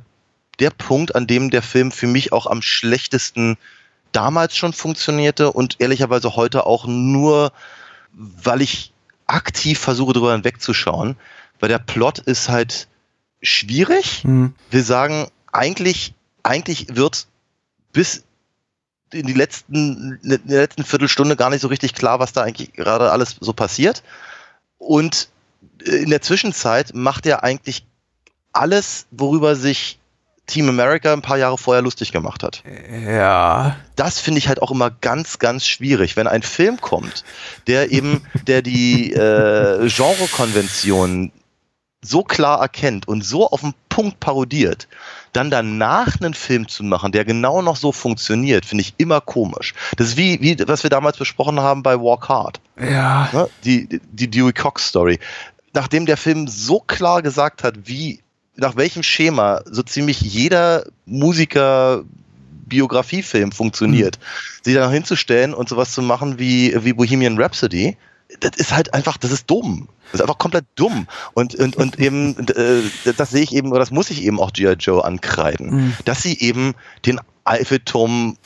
der 0.61 0.70
Punkt, 0.70 1.14
an 1.14 1.27
dem 1.27 1.51
der 1.51 1.62
Film 1.62 1.93
für 1.93 2.07
mich 2.07 2.33
auch 2.33 2.47
am 2.47 2.62
schlechtesten 2.62 3.59
damals 4.12 4.57
schon 4.57 4.72
funktionierte 4.72 5.53
und 5.53 5.77
ehrlicherweise 5.79 6.37
heute 6.37 6.64
auch 6.64 6.87
nur, 6.87 7.53
weil 8.12 8.62
ich 8.62 8.93
aktiv 9.27 9.79
versuche, 9.79 10.14
darüber 10.14 10.33
hinwegzuschauen, 10.33 11.16
weil 11.61 11.68
der 11.68 11.79
Plot 11.79 12.20
ist 12.20 12.49
halt 12.49 12.89
schwierig. 13.43 14.22
Hm. 14.22 14.55
Wir 14.70 14.85
sagen, 14.85 15.29
eigentlich, 15.53 16.14
eigentlich 16.43 16.87
wird 16.97 17.27
bis 17.93 18.24
in 19.13 19.27
die 19.27 19.33
letzten, 19.33 20.19
in 20.23 20.41
der 20.45 20.61
letzten 20.61 20.85
Viertelstunde 20.85 21.37
gar 21.37 21.51
nicht 21.51 21.61
so 21.61 21.69
richtig 21.69 21.95
klar, 21.95 22.19
was 22.19 22.33
da 22.33 22.43
eigentlich 22.43 22.73
gerade 22.73 23.11
alles 23.11 23.37
so 23.41 23.53
passiert. 23.53 24.03
Und 24.79 25.29
in 25.85 26.11
der 26.11 26.23
Zwischenzeit 26.23 26.95
macht 26.95 27.27
er 27.27 27.45
eigentlich 27.45 27.87
alles, 28.53 29.07
worüber 29.11 29.55
sich 29.55 29.99
Team 30.47 30.69
America 30.69 31.13
ein 31.13 31.23
paar 31.23 31.39
Jahre 31.39 31.59
vorher 31.59 31.83
lustig 31.83 32.13
gemacht 32.13 32.43
hat. 32.43 32.63
Ja. 32.91 33.77
Das 33.97 34.21
finde 34.21 34.39
ich 34.39 34.49
halt 34.49 34.63
auch 34.63 34.71
immer 34.71 34.91
ganz, 34.91 35.39
ganz 35.39 35.67
schwierig, 35.67 36.17
wenn 36.17 36.29
ein 36.29 36.43
Film 36.43 36.81
kommt, 36.81 37.25
der 37.67 37.91
eben, 37.91 38.25
der 38.47 38.63
die 38.63 39.13
äh, 39.13 39.89
Genrekonventionen 39.89 41.33
so 42.03 42.23
klar 42.23 42.61
erkennt 42.61 43.09
und 43.09 43.25
so 43.25 43.49
auf 43.51 43.63
den 43.63 43.75
Punkt 43.89 44.21
parodiert, 44.21 44.87
dann 45.37 45.51
danach 45.51 46.20
einen 46.20 46.34
Film 46.34 46.66
zu 46.66 46.82
machen, 46.82 47.12
der 47.12 47.24
genau 47.24 47.62
noch 47.62 47.76
so 47.76 47.93
funktioniert, 47.93 48.66
finde 48.66 48.82
ich 48.82 48.95
immer 48.97 49.20
komisch. 49.20 49.74
Das 49.97 50.09
ist 50.09 50.16
wie, 50.16 50.41
wie, 50.41 50.57
was 50.66 50.82
wir 50.82 50.91
damals 50.91 51.16
besprochen 51.16 51.61
haben 51.61 51.82
bei 51.82 51.97
Walk 52.01 52.28
Hard, 52.28 52.61
Ja. 52.80 53.28
ne? 53.32 53.49
die, 53.64 54.01
die 54.11 54.28
Dewey 54.28 54.53
Cox 54.53 54.89
Story. 54.89 55.18
Nachdem 55.72 56.07
der 56.07 56.16
Film 56.16 56.49
so 56.49 56.80
klar 56.80 57.22
gesagt 57.22 57.62
hat, 57.62 57.74
wie, 57.84 58.20
nach 58.57 58.76
welchem 58.76 59.03
Schema 59.03 59.61
so 59.66 59.82
ziemlich 59.82 60.20
jeder 60.22 60.87
Musiker 61.05 62.03
Biografiefilm 62.66 63.53
funktioniert, 63.53 64.18
sich 64.62 64.74
da 64.74 64.87
noch 64.87 64.93
hinzustellen 64.93 65.55
und 65.55 65.68
sowas 65.68 65.93
zu 65.93 66.03
machen 66.03 66.39
wie, 66.39 66.74
wie 66.84 66.95
Bohemian 66.95 67.41
Rhapsody, 67.41 67.97
das 68.41 68.57
ist 68.57 68.72
halt 68.72 68.95
einfach, 68.95 69.16
das 69.16 69.31
ist 69.31 69.51
dumm. 69.51 69.89
Das 70.07 70.14
ist 70.14 70.20
einfach 70.20 70.39
komplett 70.39 70.64
dumm. 70.77 71.07
Und, 71.35 71.55
und, 71.55 71.77
und 71.77 71.99
eben, 71.99 72.37
äh, 72.49 72.83
das 73.16 73.31
sehe 73.31 73.43
ich 73.43 73.55
eben, 73.55 73.70
oder 73.70 73.81
das 73.81 73.91
muss 73.91 74.11
ich 74.11 74.22
eben 74.22 74.41
auch 74.41 74.53
G.I. 74.53 74.72
Joe 74.79 75.05
ankreiden, 75.05 75.70
Mhm. 75.70 75.95
dass 76.05 76.22
sie 76.22 76.39
eben 76.39 76.74
den 77.05 77.20
Eiffelturm 77.45 78.37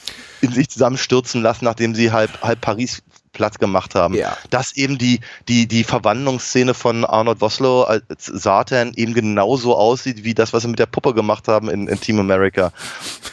in 0.40 0.52
sich 0.52 0.68
zusammenstürzen 0.68 1.42
lassen, 1.42 1.64
nachdem 1.64 1.94
sie 1.94 2.12
halb, 2.12 2.42
halb 2.42 2.60
Paris 2.60 3.02
Platz 3.32 3.58
gemacht 3.58 3.94
haben. 3.94 4.14
Ja. 4.14 4.36
Dass 4.50 4.76
eben 4.76 4.98
die, 4.98 5.20
die, 5.48 5.66
die 5.66 5.84
Verwandlungsszene 5.84 6.74
von 6.74 7.04
Arnold 7.04 7.40
Vosloo 7.40 7.82
als 7.84 8.26
Satan 8.26 8.92
eben 8.96 9.14
genauso 9.14 9.76
aussieht, 9.76 10.24
wie 10.24 10.34
das, 10.34 10.52
was 10.52 10.62
sie 10.62 10.68
mit 10.68 10.78
der 10.78 10.86
Puppe 10.86 11.14
gemacht 11.14 11.46
haben 11.48 11.70
in, 11.70 11.86
in 11.88 12.00
Team 12.00 12.18
America. 12.18 12.72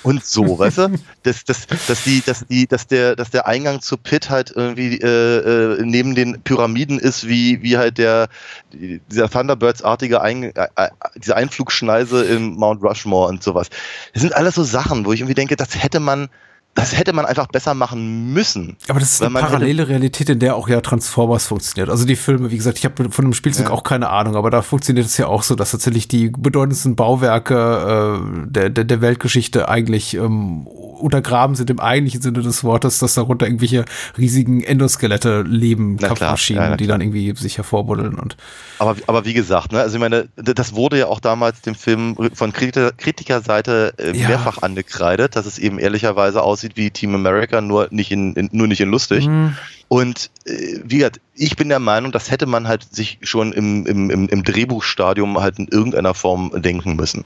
Und 0.04 0.24
so, 0.24 0.60
weißt 0.60 0.78
du? 0.78 0.96
Dass, 1.24 1.44
dass, 1.44 1.66
dass, 1.88 2.04
die, 2.04 2.22
dass, 2.26 2.46
die, 2.48 2.68
dass, 2.68 2.88
der, 2.88 3.16
dass 3.16 3.32
der 3.32 3.48
Eingang 3.48 3.82
zu 3.82 3.98
Pitt 3.98 4.30
halt 4.30 4.52
irgendwie 4.56 5.00
äh, 5.00 5.78
äh, 5.78 5.82
neben 5.84 6.16
den 6.16 6.42
Pyramiden 6.44 7.00
ist, 7.00 7.28
wie, 7.28 7.62
wie 7.64 7.78
halt 7.78 7.98
der, 7.98 8.30
die- 8.74 9.02
dieser 9.12 9.30
Thunderbirds-artige 9.30 10.22
Ein, 10.22 10.44
äh, 10.44 10.68
äh, 10.76 10.90
diese 11.16 11.36
Einflugschneise 11.36 12.24
im 12.24 12.54
Mount 12.56 12.84
Rushmore 12.84 13.30
und 13.30 13.42
sowas. 13.44 13.70
Das 14.14 14.22
sind 14.22 14.34
alles 14.36 14.56
so 14.56 14.64
Sachen, 14.64 15.06
wo 15.06 15.12
ich 15.14 15.20
irgendwie 15.22 15.34
denke, 15.36 15.56
das 15.56 15.82
hätte 15.82 16.00
man, 16.00 16.30
das 16.78 16.98
hätte 16.98 17.12
man 17.12 17.26
einfach 17.26 17.48
besser 17.48 17.74
machen 17.74 18.32
müssen. 18.32 18.78
Aber 18.88 19.00
das 19.02 19.12
ist 19.14 19.22
eine 19.22 19.38
parallele 19.38 19.88
Realität, 19.90 20.30
in 20.30 20.40
der 20.40 20.56
auch 20.56 20.70
ja 20.70 20.80
Transformers 20.80 21.48
funktioniert. 21.48 21.90
Also 21.90 22.06
die 22.06 22.16
Filme, 22.16 22.52
wie 22.52 22.58
gesagt, 22.58 22.78
ich 22.78 22.86
habe 22.86 23.10
von 23.12 23.26
dem 23.26 23.34
Spielzeug 23.34 23.66
Ja. 23.68 23.72
auch 23.74 23.84
keine 23.84 24.10
Ahnung, 24.10 24.36
aber 24.36 24.50
da 24.52 24.62
funktioniert 24.62 25.06
es 25.06 25.18
ja 25.18 25.28
auch 25.28 25.44
so, 25.44 25.56
dass 25.56 25.72
tatsächlich 25.72 26.08
die 26.08 26.30
bedeutendsten 26.30 26.96
Bauwerke 26.96 28.22
äh, 28.46 28.48
der, 28.50 28.70
der, 28.70 28.84
der 28.86 29.02
Weltgeschichte 29.02 29.68
eigentlich 29.68 30.14
ähm, 30.16 30.66
untergraben 30.68 31.56
sind 31.56 31.70
im 31.70 31.80
eigentlichen 31.80 32.22
Sinne 32.22 32.42
des 32.42 32.64
Wortes, 32.64 33.00
dass 33.00 33.14
darunter 33.16 33.46
irgendwelche 33.46 33.86
riesigen 34.18 34.64
Endoskelette 34.64 35.42
leben, 35.42 35.94
Na 35.94 35.98
klar, 35.98 36.10
Kampfmaschinen, 36.10 36.62
ja, 36.64 36.70
na 36.70 36.78
die 36.78 36.86
klar. 36.86 36.98
dann 36.98 37.02
irgendwie 37.08 37.36
sich 37.36 37.58
hervorbuddeln 37.58 38.16
und 38.20 38.38
Aber, 38.80 38.96
aber 39.08 39.26
wie 39.26 39.34
gesagt, 39.34 39.72
ne, 39.74 39.80
also 39.82 39.96
ich 39.96 40.02
meine, 40.02 40.28
das 40.36 40.74
wurde 40.76 40.98
ja 41.00 41.08
auch 41.08 41.20
damals 41.20 41.62
dem 41.62 41.76
Film 41.76 42.16
von 42.34 42.54
Kritiker, 42.54 42.92
Kritikerseite 42.98 43.94
äh, 43.98 44.16
Ja. 44.18 44.30
mehrfach 44.30 44.62
angekreidet, 44.62 45.36
dass 45.36 45.46
es 45.46 45.60
eben 45.60 45.80
ehrlicherweise 45.80 46.42
aussieht 46.42 46.67
wie 46.76 46.92
Team 46.92 47.16
America, 47.16 47.62
nur 47.62 47.88
nicht 47.92 48.12
in, 48.12 48.34
in 48.34 48.50
nur 48.52 48.68
nicht 48.68 48.82
in 48.82 48.90
lustig. 48.90 49.28
Mhm. 49.28 49.56
Und 49.88 50.30
äh, 50.46 50.80
wie 50.84 50.98
gesagt, 50.98 51.22
ich 51.34 51.56
bin 51.56 51.70
der 51.70 51.80
Meinung, 51.80 52.12
das 52.12 52.30
hätte 52.30 52.46
man 52.46 52.68
halt 52.68 52.84
sich 52.94 53.20
schon 53.22 53.54
im, 53.54 53.86
im, 53.86 54.10
im, 54.10 54.28
im 54.28 54.44
Drehbuchstadium 54.44 55.40
halt 55.40 55.60
in 55.60 55.68
irgendeiner 55.68 56.14
Form 56.14 56.52
denken 56.62 56.96
müssen. 56.96 57.24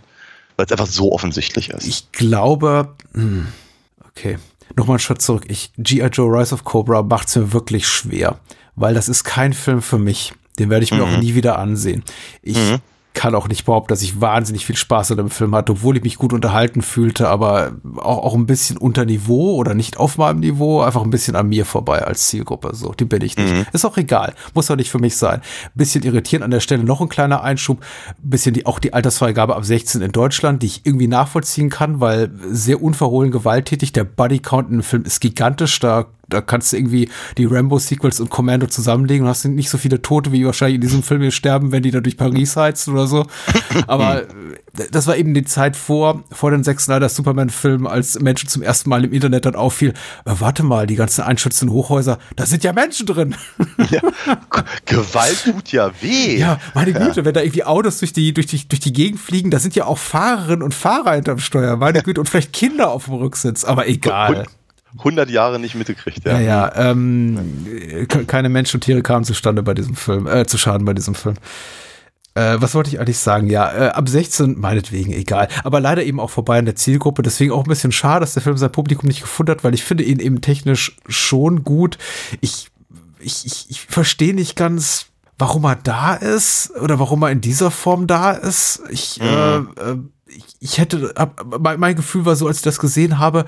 Weil 0.57 0.65
es 0.65 0.71
einfach 0.71 0.87
so 0.87 1.11
offensichtlich 1.11 1.69
ist. 1.69 1.87
Ich 1.87 2.11
glaube, 2.11 2.93
hm, 3.13 3.47
okay, 4.07 4.37
nochmal 4.75 4.95
einen 4.95 4.99
Schritt 4.99 5.21
zurück. 5.21 5.45
Ich, 5.47 5.71
G.I. 5.77 6.07
Joe 6.07 6.39
Rise 6.39 6.53
of 6.53 6.63
Cobra 6.63 7.01
macht 7.01 7.29
es 7.29 7.35
mir 7.35 7.53
wirklich 7.53 7.87
schwer, 7.87 8.39
weil 8.75 8.93
das 8.93 9.09
ist 9.09 9.23
kein 9.23 9.53
Film 9.53 9.81
für 9.81 9.97
mich. 9.97 10.33
Den 10.59 10.69
werde 10.69 10.83
ich 10.83 10.91
mir 10.91 11.03
auch 11.03 11.17
nie 11.17 11.33
wieder 11.33 11.57
ansehen. 11.57 12.03
Ich 12.43 12.57
kann 13.13 13.35
auch 13.35 13.47
nicht 13.47 13.65
behaupten, 13.65 13.89
dass 13.89 14.01
ich 14.01 14.21
wahnsinnig 14.21 14.65
viel 14.65 14.77
Spaß 14.77 15.11
an 15.11 15.17
dem 15.17 15.29
Film 15.29 15.53
hatte, 15.53 15.73
obwohl 15.73 15.97
ich 15.97 16.03
mich 16.03 16.17
gut 16.17 16.31
unterhalten 16.31 16.81
fühlte, 16.81 17.27
aber 17.27 17.73
auch, 17.97 18.19
auch 18.19 18.33
ein 18.35 18.45
bisschen 18.45 18.77
unter 18.77 19.05
Niveau 19.05 19.55
oder 19.55 19.73
nicht 19.73 19.97
auf 19.97 20.17
meinem 20.17 20.39
Niveau, 20.39 20.81
einfach 20.81 21.03
ein 21.03 21.09
bisschen 21.09 21.35
an 21.35 21.49
mir 21.49 21.65
vorbei 21.65 22.03
als 22.03 22.27
Zielgruppe. 22.27 22.71
So, 22.73 22.93
die 22.93 23.05
bin 23.05 23.21
ich 23.21 23.35
nicht. 23.37 23.67
Ist 23.73 23.85
auch 23.85 23.97
egal. 23.97 24.33
Muss 24.53 24.71
auch 24.71 24.77
nicht 24.77 24.89
für 24.89 24.99
mich 24.99 25.17
sein. 25.17 25.41
Bisschen 25.75 26.03
irritierend 26.03 26.45
an 26.45 26.51
der 26.51 26.61
Stelle 26.61 26.83
noch 26.83 27.01
ein 27.01 27.09
kleiner 27.09 27.43
Einschub. 27.43 27.83
Bisschen 28.21 28.53
die, 28.53 28.65
auch 28.65 28.79
die 28.79 28.93
Altersfreigabe 28.93 29.55
ab 29.55 29.65
16 29.65 30.01
in 30.01 30.11
Deutschland, 30.11 30.63
die 30.63 30.67
ich 30.67 30.85
irgendwie 30.85 31.07
nachvollziehen 31.07 31.69
kann, 31.69 31.99
weil 31.99 32.31
sehr 32.49 32.81
unverhohlen 32.81 33.31
gewalttätig. 33.31 33.91
Der 33.91 34.05
Bodycount 34.05 34.69
in 34.69 34.77
dem 34.77 34.83
Film 34.83 35.03
ist 35.03 35.19
gigantisch. 35.19 35.79
Da 35.79 36.05
da 36.31 36.41
kannst 36.41 36.73
du 36.73 36.77
irgendwie 36.77 37.09
die 37.37 37.45
Rambo-Sequels 37.45 38.19
und 38.19 38.29
Commando 38.29 38.67
zusammenlegen 38.67 39.25
und 39.25 39.29
hast 39.29 39.45
nicht 39.45 39.69
so 39.69 39.77
viele 39.77 40.01
Tote, 40.01 40.31
wie 40.31 40.45
wahrscheinlich 40.45 40.75
in 40.75 40.81
diesem 40.81 41.03
Film 41.03 41.21
hier 41.21 41.31
sterben, 41.31 41.71
wenn 41.71 41.83
die 41.83 41.91
da 41.91 41.99
durch 41.99 42.17
Paris 42.17 42.55
heizen 42.55 42.93
oder 42.93 43.07
so. 43.07 43.25
Aber 43.87 44.23
äh, 44.77 44.87
das 44.91 45.07
war 45.07 45.17
eben 45.17 45.33
die 45.33 45.43
Zeit 45.43 45.75
vor, 45.75 46.23
vor 46.31 46.51
den 46.51 46.63
Zack 46.63 46.79
Snyder 46.79 47.09
Superman-Filmen, 47.09 47.87
als 47.87 48.19
Menschen 48.19 48.47
zum 48.47 48.61
ersten 48.61 48.89
Mal 48.89 49.03
im 49.03 49.11
Internet 49.11 49.45
dann 49.45 49.55
auffiel, 49.55 49.89
äh, 50.25 50.33
warte 50.39 50.63
mal, 50.63 50.87
die 50.87 50.95
ganzen 50.95 51.23
einschützenden 51.23 51.75
Hochhäuser, 51.75 52.19
da 52.35 52.45
sind 52.45 52.63
ja 52.63 52.73
Menschen 52.73 53.05
drin. 53.05 53.35
Ja. 53.89 54.01
Gewalt 54.85 55.43
tut 55.43 55.71
ja 55.71 55.91
weh. 56.01 56.37
Ja, 56.37 56.59
meine 56.73 56.93
Güte, 56.93 57.25
wenn 57.25 57.33
da 57.33 57.41
irgendwie 57.41 57.63
Autos 57.63 57.99
durch 57.99 58.13
die, 58.13 58.33
durch 58.33 58.47
die, 58.47 58.67
durch 58.67 58.79
die 58.79 58.93
Gegend 58.93 59.19
fliegen, 59.19 59.51
da 59.51 59.59
sind 59.59 59.75
ja 59.75 59.85
auch 59.85 59.97
Fahrerinnen 59.97 60.63
und 60.63 60.73
Fahrer 60.73 61.13
hinterm 61.13 61.39
Steuer, 61.39 61.75
meine 61.77 62.01
Güte, 62.01 62.21
und 62.21 62.29
vielleicht 62.29 62.53
Kinder 62.53 62.91
auf 62.91 63.05
dem 63.05 63.15
Rücksitz, 63.15 63.63
aber 63.63 63.87
egal. 63.87 64.35
Und, 64.35 64.47
100 64.97 65.29
Jahre 65.29 65.59
nicht 65.59 65.75
mitgekriegt. 65.75 66.25
Ja, 66.25 66.39
ja. 66.39 66.71
Ähm, 66.75 67.39
ke- 68.07 68.25
keine 68.25 68.49
Menschen 68.49 68.77
und 68.77 68.81
Tiere 68.81 69.01
kamen 69.01 69.23
zustande 69.25 69.63
bei 69.63 69.73
diesem 69.73 69.95
Film, 69.95 70.27
äh, 70.27 70.45
zu 70.45 70.57
Schaden 70.57 70.85
bei 70.85 70.93
diesem 70.93 71.15
Film. 71.15 71.35
Äh, 72.33 72.57
was 72.59 72.75
wollte 72.75 72.89
ich 72.89 72.99
eigentlich 72.99 73.17
sagen? 73.17 73.47
Ja, 73.47 73.71
äh, 73.73 73.89
ab 73.89 74.07
16, 74.07 74.57
meinetwegen, 74.59 75.11
egal. 75.11 75.49
Aber 75.65 75.81
leider 75.81 76.03
eben 76.03 76.19
auch 76.19 76.29
vorbei 76.29 76.59
an 76.59 76.65
der 76.65 76.75
Zielgruppe. 76.77 77.23
Deswegen 77.23 77.51
auch 77.51 77.65
ein 77.65 77.69
bisschen 77.69 77.91
schade, 77.91 78.21
dass 78.21 78.33
der 78.33 78.41
Film 78.43 78.55
sein 78.57 78.71
Publikum 78.71 79.07
nicht 79.07 79.21
gefunden 79.21 79.51
hat, 79.51 79.63
weil 79.65 79.73
ich 79.73 79.83
finde 79.83 80.03
ihn 80.05 80.19
eben 80.19 80.39
technisch 80.39 80.95
schon 81.09 81.65
gut. 81.65 81.97
Ich, 82.39 82.69
ich, 83.19 83.45
ich, 83.45 83.65
ich 83.69 83.81
verstehe 83.81 84.33
nicht 84.33 84.55
ganz, 84.55 85.07
warum 85.37 85.65
er 85.65 85.75
da 85.75 86.13
ist 86.13 86.71
oder 86.81 86.99
warum 86.99 87.21
er 87.23 87.31
in 87.31 87.41
dieser 87.41 87.69
Form 87.69 88.07
da 88.07 88.31
ist. 88.31 88.81
Ich, 88.89 89.19
äh, 89.19 89.57
äh, 89.57 89.63
ich, 90.27 90.45
ich 90.61 90.77
hätte, 90.77 91.13
hab, 91.17 91.43
mein, 91.59 91.81
mein 91.81 91.95
Gefühl 91.97 92.23
war 92.25 92.37
so, 92.37 92.47
als 92.47 92.57
ich 92.57 92.63
das 92.63 92.79
gesehen 92.79 93.19
habe, 93.19 93.45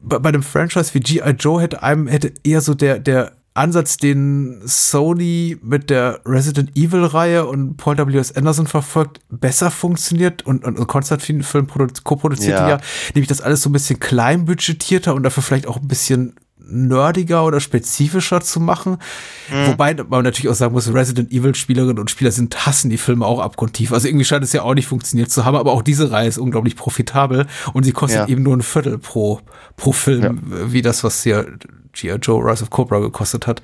bei, 0.00 0.18
bei 0.18 0.28
einem 0.28 0.42
Franchise 0.42 0.94
wie 0.94 1.00
G.I. 1.00 1.30
Joe 1.38 1.60
hätte 1.60 1.82
einem, 1.82 2.06
hätte 2.06 2.32
eher 2.44 2.60
so 2.60 2.74
der, 2.74 2.98
der 2.98 3.32
Ansatz, 3.54 3.96
den 3.96 4.60
Sony 4.64 5.58
mit 5.62 5.90
der 5.90 6.20
Resident 6.24 6.76
Evil 6.76 7.04
Reihe 7.04 7.46
und 7.46 7.76
Paul 7.76 7.98
W.S. 7.98 8.30
Anderson 8.36 8.66
verfolgt, 8.68 9.20
besser 9.30 9.70
funktioniert 9.70 10.42
und, 10.46 10.64
und, 10.64 10.78
und 10.78 10.86
Konstantin 10.86 11.42
Film 11.42 11.66
produ- 11.66 12.02
co-produzierte 12.04 12.62
ja. 12.62 12.68
Ja. 12.68 12.78
nämlich 13.14 13.28
das 13.28 13.40
alles 13.40 13.62
so 13.62 13.68
ein 13.68 13.72
bisschen 13.72 13.98
kleinbudgetierter 13.98 15.12
und 15.14 15.24
dafür 15.24 15.42
vielleicht 15.42 15.66
auch 15.66 15.76
ein 15.78 15.88
bisschen 15.88 16.36
nerdiger 16.70 17.44
oder 17.44 17.60
spezifischer 17.60 18.40
zu 18.40 18.60
machen. 18.60 18.98
Wobei 19.66 19.94
man 19.94 20.24
natürlich 20.24 20.50
auch 20.50 20.54
sagen 20.54 20.74
muss, 20.74 20.92
Resident 20.92 21.32
Evil 21.32 21.54
Spielerinnen 21.54 21.98
und 21.98 22.10
Spieler 22.10 22.30
sind, 22.30 22.66
hassen 22.66 22.90
die 22.90 22.98
Filme 22.98 23.24
auch 23.26 23.40
abgrundtief. 23.40 23.92
Also 23.92 24.06
irgendwie 24.08 24.24
scheint 24.24 24.44
es 24.44 24.52
ja 24.52 24.62
auch 24.62 24.74
nicht 24.74 24.86
funktioniert 24.86 25.30
zu 25.30 25.44
haben, 25.44 25.56
aber 25.56 25.72
auch 25.72 25.82
diese 25.82 26.10
Reihe 26.10 26.28
ist 26.28 26.38
unglaublich 26.38 26.76
profitabel 26.76 27.46
und 27.72 27.84
sie 27.84 27.92
kostet 27.92 28.20
Ja. 28.20 28.28
eben 28.28 28.42
nur 28.42 28.56
ein 28.56 28.62
Viertel 28.62 28.98
pro, 28.98 29.40
pro 29.76 29.92
Film, 29.92 30.40
wie 30.72 30.82
das, 30.82 31.02
was 31.04 31.22
hier 31.22 31.46
G.I. 31.92 32.16
Joe 32.16 32.44
Rise 32.44 32.62
of 32.62 32.70
Cobra 32.70 32.98
gekostet 33.00 33.46
hat. 33.46 33.62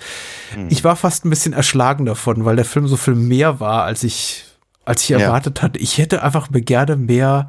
Ich 0.70 0.82
war 0.82 0.96
fast 0.96 1.24
ein 1.24 1.30
bisschen 1.30 1.52
erschlagen 1.52 2.06
davon, 2.06 2.44
weil 2.44 2.56
der 2.56 2.64
Film 2.64 2.88
so 2.88 2.96
viel 2.96 3.14
mehr 3.14 3.60
war, 3.60 3.84
als 3.84 4.02
ich, 4.02 4.44
als 4.84 5.02
ich 5.02 5.10
Ja. 5.10 5.18
erwartet 5.18 5.62
hatte. 5.62 5.78
Ich 5.78 5.98
hätte 5.98 6.22
einfach 6.22 6.50
mir 6.50 6.62
gerne 6.62 6.96
mehr, 6.96 7.48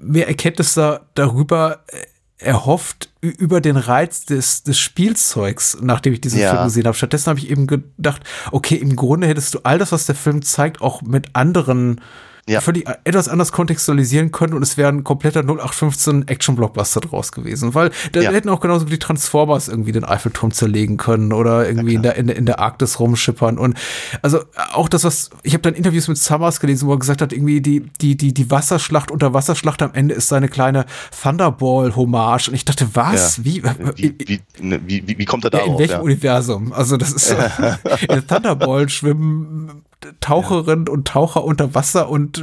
mehr 0.00 0.28
Erkenntnisse 0.28 1.00
darüber 1.14 1.80
äh, 1.88 1.96
erhofft, 2.38 3.10
über 3.20 3.60
den 3.60 3.76
Reiz 3.76 4.24
des, 4.24 4.62
des 4.62 4.78
Spielzeugs, 4.78 5.78
nachdem 5.80 6.12
ich 6.12 6.20
diesen 6.20 6.40
Ja. 6.40 6.50
Film 6.50 6.64
gesehen 6.64 6.84
habe. 6.86 6.96
Stattdessen 6.96 7.28
habe 7.28 7.38
ich 7.38 7.50
eben 7.50 7.66
gedacht, 7.66 8.22
okay, 8.52 8.76
im 8.76 8.94
Grunde 8.94 9.26
hättest 9.26 9.54
du 9.54 9.60
all 9.62 9.78
das, 9.78 9.92
was 9.92 10.06
der 10.06 10.14
Film 10.14 10.42
zeigt, 10.42 10.80
auch 10.80 11.02
mit 11.02 11.34
anderen 11.34 12.00
Ja. 12.48 12.60
völlig 12.60 12.86
etwas 13.04 13.28
anders 13.28 13.50
kontextualisieren 13.50 14.30
können 14.30 14.54
und 14.54 14.62
es 14.62 14.76
wäre 14.76 14.88
ein 14.88 15.02
kompletter 15.02 15.40
0815 15.42 16.28
Action-Blockbuster 16.28 17.00
draus 17.00 17.32
gewesen, 17.32 17.74
weil 17.74 17.90
da 18.12 18.20
Ja. 18.20 18.30
hätten 18.30 18.48
auch 18.48 18.60
genauso 18.60 18.86
wie 18.86 18.90
die 18.90 18.98
Transformers 19.00 19.66
irgendwie 19.66 19.90
den 19.90 20.04
Eiffelturm 20.04 20.52
zerlegen 20.52 20.96
können 20.96 21.32
oder 21.32 21.66
irgendwie 21.66 21.94
in 21.94 22.02
der, 22.02 22.14
in, 22.16 22.28
der, 22.28 22.36
in 22.36 22.46
der 22.46 22.60
Arktis 22.60 23.00
rumschippern 23.00 23.58
und 23.58 23.76
also 24.22 24.44
auch 24.72 24.88
das, 24.88 25.02
was, 25.02 25.30
ich 25.42 25.54
habe 25.54 25.62
dann 25.62 25.74
Interviews 25.74 26.06
mit 26.06 26.18
Summers 26.18 26.60
gelesen, 26.60 26.86
wo 26.86 26.92
er 26.92 26.98
gesagt 27.00 27.20
hat, 27.20 27.32
irgendwie 27.32 27.60
die, 27.60 27.80
die, 28.00 28.16
die, 28.16 28.32
die 28.32 28.50
Wasserschlacht 28.50 29.10
unter 29.10 29.34
Wasserschlacht 29.34 29.82
am 29.82 29.92
Ende 29.94 30.14
ist 30.14 30.28
seine 30.28 30.48
kleine 30.48 30.86
Thunderball-Hommage 31.22 32.48
und 32.48 32.54
ich 32.54 32.64
dachte, 32.64 32.88
was? 32.94 33.38
Ja. 33.38 33.44
Wie? 33.44 33.62
Wie, 33.96 34.14
wie, 34.26 34.40
ne, 34.60 34.80
wie, 34.86 35.02
wie, 35.06 35.18
wie 35.18 35.24
kommt 35.24 35.44
er 35.44 35.52
Ja, 35.52 35.58
darauf? 35.58 35.72
in 35.74 35.78
welchem 35.80 35.92
ja? 35.94 36.00
Universum? 36.00 36.72
Also 36.72 36.96
das 36.96 37.12
ist 37.12 37.28
so, 37.28 37.34
in 38.14 38.26
Thunderball 38.26 38.88
schwimmen 38.88 39.82
Taucherinnen 40.20 40.88
und 40.88 41.08
Taucher 41.08 41.42
unter 41.44 41.74
Wasser 41.74 42.08
und 42.08 42.38
äh, 42.38 42.42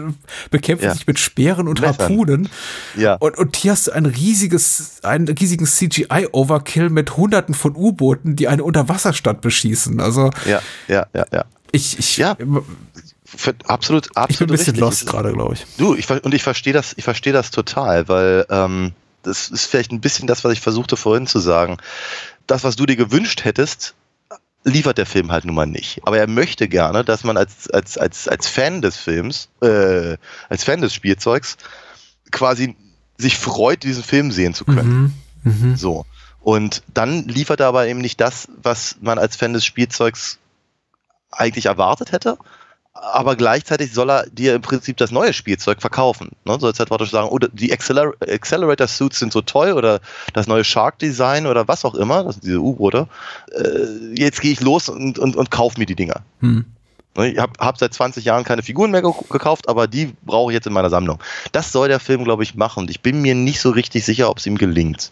bekämpfen 0.49 0.85
Ja. 0.85 0.93
sich 0.93 1.07
mit 1.07 1.19
Speeren 1.19 1.67
und 1.67 1.81
Messern. 1.81 1.99
Harpunen. 1.99 2.49
Ja. 2.97 3.15
Und, 3.15 3.37
und 3.37 3.55
hier 3.55 3.71
hast 3.73 3.87
du 3.87 3.91
ein 3.91 4.05
riesiges, 4.05 4.99
einen 5.03 5.27
riesigen 5.27 5.65
CGI-Overkill 5.65 6.89
mit 6.89 7.15
hunderten 7.15 7.53
von 7.55 7.75
U-Booten, 7.75 8.35
die 8.35 8.47
eine 8.47 8.63
Unterwasserstadt 8.63 9.41
beschießen. 9.41 10.01
Also 10.01 10.31
ja, 10.45 10.61
ja, 10.87 11.05
ja, 11.13 11.25
ja. 11.31 11.45
ich, 11.71 11.99
ich, 11.99 12.17
Ja, 12.17 12.35
absolut, 13.67 14.09
absolut 14.15 14.29
ich 14.31 14.37
bin 14.39 14.47
ein 14.47 14.51
bisschen 14.51 14.65
richtig. 14.75 14.79
lost 14.79 15.05
gerade, 15.07 15.31
glaube 15.33 15.53
ich. 15.55 15.65
Du, 15.77 15.95
ich, 15.95 16.09
und 16.09 16.33
ich 16.33 16.43
verstehe 16.43 16.73
das, 16.73 16.93
ich 16.97 17.03
verstehe 17.03 17.33
das 17.33 17.51
total, 17.51 18.07
weil 18.07 18.45
ähm, 18.49 18.91
das 19.23 19.49
ist 19.49 19.65
vielleicht 19.65 19.91
ein 19.91 20.01
bisschen 20.01 20.27
das, 20.27 20.43
was 20.43 20.53
ich 20.53 20.61
versuchte 20.61 20.97
vorhin 20.97 21.27
zu 21.27 21.39
sagen. 21.39 21.77
Das, 22.47 22.63
was 22.63 22.75
du 22.75 22.85
dir 22.85 22.95
gewünscht 22.95 23.45
hättest, 23.45 23.93
liefert 24.63 24.97
der 24.97 25.05
Film 25.05 25.31
halt 25.31 25.45
nun 25.45 25.55
mal 25.55 25.65
nicht. 25.65 26.01
Aber 26.05 26.17
er 26.17 26.27
möchte 26.27 26.67
gerne, 26.67 27.03
dass 27.03 27.23
man 27.23 27.37
als, 27.37 27.69
als, 27.69 27.97
als, 27.97 28.27
als 28.27 28.47
Fan 28.47 28.81
des 28.81 28.97
Films, 28.97 29.49
äh, 29.61 30.17
als 30.49 30.63
Fan 30.63 30.81
des 30.81 30.93
Spielzeugs, 30.93 31.57
quasi 32.31 32.75
sich 33.17 33.37
freut, 33.37 33.83
diesen 33.83 34.03
Film 34.03 34.31
sehen 34.31 34.53
zu 34.53 34.65
können. 34.65 35.13
Mhm. 35.43 35.75
So. 35.75 36.05
Und 36.41 36.83
dann 36.93 37.27
liefert 37.27 37.59
er 37.59 37.67
aber 37.67 37.87
eben 37.87 37.99
nicht 37.99 38.19
das, 38.19 38.47
was 38.61 38.97
man 39.01 39.17
als 39.17 39.35
Fan 39.35 39.53
des 39.53 39.65
Spielzeugs 39.65 40.39
eigentlich 41.31 41.67
erwartet 41.67 42.11
hätte. 42.11 42.37
Aber 42.95 43.35
gleichzeitig 43.35 43.91
soll 43.91 44.09
er 44.11 44.27
dir 44.29 44.53
im 44.53 44.61
Prinzip 44.61 44.97
das 44.97 45.09
neue 45.11 45.33
Spielzeug 45.33 45.81
verkaufen. 45.81 46.29
Ne? 46.45 46.59
Soll 46.59 46.69
jetzt 46.69 46.79
halt 46.79 46.89
praktisch 46.89 47.09
sagen, 47.11 47.27
oh, 47.31 47.39
die 47.39 47.73
Acceler 47.73 48.13
Accelerator 48.21 48.87
Suits 48.87 49.17
sind 49.19 49.33
so 49.33 49.41
toll 49.41 49.71
oder 49.73 49.99
das 50.33 50.45
neue 50.47 50.63
Shark 50.63 50.99
Design 50.99 51.47
oder 51.47 51.67
was 51.67 51.85
auch 51.85 51.95
immer, 51.95 52.23
das 52.23 52.35
sind 52.35 52.45
diese 52.45 52.59
U-Boote. 52.59 53.07
Äh, 53.51 54.13
jetzt 54.15 54.41
gehe 54.41 54.51
ich 54.51 54.61
los 54.61 54.89
und, 54.89 55.17
und, 55.17 55.35
und 55.35 55.49
kauf 55.51 55.77
mir 55.77 55.87
die 55.87 55.95
Dinger. 55.95 56.21
Hm. 56.41 56.65
Ne, 57.17 57.31
Ich 57.31 57.39
habe 57.39 57.53
hab 57.59 57.79
seit 57.79 57.93
20 57.95 58.25
Jahren 58.25 58.43
keine 58.43 58.61
Figuren 58.61 58.91
mehr 58.91 59.01
ge- 59.01 59.11
gekauft, 59.29 59.67
aber 59.69 59.87
die 59.87 60.13
brauche 60.23 60.51
ich 60.51 60.55
jetzt 60.55 60.67
in 60.67 60.73
meiner 60.73 60.91
Sammlung. 60.91 61.19
Das 61.51 61.71
soll 61.71 61.87
der 61.87 61.99
Film, 61.99 62.23
glaube 62.23 62.43
ich, 62.43 62.53
machen. 62.53 62.81
Und 62.81 62.91
ich 62.91 63.01
bin 63.01 63.21
mir 63.21 63.33
nicht 63.33 63.59
so 63.59 63.71
richtig 63.71 64.05
sicher, 64.05 64.29
ob 64.29 64.37
es 64.37 64.45
ihm 64.45 64.57
gelingt. 64.57 65.11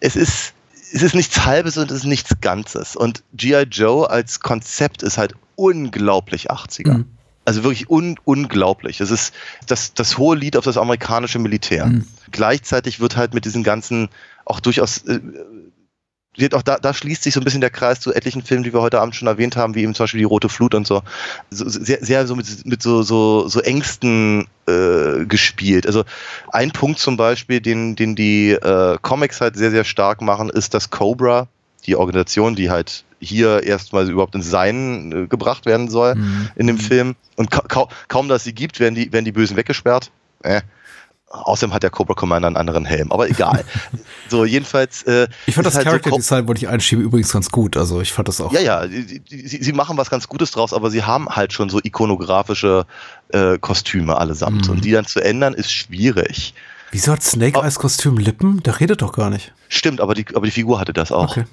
Es 0.00 0.16
ist, 0.16 0.52
es 0.92 1.02
ist 1.02 1.14
nichts 1.14 1.44
Halbes 1.44 1.76
und 1.76 1.90
es 1.90 1.98
ist 1.98 2.04
nichts 2.04 2.34
Ganzes. 2.40 2.96
Und 2.96 3.22
G.I. 3.34 3.62
Joe 3.70 4.08
als 4.08 4.40
Konzept 4.40 5.02
ist 5.02 5.18
halt 5.18 5.34
unglaublich 5.60 6.50
80er. 6.50 6.98
Mhm. 6.98 7.04
Also 7.44 7.62
wirklich 7.62 7.90
un 7.90 8.16
unglaublich. 8.24 9.00
Es 9.00 9.10
ist 9.10 9.34
das, 9.66 9.94
das 9.94 10.18
hohe 10.18 10.36
Lied 10.36 10.56
auf 10.56 10.64
das 10.64 10.76
amerikanische 10.76 11.38
Militär. 11.38 11.86
Mhm. 11.86 12.06
Gleichzeitig 12.30 13.00
wird 13.00 13.16
halt 13.16 13.34
mit 13.34 13.44
diesen 13.44 13.62
ganzen 13.62 14.08
auch 14.44 14.60
durchaus 14.60 14.98
äh, 15.06 15.20
wird 16.36 16.54
auch 16.54 16.62
da, 16.62 16.78
da 16.78 16.94
schließt 16.94 17.22
sich 17.22 17.34
so 17.34 17.40
ein 17.40 17.44
bisschen 17.44 17.60
der 17.60 17.70
Kreis 17.70 18.00
zu 18.00 18.14
etlichen 18.14 18.42
Filmen, 18.42 18.62
die 18.62 18.72
wir 18.72 18.80
heute 18.80 19.00
Abend 19.00 19.16
schon 19.16 19.26
erwähnt 19.26 19.56
haben, 19.56 19.74
wie 19.74 19.82
eben 19.82 19.94
zum 19.94 20.04
Beispiel 20.04 20.20
die 20.20 20.24
Rote 20.24 20.48
Flut 20.48 20.74
und 20.74 20.86
so. 20.86 21.02
so 21.50 21.68
sehr, 21.68 22.04
sehr 22.04 22.26
so 22.26 22.36
mit, 22.36 22.66
mit 22.66 22.82
so, 22.82 23.02
so, 23.02 23.48
so 23.48 23.60
Ängsten 23.60 24.46
äh, 24.66 25.24
gespielt. 25.26 25.86
Also 25.86 26.04
ein 26.52 26.70
Punkt 26.70 27.00
zum 27.00 27.16
Beispiel, 27.16 27.60
den, 27.60 27.96
den 27.96 28.14
die 28.14 28.52
äh, 28.52 28.96
Comics 29.02 29.40
halt 29.40 29.56
sehr, 29.56 29.72
sehr 29.72 29.84
stark 29.84 30.22
machen, 30.22 30.50
ist, 30.50 30.72
dass 30.72 30.90
Cobra, 30.90 31.48
die 31.86 31.96
Organisation, 31.96 32.54
die 32.54 32.70
halt 32.70 33.04
hier 33.20 33.62
erstmal 33.62 34.08
überhaupt 34.10 34.34
ins 34.34 34.50
Sein 34.50 35.12
äh, 35.12 35.26
gebracht 35.26 35.66
werden 35.66 35.88
soll 35.90 36.14
Mhm. 36.16 36.48
in 36.56 36.66
dem 36.66 36.78
Film. 36.78 37.14
Und 37.36 37.50
ka 37.50 37.62
kau 37.68 37.88
kaum, 38.08 38.28
dass 38.28 38.44
sie 38.44 38.54
gibt, 38.54 38.80
werden 38.80 38.94
die, 38.94 39.12
werden 39.12 39.24
die 39.24 39.32
Bösen 39.32 39.56
weggesperrt. 39.56 40.10
Äh. 40.42 40.62
Außerdem 41.32 41.72
hat 41.72 41.84
der 41.84 41.90
Cobra 41.90 42.14
Commander 42.14 42.48
einen 42.48 42.56
anderen 42.56 42.84
Helm, 42.84 43.12
aber 43.12 43.30
egal. 43.30 43.64
so, 44.28 44.44
jedenfalls. 44.44 45.04
Äh, 45.04 45.28
Ich 45.46 45.54
fand 45.54 45.64
das 45.64 45.76
halt 45.76 45.84
so 45.84 45.90
Character 45.90 46.10
Co- 46.10 46.16
Design, 46.16 46.48
wollte 46.48 46.58
ich 46.64 46.68
einschieben, 46.68 47.04
übrigens 47.04 47.32
ganz 47.32 47.50
gut. 47.50 47.76
Also 47.76 48.00
ich 48.00 48.12
fand 48.12 48.26
das 48.26 48.40
auch. 48.40 48.52
ja, 48.52 48.60
ja, 48.60 48.84
die- 48.88 49.20
die- 49.20 49.46
sie, 49.46 49.72
machen 49.72 49.96
was 49.96 50.10
ganz 50.10 50.26
Gutes 50.28 50.50
draus, 50.50 50.72
aber 50.72 50.90
sie 50.90 51.04
haben 51.04 51.28
halt 51.28 51.52
schon 51.52 51.68
so 51.70 51.78
ikonografische 51.80 52.84
äh, 53.28 53.58
Kostüme 53.58 54.16
allesamt. 54.18 54.66
Mhm. 54.66 54.72
Und 54.74 54.84
die 54.84 54.90
dann 54.90 55.06
zu 55.06 55.20
ändern, 55.22 55.54
ist 55.54 55.70
schwierig. 55.70 56.52
Wieso 56.90 57.12
hat 57.12 57.22
Snake. 57.22 57.60
Eyes 57.60 57.76
Kostüm 57.78 58.18
Lippen? 58.18 58.60
Der 58.64 58.80
redet 58.80 59.00
doch 59.00 59.12
gar 59.12 59.30
nicht. 59.30 59.52
Stimmt, 59.68 60.00
aber 60.00 60.14
die, 60.14 60.26
aber 60.34 60.46
die 60.46 60.50
Figur 60.52 60.80
hatte 60.80 60.92
das 60.92 61.12
auch. 61.12 61.30
Okay. 61.30 61.44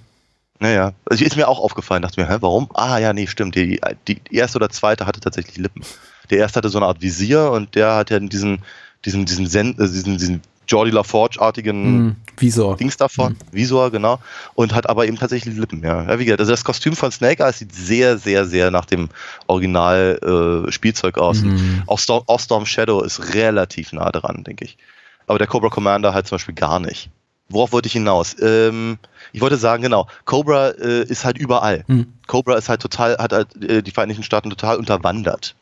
Naja, 0.59 0.93
also 1.05 1.23
ist 1.23 1.35
mir 1.35 1.47
auch 1.47 1.59
aufgefallen, 1.59 2.01
dachte 2.01 2.19
mir, 2.19 2.29
hä, 2.29 2.37
warum? 2.41 2.69
Ah 2.73 2.97
ja, 2.97 3.13
nee, 3.13 3.27
stimmt. 3.27 3.55
Die, 3.55 3.79
die 4.07 4.19
erste 4.31 4.57
oder 4.57 4.69
zweite 4.69 5.05
hatte 5.05 5.19
tatsächlich 5.19 5.57
Lippen. 5.57 5.83
Der 6.29 6.39
erste 6.39 6.57
hatte 6.57 6.69
so 6.69 6.79
eine 6.79 6.87
Art 6.87 7.01
Visier 7.01 7.51
und 7.51 7.75
der 7.75 7.95
hat 7.95 8.09
ja 8.09 8.19
diesen, 8.19 8.63
diesen, 9.05 9.25
diesen, 9.25 9.47
Sen 9.47 9.73
äh, 9.79 9.87
diesen, 9.87 10.17
diesen 10.17 10.41
Jordi 10.67 10.91
LaForge-artigen 10.91 12.05
Mhm. 12.07 12.15
Visor. 12.37 12.75
Dings 12.77 12.97
davon, 12.97 13.37
Visor, 13.51 13.89
genau, 13.89 14.19
und 14.53 14.75
hat 14.75 14.89
aber 14.89 15.07
eben 15.07 15.17
tatsächlich 15.17 15.55
Lippen, 15.55 15.81
ja. 15.81 16.03
ja 16.03 16.19
wie 16.19 16.25
gesagt, 16.25 16.41
also 16.41 16.51
das 16.51 16.63
Kostüm 16.63 16.95
von 16.95 17.11
Snake 17.11 17.41
Eyes 17.43 17.59
sieht 17.59 17.73
sehr, 17.73 18.17
sehr, 18.17 18.45
sehr 18.45 18.69
nach 18.69 18.85
dem 18.85 19.09
Original 19.47 20.65
äh, 20.67 20.71
Spielzeug 20.71 21.17
aus. 21.17 21.41
Mhm. 21.41 21.83
Auch, 21.87 21.99
Storm, 21.99 22.23
auch 22.27 22.39
Storm 22.39 22.65
Shadow 22.65 23.01
ist 23.01 23.33
relativ 23.33 23.93
nah 23.93 24.11
dran, 24.11 24.43
denke 24.43 24.65
ich. 24.65 24.77
Aber 25.25 25.39
der 25.39 25.47
Cobra 25.47 25.69
Commander 25.69 26.13
halt 26.13 26.27
zum 26.27 26.35
Beispiel 26.35 26.55
gar 26.55 26.79
nicht. 26.79 27.09
Worauf 27.49 27.71
wollte 27.71 27.87
ich 27.87 27.93
hinaus? 27.93 28.35
Ähm, 28.41 28.97
ich 29.33 29.41
wollte 29.41 29.57
sagen, 29.57 29.83
genau, 29.83 30.07
Cobra 30.25 30.69
äh, 30.69 31.03
ist 31.03 31.25
halt 31.25 31.37
überall. 31.37 31.83
Mhm. 31.87 32.13
Cobra 32.27 32.55
ist 32.55 32.69
halt 32.69 32.81
total, 32.81 33.17
hat 33.17 33.33
halt 33.33 33.63
äh, 33.63 33.81
die 33.81 33.91
Vereinigten 33.91 34.23
Staaten 34.23 34.49
total 34.49 34.77
unterwandert. 34.77 35.55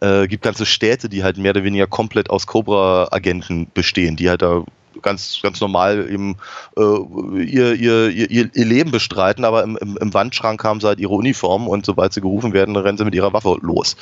Äh, 0.00 0.26
gibt 0.26 0.42
ganze 0.42 0.66
Städte, 0.66 1.08
die 1.08 1.22
halt 1.22 1.36
mehr 1.36 1.50
oder 1.50 1.64
weniger 1.64 1.86
komplett 1.86 2.30
aus 2.30 2.46
Cobra-Agenten 2.46 3.68
bestehen, 3.74 4.16
die 4.16 4.28
halt 4.28 4.42
da 4.42 4.64
ganz, 5.00 5.40
ganz 5.42 5.60
normal 5.60 6.08
eben 6.10 6.36
äh, 6.76 7.42
ihr, 7.42 7.74
ihr, 7.74 8.08
ihr, 8.08 8.50
ihr 8.54 8.64
Leben 8.64 8.90
bestreiten, 8.90 9.44
aber 9.44 9.62
im, 9.62 9.76
im, 9.76 9.96
im 9.98 10.14
Wandschrank 10.14 10.62
haben 10.64 10.80
sie 10.80 10.86
halt 10.86 10.98
ihre 10.98 11.12
Uniform 11.12 11.68
und 11.68 11.86
sobald 11.86 12.12
sie 12.12 12.20
gerufen 12.20 12.52
werden, 12.52 12.76
rennen 12.76 12.98
sie 12.98 13.04
mit 13.04 13.14
ihrer 13.14 13.32
Waffe 13.32 13.58
los. 13.60 13.96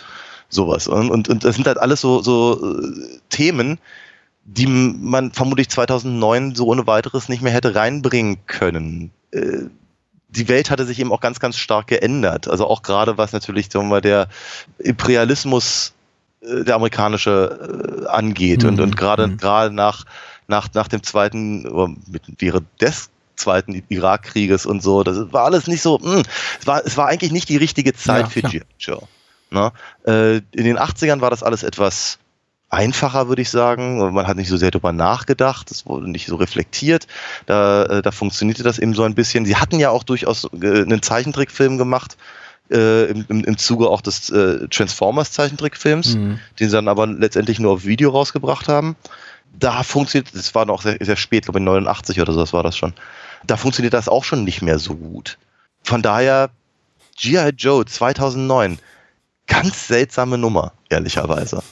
Sowas. 0.48 0.88
Und, 0.88 1.10
und, 1.10 1.28
und 1.28 1.44
das 1.44 1.54
sind 1.54 1.66
halt 1.66 1.78
alles 1.78 2.00
so, 2.00 2.22
so 2.22 2.80
äh, 2.80 3.18
Themen, 3.28 3.78
die 4.44 4.66
man 4.66 5.32
vermutlich 5.32 5.68
2009 5.68 6.54
so 6.54 6.66
ohne 6.66 6.86
weiteres 6.86 7.28
nicht 7.28 7.42
mehr 7.42 7.52
hätte 7.52 7.74
reinbringen 7.74 8.38
können. 8.46 9.10
Äh, 9.32 9.66
die 10.28 10.48
Welt 10.48 10.70
hatte 10.70 10.86
sich 10.86 10.98
eben 11.00 11.12
auch 11.12 11.20
ganz, 11.20 11.40
ganz 11.40 11.56
stark 11.56 11.88
geändert. 11.88 12.48
Also 12.48 12.66
auch 12.66 12.82
gerade 12.82 13.18
was 13.18 13.32
natürlich, 13.32 13.68
sagen 13.70 13.88
wir 13.90 14.00
der 14.00 14.28
Imperialismus, 14.78 15.92
äh, 16.40 16.64
der 16.64 16.76
amerikanische, 16.76 18.04
äh, 18.04 18.06
angeht. 18.06 18.62
Mhm. 18.62 18.68
Und, 18.70 18.80
und 18.80 18.96
gerade, 18.96 19.26
mhm. 19.26 19.36
gerade 19.36 19.74
nach, 19.74 20.04
nach, 20.48 20.68
nach 20.74 20.88
dem 20.88 21.02
zweiten, 21.02 21.66
oder 21.66 21.88
mit, 22.06 22.22
wäre 22.38 22.62
des 22.80 23.10
zweiten 23.36 23.82
Irakkrieges 23.88 24.66
und 24.66 24.82
so, 24.82 25.02
das 25.02 25.32
war 25.32 25.44
alles 25.44 25.66
nicht 25.66 25.80
so, 25.82 25.98
mh, 25.98 26.14
hm, 26.14 26.22
es 26.60 26.66
war, 26.66 26.84
es 26.84 26.96
war 26.96 27.06
eigentlich 27.06 27.32
nicht 27.32 27.48
die 27.48 27.56
richtige 27.56 27.94
Zeit 27.94 28.24
ja, 28.24 28.28
für 28.28 28.42
G.I. 28.42 28.62
Joe. 28.78 29.02
Ne? 29.50 29.72
Äh, 30.06 30.36
in 30.52 30.64
den 30.64 30.78
80ern 30.78 31.20
war 31.20 31.30
das 31.30 31.42
alles 31.42 31.62
etwas 31.62 32.18
einfacher, 32.70 33.28
würde 33.28 33.42
ich 33.42 33.50
sagen. 33.50 33.98
Man 34.14 34.26
hat 34.26 34.36
nicht 34.36 34.48
so 34.48 34.56
sehr 34.56 34.70
darüber 34.70 34.92
nachgedacht, 34.92 35.70
es 35.70 35.86
wurde 35.86 36.08
nicht 36.08 36.26
so 36.26 36.36
reflektiert. 36.36 37.06
Da, 37.46 37.84
äh, 37.84 38.02
da 38.02 38.12
funktionierte 38.12 38.62
das 38.62 38.78
eben 38.78 38.94
so 38.94 39.02
ein 39.02 39.14
bisschen. 39.14 39.44
Sie 39.44 39.56
hatten 39.56 39.78
ja 39.78 39.90
auch 39.90 40.04
durchaus 40.04 40.44
äh, 40.44 40.82
einen 40.82 41.02
Zeichentrickfilm 41.02 41.76
gemacht, 41.76 42.16
äh, 42.70 43.06
im, 43.06 43.24
im, 43.28 43.44
im 43.44 43.58
Zuge 43.58 43.88
auch 43.88 44.00
des 44.00 44.30
äh, 44.30 44.68
Transformers 44.68 45.32
Zeichentrickfilms, 45.32 46.14
mhm. 46.14 46.38
den 46.58 46.68
sie 46.70 46.76
dann 46.76 46.88
aber 46.88 47.06
letztendlich 47.06 47.58
nur 47.58 47.72
auf 47.72 47.84
Video 47.84 48.10
rausgebracht 48.10 48.68
haben. 48.68 48.96
Da 49.58 49.82
funktioniert, 49.82 50.32
das 50.32 50.54
war 50.54 50.64
noch 50.64 50.82
sehr, 50.82 50.96
sehr 51.00 51.16
spät, 51.16 51.44
glaube 51.44 51.58
ich 51.58 51.64
89 51.64 52.20
oder 52.20 52.32
so, 52.32 52.40
das 52.40 52.52
war 52.52 52.62
das 52.62 52.76
schon. 52.76 52.94
Da 53.44 53.56
funktioniert 53.56 53.94
das 53.94 54.08
auch 54.08 54.22
schon 54.22 54.44
nicht 54.44 54.62
mehr 54.62 54.78
so 54.78 54.94
gut. 54.94 55.38
Von 55.82 56.02
daher, 56.02 56.50
G.I. 57.16 57.50
Joe 57.56 57.84
2009, 57.84 58.78
ganz 59.48 59.88
seltsame 59.88 60.38
Nummer, 60.38 60.72
ehrlicherweise 60.88 61.62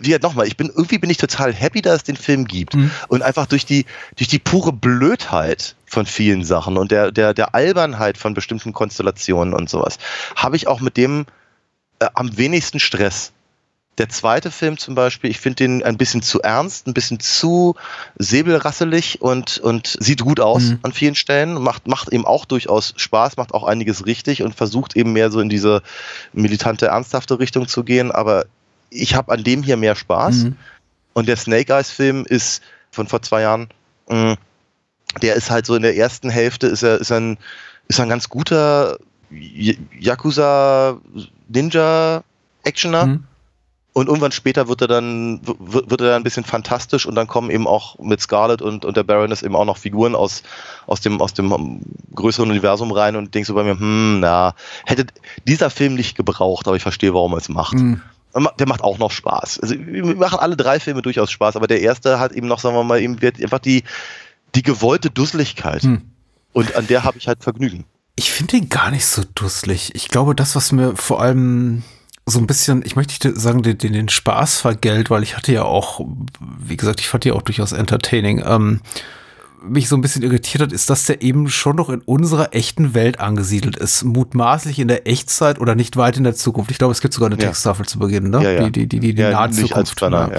wie 0.00 0.12
halt 0.12 0.22
nochmal, 0.22 0.46
ich 0.46 0.56
bin, 0.56 0.68
irgendwie 0.68 0.98
bin 0.98 1.10
ich 1.10 1.18
total 1.18 1.52
happy, 1.52 1.82
dass 1.82 1.96
es 1.96 2.02
den 2.04 2.16
Film 2.16 2.46
gibt. 2.46 2.74
Mhm. 2.74 2.90
Und 3.08 3.22
einfach 3.22 3.46
durch 3.46 3.64
die, 3.64 3.86
durch 4.16 4.28
die 4.28 4.38
pure 4.38 4.72
Blödheit 4.72 5.76
von 5.86 6.06
vielen 6.06 6.44
Sachen 6.44 6.76
und 6.76 6.90
der, 6.90 7.12
der, 7.12 7.34
der 7.34 7.54
Albernheit 7.54 8.18
von 8.18 8.34
bestimmten 8.34 8.72
Konstellationen 8.72 9.54
und 9.54 9.70
sowas, 9.70 9.98
habe 10.36 10.56
ich 10.56 10.66
auch 10.66 10.80
mit 10.80 10.96
dem 10.96 11.26
äh, 12.00 12.08
am 12.14 12.36
wenigsten 12.36 12.80
Stress. 12.80 13.32
Der 13.98 14.08
zweite 14.08 14.50
Film 14.50 14.76
zum 14.76 14.96
Beispiel, 14.96 15.30
ich 15.30 15.38
finde 15.38 15.56
den 15.56 15.84
ein 15.84 15.96
bisschen 15.96 16.20
zu 16.20 16.42
ernst, 16.42 16.88
ein 16.88 16.94
bisschen 16.94 17.20
zu 17.20 17.76
säbelrasselig 18.18 19.22
und, 19.22 19.58
und 19.58 19.96
sieht 20.00 20.22
gut 20.22 20.40
aus 20.40 20.64
mhm. 20.64 20.78
an 20.82 20.92
vielen 20.92 21.14
Stellen, 21.14 21.62
macht, 21.62 21.86
macht 21.86 22.12
eben 22.12 22.26
auch 22.26 22.44
durchaus 22.44 22.94
Spaß, 22.96 23.36
macht 23.36 23.54
auch 23.54 23.62
einiges 23.62 24.04
richtig 24.04 24.42
und 24.42 24.56
versucht 24.56 24.96
eben 24.96 25.12
mehr 25.12 25.30
so 25.30 25.38
in 25.38 25.48
diese 25.48 25.80
militante, 26.32 26.86
ernsthafte 26.86 27.38
Richtung 27.38 27.68
zu 27.68 27.84
gehen, 27.84 28.10
aber 28.10 28.46
ich 28.94 29.14
habe 29.14 29.32
an 29.32 29.44
dem 29.44 29.62
hier 29.62 29.76
mehr 29.76 29.96
Spaß. 29.96 30.44
Mhm. 30.44 30.56
Und 31.12 31.28
der 31.28 31.36
Snake 31.36 31.72
Eyes 31.72 31.90
Film 31.90 32.24
ist 32.26 32.62
von 32.90 33.06
vor 33.06 33.22
zwei 33.22 33.42
Jahren, 33.42 33.68
mh, 34.08 34.32
mm, 34.32 34.36
der 35.22 35.34
ist 35.34 35.50
halt 35.50 35.66
so 35.66 35.74
in 35.74 35.82
der 35.82 35.96
ersten 35.96 36.28
Hälfte 36.28 36.66
ist 36.66 36.82
er 36.82 37.00
ist 37.00 37.12
ein 37.12 37.38
ist 37.86 38.00
ein 38.00 38.08
ganz 38.08 38.28
guter 38.28 38.98
Yakuza 39.30 40.98
Ninja 41.48 42.24
Actioner. 42.64 43.06
Mhm. 43.06 43.24
Und 43.92 44.08
irgendwann 44.08 44.32
später 44.32 44.66
wird 44.66 44.80
er 44.80 44.88
dann 44.88 45.40
wird 45.44 46.00
er 46.00 46.08
dann 46.08 46.16
ein 46.16 46.24
bisschen 46.24 46.42
fantastisch 46.42 47.06
und 47.06 47.14
dann 47.14 47.28
kommen 47.28 47.48
eben 47.48 47.68
auch 47.68 47.96
mit 48.00 48.20
Scarlet 48.20 48.60
und, 48.60 48.84
und 48.84 48.96
der 48.96 49.04
Baroness 49.04 49.42
eben 49.42 49.54
auch 49.54 49.64
noch 49.64 49.76
Figuren 49.76 50.16
aus, 50.16 50.42
aus 50.88 51.00
dem 51.00 51.20
aus 51.20 51.32
dem 51.32 51.80
größeren 52.12 52.50
Universum 52.50 52.90
rein 52.90 53.14
und 53.14 53.32
denkst 53.36 53.46
du 53.46 53.54
bei 53.54 53.62
mir, 53.62 53.78
hm, 53.78 54.18
na, 54.18 54.56
hätte 54.84 55.06
dieser 55.46 55.70
Film 55.70 55.94
nicht 55.94 56.16
gebraucht, 56.16 56.66
aber 56.66 56.74
ich 56.74 56.82
verstehe, 56.82 57.14
warum 57.14 57.34
er 57.34 57.38
es 57.38 57.48
macht. 57.48 57.74
Mhm 57.74 58.00
der 58.34 58.68
macht 58.68 58.82
auch 58.82 58.98
noch 58.98 59.10
Spaß. 59.10 59.60
Also 59.60 59.74
wir 59.78 60.16
machen 60.16 60.38
alle 60.38 60.56
drei 60.56 60.80
Filme 60.80 61.02
durchaus 61.02 61.30
Spaß, 61.30 61.56
aber 61.56 61.66
der 61.66 61.80
erste 61.80 62.18
hat 62.18 62.32
eben 62.32 62.48
noch, 62.48 62.58
sagen 62.58 62.74
wir 62.74 62.84
mal, 62.84 63.00
eben 63.00 63.22
wird 63.22 63.40
einfach 63.42 63.60
die, 63.60 63.84
die 64.54 64.62
gewollte 64.62 65.10
Dusseligkeit. 65.10 65.82
Hm. 65.82 66.02
Und 66.52 66.74
an 66.76 66.86
der 66.86 67.04
habe 67.04 67.18
ich 67.18 67.28
halt 67.28 67.42
Vergnügen. 67.42 67.84
Ich 68.16 68.32
finde 68.32 68.56
ihn 68.56 68.68
gar 68.68 68.90
nicht 68.90 69.06
so 69.06 69.22
dusselig. 69.34 69.94
Ich 69.94 70.08
glaube, 70.08 70.34
das, 70.34 70.54
was 70.54 70.72
mir 70.72 70.96
vor 70.96 71.20
allem 71.20 71.82
so 72.26 72.38
ein 72.38 72.46
bisschen, 72.46 72.82
ich 72.84 72.96
möchte 72.96 73.38
sagen, 73.38 73.62
den, 73.62 73.78
den 73.78 74.08
Spaß 74.08 74.60
vergelt, 74.60 75.10
weil 75.10 75.22
ich 75.22 75.36
hatte 75.36 75.52
ja 75.52 75.64
auch, 75.64 76.00
wie 76.40 76.76
gesagt, 76.76 77.00
ich 77.00 77.08
fand 77.08 77.24
die 77.24 77.32
auch 77.32 77.42
durchaus 77.42 77.72
entertaining. 77.72 78.42
Ähm, 78.46 78.80
mich 79.68 79.88
so 79.88 79.96
ein 79.96 80.00
bisschen 80.00 80.22
irritiert 80.22 80.62
hat, 80.62 80.72
ist, 80.72 80.90
dass 80.90 81.06
der 81.06 81.22
eben 81.22 81.48
schon 81.48 81.76
noch 81.76 81.88
in 81.88 82.00
unserer 82.00 82.54
echten 82.54 82.94
Welt 82.94 83.20
angesiedelt 83.20 83.76
ist. 83.76 84.04
Mutmaßlich 84.04 84.78
in 84.78 84.88
der 84.88 85.06
Echtzeit 85.08 85.60
oder 85.60 85.74
nicht 85.74 85.96
weit 85.96 86.16
in 86.16 86.24
der 86.24 86.34
Zukunft. 86.34 86.70
Ich 86.70 86.78
glaube, 86.78 86.92
es 86.92 87.00
gibt 87.00 87.14
sogar 87.14 87.30
eine 87.30 87.40
ja. 87.40 87.48
Texttafel 87.48 87.86
zu 87.86 87.98
Beginn, 87.98 88.30
ne? 88.30 88.42
Ja, 88.42 88.50
ja. 88.50 88.68
Die, 88.68 88.86
die, 88.86 89.00
die, 89.00 89.14
die, 89.14 89.20
ja, 89.20 89.30
Nahtzukunft. 89.30 90.00
Ja. 90.00 90.30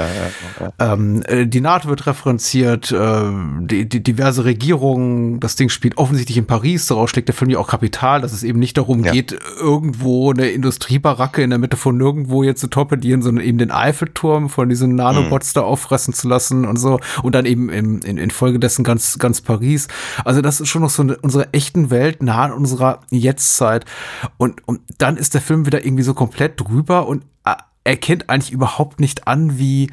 Ähm, 0.80 1.23
äh, 1.27 1.45
die 1.47 1.61
Naht 1.61 1.88
wird 1.88 2.06
referenziert, 2.06 2.91
äh, 2.91 3.23
die, 3.61 3.88
die 3.88 4.03
diverse 4.03 4.45
Regierungen, 4.45 5.39
das 5.39 5.56
Ding 5.56 5.69
spielt 5.69 5.97
offensichtlich 5.97 6.38
in 6.38 6.45
Paris, 6.45 6.88
daraus 6.88 7.10
schlägt 7.10 7.27
der 7.27 7.35
Film 7.35 7.52
ja 7.52 7.60
auch 7.60 7.68
Kapital, 7.68 8.22
dass 8.22 8.34
es 8.34 8.43
eben 8.43 8.60
nicht 8.60 8.77
darum 8.77 9.03
geht, 9.03 9.38
irgendwo 9.60 10.31
eine 10.31 10.49
Industriebaracke 10.49 11.41
in 11.41 11.49
der 11.49 11.60
Mitte 11.60 11.77
von 11.77 11.97
nirgendwo 11.97 12.43
jetzt 12.43 12.61
zu 12.61 12.68
torpedieren, 12.68 13.22
sondern 13.22 13.43
eben 13.43 13.57
den 13.57 13.72
Eiffelturm 13.72 14.49
von 14.49 14.69
diesen 14.69 14.95
Nanobots 14.95 15.53
mhm. 15.53 15.60
da 15.60 15.61
auffressen 15.61 16.14
zu 16.14 16.27
lassen 16.27 16.65
und 16.65 16.77
so 16.77 16.99
und 17.23 17.35
dann 17.35 17.45
eben 17.45 17.69
in, 17.69 17.99
in, 17.99 18.18
infolgedessen 18.18 18.84
ganz 18.84 19.15
ganz, 19.20 19.42
Paris. 19.42 19.88
Also 20.24 20.42
das 20.42 20.62
ist 20.62 20.70
schon 20.70 20.82
noch 20.82 20.90
so 20.90 21.04
eine, 21.04 21.18
unsere 21.18 21.54
echten 21.54 21.90
Welt 21.90 22.24
nah 22.24 22.44
an 22.44 22.54
unserer 22.54 23.02
Jetztzeit. 23.10 23.86
Und, 24.38 24.68
und 24.68 24.82
dann 24.98 25.18
ist 25.18 25.34
der 25.34 25.42
Film 25.42 25.66
wieder 25.66 25.86
irgendwie 25.86 26.04
so 26.04 26.14
komplett 26.14 26.60
drüber 26.60 27.08
und 27.08 27.24
erkennt 27.86 28.30
eigentlich 28.30 28.52
überhaupt 28.52 29.00
nicht 29.00 29.28
an, 29.28 29.58
wie, 29.58 29.90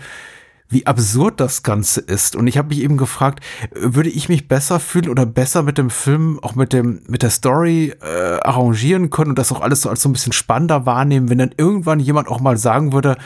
wie 0.69 0.86
absurd 0.86 1.39
das 1.39 1.62
Ganze 1.62 2.01
ist. 2.01 2.35
Und 2.35 2.47
ich 2.49 2.59
habe 2.59 2.69
mich 2.69 2.81
eben 2.81 2.97
gefragt, 2.97 3.44
würde 3.73 4.09
ich 4.09 4.28
mich 4.28 4.49
besser 4.49 4.81
fühlen 4.81 5.11
oder 5.11 5.27
besser 5.27 5.62
mit 5.62 5.78
dem 5.78 5.90
Film, 5.90 6.40
auch 6.43 6.57
mit 6.57 6.73
dem, 6.73 7.03
mit 7.07 7.23
der 7.23 7.31
Story 7.31 7.94
äh, 8.01 8.40
arrangieren 8.40 9.11
können 9.11 9.31
und 9.31 9.39
das 9.39 9.53
auch 9.53 9.61
alles 9.61 9.82
so 9.82 9.90
als 9.90 10.03
so 10.03 10.09
ein 10.09 10.15
bisschen 10.15 10.32
spannender 10.32 10.86
wahrnehmen, 10.86 11.28
wenn 11.28 11.39
dann 11.39 11.55
irgendwann 11.57 12.01
jemand 12.01 12.28
auch 12.28 12.40
mal 12.40 12.57
sagen 12.57 12.93
würde, 12.93 13.16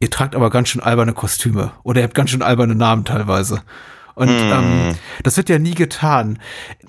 ihr 0.00 0.10
tragt 0.10 0.34
aber 0.34 0.50
ganz 0.50 0.68
schön 0.68 0.82
alberne 0.82 1.12
Kostüme 1.12 1.72
oder 1.84 2.00
ihr 2.00 2.04
habt 2.04 2.14
ganz 2.14 2.30
schön 2.30 2.42
alberne 2.42 2.74
Namen 2.74 3.04
teilweise. 3.04 3.62
Und 4.14 4.28
mm. 4.28 4.52
ähm, 4.52 4.94
das 5.22 5.36
wird 5.36 5.48
ja 5.48 5.58
nie 5.58 5.74
getan. 5.74 6.38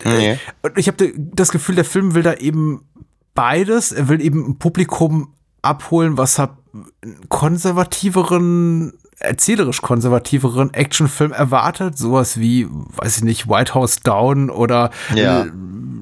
Nee. 0.04 0.40
Und 0.62 0.78
ich 0.78 0.88
habe 0.88 1.14
das 1.18 1.52
Gefühl, 1.52 1.76
der 1.76 1.86
Film 1.86 2.14
will 2.14 2.24
da 2.24 2.34
eben 2.34 2.86
beides. 3.34 3.92
Er 3.92 4.10
will 4.10 4.22
eben 4.22 4.46
ein 4.46 4.60
Publikum 4.60 5.34
abholen, 5.62 6.18
was 6.18 6.40
hat 6.40 6.58
konservativeren 7.30 8.94
erzählerisch 9.22 9.82
konservativeren 9.82 10.74
Actionfilm 10.74 11.32
erwartet, 11.32 11.98
sowas 11.98 12.40
wie, 12.40 12.68
weiß 12.70 13.18
ich 13.18 13.24
nicht, 13.24 13.48
White 13.48 13.76
House 13.76 13.98
Down 13.98 14.50
oder 14.50 14.90
ja. 15.14 15.46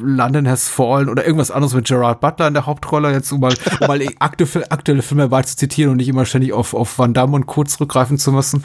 London 0.02 0.48
Has 0.48 0.70
Fallen 0.70 1.10
oder 1.10 1.26
irgendwas 1.26 1.52
anderes 1.52 1.74
mit 1.74 1.88
Gerard 1.88 2.22
Butler 2.22 2.48
in 2.48 2.54
der 2.54 2.66
Hauptrolle, 2.66 3.12
jetzt 3.12 3.32
um 3.32 3.42
mal, 3.42 3.54
um 3.82 3.88
mal 3.88 4.02
aktuelle, 4.20 4.72
aktuelle 4.72 5.02
Filme 5.02 5.24
herbei 5.24 5.44
zu 5.44 5.58
zitieren 5.58 5.92
und 5.92 5.98
nicht 5.98 6.08
immer 6.08 6.26
ständig 6.26 6.54
auf, 6.54 6.74
auf 6.74 6.98
Van 6.98 7.14
Damme 7.14 7.36
und 7.36 7.46
Co. 7.46 7.64
zurückgreifen 7.64 8.18
zu 8.18 8.32
müssen 8.32 8.64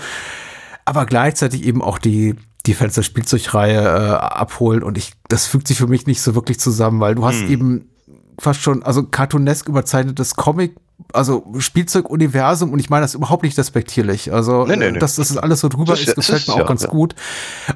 aber 0.85 1.06
gleichzeitig 1.06 1.65
eben 1.65 1.82
auch 1.82 1.98
die 1.98 2.36
die 2.66 2.74
Fans 2.74 2.94
der 2.94 3.02
Spielzeugreihe 3.02 3.81
äh, 3.81 4.11
abholen 4.12 4.82
und 4.82 4.97
ich 4.97 5.12
das 5.28 5.47
fügt 5.47 5.69
sich 5.69 5.77
für 5.77 5.86
mich 5.86 6.06
nicht 6.06 6.23
so 6.23 6.35
wirklich 6.35 6.59
zusammen, 6.59 7.01
weil 7.01 7.15
du 7.15 7.24
hast 7.24 7.40
hm. 7.40 7.51
eben 7.51 7.90
fast 8.39 8.62
schon 8.62 8.82
also 8.82 9.02
cartoonesk 9.05 9.69
überzeichnetes 9.69 10.35
Comic 10.35 10.77
also 11.12 11.52
Spielzeuguniversum 11.59 12.73
und 12.73 12.78
ich 12.78 12.89
meine 12.90 13.02
das 13.02 13.15
überhaupt 13.15 13.43
nicht 13.43 13.59
respektierlich. 13.59 14.32
Also 14.32 14.65
nee, 14.65 14.77
nee, 14.77 14.93
nee. 14.93 14.98
dass 14.98 15.16
das 15.16 15.36
alles 15.36 15.61
so 15.61 15.69
drüber 15.69 15.93
das, 15.93 16.02
ist, 16.02 16.15
gefällt 16.15 16.40
ist, 16.40 16.48
mir 16.48 16.55
auch 16.55 16.59
ja, 16.59 16.65
ganz 16.65 16.82
ja. 16.82 16.89
gut 16.89 17.15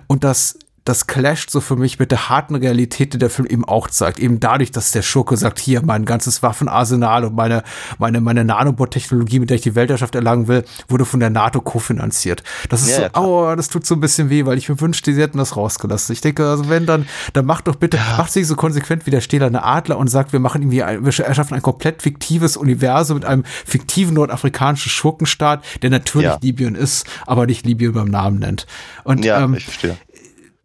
und 0.07 0.25
das 0.25 0.59
das 0.89 1.07
clasht 1.07 1.51
so 1.51 1.61
für 1.61 1.77
mich 1.77 1.99
mit 1.99 2.11
der 2.11 2.31
harten 2.31 2.55
Realität, 2.55 3.13
die 3.13 3.19
der 3.19 3.29
Film 3.29 3.47
eben 3.47 3.65
auch 3.67 3.91
zeigt. 3.91 4.19
Eben 4.19 4.41
dadurch, 4.41 4.73
dass 4.73 4.91
der 4.91 5.03
Schurke 5.03 5.37
sagt, 5.37 5.59
hier 5.59 5.83
mein 5.85 6.07
ganzes 6.07 6.43
Waffenarsenal 6.43 7.27
und 7.27 7.35
meine, 7.35 7.63
meine, 7.99 8.23
meine 8.23 8.43
Nanobot-Technologie, 8.43 9.39
mit 9.41 9.51
der 9.51 9.57
ich 9.57 9.63
die 9.63 9.75
Weltherrschaft 9.75 10.15
erlangen 10.15 10.49
will, 10.49 10.65
wurde 10.89 11.05
von 11.05 11.21
der 11.21 11.29
NATO 11.29 11.61
kofinanziert. 11.61 12.43
Das 12.71 12.83
ist 12.83 12.99
ja, 12.99 13.11
so, 13.15 13.21
oh, 13.21 13.55
das 13.55 13.69
tut 13.69 13.85
so 13.85 13.97
ein 13.97 14.01
bisschen 14.01 14.31
weh, 14.31 14.47
weil 14.47 14.57
ich 14.57 14.71
mir 14.71 14.81
wünschte, 14.81 15.13
sie 15.13 15.21
hätten 15.21 15.37
das 15.37 15.57
rausgelassen. 15.57 16.15
Ich 16.15 16.23
denke, 16.23 16.49
also 16.49 16.71
wenn 16.71 16.87
dann, 16.87 17.07
dann 17.35 17.45
macht 17.45 17.69
doch 17.69 17.77
bitte, 17.77 17.99
ja. 17.99 18.17
macht 18.17 18.33
sich 18.33 18.47
so 18.47 18.57
konsequent 18.57 19.05
wie 19.05 19.11
der 19.11 19.21
stählerne 19.21 19.63
Adler 19.63 19.99
und 19.99 20.09
sagt, 20.09 20.33
wir 20.33 20.41
machen 20.41 20.63
irgendwie, 20.63 20.83
ein, 20.83 21.05
wir 21.05 21.25
erschaffen 21.25 21.55
ein 21.55 21.63
komplett 21.63 22.01
fiktives 22.01 22.57
Universum 22.57 23.19
mit 23.19 23.27
einem 23.27 23.45
fiktiven 23.45 24.15
nordafrikanischen 24.15 24.91
Schurkenstaat, 24.91 25.63
der 25.83 25.91
natürlich 25.91 26.29
ja. 26.29 26.39
Libyen 26.41 26.75
ist, 26.75 27.07
aber 27.27 27.45
nicht 27.45 27.67
Libyen 27.67 27.93
beim 27.93 28.09
Namen 28.09 28.39
nennt. 28.39 28.67
Und, 29.05 29.27
ja, 29.27 29.43
ähm, 29.43 29.53
ich 29.53 29.65
verstehe. 29.65 29.99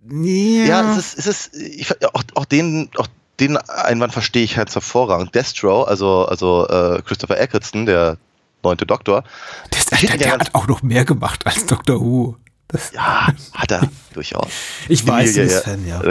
Ja, 0.10 0.66
ja 0.66 0.92
es 0.92 1.16
ist, 1.16 1.20
es 1.20 1.28
ist 1.28 1.56
ich, 1.56 1.92
auch, 2.14 2.24
auch 2.36 2.46
den, 2.46 2.90
auch 2.98 3.08
den 3.40 3.58
Einwand 3.58 4.14
verstehe 4.14 4.44
ich 4.44 4.58
halt 4.58 4.74
hervorragend. 4.74 5.34
Destro, 5.34 5.84
also, 5.84 6.26
also 6.26 6.68
äh, 6.68 7.02
Christopher 7.02 7.40
Eccleston, 7.40 7.86
der 7.86 8.18
neunte 8.64 8.86
Doktor. 8.86 9.24
Das, 9.72 9.86
der, 9.86 10.00
der, 10.00 10.18
der 10.18 10.32
hat 10.34 10.56
auch 10.56 10.68
noch 10.68 10.84
mehr 10.84 11.06
gemacht 11.06 11.46
als 11.46 11.66
Dr. 11.66 12.00
Who. 12.00 12.38
Ja, 12.94 13.28
hat 13.54 13.72
er. 13.72 13.90
durchaus. 14.14 14.48
Ich 14.90 15.06
weiß, 15.08 15.36
bist 15.36 15.54
ja. 15.56 15.62
Fan, 15.62 15.88
ja. 15.88 16.02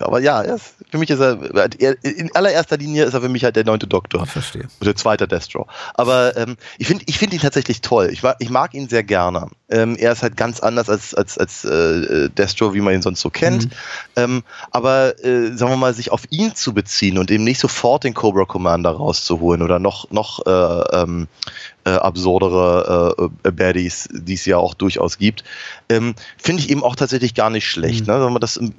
Aber 0.00 0.20
ja, 0.20 0.42
er 0.42 0.56
ist, 0.56 0.74
für 0.90 0.98
mich 0.98 1.10
ist 1.10 1.20
er, 1.20 1.38
er, 1.78 2.04
in 2.04 2.34
allererster 2.34 2.76
Linie 2.76 3.04
ist 3.04 3.14
er 3.14 3.20
für 3.20 3.28
mich 3.28 3.44
halt 3.44 3.56
der 3.56 3.64
neunte 3.64 3.86
Doktor. 3.86 4.24
Ich 4.24 4.30
verstehe. 4.30 4.66
Oder 4.80 4.94
zweiter 4.96 5.26
Destro. 5.26 5.66
Aber 5.94 6.36
ähm, 6.36 6.56
ich 6.78 6.86
finde 6.88 7.04
ich 7.06 7.18
find 7.18 7.32
ihn 7.32 7.40
tatsächlich 7.40 7.80
toll. 7.80 8.10
Ich, 8.12 8.22
mag- 8.22 8.36
ich 8.40 8.50
mag 8.50 8.74
ihn 8.74 8.88
sehr 8.88 9.04
gerne. 9.04 9.48
Ähm, 9.68 9.96
er 9.96 10.12
ist 10.12 10.22
halt 10.22 10.36
ganz 10.36 10.60
anders 10.60 10.88
als, 10.88 11.14
als, 11.14 11.38
als 11.38 11.64
äh, 11.64 12.28
Destro, 12.30 12.74
wie 12.74 12.80
man 12.80 12.94
ihn 12.94 13.02
sonst 13.02 13.20
so 13.20 13.30
kennt. 13.30 13.68
Ähm, 14.16 14.42
aber 14.70 15.22
äh, 15.24 15.56
sagen 15.56 15.72
wir 15.72 15.76
mal, 15.76 15.94
sich 15.94 16.10
auf 16.12 16.22
ihn 16.30 16.54
zu 16.54 16.72
beziehen 16.74 17.18
und 17.18 17.30
eben 17.30 17.44
nicht 17.44 17.60
sofort 17.60 18.04
den 18.04 18.14
Cobra 18.14 18.44
Commander 18.44 18.90
rauszuholen 18.90 19.62
oder 19.62 19.78
noch, 19.78 20.10
noch 20.10 20.44
äh, 20.46 20.96
ähm, 20.96 21.28
äh, 21.86 21.90
absurdere 21.90 23.14
äh, 23.44 23.48
äh, 23.48 23.52
Baddies, 23.52 24.08
die 24.12 24.34
es 24.34 24.44
ja 24.44 24.58
auch 24.58 24.74
durchaus 24.74 25.18
gibt, 25.18 25.44
ähm, 25.88 26.14
finde 26.36 26.62
ich 26.62 26.70
eben 26.70 26.82
auch 26.82 26.96
tatsächlich 26.96 27.34
gar 27.34 27.48
nicht 27.48 27.68
schlecht. 27.68 28.06
Ne? 28.06 28.20
Wenn 28.20 28.32
man 28.32 28.40
das, 28.40 28.56
ähm, 28.56 28.74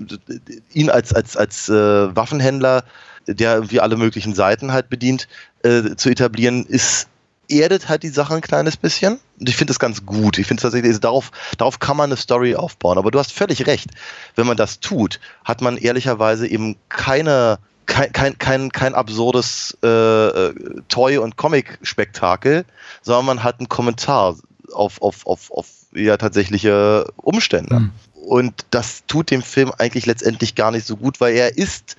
ihn 0.74 0.90
als, 0.90 1.14
als, 1.14 1.38
als 1.38 1.70
äh, 1.70 2.16
Waffenhändler, 2.16 2.84
der 3.26 3.56
irgendwie 3.56 3.80
alle 3.80 3.98
möglichen 3.98 4.36
Seiten 4.36 4.74
halt 4.74 4.90
bedient, 4.90 5.28
äh, 5.64 5.96
zu 5.96 6.10
etablieren, 6.10 6.66
ist 6.66 7.08
erdet 7.50 7.88
halt 7.88 8.04
die 8.04 8.10
Sache 8.10 8.36
ein 8.36 8.42
kleines 8.42 8.76
bisschen. 8.76 9.20
Und 9.40 9.48
ich 9.48 9.56
finde 9.56 9.72
das 9.72 9.80
ganz 9.80 10.06
gut. 10.06 10.38
Ich 10.38 10.48
finde 10.48 10.62
tatsächlich, 10.62 10.90
also 10.90 11.00
darauf, 11.00 11.32
darauf 11.58 11.80
kann 11.80 11.96
man 11.96 12.10
eine 12.10 12.18
Story 12.18 12.56
aufbauen. 12.56 12.98
Aber 12.98 13.10
du 13.10 13.20
hast 13.20 13.32
völlig 13.32 13.68
recht. 13.68 13.90
Wenn 14.36 14.48
man 14.48 14.58
das 14.58 14.82
tut, 14.82 15.22
hat 15.46 15.62
man 15.62 15.78
ehrlicherweise 15.78 16.46
eben 16.46 16.76
keine, 16.90 17.60
kein, 17.88 18.12
kein, 18.12 18.38
kein, 18.38 18.72
kein 18.72 18.94
absurdes 18.94 19.78
äh, 19.84 19.88
äh, 19.88 20.54
Toy- 20.88 21.18
und 21.18 21.38
Comic-Spektakel, 21.38 22.66
sondern 23.02 23.26
man 23.26 23.44
hat 23.44 23.60
einen 23.60 23.70
Kommentar 23.70 24.36
auf, 24.74 25.02
auf, 25.02 25.26
auf, 25.26 25.52
auf 25.52 25.68
ja, 25.94 26.18
tatsächliche 26.18 27.12
Umstände. 27.16 27.90
Und 28.14 28.66
das 28.72 29.04
tut 29.08 29.32
dem 29.32 29.42
Film 29.42 29.72
eigentlich 29.78 30.06
letztendlich 30.06 30.54
gar 30.56 30.72
nicht 30.72 30.86
so 30.86 30.98
gut, 30.98 31.22
weil 31.22 31.34
er 31.34 31.58
ist 31.58 31.96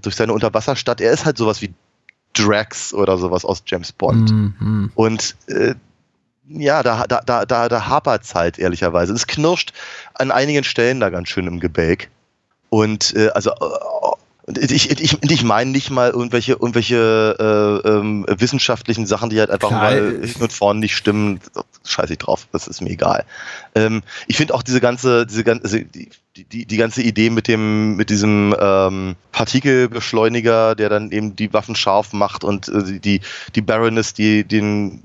durch 0.00 0.14
seine 0.14 0.32
Unterwasserstadt, 0.32 1.00
er 1.00 1.12
ist 1.12 1.24
halt 1.24 1.38
sowas 1.38 1.62
wie 1.62 1.72
Drax 2.34 2.94
oder 2.94 3.18
sowas 3.18 3.44
aus 3.44 3.62
James 3.66 3.92
Bond. 3.92 4.30
Mhm. 4.30 4.92
Und 4.94 5.36
äh, 5.48 5.74
ja, 6.48 6.82
da, 6.82 7.06
da, 7.06 7.20
da, 7.24 7.46
da, 7.46 7.68
da 7.68 7.86
hapert 7.86 8.24
es 8.24 8.34
halt, 8.34 8.58
ehrlicherweise. 8.58 9.12
Es 9.12 9.26
knirscht 9.26 9.72
an 10.14 10.30
einigen 10.30 10.64
Stellen 10.64 11.00
da 11.00 11.10
ganz 11.10 11.28
schön 11.28 11.46
im 11.46 11.60
Gebälk. 11.60 12.08
Und 12.68 13.14
äh, 13.16 13.28
also 13.30 13.50
äh, 13.50 14.16
ich, 14.58 14.90
ich, 14.90 15.22
ich 15.22 15.44
meine 15.44 15.70
nicht 15.70 15.90
mal 15.90 16.10
irgendwelche, 16.10 16.52
irgendwelche 16.52 17.82
äh, 17.84 17.88
ähm, 17.88 18.26
wissenschaftlichen 18.28 19.06
Sachen, 19.06 19.30
die 19.30 19.38
halt 19.38 19.50
einfach 19.50 19.68
Klar. 19.68 19.82
mal 19.82 20.18
hinten 20.20 20.42
und 20.42 20.52
vorne 20.52 20.80
nicht 20.80 20.96
stimmen. 20.96 21.40
Scheiße 21.84 22.12
ich 22.12 22.18
drauf, 22.18 22.46
das 22.52 22.66
ist 22.66 22.80
mir 22.80 22.90
egal. 22.90 23.24
Ähm, 23.74 24.02
ich 24.26 24.36
finde 24.36 24.54
auch 24.54 24.62
diese 24.62 24.80
ganze, 24.80 25.26
diese 25.26 25.44
ganze, 25.44 25.64
also 25.64 25.78
die, 25.78 26.10
die, 26.36 26.66
die 26.66 26.76
ganze 26.76 27.02
Idee 27.02 27.30
mit 27.30 27.48
dem, 27.48 27.96
mit 27.96 28.10
diesem 28.10 28.54
ähm, 28.58 29.16
Partikelbeschleuniger, 29.32 30.74
der 30.74 30.88
dann 30.88 31.10
eben 31.10 31.36
die 31.36 31.52
Waffen 31.52 31.74
scharf 31.74 32.12
macht 32.12 32.44
und 32.44 32.68
äh, 32.68 32.98
die, 33.00 33.20
die 33.54 33.62
Baroness, 33.62 34.14
die 34.14 34.44
den 34.44 35.02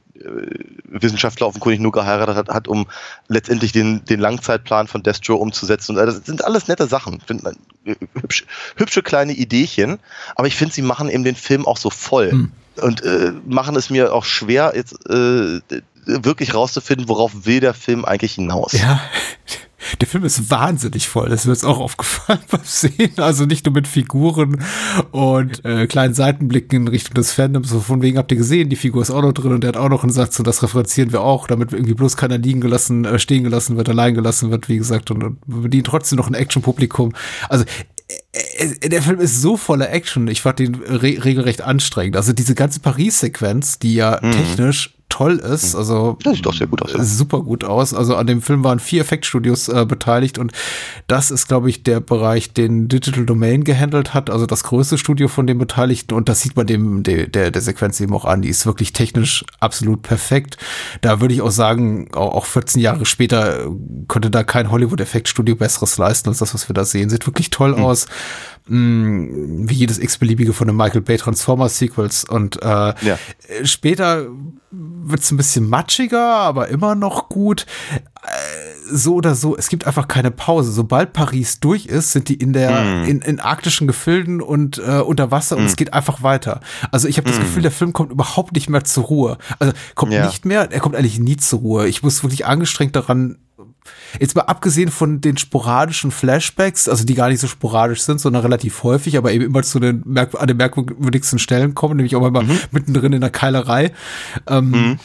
Wissenschaftler 0.87 1.47
offenkundig 1.47 1.79
nur 1.79 1.91
geheiratet 1.91 2.35
hat, 2.35 2.49
hat, 2.49 2.67
um 2.67 2.87
letztendlich 3.27 3.71
den, 3.71 4.05
den 4.05 4.19
Langzeitplan 4.19 4.87
von 4.87 5.03
Destro 5.03 5.35
umzusetzen. 5.35 5.95
Und 5.95 6.01
äh, 6.01 6.05
das 6.05 6.17
sind 6.17 6.43
alles 6.43 6.67
nette 6.67 6.87
Sachen. 6.87 7.21
Äh, 7.85 7.95
hübsch, 8.19 8.45
hübsche 8.75 9.03
kleine 9.03 9.33
Ideechen, 9.33 9.99
aber 10.35 10.47
ich 10.47 10.55
finde, 10.55 10.73
sie 10.73 10.81
machen 10.81 11.09
eben 11.09 11.23
den 11.23 11.35
Film 11.35 11.65
auch 11.65 11.77
so 11.77 11.89
voll. 11.89 12.31
Hm. 12.31 12.51
Und 12.81 13.03
äh, 13.03 13.31
machen 13.45 13.75
es 13.77 13.89
mir 13.89 14.13
auch 14.13 14.25
schwer, 14.25 14.73
jetzt 14.75 15.09
äh, 15.09 15.61
wirklich 16.05 16.53
rauszufinden, 16.53 17.07
worauf 17.07 17.45
will 17.45 17.61
der 17.61 17.73
Film 17.73 18.03
eigentlich 18.03 18.33
hinaus. 18.33 18.73
Ja, 18.73 19.01
der 19.99 20.07
Film 20.07 20.23
ist 20.23 20.49
wahnsinnig 20.49 21.07
voll. 21.07 21.29
Das 21.29 21.41
ist 21.41 21.45
mir 21.45 21.53
jetzt 21.53 21.65
auch 21.65 21.79
aufgefallen 21.79 22.39
beim 22.51 22.61
Sehen. 22.63 23.13
Also 23.17 23.45
nicht 23.45 23.65
nur 23.65 23.73
mit 23.73 23.87
Figuren 23.87 24.63
und 25.11 25.63
äh, 25.65 25.87
kleinen 25.87 26.13
Seitenblicken 26.13 26.81
in 26.81 26.87
Richtung 26.87 27.13
des 27.13 27.31
Fandoms. 27.31 27.69
So 27.69 27.79
von 27.79 28.01
wegen 28.01 28.17
habt 28.17 28.31
ihr 28.31 28.37
gesehen, 28.37 28.69
die 28.69 28.75
Figur 28.75 29.01
ist 29.01 29.11
auch 29.11 29.21
noch 29.21 29.33
drin 29.33 29.53
und 29.53 29.61
der 29.61 29.69
hat 29.69 29.77
auch 29.77 29.89
noch 29.89 30.03
einen 30.03 30.11
Satz 30.11 30.37
und 30.39 30.47
das 30.47 30.63
referenzieren 30.63 31.11
wir 31.11 31.21
auch, 31.21 31.47
damit 31.47 31.73
irgendwie 31.73 31.93
bloß 31.93 32.17
keiner 32.17 32.37
liegen 32.37 32.61
gelassen, 32.61 33.05
äh, 33.05 33.19
stehen 33.19 33.43
gelassen 33.43 33.77
wird, 33.77 33.89
allein 33.89 34.13
gelassen 34.13 34.51
wird, 34.51 34.69
wie 34.69 34.77
gesagt, 34.77 35.11
und, 35.11 35.23
und 35.23 35.37
wir 35.45 35.61
bedienen 35.63 35.83
trotzdem 35.83 36.17
noch 36.17 36.27
ein 36.27 36.33
Action-Publikum. 36.33 37.13
Also 37.49 37.65
äh, 38.07 38.65
äh, 38.81 38.89
der 38.89 39.01
Film 39.01 39.19
ist 39.19 39.41
so 39.41 39.57
voller 39.57 39.91
Action. 39.91 40.27
Ich 40.27 40.41
fand 40.41 40.59
ihn 40.59 40.75
re 40.75 41.23
regelrecht 41.23 41.61
anstrengend. 41.61 42.17
Also 42.17 42.33
diese 42.33 42.55
ganze 42.55 42.79
Paris-Sequenz, 42.79 43.79
die 43.79 43.95
ja 43.95 44.17
technisch 44.17 44.94
toll 45.15 45.37
ist, 45.37 45.75
also 45.75 46.17
Das 46.23 46.35
sieht 46.35 46.45
doch 46.45 46.53
sehr 46.53 46.67
gut 46.67 46.81
aus. 46.81 46.91
Ja. 46.91 47.01
super 47.01 47.41
gut 47.41 47.63
aus. 47.63 47.93
Also 47.93 48.17
an 48.17 48.27
dem 48.27 48.41
Film 48.41 48.65
waren 48.65 48.79
vier 48.79 48.99
Effektstudios 48.99 49.69
äh, 49.69 49.85
beteiligt 49.85 50.37
und 50.37 50.51
das 51.07 51.31
ist, 51.31 51.47
glaube 51.47 51.69
ich, 51.69 51.83
der 51.83 52.01
Bereich, 52.01 52.51
den 52.51 52.89
Digital 52.89 53.25
Domain 53.25 53.63
gehandelt 53.63 54.13
hat, 54.13 54.29
also 54.29 54.45
das 54.45 54.63
größte 54.63 54.97
Studio 54.97 55.29
von 55.29 55.47
den 55.47 55.57
Beteiligten 55.57 56.13
und 56.13 56.27
das 56.27 56.41
sieht 56.41 56.57
man 56.57 56.67
dem 56.67 57.03
der, 57.03 57.27
der, 57.27 57.51
der 57.51 57.61
Sequenz 57.61 58.01
eben 58.01 58.13
auch 58.13 58.25
an. 58.25 58.41
Die 58.41 58.49
ist 58.49 58.65
wirklich 58.65 58.91
technisch 58.91 59.45
absolut 59.61 60.01
perfekt. 60.01 60.57
Da 60.99 61.21
würde 61.21 61.33
ich 61.33 61.41
auch 61.41 61.51
sagen, 61.51 62.09
auch, 62.13 62.33
auch 62.33 62.45
14 62.45 62.81
Jahre 62.81 63.05
später 63.05 63.67
äh, 63.67 63.69
konnte 64.09 64.29
da 64.29 64.43
kein 64.43 64.69
Hollywood-Effektstudio 64.69 65.55
besseres 65.55 65.97
leisten 65.97 66.27
als 66.27 66.39
das, 66.39 66.53
was 66.53 66.67
wir 66.67 66.73
da 66.73 66.83
sehen. 66.83 67.09
Sieht 67.09 67.25
wirklich 67.25 67.51
toll 67.51 67.73
aus. 67.75 68.07
Mm, 68.67 69.69
wie 69.69 69.73
jedes 69.75 69.99
x-beliebige 69.99 70.51
von 70.53 70.67
den 70.67 70.75
Michael 70.75 71.01
Bay 71.01 71.17
Transformers 71.17 71.77
Sequels 71.77 72.23
und 72.23 72.61
äh, 72.63 72.93
Ja. 73.01 73.19
Später 73.63 74.25
wird 74.71 75.21
es 75.21 75.31
ein 75.31 75.37
bisschen 75.37 75.69
matschiger, 75.69 76.25
aber 76.35 76.67
immer 76.69 76.95
noch 76.95 77.29
gut. 77.29 77.65
Äh, 78.23 78.27
So 78.91 79.15
oder 79.15 79.33
so, 79.33 79.55
es 79.57 79.69
gibt 79.69 79.87
einfach 79.87 80.07
keine 80.07 80.29
Pause. 80.31 80.71
Sobald 80.71 81.11
Paris 81.13 81.59
durch 81.59 81.85
ist, 81.87 82.11
sind 82.11 82.29
die 82.29 82.35
in 82.35 82.53
der 82.53 83.03
in, 83.05 83.21
in 83.21 83.39
arktischen 83.39 83.87
Gefilden 83.87 84.41
und 84.41 84.77
äh, 84.79 84.99
unter 84.99 85.31
Wasser 85.31 85.57
und 85.57 85.65
es 85.65 85.75
geht 85.75 85.93
einfach 85.93 86.21
weiter. 86.21 86.59
Also 86.91 87.07
ich 87.07 87.17
habe 87.17 87.27
das 87.29 87.39
Gefühl, 87.39 87.63
der 87.63 87.71
Film 87.71 87.93
kommt 87.93 88.11
überhaupt 88.11 88.53
nicht 88.53 88.69
mehr 88.69 88.83
zur 88.83 89.05
Ruhe. 89.05 89.37
Also 89.59 89.73
kommt 89.95 90.13
Ja. 90.13 90.25
nicht 90.27 90.45
mehr, 90.45 90.71
er 90.71 90.79
kommt 90.79 90.95
eigentlich 90.95 91.19
nie 91.19 91.37
zur 91.37 91.59
Ruhe. 91.59 91.87
Ich 91.87 92.03
muss 92.03 92.21
wirklich 92.23 92.45
angestrengt 92.45 92.95
daran 92.95 93.37
Jetzt 94.19 94.35
mal 94.35 94.43
abgesehen 94.43 94.89
von 94.89 95.21
den 95.21 95.37
sporadischen 95.37 96.11
Flashbacks, 96.11 96.87
also 96.89 97.05
die 97.05 97.15
gar 97.15 97.29
nicht 97.29 97.39
so 97.39 97.47
sporadisch 97.47 98.01
sind, 98.01 98.19
sondern 98.19 98.41
relativ 98.43 98.83
häufig, 98.83 99.17
aber 99.17 99.31
eben 99.31 99.45
immer 99.45 99.63
zu 99.63 99.79
den, 99.79 100.03
merk 100.05 100.39
an 100.39 100.47
den 100.47 100.57
merkwürdigsten 100.57 101.39
Stellen 101.39 101.75
kommen, 101.75 101.97
nämlich 101.97 102.15
auch 102.15 102.29
mal 102.29 102.45
mittendrin 102.71 103.13
in 103.13 103.21
der 103.21 103.29
Keilerei. 103.29 103.91
Ähm, 104.47 104.97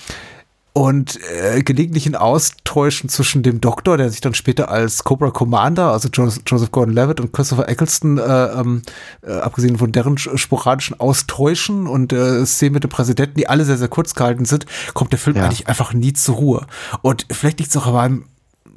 Und 0.73 1.19
äh, 1.29 1.63
gelegentlichen 1.65 2.15
Austäuschen 2.15 3.09
zwischen 3.09 3.43
dem 3.43 3.61
Doktor, 3.61 3.97
der 3.97 4.09
sich 4.09 4.21
dann 4.21 4.35
später 4.35 4.71
als 4.71 5.03
Cobra 5.03 5.31
Commander, 5.33 5.91
also 5.91 6.09
Joseph, 6.09 6.71
Gordon-Levitt 6.71 7.19
und 7.19 7.33
Christopher 7.33 7.69
Eccleston, 7.69 8.19
äh, 8.19 8.23
ähm, 8.23 8.83
äh, 9.27 9.33
abgesehen 9.33 9.79
von 9.79 9.91
deren 9.91 10.15
sch- 10.17 10.39
sporadischen 10.39 10.99
Austäuschen 11.01 11.89
und 11.89 12.13
äh, 12.13 12.47
Szenen 12.47 12.75
mit 12.75 12.85
dem 12.85 12.89
Präsidenten, 12.91 13.35
die 13.37 13.49
alle 13.49 13.65
sehr, 13.65 13.79
sehr 13.79 13.89
kurz 13.89 14.15
gehalten 14.15 14.45
sind, 14.45 14.65
kommt 14.95 15.11
der 15.11 15.19
Film 15.19 15.37
Ja. 15.37 15.47
eigentlich 15.47 15.67
einfach 15.67 15.93
nie 15.93 16.13
zur 16.13 16.37
Ruhe. 16.37 16.67
Und 17.03 17.27
vielleicht 17.33 17.59
liegt 17.59 17.71
es 17.71 17.77
auch 17.77 17.89
an 17.89 17.93
meinem 17.95 18.25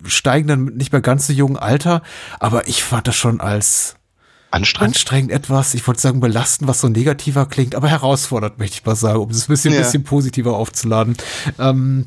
steigenden, 0.06 0.76
nicht 0.78 0.92
mehr 0.92 1.02
ganz 1.02 1.28
so 1.28 1.34
jungen 1.34 1.58
Alter, 1.58 2.02
aber 2.40 2.68
ich 2.68 2.84
fand 2.84 3.08
das 3.08 3.16
schon 3.16 3.40
als 3.42 3.96
Anstrengend? 4.52 4.96
anstrengend 4.96 5.32
etwas, 5.32 5.74
ich 5.74 5.88
wollte 5.88 6.00
sagen 6.02 6.20
belastend, 6.20 6.68
was 6.70 6.82
so 6.82 6.88
negativer 6.88 7.48
klingt, 7.48 7.74
aber 7.74 7.88
herausfordert, 7.88 8.60
möchte 8.60 8.78
ich 8.78 8.86
mal 8.86 8.96
sagen, 8.96 9.20
um 9.20 9.30
es 9.32 9.46
ein 9.46 9.52
bisschen, 9.52 9.74
Ja. 9.74 9.80
bisschen 9.82 10.04
positiver 10.04 10.56
aufzuladen. 10.56 11.18
Ähm, 11.58 12.06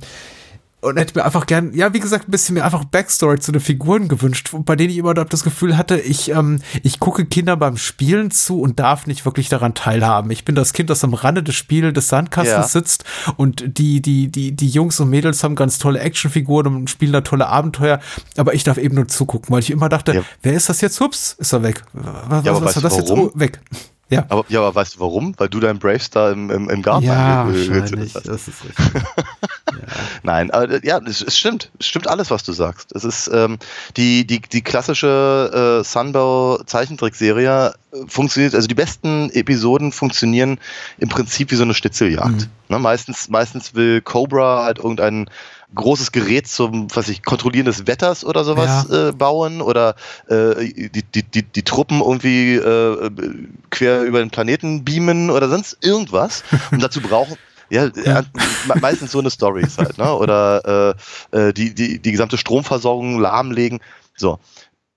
und 0.86 0.96
hätte 0.98 1.18
mir 1.18 1.24
einfach 1.24 1.46
gern, 1.46 1.72
ja, 1.74 1.92
wie 1.92 2.00
gesagt, 2.00 2.28
ein 2.28 2.30
bisschen 2.30 2.54
mehr 2.54 2.64
einfach 2.64 2.84
Backstory 2.84 3.38
zu 3.40 3.52
den 3.52 3.60
Figuren 3.60 4.08
gewünscht, 4.08 4.50
bei 4.52 4.76
denen 4.76 4.90
ich 4.90 4.98
immer 4.98 5.14
das 5.14 5.44
Gefühl 5.44 5.76
hatte, 5.76 5.98
ich, 5.98 6.30
ähm, 6.30 6.60
ich 6.82 7.00
gucke 7.00 7.24
Kinder 7.26 7.56
beim 7.56 7.76
Spielen 7.76 8.30
zu 8.30 8.60
und 8.60 8.78
darf 8.78 9.06
nicht 9.06 9.24
wirklich 9.24 9.48
daran 9.48 9.74
teilhaben. 9.74 10.30
Ich 10.30 10.44
bin 10.44 10.54
das 10.54 10.72
Kind, 10.72 10.90
das 10.90 11.02
am 11.04 11.14
Rande 11.14 11.42
des 11.42 11.54
Spiels 11.54 11.92
des 11.94 12.08
Sandkastens 12.08 12.56
Ja. 12.56 12.62
sitzt 12.68 13.04
und 13.36 13.78
die, 13.78 14.00
die, 14.00 14.28
die, 14.28 14.52
die 14.52 14.68
Jungs 14.68 14.98
und 15.00 15.10
Mädels 15.10 15.42
haben 15.44 15.54
ganz 15.56 15.78
tolle 15.78 16.00
Actionfiguren 16.00 16.74
und 16.74 16.90
spielen 16.90 17.12
da 17.12 17.20
tolle 17.20 17.46
Abenteuer, 17.48 18.00
aber 18.36 18.54
ich 18.54 18.64
darf 18.64 18.78
eben 18.78 18.94
nur 18.94 19.08
zugucken, 19.08 19.50
weil 19.52 19.60
ich 19.60 19.70
immer 19.70 19.88
dachte, 19.88 20.14
Ja. 20.14 20.22
wer 20.42 20.54
ist 20.54 20.68
das 20.68 20.80
jetzt? 20.80 21.00
Hups, 21.00 21.34
ist 21.38 21.52
er 21.52 21.62
weg. 21.62 21.82
Was, 21.92 22.44
Ja, 22.44 22.54
was 22.54 22.62
weißt 22.64 22.76
war 22.76 22.82
das 22.82 22.96
jetzt? 22.96 23.08
warum? 23.10 23.30
Oh, 23.34 23.38
weg. 23.38 23.60
Ja. 24.08 24.24
Aber, 24.28 24.44
ja, 24.48 24.60
aber 24.60 24.74
weißt 24.74 24.96
du 24.96 25.00
warum? 25.00 25.34
Weil 25.36 25.48
du 25.48 25.58
deinen 25.58 25.80
Bravestar 25.80 26.30
im, 26.30 26.50
im, 26.50 26.70
im 26.70 26.82
Garten 26.82 27.06
Ja, 27.06 27.48
äh, 27.50 27.82
hast. 27.82 28.14
Das 28.26 28.46
ist 28.46 28.64
richtig. 28.64 28.76
Nein, 30.22 30.52
aber 30.52 30.70
äh, 30.70 30.80
ja, 30.84 30.98
es, 30.98 31.22
es 31.22 31.36
stimmt. 31.36 31.70
Es 31.80 31.86
stimmt 31.86 32.06
alles, 32.06 32.30
was 32.30 32.44
du 32.44 32.52
sagst. 32.52 32.94
Es 32.94 33.02
ist 33.02 33.28
ähm, 33.32 33.58
die, 33.96 34.24
die, 34.24 34.40
die 34.40 34.62
klassische 34.62 35.80
äh, 35.80 35.84
Sunbow 35.84 36.62
Zeichentrickserie 36.64 37.74
äh, 37.92 37.96
funktioniert, 38.06 38.54
also 38.54 38.68
die 38.68 38.74
besten 38.74 39.30
Episoden 39.30 39.90
funktionieren 39.90 40.58
im 40.98 41.08
Prinzip 41.08 41.50
wie 41.50 41.56
so 41.56 41.64
eine 41.64 41.74
Schnitzeljagd. 41.74 42.48
Ne, 42.68 42.78
meistens, 42.78 43.28
meistens 43.28 43.74
will 43.74 44.00
Cobra 44.00 44.64
halt 44.64 44.78
irgendein 44.78 45.28
großes 45.74 46.12
Gerät 46.12 46.46
zum, 46.46 46.88
was 46.94 47.08
ich, 47.08 47.22
Kontrollieren 47.22 47.66
des 47.66 47.86
Wetters 47.86 48.24
oder 48.24 48.44
sowas 48.44 48.88
äh, 49.08 49.12
bauen 49.12 49.60
oder 49.60 49.94
äh, 50.28 50.88
die, 50.88 51.02
die, 51.02 51.22
die, 51.22 51.42
die 51.42 51.62
Truppen 51.62 52.00
irgendwie 52.00 52.54
äh, 52.54 53.10
quer 53.70 54.02
über 54.02 54.20
den 54.20 54.30
Planeten 54.30 54.84
beamen 54.84 55.30
oder 55.30 55.48
sonst 55.48 55.78
irgendwas. 55.80 56.44
Und 56.70 56.82
dazu 56.82 57.00
brauchen 57.00 57.36
ja, 57.70 57.90
ja. 58.04 58.22
me- 58.66 58.80
meistens 58.80 59.10
so 59.10 59.18
eine 59.18 59.30
Stories 59.30 59.76
halt, 59.78 59.98
ne? 59.98 60.14
Oder 60.14 60.94
äh, 61.32 61.38
äh, 61.48 61.52
die, 61.52 61.74
die, 61.74 61.98
die 61.98 62.12
gesamte 62.12 62.38
Stromversorgung 62.38 63.18
lahmlegen. 63.18 63.80
So. 64.16 64.38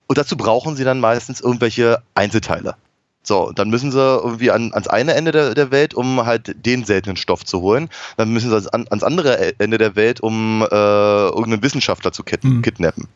Und 0.06 0.18
dazu 0.18 0.36
brauchen 0.36 0.76
sie 0.76 0.84
dann 0.84 1.00
meistens 1.00 1.40
irgendwelche 1.40 2.02
Einzelteile. 2.14 2.76
So, 3.22 3.52
dann 3.52 3.68
müssen 3.68 3.92
sie 3.92 3.98
irgendwie 3.98 4.50
an, 4.50 4.72
ans 4.72 4.88
eine 4.88 5.14
Ende 5.14 5.30
der, 5.32 5.54
der 5.54 5.70
Welt, 5.70 5.92
um 5.94 6.24
halt 6.24 6.54
den 6.64 6.84
seltenen 6.84 7.16
Stoff 7.16 7.44
zu 7.44 7.60
holen. 7.60 7.90
Dann 8.16 8.30
müssen 8.30 8.48
sie 8.48 8.56
ans, 8.56 8.88
ans 8.88 9.02
andere 9.02 9.58
Ende 9.58 9.78
der 9.78 9.94
Welt, 9.94 10.20
um 10.20 10.62
äh, 10.62 10.74
irgendeinen 10.74 11.62
Wissenschaftler 11.62 12.12
zu 12.12 12.22
kid 12.24 12.44
Mhm. 12.44 12.62
kidnappen. 12.62 13.08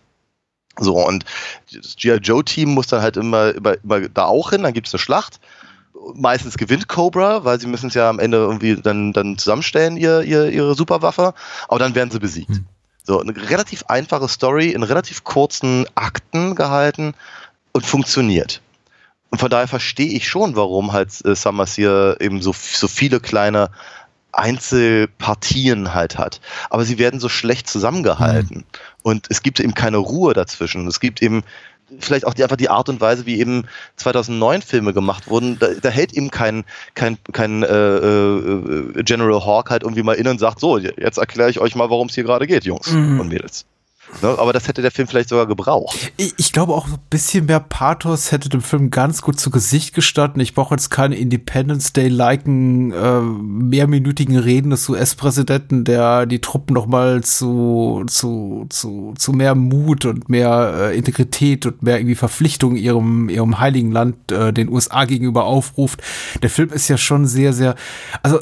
So, 0.78 0.98
und 1.06 1.24
das 1.72 1.96
G.I. 1.96 2.16
Joe-Team 2.16 2.68
muss 2.68 2.88
dann 2.88 3.00
halt 3.00 3.16
immer, 3.16 3.54
immer, 3.54 3.76
immer 3.82 4.08
da 4.08 4.24
auch 4.26 4.50
hin, 4.50 4.62
dann 4.62 4.72
gibt 4.74 4.88
es 4.88 4.94
eine 4.94 4.98
Schlacht. 4.98 5.40
Meistens 6.14 6.58
gewinnt 6.58 6.88
Cobra, 6.88 7.44
weil 7.44 7.60
sie 7.60 7.68
müssen 7.68 7.86
es 7.86 7.94
ja 7.94 8.10
am 8.10 8.18
Ende 8.18 8.38
irgendwie 8.38 8.76
dann, 8.76 9.12
dann 9.12 9.38
zusammenstellen, 9.38 9.96
ihr, 9.96 10.22
ihr, 10.22 10.50
ihre 10.50 10.74
Superwaffe, 10.74 11.32
aber 11.68 11.78
dann 11.78 11.94
werden 11.94 12.10
sie 12.10 12.18
besiegt. 12.18 12.50
Hm. 12.50 12.66
So, 13.04 13.20
eine 13.20 13.34
relativ 13.50 13.84
einfache 13.88 14.28
Story 14.28 14.70
in 14.70 14.82
relativ 14.82 15.24
kurzen 15.24 15.86
Akten 15.94 16.56
gehalten 16.56 17.14
und 17.72 17.86
funktioniert. 17.86 18.60
Und 19.34 19.38
von 19.40 19.50
daher 19.50 19.66
verstehe 19.66 20.12
ich 20.12 20.28
schon, 20.28 20.54
warum 20.54 20.92
halt 20.92 21.10
äh, 21.24 21.34
Summers 21.34 21.74
hier 21.74 22.18
eben 22.20 22.40
so, 22.40 22.52
so 22.52 22.86
viele 22.86 23.18
kleine 23.18 23.70
Einzelpartien 24.30 25.92
halt 25.92 26.18
hat. 26.18 26.40
Aber 26.70 26.84
sie 26.84 26.98
werden 26.98 27.18
so 27.18 27.28
schlecht 27.28 27.68
zusammengehalten. 27.68 28.62
Und 29.02 29.26
es 29.30 29.42
gibt 29.42 29.58
eben 29.58 29.74
keine 29.74 29.96
Ruhe 29.96 30.34
dazwischen. 30.34 30.86
Es 30.86 31.00
gibt 31.00 31.20
eben 31.20 31.42
vielleicht 31.98 32.28
auch 32.28 32.34
die, 32.34 32.44
einfach 32.44 32.54
die 32.54 32.68
Art 32.68 32.88
und 32.88 33.00
Weise, 33.00 33.26
wie 33.26 33.40
eben 33.40 33.64
2009 33.96 34.62
Filme 34.62 34.92
gemacht 34.92 35.26
wurden. 35.26 35.58
Da, 35.58 35.66
da 35.82 35.88
hält 35.88 36.12
eben 36.12 36.30
kein, 36.30 36.62
kein, 36.94 37.18
kein 37.32 37.64
äh, 37.64 37.66
äh, 37.66 39.02
General 39.02 39.44
Hawk 39.44 39.68
halt 39.68 39.82
irgendwie 39.82 40.04
mal 40.04 40.14
inne 40.14 40.30
und 40.30 40.38
sagt, 40.38 40.60
so, 40.60 40.78
jetzt 40.78 41.18
erkläre 41.18 41.50
ich 41.50 41.58
euch 41.58 41.74
mal, 41.74 41.90
worum 41.90 42.06
es 42.06 42.14
hier 42.14 42.22
gerade 42.22 42.46
geht, 42.46 42.64
Jungs 42.66 42.86
und 43.18 43.26
Mädels. 43.30 43.66
Ne? 44.22 44.36
Aber 44.38 44.52
das 44.52 44.68
hätte 44.68 44.82
der 44.82 44.90
Film 44.90 45.08
vielleicht 45.08 45.28
sogar 45.28 45.46
gebraucht. 45.46 46.12
Ich, 46.16 46.34
ich 46.36 46.52
glaube 46.52 46.72
auch 46.72 46.86
ein 46.86 46.98
bisschen 47.10 47.46
mehr 47.46 47.60
Pathos 47.60 48.32
hätte 48.32 48.48
dem 48.48 48.62
Film 48.62 48.90
ganz 48.90 49.22
gut 49.22 49.38
zu 49.38 49.50
Gesicht 49.50 49.94
gestanden. 49.94 50.40
Ich 50.40 50.54
brauche 50.54 50.74
jetzt 50.74 50.90
keine 50.90 51.16
Independence 51.16 51.92
Day-liken, 51.92 52.92
äh, 52.92 53.20
mehrminütigen 53.20 54.38
Reden 54.38 54.70
des 54.70 54.88
US-Präsidenten, 54.88 55.84
der 55.84 56.26
die 56.26 56.40
Truppen 56.40 56.74
noch 56.74 56.86
mal 56.86 57.22
zu, 57.22 58.04
zu, 58.06 58.66
zu, 58.68 59.14
zu 59.16 59.32
mehr 59.32 59.54
Mut 59.54 60.04
und 60.04 60.28
mehr 60.28 60.74
äh, 60.76 60.96
Integrität 60.96 61.66
und 61.66 61.82
mehr 61.82 61.98
irgendwie 61.98 62.14
Verpflichtung 62.14 62.76
ihrem, 62.76 63.28
ihrem 63.28 63.58
heiligen 63.58 63.92
Land, 63.92 64.32
äh, 64.32 64.52
den 64.52 64.68
USA 64.68 65.04
gegenüber 65.04 65.44
aufruft. 65.44 66.02
Der 66.42 66.50
Film 66.50 66.70
ist 66.70 66.88
ja 66.88 66.96
schon 66.96 67.26
sehr, 67.26 67.52
sehr, 67.52 67.74
also 68.22 68.38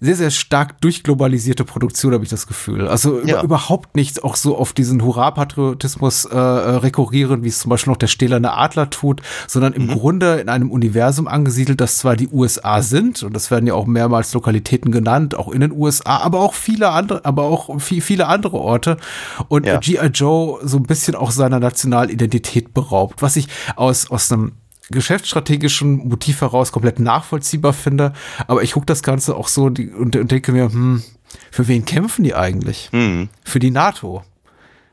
sehr, 0.00 0.16
sehr 0.16 0.30
stark 0.30 0.80
durchglobalisierte 0.80 1.64
Produktion, 1.64 2.14
habe 2.14 2.24
ich 2.24 2.30
das 2.30 2.46
Gefühl. 2.46 2.88
Also 2.88 3.18
über, 3.20 3.28
Ja. 3.28 3.42
überhaupt 3.42 3.96
nicht 3.96 4.24
auch 4.24 4.34
so 4.36 4.56
auf 4.56 4.72
diesen 4.72 5.02
Hurra-Patriotismus 5.04 6.24
äh, 6.24 6.34
äh, 6.36 6.38
rekurrieren, 6.76 7.42
wie 7.44 7.48
es 7.48 7.58
zum 7.58 7.70
Beispiel 7.70 7.90
noch 7.90 7.98
der 7.98 8.06
stählerne 8.06 8.52
Adler 8.52 8.88
tut, 8.90 9.20
sondern 9.46 9.72
im 9.74 9.88
Grunde 9.88 10.36
in 10.40 10.48
einem 10.48 10.70
Universum 10.70 11.28
angesiedelt, 11.28 11.80
das 11.80 11.98
zwar 11.98 12.16
die 12.16 12.28
USA 12.28 12.80
sind, 12.82 13.22
und 13.22 13.34
das 13.34 13.50
werden 13.50 13.66
ja 13.66 13.74
auch 13.74 13.86
mehrmals 13.86 14.32
Lokalitäten 14.32 14.90
genannt, 14.90 15.34
auch 15.34 15.48
in 15.52 15.60
den 15.60 15.72
USA, 15.72 16.18
aber 16.18 16.40
auch 16.40 16.54
viele 16.54 16.90
andere, 16.90 17.24
aber 17.24 17.44
auch 17.44 17.80
viel, 17.80 18.00
viele 18.00 18.26
andere 18.26 18.56
Orte. 18.58 18.96
Und 19.48 19.66
Ja. 19.66 19.78
G.I. 19.78 20.06
Joe 20.14 20.60
so 20.62 20.76
ein 20.78 20.84
bisschen 20.84 21.14
auch 21.14 21.30
seiner 21.30 21.60
Nationalidentität 21.60 22.72
beraubt, 22.72 23.20
was 23.22 23.36
ich 23.36 23.48
aus, 23.76 24.10
aus 24.10 24.32
einem 24.32 24.52
geschäftsstrategischen 24.90 26.08
Motiv 26.08 26.40
heraus 26.40 26.72
komplett 26.72 26.98
nachvollziehbar 26.98 27.72
finde. 27.72 28.12
Aber 28.46 28.62
ich 28.62 28.72
gucke 28.72 28.86
das 28.86 29.02
Ganze 29.02 29.36
auch 29.36 29.48
so 29.48 29.64
und, 29.64 29.78
und 29.78 30.30
denke 30.30 30.52
mir, 30.52 30.64
hm, 30.64 31.02
für 31.50 31.68
wen 31.68 31.84
kämpfen 31.84 32.24
die 32.24 32.34
eigentlich? 32.34 32.88
Hm. 32.92 33.28
Für 33.44 33.58
die 33.58 33.70
NATO. 33.70 34.24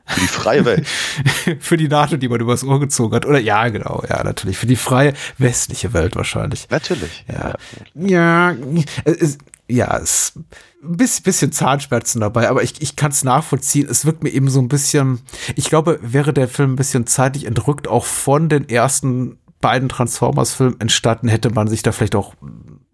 Für 0.06 0.20
die 0.20 0.26
freie 0.26 0.64
Welt. 0.64 0.86
für 1.60 1.76
die 1.76 1.88
NATO, 1.88 2.16
die 2.16 2.28
man 2.28 2.40
übers 2.40 2.64
Ohr 2.64 2.80
gezogen 2.80 3.14
hat. 3.14 3.26
Oder 3.26 3.38
ja, 3.38 3.68
genau, 3.68 4.02
ja, 4.08 4.24
natürlich. 4.24 4.56
Für 4.56 4.66
die 4.66 4.76
freie 4.76 5.12
westliche 5.36 5.92
Welt 5.92 6.16
wahrscheinlich. 6.16 6.68
Natürlich. 6.70 7.26
Ja, 7.28 7.54
ja, 7.94 8.56
es 9.04 9.16
ist, 9.16 9.40
ja, 9.68 9.98
es 9.98 10.10
ist 10.10 10.36
ein 10.82 10.96
bisschen, 10.96 11.24
bisschen 11.24 11.52
Zahnschmerzen 11.52 12.20
dabei, 12.22 12.48
aber 12.48 12.62
ich, 12.62 12.80
ich 12.80 12.96
kann 12.96 13.10
es 13.10 13.22
nachvollziehen. 13.22 13.86
Es 13.90 14.06
wirkt 14.06 14.22
mir 14.22 14.30
eben 14.30 14.48
so 14.48 14.60
ein 14.60 14.68
bisschen, 14.68 15.20
ich 15.56 15.66
glaube, 15.66 15.98
wäre 16.00 16.32
der 16.32 16.48
Film 16.48 16.72
ein 16.72 16.76
bisschen 16.76 17.06
zeitlich 17.06 17.44
entrückt, 17.44 17.86
auch 17.86 18.06
von 18.06 18.48
den 18.48 18.68
ersten 18.68 19.38
beiden 19.60 19.88
Transformers-Filmen 19.88 20.80
entstanden, 20.80 21.28
hätte 21.28 21.50
man 21.50 21.68
sich 21.68 21.82
da 21.82 21.92
vielleicht 21.92 22.14
auch 22.14 22.34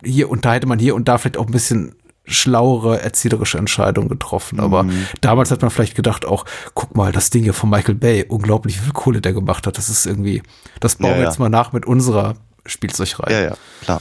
hier 0.03 0.31
und 0.31 0.45
da 0.45 0.55
hätte 0.55 0.67
man 0.67 0.79
hier 0.79 0.95
und 0.95 1.09
da 1.09 1.19
vielleicht 1.19 1.37
auch 1.37 1.47
ein 1.47 1.53
bisschen 1.53 1.95
schlauere 2.27 3.03
erzählerische 3.03 3.59
Entscheidungen 3.59 4.09
getroffen. 4.09 4.59
Aber 4.59 4.87
damals 5.21 5.51
hat 5.51 5.61
man 5.61 5.71
vielleicht 5.71 5.95
gedacht 5.95 6.25
auch, 6.25 6.47
guck 6.73 6.97
mal, 6.97 7.13
das 7.13 7.29
Ding 7.31 7.43
hier 7.43 7.53
von 7.53 7.69
Michael 7.69 7.97
Bay, 7.97 8.25
unglaublich 8.27 8.79
wie 8.79 8.85
viel 8.85 8.93
Kohle 8.93 9.21
der 9.21 9.35
gemacht 9.35 9.67
hat. 9.67 9.77
Das 9.77 9.91
ist 9.91 10.07
irgendwie, 10.07 10.43
das 10.81 10.97
bauen 10.97 11.11
Ja, 11.11 11.17
wir 11.17 11.23
ja. 11.23 11.29
jetzt 11.29 11.39
mal 11.39 11.51
nach 11.51 11.73
mit 11.73 11.85
unserer 11.85 12.35
Spielzeugreihe. 12.65 13.35
Ja, 13.35 13.51
ja, 13.51 13.57
klar. 13.83 14.01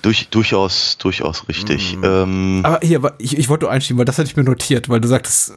Durch, 0.00 0.28
durchaus, 0.28 0.96
durchaus 0.98 1.48
richtig. 1.48 1.96
Ähm, 2.02 2.60
Aber 2.64 2.80
hier, 2.82 3.14
ich, 3.18 3.36
ich 3.36 3.48
wollte 3.48 3.64
nur 3.66 3.72
einschieben, 3.72 3.98
weil 3.98 4.04
das 4.04 4.18
hatte 4.18 4.28
ich 4.28 4.36
mir 4.36 4.44
notiert, 4.44 4.88
weil 4.88 5.00
du 5.00 5.08
sagtest, 5.08 5.52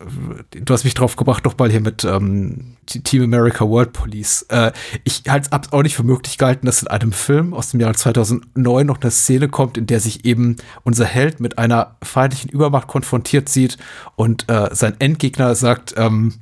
du 0.51 0.73
hast 0.73 0.83
mich 0.83 0.93
drauf 0.93 1.15
gebracht, 1.15 1.45
doch 1.45 1.57
mal 1.57 1.71
hier 1.71 1.81
mit 1.81 2.03
ähm, 2.03 2.75
Team 2.85 3.23
America 3.23 3.65
World 3.67 3.93
Police. 3.93 4.43
Äh, 4.49 4.71
ich 5.03 5.23
halte 5.27 5.49
es 5.51 5.71
auch 5.71 5.83
nicht 5.83 5.95
für 5.95 6.03
möglich 6.03 6.37
gehalten, 6.37 6.65
dass 6.65 6.81
in 6.81 6.87
einem 6.87 7.11
Film 7.11 7.53
aus 7.53 7.71
dem 7.71 7.79
Jahr 7.79 7.93
2009 7.93 8.85
noch 8.85 9.01
eine 9.01 9.11
Szene 9.11 9.47
kommt, 9.47 9.77
in 9.77 9.87
der 9.87 9.99
sich 9.99 10.25
eben 10.25 10.57
unser 10.83 11.05
Held 11.05 11.39
mit 11.39 11.57
einer 11.57 11.95
feindlichen 12.03 12.49
Übermacht 12.49 12.87
konfrontiert 12.87 13.49
sieht 13.49 13.77
und 14.15 14.49
äh, 14.49 14.69
sein 14.73 14.95
Endgegner 14.99 15.55
sagt, 15.55 15.95
ähm, 15.97 16.33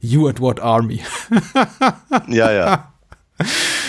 You 0.00 0.28
and 0.28 0.40
what 0.40 0.60
army? 0.60 1.02
ja, 2.28 2.52
ja. 2.52 2.92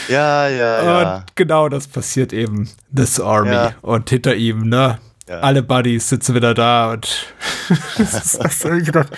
Ja, 0.07 0.47
ja, 0.47 0.84
ja. 0.84 1.15
Und 1.17 1.35
genau 1.35 1.69
das 1.69 1.88
passiert 1.88 2.34
eben. 2.34 2.69
This 2.95 3.19
Army. 3.19 3.51
Ja. 3.51 3.73
Und 3.81 4.09
hinter 4.09 4.35
ihm, 4.35 4.69
ne? 4.69 4.99
Ja. 5.29 5.39
Alle 5.41 5.61
Buddies 5.61 6.07
sitzen 6.07 6.35
wieder 6.35 6.53
da 6.53 6.93
und 6.93 7.34
das 7.97 8.13
ist, 8.13 8.41
das, 8.41 8.61
gedacht, 8.85 9.09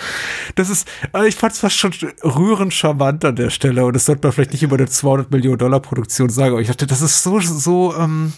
das 0.56 0.68
ist, 0.68 0.88
also 1.12 1.24
ich 1.28 1.36
fand 1.36 1.52
es 1.52 1.60
fast 1.60 1.76
schon 1.76 1.92
rührend 2.24 2.74
charmant 2.74 3.24
an 3.24 3.36
der 3.36 3.50
Stelle 3.50 3.84
und 3.84 3.94
das 3.94 4.06
sollte 4.06 4.26
man 4.26 4.32
vielleicht 4.32 4.50
nicht 4.50 4.64
über 4.64 4.74
eine 4.76 4.88
200 4.88 5.30
Millionen 5.30 5.58
Dollar 5.58 5.78
Produktion 5.78 6.28
sagen, 6.28 6.52
aber 6.54 6.60
ich 6.62 6.66
dachte, 6.66 6.88
das 6.88 7.00
ist 7.00 7.22
so, 7.22 7.38
so, 7.38 7.94
ähm, 7.96 8.32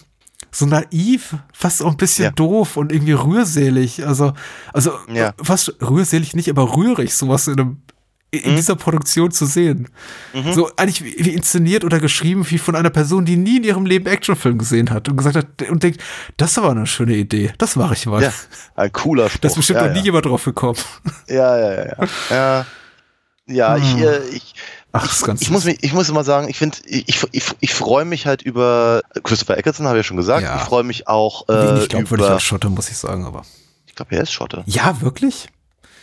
so 0.51 0.67
naiv, 0.67 1.35
fast 1.51 1.81
auch 1.81 1.89
ein 1.89 1.97
bisschen 1.97 2.25
Ja. 2.25 2.31
doof 2.31 2.77
und 2.77 2.91
irgendwie 2.91 3.13
rührselig, 3.13 4.05
also, 4.05 4.33
also 4.71 4.91
Ja. 5.11 5.33
fast 5.41 5.75
rührselig 5.81 6.35
nicht, 6.35 6.49
aber 6.51 6.75
rührig, 6.75 7.15
sowas 7.15 7.47
in 7.47 7.59
einem 7.59 7.81
in 8.37 8.51
Mhm. 8.51 8.55
dieser 8.55 8.75
Produktion 8.75 9.31
zu 9.31 9.45
sehen. 9.45 9.89
So 10.53 10.69
eigentlich 10.75 11.03
wie, 11.03 11.25
wie 11.25 11.33
inszeniert 11.33 11.83
oder 11.83 11.99
geschrieben 11.99 12.45
wie 12.49 12.57
von 12.57 12.75
einer 12.75 12.89
Person, 12.89 13.25
die 13.25 13.35
nie 13.35 13.57
in 13.57 13.63
ihrem 13.63 13.85
Leben 13.85 14.07
Actionfilm 14.07 14.57
gesehen 14.57 14.89
hat 14.89 15.07
und 15.07 15.17
gesagt 15.17 15.35
hat 15.35 15.69
und 15.69 15.83
denkt, 15.83 16.01
das 16.37 16.57
war 16.57 16.71
eine 16.71 16.87
schöne 16.87 17.15
Idee, 17.15 17.53
das 17.57 17.75
mache 17.75 17.93
ich 17.93 18.05
mal. 18.05 18.21
ja. 18.21 18.33
Ein 18.75 18.91
cooler 18.91 19.29
Spruch. 19.29 19.41
Da 19.41 19.47
ist 19.49 19.55
bestimmt 19.55 19.81
ja, 19.81 19.87
noch 19.87 19.93
nie 19.93 19.99
ja. 19.99 20.05
jemand 20.05 20.25
drauf 20.25 20.43
gekommen. 20.43 20.79
Ja, 21.27 21.57
ja, 21.57 21.73
ja, 21.73 21.85
ja. 21.85 22.07
Ja, 22.29 22.65
ja 23.47 23.77
ich, 23.77 23.97
äh, 23.97 24.19
ich, 24.29 24.55
Ach, 24.95 25.03
das 25.07 25.17
ist 25.17 25.25
ganz 25.25 25.41
ich, 25.41 25.49
muss 25.49 25.65
mich, 25.65 25.79
ich 25.81 25.93
muss 25.93 26.07
immer 26.09 26.23
sagen, 26.23 26.47
ich 26.49 26.57
finde, 26.57 26.77
ich, 26.85 27.07
ich, 27.07 27.27
ich, 27.31 27.43
ich 27.59 27.73
freue 27.73 28.05
mich 28.05 28.27
halt 28.27 28.43
über 28.43 29.01
Christopher 29.23 29.57
Eccleston, 29.57 29.87
habe 29.87 29.97
ich 29.97 30.05
ja 30.05 30.07
schon 30.07 30.17
gesagt. 30.17 30.43
Ja. 30.43 30.57
Ich 30.57 30.61
freue 30.63 30.83
mich 30.83 31.07
auch 31.07 31.49
äh, 31.49 31.53
Wenig 31.53 31.89
glaubwürdig 31.89 32.25
über. 32.25 32.35
als 32.35 32.43
Schotte, 32.43 32.69
muss 32.69 32.89
ich 32.89 32.97
sagen, 32.97 33.25
aber. 33.25 33.43
Ich 33.87 33.95
glaube, 33.95 34.15
er 34.15 34.23
ist 34.23 34.31
Schotte. 34.31 34.63
Ja, 34.67 35.01
wirklich? 35.01 35.47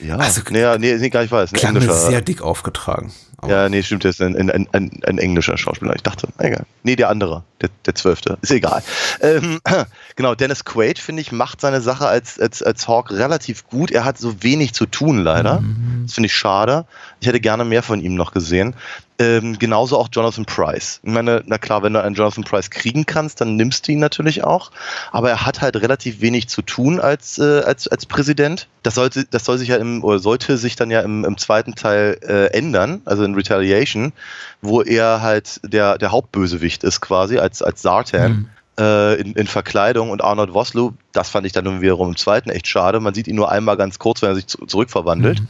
Ja. 0.02 0.16
Also- 0.16 0.42
nee, 0.50 0.64
nee, 0.78 0.96
nee, 0.96 1.10
gar 1.10 1.22
nicht 1.22 1.32
weiß. 1.32 1.52
Ein 1.52 1.56
Klang 1.56 1.74
englischer. 1.76 1.94
sehr 1.94 2.20
dick 2.20 2.42
aufgetragen. 2.42 3.12
Ja, 3.48 3.68
nee, 3.68 3.82
stimmt, 3.82 4.04
der 4.04 4.10
ist 4.10 4.20
ein, 4.20 4.36
ein, 4.36 4.50
ein, 4.50 4.68
ein, 4.72 4.90
ein 5.06 5.18
englischer 5.18 5.56
Schauspieler. 5.56 5.94
Ich 5.96 6.02
dachte, 6.02 6.28
egal. 6.38 6.64
Nee, 6.82 6.96
der 6.96 7.08
andere, 7.08 7.44
der, 7.60 7.70
der 7.86 7.94
zwölfte. 7.94 8.38
Ist 8.42 8.50
egal. 8.50 8.82
Ähm, 9.20 9.60
genau, 10.16 10.34
Dennis 10.34 10.64
Quaid, 10.64 10.98
finde 10.98 11.22
ich, 11.22 11.32
macht 11.32 11.60
seine 11.60 11.80
Sache 11.80 12.06
als, 12.06 12.38
als, 12.38 12.62
als 12.62 12.88
Hawk 12.88 13.10
relativ 13.10 13.66
gut. 13.68 13.90
Er 13.90 14.04
hat 14.04 14.18
so 14.18 14.42
wenig 14.42 14.72
zu 14.74 14.86
tun, 14.86 15.18
leider. 15.22 15.62
Das 16.02 16.14
finde 16.14 16.26
ich 16.26 16.34
schade. 16.34 16.86
Ich 17.20 17.28
hätte 17.28 17.40
gerne 17.40 17.64
mehr 17.64 17.82
von 17.82 18.00
ihm 18.00 18.14
noch 18.14 18.32
gesehen. 18.32 18.74
Ähm, 19.20 19.58
genauso 19.58 19.98
auch 19.98 20.08
Jonathan 20.10 20.46
Price. 20.46 21.00
Ich 21.02 21.10
meine, 21.10 21.42
na 21.44 21.58
klar, 21.58 21.82
wenn 21.82 21.92
du 21.92 22.02
einen 22.02 22.14
Jonathan 22.14 22.42
Price 22.42 22.70
kriegen 22.70 23.04
kannst, 23.04 23.42
dann 23.42 23.54
nimmst 23.56 23.86
du 23.86 23.92
ihn 23.92 23.98
natürlich 23.98 24.44
auch. 24.44 24.70
Aber 25.12 25.28
er 25.28 25.44
hat 25.44 25.60
halt 25.60 25.76
relativ 25.76 26.22
wenig 26.22 26.48
zu 26.48 26.62
tun 26.62 26.98
als, 26.98 27.38
äh, 27.38 27.60
als, 27.60 27.86
als 27.86 28.06
Präsident. 28.06 28.66
Das 28.82 28.94
sollte, 28.94 29.26
das 29.26 29.44
soll 29.44 29.58
sich 29.58 29.68
ja 29.68 29.76
im, 29.76 30.02
oder 30.02 30.20
sollte 30.20 30.56
sich 30.56 30.74
dann 30.74 30.90
ja 30.90 31.02
im, 31.02 31.26
im 31.26 31.36
zweiten 31.36 31.74
Teil 31.74 32.18
äh, 32.22 32.46
ändern, 32.56 33.02
also 33.04 33.22
in 33.24 33.34
Retaliation, 33.34 34.14
wo 34.62 34.80
er 34.80 35.20
halt 35.20 35.60
der, 35.64 35.98
der 35.98 36.12
Hauptbösewicht 36.12 36.82
ist 36.82 37.02
quasi 37.02 37.36
als, 37.36 37.49
als 37.62 37.82
Zartan. 37.82 38.48
äh, 38.78 39.20
In, 39.20 39.32
in 39.34 39.46
Verkleidung 39.46 40.10
und 40.10 40.22
Arnold 40.22 40.54
Vosloo, 40.54 40.92
das 41.12 41.28
fand 41.28 41.46
ich 41.46 41.52
dann 41.52 41.64
nun 41.64 41.80
wiederum 41.80 42.08
im 42.10 42.16
zweiten 42.16 42.50
echt 42.50 42.66
schade. 42.66 43.00
Man 43.00 43.14
sieht 43.14 43.28
ihn 43.28 43.36
nur 43.36 43.50
einmal 43.50 43.76
ganz 43.76 43.98
kurz, 43.98 44.22
wenn 44.22 44.30
er 44.30 44.34
sich 44.36 44.46
zu, 44.46 44.64
zurückverwandelt 44.66 45.42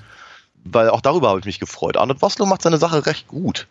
weil 0.65 0.91
auch 0.91 1.01
darüber 1.01 1.31
habe 1.31 1.39
ich 1.41 1.47
mich 1.47 1.59
gefreut. 1.59 1.97
Arnold 1.97 2.21
Vosloo 2.21 2.45
macht 2.45 2.61
seine 2.61 2.77
Sache 2.77 3.07
recht 3.07 3.29
gut 3.29 3.67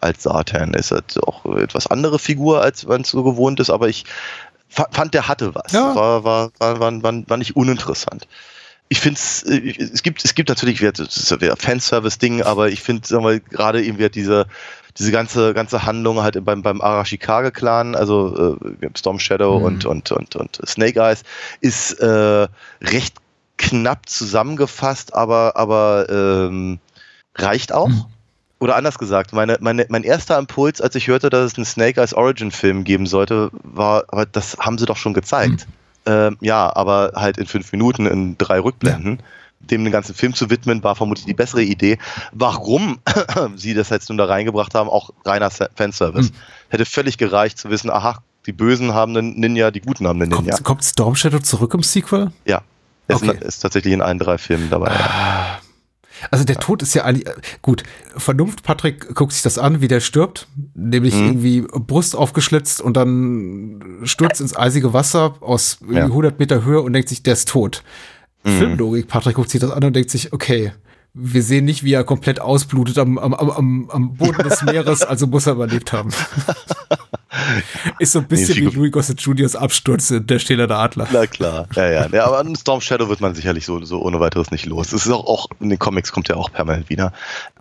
als 0.00 0.24
Satan. 0.24 0.74
Ist 0.74 0.90
halt 0.90 1.16
auch 1.22 1.44
etwas 1.56 1.86
andere 1.86 2.18
Figur, 2.18 2.60
als 2.60 2.84
man 2.86 3.02
es 3.02 3.10
so 3.10 3.22
gewohnt 3.22 3.60
ist, 3.60 3.70
aber 3.70 3.88
ich 3.88 4.04
fa- 4.68 4.88
fand, 4.90 5.14
der 5.14 5.28
hatte 5.28 5.54
was. 5.54 5.70
Ja. 5.70 5.94
War, 5.94 6.24
war, 6.24 6.50
war, 6.58 6.80
war, 6.80 7.02
war, 7.28 7.36
nicht 7.36 7.54
uninteressant. 7.54 8.26
Ich 8.88 8.98
finde 8.98 9.20
es, 9.20 9.44
es 9.44 10.02
gibt, 10.02 10.24
es 10.24 10.34
gibt 10.34 10.48
natürlich 10.48 10.80
wieder, 10.80 10.92
Fanservice-Ding, 11.56 12.42
aber 12.42 12.68
ich 12.68 12.80
finde, 12.82 13.06
sagen 13.06 13.24
wir, 13.24 13.38
gerade 13.38 13.84
eben 13.84 13.98
wieder 13.98 14.08
diese, 14.10 14.46
diese 14.98 15.10
ganze, 15.10 15.54
ganze 15.54 15.84
Handlung 15.84 16.22
halt 16.22 16.44
beim, 16.44 16.62
beim 16.62 16.80
Arashikage-Clan, 16.80 17.94
also 17.94 18.58
äh, 18.80 18.88
Storm 18.96 19.18
Shadow 19.18 19.58
Mhm. 19.58 19.64
und, 19.64 19.84
und, 19.86 20.12
und, 20.12 20.36
und 20.36 20.60
Snake 20.66 21.00
Eyes, 21.00 21.24
ist 21.60 21.94
äh, 21.94 22.46
recht 22.82 23.16
knapp 23.56 24.08
zusammengefasst, 24.08 25.14
aber, 25.14 25.52
aber 25.56 26.06
ähm, 26.08 26.78
reicht 27.34 27.72
auch. 27.72 27.88
Mhm. 27.88 28.04
Oder 28.60 28.76
anders 28.76 28.98
gesagt, 28.98 29.32
meine, 29.32 29.58
meine, 29.60 29.84
mein 29.88 30.04
erster 30.04 30.38
Impuls, 30.38 30.80
als 30.80 30.94
ich 30.94 31.08
hörte, 31.08 31.28
dass 31.28 31.52
es 31.52 31.58
einen 31.58 31.66
Snake 31.66 32.00
Eyes 32.00 32.14
Origin-Film 32.14 32.84
geben 32.84 33.06
sollte, 33.06 33.50
war, 33.62 34.04
aber 34.08 34.26
das 34.26 34.56
haben 34.58 34.78
sie 34.78 34.86
doch 34.86 34.96
schon 34.96 35.12
gezeigt. 35.12 35.66
Ähm, 36.06 36.36
ja, 36.40 36.74
aber 36.74 37.12
halt 37.14 37.36
in 37.38 37.46
fünf 37.46 37.72
Minuten, 37.72 38.06
in 38.06 38.38
drei 38.38 38.60
Rückblenden. 38.60 39.20
Dem 39.70 39.84
den 39.84 39.92
ganzen 39.92 40.14
Film 40.14 40.34
zu 40.34 40.50
widmen, 40.50 40.82
war 40.82 40.94
vermutlich 40.96 41.26
die 41.26 41.34
bessere 41.34 41.62
Idee. 41.62 41.98
Warum 42.32 42.98
sie 43.56 43.74
das 43.74 43.90
jetzt 43.90 44.08
nun 44.08 44.18
da 44.18 44.24
reingebracht 44.26 44.74
haben, 44.74 44.88
auch 44.88 45.10
reiner 45.24 45.50
Fanservice. 45.50 46.30
Mhm. 46.30 46.36
Hätte 46.70 46.84
völlig 46.86 47.18
gereicht 47.18 47.58
zu 47.58 47.70
wissen, 47.70 47.90
aha, 47.90 48.22
die 48.46 48.52
Bösen 48.52 48.92
haben 48.94 49.16
einen 49.16 49.38
Ninja, 49.40 49.70
die 49.70 49.80
Guten 49.80 50.06
haben 50.06 50.20
einen 50.20 50.30
Ninja. 50.32 50.54
Kommt, 50.54 50.64
kommt 50.64 50.84
Storm 50.84 51.14
Shadow 51.16 51.38
zurück 51.40 51.72
im 51.74 51.82
Sequel? 51.82 52.30
Ja. 52.44 52.62
Er 53.08 53.16
Okay. 53.16 53.36
ist, 53.40 53.60
tatsächlich 53.60 53.92
in 53.92 54.00
allen 54.02 54.18
drei 54.18 54.38
Filmen 54.38 54.70
dabei. 54.70 54.88
ja. 54.90 55.58
Also 56.30 56.44
der 56.44 56.56
Tod 56.58 56.80
ist 56.80 56.94
ja 56.94 57.04
eigentlich, 57.04 57.26
äh, 57.26 57.34
gut, 57.60 57.82
Vernunft, 58.16 58.62
Patrick 58.62 59.14
guckt 59.14 59.32
sich 59.32 59.42
das 59.42 59.58
an, 59.58 59.80
wie 59.82 59.88
der 59.88 60.00
stirbt, 60.00 60.46
nämlich 60.74 61.12
Mhm. 61.14 61.26
irgendwie 61.26 61.60
Brust 61.62 62.16
aufgeschlitzt 62.16 62.80
und 62.80 62.96
dann 62.96 64.00
stürzt 64.04 64.40
ins 64.40 64.56
eisige 64.56 64.94
Wasser 64.94 65.34
aus 65.40 65.78
Ja. 65.90 66.04
100 66.06 66.38
Meter 66.38 66.64
Höhe 66.64 66.80
und 66.80 66.92
denkt 66.94 67.08
sich, 67.10 67.22
der 67.22 67.34
ist 67.34 67.48
tot. 67.48 67.82
Mhm. 68.44 68.58
Filmlogik, 68.58 69.08
Patrick 69.08 69.36
guckt 69.36 69.50
sich 69.50 69.60
das 69.60 69.70
an 69.70 69.82
und 69.84 69.94
denkt 69.94 70.10
sich, 70.10 70.32
okay, 70.32 70.72
wir 71.14 71.42
sehen 71.42 71.64
nicht, 71.64 71.84
wie 71.84 71.92
er 71.92 72.04
komplett 72.04 72.40
ausblutet 72.40 72.98
am, 72.98 73.18
am, 73.18 73.34
am- 73.34 73.90
am, 73.90 74.14
Boden 74.14 74.42
des 74.48 74.62
Meeres, 74.64 75.02
also 75.02 75.26
muss 75.26 75.46
er 75.46 75.52
überlebt 75.54 75.92
haben. 75.92 76.10
ist 77.98 78.12
so 78.12 78.18
ein 78.20 78.26
bisschen 78.26 78.64
Nee, 78.64 78.70
wie 78.70 78.74
Louis 78.74 78.92
Gossett 78.92 79.20
Juniors 79.20 79.54
Absturz 79.54 80.10
in 80.10 80.26
der 80.26 80.38
Stählerne 80.38 80.74
Adler. 80.74 81.08
Na 81.12 81.26
klar, 81.26 81.68
ja, 81.76 81.88
ja. 81.90 82.06
ja 82.08 82.24
aber 82.26 82.38
an 82.38 82.56
Storm 82.60 82.80
Shadow 82.80 83.08
wird 83.08 83.20
man 83.20 83.34
sicherlich 83.34 83.64
so, 83.64 83.82
so 83.84 84.02
ohne 84.02 84.18
weiteres 84.20 84.50
nicht 84.50 84.66
los. 84.66 84.92
Es 84.92 85.06
ist 85.06 85.12
auch, 85.12 85.26
auch, 85.26 85.46
in 85.60 85.70
den 85.70 85.78
Comics 85.78 86.12
kommt 86.12 86.28
ja 86.28 86.36
auch 86.36 86.50
permanent 86.52 86.88
wieder. 86.88 87.12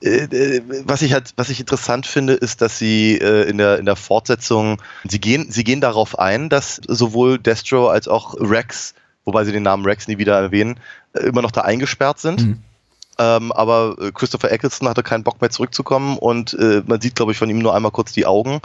Äh, 0.02 0.24
äh, 0.26 0.62
was 0.86 1.02
ich 1.02 1.14
halt, 1.14 1.34
was 1.36 1.50
ich 1.50 1.60
interessant 1.60 2.08
finde, 2.08 2.34
ist, 2.34 2.62
dass 2.62 2.80
sie 2.80 3.18
äh, 3.18 3.48
in 3.50 3.58
der, 3.58 3.78
in 3.78 3.86
der 3.86 3.96
Fortsetzung, 3.96 4.82
sie 5.08 5.20
gehen, 5.20 5.48
sie 5.50 5.64
gehen 5.64 5.82
darauf 5.82 6.18
ein, 6.18 6.50
dass 6.50 6.82
sowohl 6.88 7.38
Destro 7.38 7.88
als 7.90 8.08
auch 8.08 8.36
Rex, 8.40 8.96
wobei 9.26 9.46
sie 9.46 9.52
den 9.52 9.64
Namen 9.64 9.86
Rex 9.86 10.08
nie 10.08 10.18
wieder 10.18 10.40
erwähnen, 10.40 10.80
äh, 11.14 11.20
immer 11.22 11.42
noch 11.42 11.52
da 11.52 11.62
eingesperrt 11.62 12.20
sind. 12.20 12.46
Mhm. 12.46 12.60
Ähm, 13.20 13.52
aber 13.52 13.96
äh, 14.00 14.12
Christopher 14.12 14.52
Eccleston 14.52 14.90
hatte 14.90 15.04
keinen 15.04 15.24
Bock 15.24 15.40
mehr 15.40 15.52
zurückzukommen 15.52 16.18
und 16.18 16.54
äh, 16.56 16.82
man 16.86 17.00
sieht, 17.00 17.16
glaube 17.16 17.32
ich, 17.32 17.38
von 17.38 17.50
ihm 17.50 17.60
nur 17.60 17.76
einmal 17.76 17.92
kurz 17.92 18.12
die 18.12 18.26
Augen. 18.26 18.60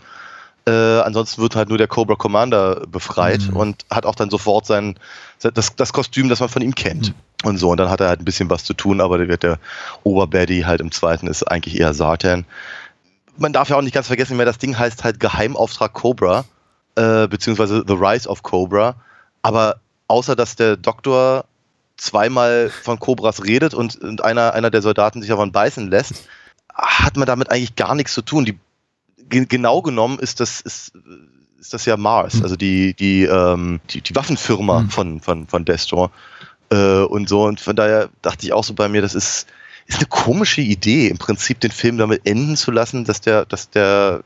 Äh, 0.67 1.01
ansonsten 1.01 1.41
wird 1.43 1.57
halt 1.57 1.69
nur 1.69 1.79
der 1.79 1.87
Cobra 1.87 2.15
Commander 2.15 2.87
befreit 2.87 3.43
Mhm. 3.49 3.57
und 3.57 3.87
hat 3.91 4.07
auch 4.07 4.15
dann 4.15 4.31
sofort 4.31 4.67
sein, 4.67 4.99
das, 5.41 5.77
das 5.77 5.93
Kostüm, 5.93 6.29
das 6.29 6.41
man 6.41 6.49
von 6.49 6.63
ihm 6.63 6.75
kennt. 6.75 7.15
Und 7.45 7.59
so, 7.59 7.71
und 7.71 7.79
dann 7.79 7.89
hat 7.89 8.01
er 8.01 8.09
halt 8.09 8.21
ein 8.21 8.25
bisschen 8.25 8.51
was 8.51 8.65
zu 8.65 8.75
tun, 8.75 9.01
aber 9.01 9.19
der 9.19 9.29
wird 9.29 9.43
der 9.45 9.59
Oberbaddy 10.03 10.63
halt 10.63 10.81
im 10.81 10.93
zweiten 10.93 11.27
ist 11.27 11.45
eigentlich 11.45 11.79
eher 11.79 11.95
Sartan. 11.95 12.45
Man 13.37 13.53
darf 13.53 13.69
ja 13.69 13.77
auch 13.77 13.83
nicht 13.83 13.95
ganz 13.95 14.09
vergessen, 14.09 14.37
mehr 14.37 14.47
das 14.47 14.59
Ding 14.59 14.79
heißt 14.79 15.05
halt 15.05 15.21
Geheimauftrag 15.21 15.93
Cobra, 15.93 16.45
äh, 16.97 17.29
beziehungsweise 17.29 17.85
The 17.87 17.95
Rise 17.95 18.29
of 18.29 18.43
Cobra. 18.43 18.97
Aber 19.43 19.77
außer 20.09 20.35
dass 20.37 20.57
der 20.57 20.77
Doktor 20.77 21.45
zweimal 21.97 22.71
von 22.71 22.99
Cobras 22.99 23.45
redet 23.45 23.75
und, 23.75 23.97
und 23.97 24.23
einer, 24.23 24.55
einer 24.55 24.71
der 24.71 24.83
Soldaten 24.83 25.21
sich 25.21 25.31
davon 25.31 25.53
beißen 25.53 25.89
lässt, 25.91 26.29
hat 26.73 27.17
man 27.17 27.27
damit 27.27 27.51
eigentlich 27.51 27.77
gar 27.77 27.95
nichts 27.95 28.15
zu 28.15 28.23
tun. 28.23 28.45
Die, 28.45 28.59
ge- 29.29 29.47
genau 29.47 29.83
genommen 29.83 30.19
ist 30.19 30.41
das, 30.41 30.61
ist, 30.61 30.93
ist 31.59 31.75
das 31.75 31.85
ja 31.87 31.97
Mars, 31.97 32.41
also 32.43 32.55
die, 32.57 32.95
die, 32.95 33.25
ähm, 33.25 33.81
die, 33.91 34.01
die 34.01 34.15
Waffenfirma 34.15 34.83
Mhm. 34.83 34.91
von, 34.91 35.21
von, 35.21 35.47
von 35.49 35.65
Destro. 35.65 36.11
Äh, 36.71 37.01
und 37.03 37.29
so, 37.29 37.45
und 37.45 37.61
von 37.61 37.75
daher 37.75 38.11
dachte 38.23 38.47
ich 38.47 38.53
auch 38.53 38.63
so 38.65 38.75
bei 38.75 38.89
mir, 38.89 39.03
das 39.03 39.15
ist, 39.17 39.47
ist 39.87 39.99
eine 39.99 40.07
komische 40.07 40.61
Idee, 40.61 41.09
im 41.09 41.19
Prinzip 41.19 41.59
den 41.61 41.73
Film 41.73 41.99
damit 41.99 42.27
enden 42.27 42.57
zu 42.57 42.71
lassen, 42.71 43.05
dass 43.05 43.21
der, 43.23 43.45
dass 43.47 43.71
der, 43.71 44.23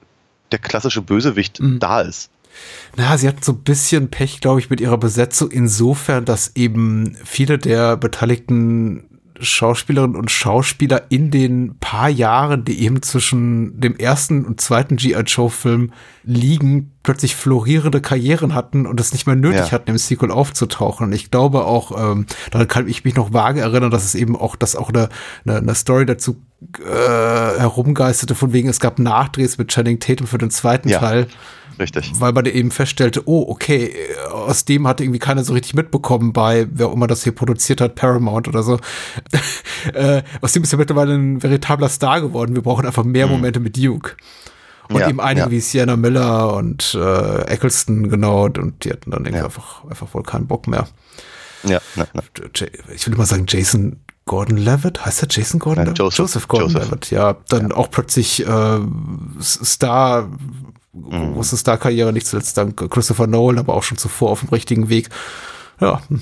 der 0.51 0.59
klassische 0.59 1.01
Bösewicht 1.01 1.59
Mhm. 1.61 1.79
da 1.79 2.03
ist. 2.03 2.31
Na, 2.97 3.17
sie 3.17 3.29
hat 3.29 3.45
so 3.45 3.53
ein 3.53 3.63
bisschen 3.63 4.11
Pech, 4.11 4.41
glaube 4.41 4.61
ich, 4.61 4.69
mit 4.71 4.81
ihrer 4.81 4.99
Besetzung 4.99 5.51
insofern, 5.51 6.25
dass 6.25 6.53
eben 6.57 7.17
viele 7.25 7.59
der 7.59 7.97
beteiligten 7.97 9.05
Schauspielerinnen 9.41 10.15
und 10.15 10.31
Schauspieler 10.31 11.05
in 11.09 11.31
den 11.33 11.77
paar 11.81 12.09
Jahren, 12.09 12.65
die 12.65 12.81
eben 12.85 13.03
zwischen 13.03 13.81
dem 13.81 13.97
ersten 13.97 14.45
und 14.45 14.61
zweiten 14.61 14.97
G.I. 14.97 15.21
Joe-Film 15.23 15.93
liegen, 16.23 16.93
plötzlich 17.03 17.35
florierende 17.35 18.01
Karrieren 18.01 18.55
hatten 18.55 18.87
und 18.87 19.01
es 19.01 19.13
nicht 19.13 19.27
mehr 19.27 19.35
nötig 19.35 19.59
Ja. 19.59 19.73
hatten, 19.73 19.91
im 19.91 19.99
Sequel 19.99 20.31
aufzutauchen. 20.31 21.07
Und 21.07 21.13
ich 21.13 21.33
glaube 21.33 21.65
auch, 21.65 21.91
ähm, 22.13 22.27
daran 22.53 22.69
kann 22.69 22.87
ich 22.89 23.05
mich 23.05 23.17
noch 23.17 23.33
vage 23.33 23.63
erinnern, 23.63 23.91
dass 23.91 24.05
es 24.05 24.15
eben 24.15 24.37
auch, 24.37 24.55
dass 24.55 24.77
auch 24.77 24.91
eine, 24.91 25.09
eine, 25.45 25.57
eine 25.59 25.75
Story 25.75 26.07
dazu 26.07 26.37
äh, 26.79 27.59
herumgeisterte, 27.59 28.37
von 28.37 28.53
wegen, 28.53 28.69
es 28.69 28.79
gab 28.79 29.01
Nachdrehs 29.01 29.59
mit 29.59 29.69
Channing 29.69 29.99
Tatum 29.99 30.29
für 30.29 30.39
den 30.39 30.51
zweiten 30.51 30.89
Ja. 30.89 31.01
Teil 31.01 31.27
Richtig. 31.79 32.13
weil 32.19 32.33
man 32.33 32.47
eben 32.47 32.71
feststellte, 32.71 33.23
oh, 33.27 33.45
okay, 33.49 33.95
aus 34.31 34.65
dem 34.65 34.87
hat 34.87 35.01
irgendwie 35.01 35.19
keiner 35.19 35.45
so 35.45 35.53
richtig 35.53 35.75
mitbekommen 35.75 36.33
bei, 36.33 36.67
wer 36.71 36.89
auch 36.89 36.93
immer 36.95 37.07
das 37.07 37.23
hier 37.25 37.35
produziert 37.35 37.81
hat, 37.81 37.95
Paramount 37.95 38.49
oder 38.49 38.63
so. 38.63 38.79
äh, 39.95 40.23
aus 40.41 40.53
dem 40.53 40.63
ist 40.63 40.73
er 40.73 40.79
mittlerweile 40.79 41.15
ein 41.15 41.43
veritabler 41.43 41.89
Star 41.89 42.21
geworden. 42.21 42.55
Wir 42.55 42.63
brauchen 42.63 42.87
einfach 42.87 43.05
mehr 43.05 43.27
Momente 43.27 43.61
mit 43.61 43.77
Duke. 43.77 44.13
Und 44.89 44.97
Mhm. 44.97 45.01
Ja, 45.01 45.09
eben 45.09 45.21
einige 45.21 45.47
ja. 45.47 45.51
wie 45.51 45.61
Sienna 45.61 45.97
Miller 45.97 46.55
und 46.55 46.95
äh, 46.95 47.43
Eccleston, 47.47 48.09
genau, 48.11 48.45
und 48.45 48.85
die 48.85 48.91
hatten 48.91 49.11
dann 49.13 49.21
irgendwie 49.25 49.39
Ja. 49.39 49.45
einfach, 49.45 49.85
einfach 49.89 50.13
wohl 50.13 50.23
keinen 50.25 50.47
Bock 50.47 50.67
mehr. 50.67 50.87
Ja, 51.65 51.79
na. 51.95 52.07
J 52.55 52.69
ich 52.95 53.07
will 53.07 53.15
immer 53.15 53.25
sagen, 53.27 53.47
Jason 53.49 54.01
Gordon-Levitt, 54.27 55.05
heißt 55.07 55.23
er 55.23 55.29
Jason 55.31 55.61
Gordon-Levitt? 55.61 55.99
Nein, 55.99 56.11
Joseph. 56.13 56.49
Gordon-Levitt, 56.49 57.11
ja. 57.11 57.37
Dann 57.49 57.73
auch 57.73 57.91
plötzlich 57.91 58.45
äh, 58.47 58.79
Star, 59.41 60.29
Mhm. 60.93 61.35
große 61.35 61.57
Star-Karriere, 61.57 62.13
nicht 62.13 62.27
zuletzt 62.27 62.57
dank 62.57 62.91
Christopher 62.91 63.27
Nolan, 63.27 63.59
aber 63.59 63.75
auch 63.75 63.83
schon 63.83 63.99
zuvor 63.99 64.31
auf 64.31 64.41
dem 64.41 64.51
richtigen 64.51 64.89
Weg. 64.89 65.09
Ja, 65.81 66.03
hm, 66.09 66.21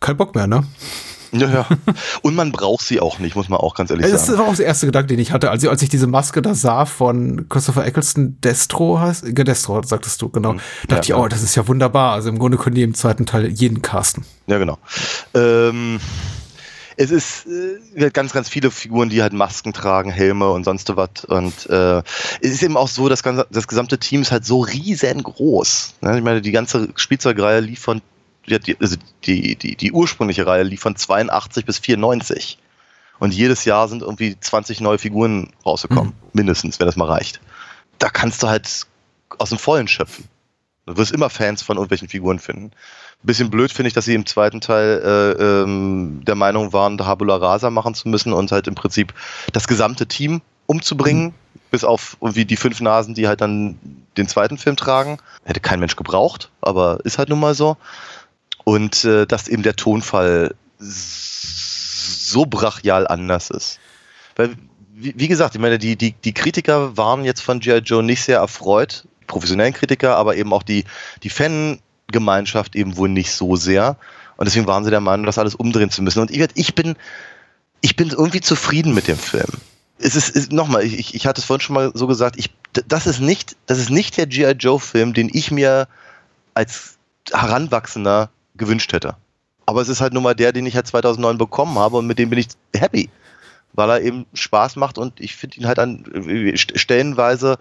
kein 0.00 0.16
Bock 0.16 0.34
mehr, 0.34 0.46
ne? 0.46 0.64
Ja, 1.32 1.48
ja. 1.48 1.66
Und 2.22 2.34
man 2.34 2.50
braucht 2.52 2.84
sie 2.84 3.00
auch 3.00 3.18
nicht, 3.18 3.36
muss 3.36 3.48
man 3.48 3.60
auch 3.60 3.74
ganz 3.74 3.90
ehrlich 3.90 4.10
Das 4.10 4.26
sagen. 4.26 4.40
ist 4.40 4.46
auch 4.48 4.54
der 4.56 4.66
erste 4.66 4.86
Gedanke, 4.86 5.08
den 5.08 5.18
ich 5.20 5.32
hatte, 5.32 5.50
als, 5.50 5.64
als 5.66 5.80
ich 5.82 5.88
diese 5.88 6.06
Maske 6.06 6.42
da 6.42 6.54
sah 6.54 6.86
von 6.86 7.48
Christopher 7.48 7.86
Eccleston, 7.86 8.40
Destro 8.40 8.98
heißt, 8.98 9.24
äh, 9.24 9.32
Destro, 9.32 9.80
sagtest 9.82 10.20
du, 10.22 10.28
genau. 10.28 10.56
dachte 10.88 11.02
ich, 11.02 11.08
ja. 11.10 11.16
oh, 11.16 11.28
das 11.28 11.42
ist 11.42 11.54
ja 11.54 11.66
wunderbar. 11.68 12.12
Also 12.14 12.28
im 12.30 12.38
Grunde 12.38 12.58
können 12.58 12.74
die 12.74 12.82
im 12.82 12.94
zweiten 12.94 13.26
Teil 13.26 13.46
jeden 13.46 13.80
casten. 13.80 14.24
Ja, 14.48 14.58
genau. 14.58 14.78
Ähm, 15.34 16.00
es 17.00 17.10
ist 17.10 17.46
äh, 17.46 18.10
ganz, 18.10 18.34
ganz 18.34 18.50
viele 18.50 18.70
Figuren, 18.70 19.08
die 19.08 19.22
halt 19.22 19.32
Masken 19.32 19.72
tragen, 19.72 20.10
Helme 20.10 20.50
und 20.50 20.64
sonst 20.64 20.94
was. 20.94 21.24
Und 21.26 21.66
äh, 21.70 22.02
es 22.42 22.50
ist 22.50 22.62
eben 22.62 22.76
auch 22.76 22.88
so, 22.88 23.08
das, 23.08 23.22
ganze, 23.22 23.46
das 23.50 23.66
gesamte 23.66 23.96
Team 23.96 24.20
ist 24.20 24.32
halt 24.32 24.44
so 24.44 24.60
riesengroß. 24.60 25.94
Ne? 26.02 26.18
Ich 26.18 26.22
meine, 26.22 26.42
die 26.42 26.52
ganze 26.52 26.90
Spielzeugreihe 26.96 27.60
lief 27.60 27.80
von, 27.80 28.02
die, 28.46 28.76
also 28.78 28.96
die, 29.24 29.56
die, 29.56 29.76
die 29.76 29.92
ursprüngliche 29.92 30.46
Reihe 30.46 30.62
lief 30.62 30.80
von 30.82 30.94
82 30.94 31.64
bis 31.64 31.78
94. 31.78 32.58
Und 33.18 33.32
jedes 33.32 33.64
Jahr 33.64 33.88
sind 33.88 34.02
irgendwie 34.02 34.38
20 34.38 34.82
neue 34.82 34.98
Figuren 34.98 35.54
rausgekommen. 35.64 36.12
Mindestens, 36.34 36.80
wenn 36.80 36.86
das 36.86 36.96
mal 36.96 37.08
reicht. 37.08 37.40
Da 37.98 38.10
kannst 38.10 38.42
du 38.42 38.48
halt 38.48 38.86
aus 39.38 39.48
dem 39.48 39.58
Vollen 39.58 39.88
schöpfen. 39.88 40.28
Du 40.84 40.98
wirst 40.98 41.12
immer 41.12 41.30
Fans 41.30 41.62
von 41.62 41.78
irgendwelchen 41.78 42.08
Figuren 42.08 42.38
finden. 42.38 42.72
Bisschen 43.22 43.50
blöd 43.50 43.70
finde 43.70 43.88
ich, 43.88 43.94
dass 43.94 44.06
sie 44.06 44.14
im 44.14 44.24
zweiten 44.24 44.60
Teil 44.62 45.02
äh, 45.04 45.42
ähm, 45.42 46.22
der 46.26 46.36
Meinung 46.36 46.72
waren, 46.72 46.96
Tabula 46.96 47.36
Rasa 47.36 47.68
machen 47.68 47.94
zu 47.94 48.08
müssen 48.08 48.32
und 48.32 48.50
halt 48.50 48.66
im 48.66 48.74
Prinzip 48.74 49.12
das 49.52 49.68
gesamte 49.68 50.06
Team 50.06 50.40
umzubringen, 50.66 51.34
bis 51.70 51.84
auf 51.84 52.16
irgendwie 52.20 52.46
die 52.46 52.56
fünf 52.56 52.80
Nasen, 52.80 53.14
die 53.14 53.28
halt 53.28 53.40
dann 53.40 53.78
den 54.16 54.28
zweiten 54.28 54.56
Film 54.56 54.76
tragen. 54.76 55.18
Hätte 55.44 55.60
kein 55.60 55.80
Mensch 55.80 55.96
gebraucht, 55.96 56.50
aber 56.60 57.00
ist 57.04 57.18
halt 57.18 57.28
nun 57.28 57.40
mal 57.40 57.54
so. 57.54 57.76
Und 58.64 59.04
äh, 59.04 59.26
dass 59.26 59.48
eben 59.48 59.62
der 59.62 59.76
Tonfall 59.76 60.54
so 60.78 62.46
brachial 62.46 63.06
anders 63.06 63.50
ist. 63.50 63.80
Weil, 64.36 64.54
wie, 64.94 65.14
wie 65.16 65.28
gesagt, 65.28 65.54
ich 65.54 65.60
meine, 65.60 65.78
die, 65.78 65.96
die, 65.96 66.12
die 66.12 66.34
Kritiker 66.34 66.96
waren 66.96 67.24
jetzt 67.24 67.40
von 67.40 67.60
G.I. 67.60 67.78
Joe 67.78 68.02
nicht 68.02 68.22
sehr 68.22 68.38
erfreut, 68.38 69.04
professionellen 69.26 69.74
Kritiker, 69.74 70.16
aber 70.16 70.36
eben 70.36 70.52
auch 70.52 70.62
die, 70.62 70.84
die 71.22 71.30
Fangemeinschaft 72.10 72.76
eben 72.76 72.96
wohl 72.96 73.08
nicht 73.08 73.32
so 73.32 73.56
sehr. 73.56 73.96
Und 74.36 74.46
deswegen 74.46 74.66
waren 74.66 74.84
sie 74.84 74.90
der 74.90 75.00
Meinung, 75.00 75.26
das 75.26 75.38
alles 75.38 75.54
umdrehen 75.54 75.90
zu 75.90 76.02
müssen. 76.02 76.20
Und 76.20 76.30
ich, 76.30 76.46
ich 76.54 76.74
bin, 76.74 76.96
ich 77.80 77.96
bin 77.96 78.10
irgendwie 78.10 78.40
zufrieden 78.40 78.94
mit 78.94 79.08
dem 79.08 79.18
Film. 79.18 79.48
Es 79.98 80.16
ist, 80.16 80.30
ist 80.30 80.50
nochmal, 80.50 80.82
ich, 80.82 81.14
ich 81.14 81.26
hatte 81.26 81.40
es 81.40 81.44
vorhin 81.44 81.60
schon 81.60 81.74
mal 81.74 81.90
so 81.94 82.06
gesagt, 82.06 82.36
ich, 82.38 82.50
das 82.88 83.06
ist 83.06 83.20
nicht, 83.20 83.56
das 83.66 83.78
ist 83.78 83.90
nicht 83.90 84.16
der 84.16 84.26
G.I. 84.26 84.52
Joe-Film, 84.52 85.12
den 85.12 85.30
ich 85.32 85.50
mir 85.50 85.88
als 86.54 86.96
Heranwachsender 87.32 88.30
gewünscht 88.56 88.92
hätte. 88.92 89.16
Aber 89.66 89.82
es 89.82 89.88
ist 89.88 90.00
halt 90.00 90.14
nun 90.14 90.22
mal 90.22 90.34
der, 90.34 90.52
den 90.52 90.66
ich 90.66 90.74
halt 90.74 90.86
2009 90.86 91.38
bekommen 91.38 91.78
habe 91.78 91.98
und 91.98 92.06
mit 92.06 92.18
dem 92.18 92.30
bin 92.30 92.38
ich 92.38 92.48
happy. 92.74 93.10
weil 93.72 93.90
er 93.90 94.00
eben 94.00 94.26
Spaß 94.34 94.76
macht 94.76 94.98
und 94.98 95.20
ich 95.20 95.36
finde 95.36 95.58
ihn 95.58 95.66
halt 95.66 95.78
an 95.78 96.04
äh, 96.12 96.56
stellenweise 96.56 97.58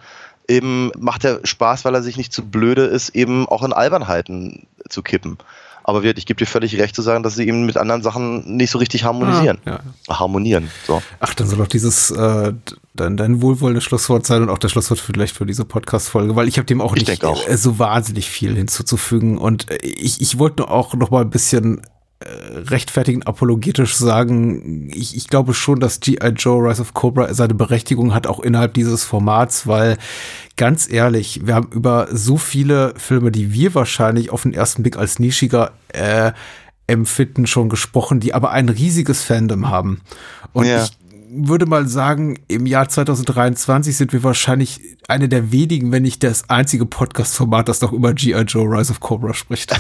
eben 0.50 0.92
macht 0.98 1.24
er 1.24 1.40
Spaß, 1.44 1.86
weil 1.86 1.96
er 1.96 2.04
sich 2.04 2.18
nicht 2.18 2.34
zu 2.34 2.44
blöde 2.44 2.84
ist, 2.84 3.10
eben 3.16 3.48
auch 3.48 3.64
in 3.64 3.72
Albernheiten 3.74 4.68
zu 4.90 5.02
kippen. 5.02 5.38
Aber 5.84 6.04
ich 6.04 6.26
gebe 6.28 6.38
dir 6.38 6.46
völlig 6.46 6.78
recht 6.78 6.96
zu 6.96 7.02
sagen, 7.02 7.24
dass 7.24 7.34
sie 7.36 7.48
eben 7.48 7.66
mit 7.66 7.76
anderen 7.76 8.04
Sachen 8.04 8.58
nicht 8.58 8.70
so 8.70 8.78
richtig 8.78 9.06
harmonisieren. 9.06 9.58
Ah, 9.66 9.80
ja. 10.08 10.20
Harmonieren. 10.20 10.70
So. 10.86 11.02
Ach, 11.20 11.34
dann 11.34 11.48
soll 11.48 11.58
doch 11.58 11.68
dieses 11.68 12.12
äh, 12.12 12.54
dein, 12.94 13.18
dein 13.18 13.42
wohlwollendes 13.42 13.86
Schlusswort 13.86 14.26
sein 14.26 14.44
und 14.44 14.50
auch 14.50 14.60
das 14.60 14.72
Schlusswort 14.72 15.00
vielleicht 15.00 15.36
für 15.36 15.48
diese 15.48 15.66
Podcast-Folge, 15.66 16.36
weil 16.36 16.48
ich 16.48 16.58
habe 16.58 16.66
dem 16.68 16.80
auch 16.82 16.96
Ich 16.96 17.08
nicht 17.08 17.26
auch. 17.26 17.48
äh, 17.48 17.58
so 17.58 17.80
wahnsinnig 17.80 18.30
viel 18.30 18.56
hinzuzufügen. 18.56 19.40
Und 19.40 19.72
äh, 19.72 19.78
ich, 19.78 20.22
ich 20.22 20.38
wollte 20.38 20.62
nur 20.62 20.70
auch 20.70 20.94
noch 20.94 21.10
mal 21.10 21.22
ein 21.22 21.32
bisschen 21.32 21.82
rechtfertigen, 22.22 23.24
apologetisch 23.24 23.96
sagen, 23.96 24.90
ich, 24.94 25.16
ich 25.16 25.28
glaube 25.30 25.54
schon, 25.54 25.80
dass 25.80 26.02
G.I. 26.02 26.30
Joe 26.36 26.70
Rise 26.70 26.82
of 26.82 26.94
Cobra 26.94 27.34
seine 27.34 27.54
Berechtigung 27.54 28.14
hat, 28.14 28.28
auch 28.28 28.42
innerhalb 28.42 28.74
dieses 28.74 29.06
Formats, 29.06 29.68
weil 29.68 29.98
ganz 30.58 30.92
ehrlich, 30.92 31.42
wir 31.46 31.56
haben 31.56 31.70
über 31.72 32.08
so 32.12 32.36
viele 32.38 32.94
Filme, 32.98 33.32
die 33.32 33.54
wir 33.54 33.74
wahrscheinlich 33.74 34.32
auf 34.32 34.44
den 34.44 34.54
ersten 34.54 34.84
Blick 34.84 34.98
als 34.98 35.20
nischiger 35.20 35.72
äh, 35.94 36.34
empfinden, 36.88 37.48
schon 37.48 37.70
gesprochen, 37.70 38.20
die 38.20 38.34
aber 38.34 38.52
ein 38.52 38.68
riesiges 38.68 39.24
Fandom 39.24 39.70
haben. 39.70 40.02
Und 40.52 40.66
Ja. 40.66 40.84
ich 40.84 40.99
würde 41.32 41.66
mal 41.66 41.88
sagen, 41.88 42.40
im 42.48 42.66
Jahr 42.66 42.90
2023 42.90 43.96
sind 43.96 44.14
wir 44.14 44.24
wahrscheinlich 44.24 44.82
eine 45.08 45.30
der 45.30 45.52
wenigen, 45.52 45.92
wenn 45.92 46.04
nicht 46.04 46.24
das 46.24 46.50
einzige 46.50 46.86
Podcast-Format, 46.86 47.70
das 47.70 47.82
noch 47.82 47.92
über 47.92 48.14
G.I. 48.14 48.42
Joe 48.42 48.66
Rise 48.66 48.92
of 48.92 49.00
Cobra 49.00 49.34
spricht. 49.34 49.80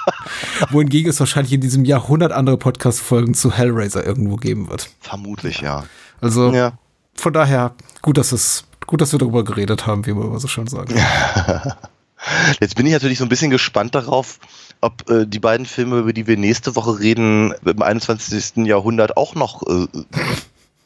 Wohingegen 0.70 1.10
es 1.10 1.20
wahrscheinlich 1.20 1.52
in 1.52 1.60
diesem 1.60 1.84
Jahr 1.84 2.02
100 2.02 2.32
andere 2.32 2.56
Podcast-Folgen 2.56 3.34
zu 3.34 3.52
Hellraiser 3.52 4.04
irgendwo 4.04 4.36
geben 4.36 4.68
wird. 4.68 4.90
Vermutlich, 5.00 5.60
ja. 5.60 5.84
Also 6.20 6.52
Ja. 6.52 6.72
von 7.14 7.32
daher, 7.32 7.74
gut, 8.00 8.18
dass 8.18 8.32
es, 8.32 8.64
gut, 8.86 9.00
dass 9.00 9.12
wir 9.12 9.18
darüber 9.18 9.44
geredet 9.44 9.86
haben, 9.86 10.04
wie 10.06 10.14
wir 10.16 10.24
immer 10.24 10.40
so 10.40 10.48
schön 10.48 10.66
sagen. 10.66 10.94
Jetzt 12.60 12.76
bin 12.76 12.86
ich 12.86 12.92
natürlich 12.92 13.18
so 13.18 13.24
ein 13.24 13.28
bisschen 13.28 13.50
gespannt 13.50 13.94
darauf, 13.94 14.38
ob 14.80 15.08
äh, 15.10 15.26
die 15.26 15.40
beiden 15.40 15.66
Filme, 15.66 15.98
über 15.98 16.12
die 16.12 16.26
wir 16.26 16.36
nächste 16.36 16.76
Woche 16.76 16.98
reden, 17.00 17.52
im 17.64 17.82
21. 17.82 18.64
Jahrhundert 18.66 19.16
auch 19.16 19.34
noch 19.34 19.62
äh, 19.62 19.86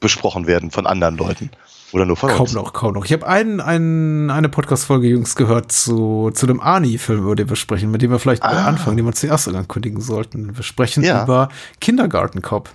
besprochen 0.00 0.46
werden 0.46 0.70
von 0.70 0.86
anderen 0.86 1.16
Leuten. 1.16 1.50
Oder 1.92 2.04
nur 2.04 2.16
von 2.16 2.28
Kaum 2.30 2.40
uns. 2.42 2.52
noch, 2.52 2.72
kaum 2.72 2.94
noch. 2.94 3.04
Ich 3.04 3.12
habe 3.12 3.26
einen, 3.26 3.60
einen, 3.60 4.28
eine 4.30 4.48
Podcast-Folge 4.48 5.06
jüngst 5.06 5.36
gehört 5.36 5.70
zu, 5.70 6.30
zu 6.34 6.46
dem 6.46 6.60
Arnie-Film, 6.60 7.22
über 7.22 7.36
den 7.36 7.48
wir 7.48 7.56
sprechen, 7.56 7.90
mit 7.92 8.02
dem 8.02 8.10
wir 8.10 8.18
vielleicht 8.18 8.42
Ah. 8.42 8.66
anfangen, 8.66 8.96
den 8.96 9.06
wir 9.06 9.12
zuerst 9.12 9.46
ankündigen 9.48 10.00
sollten. 10.00 10.56
Wir 10.56 10.64
sprechen 10.64 11.04
Ja. 11.04 11.22
über 11.22 11.48
Kindergarten 11.80 12.42
Cop. 12.42 12.70